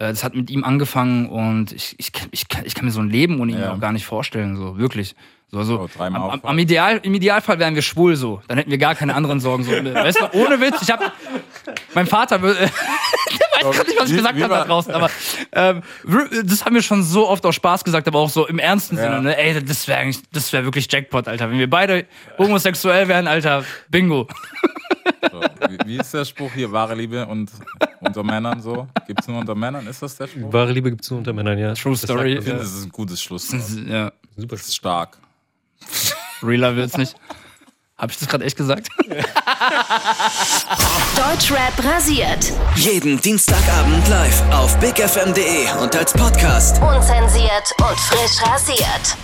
das 0.08 0.24
hat 0.24 0.34
mit 0.34 0.50
ihm 0.50 0.64
angefangen 0.64 1.28
und 1.28 1.72
ich, 1.72 1.94
ich, 1.98 2.10
ich, 2.30 2.48
kann, 2.48 2.64
ich 2.64 2.74
kann 2.74 2.84
mir 2.86 2.90
so 2.90 3.00
ein 3.00 3.10
Leben 3.10 3.40
ohne 3.40 3.52
ihn 3.52 3.58
Ja. 3.60 3.72
auch 3.72 3.80
gar 3.80 3.92
nicht 3.92 4.06
vorstellen, 4.06 4.56
so 4.56 4.78
wirklich. 4.78 5.14
So, 5.52 5.58
also, 5.58 5.88
Oh, 5.98 6.02
am, 6.02 6.14
am, 6.14 6.40
am 6.44 6.58
Ideal, 6.58 7.00
Im 7.02 7.12
Idealfall 7.14 7.58
wären 7.58 7.74
wir 7.74 7.82
schwul 7.82 8.14
so. 8.14 8.40
Dann 8.46 8.58
hätten 8.58 8.70
wir 8.70 8.78
gar 8.78 8.94
keine 8.94 9.14
anderen 9.16 9.40
Sorgen. 9.40 9.64
So. 9.64 9.72
Weißt 9.72 10.20
du, 10.20 10.38
ohne 10.38 10.60
Witz, 10.60 10.80
ich 10.82 10.90
hab. 10.90 11.00
Mein 11.94 12.06
Vater 12.06 12.40
will. 12.40 12.54
Der 12.54 12.70
weiß 13.66 13.76
gar 13.76 13.84
nicht, 13.84 13.98
was 14.00 14.04
ich 14.08 14.12
Wie- 14.12 14.16
gesagt 14.18 14.40
habe 14.40 14.54
da 14.54 14.64
draußen, 14.64 14.92
aber 14.94 15.10
ähm, 15.52 15.82
das 16.44 16.64
haben 16.64 16.74
wir 16.74 16.82
schon 16.82 17.02
so 17.02 17.28
oft 17.28 17.44
aus 17.44 17.56
Spaß 17.56 17.82
gesagt, 17.82 18.06
aber 18.06 18.20
auch 18.20 18.30
so 18.30 18.46
im 18.46 18.58
ernsten 18.60 18.96
Ja. 18.96 19.02
Sinne. 19.02 19.22
Ne? 19.22 19.36
Ey, 19.36 19.62
das 19.64 19.88
wäre 19.88 19.98
eigentlich, 19.98 20.22
das 20.32 20.52
wäre 20.52 20.64
wirklich 20.64 20.86
Jackpot, 20.90 21.26
Alter. 21.26 21.50
Wenn 21.50 21.58
wir 21.58 21.68
beide 21.68 22.06
homosexuell 22.38 23.08
wären, 23.08 23.26
Alter, 23.26 23.64
Bingo. 23.88 24.28
So, 25.32 25.40
wie, 25.68 25.78
wie 25.84 25.96
ist 25.96 26.14
der 26.14 26.24
Spruch 26.24 26.52
hier? 26.54 26.70
Wahre 26.72 26.94
Liebe 26.94 27.26
und 27.26 27.50
unter 28.00 28.22
Männern 28.22 28.62
so? 28.62 28.86
Gibt 29.06 29.20
es 29.20 29.28
nur 29.28 29.38
unter 29.40 29.54
Männern? 29.56 29.86
Ist 29.88 30.00
das 30.02 30.16
der 30.16 30.28
Spruch? 30.28 30.52
Wahre 30.52 30.72
Liebe 30.72 30.90
gibt 30.90 31.02
es 31.02 31.10
nur 31.10 31.18
unter 31.18 31.32
Männern, 31.32 31.58
ja. 31.58 31.74
True 31.74 31.92
Das 31.92 32.02
Story. 32.02 32.34
Ich 32.38 32.44
finde, 32.44 32.60
das 32.60 32.72
ist 32.72 32.84
ein 32.84 32.90
gutes 32.90 33.20
Schlusswort. 33.22 33.62
Ja, 33.88 34.12
Super. 34.36 34.56
Das 34.56 34.66
ist 34.68 34.76
stark. 34.76 35.18
Realer 36.42 36.76
wird's 36.76 36.96
nicht. 36.96 37.14
Habe 37.98 38.12
ich 38.12 38.18
das 38.18 38.28
gerade 38.28 38.44
echt 38.44 38.56
gesagt? 38.56 38.88
Deutschrap 41.16 41.84
rasiert. 41.84 42.52
Jeden 42.76 43.20
Dienstagabend 43.20 44.08
live 44.08 44.42
auf 44.52 44.74
bigfm.de 44.78 45.70
und 45.82 45.94
als 45.94 46.14
Podcast. 46.14 46.80
Unzensiert 46.80 47.74
und 47.78 48.00
frisch 48.00 48.42
rasiert. 48.42 49.16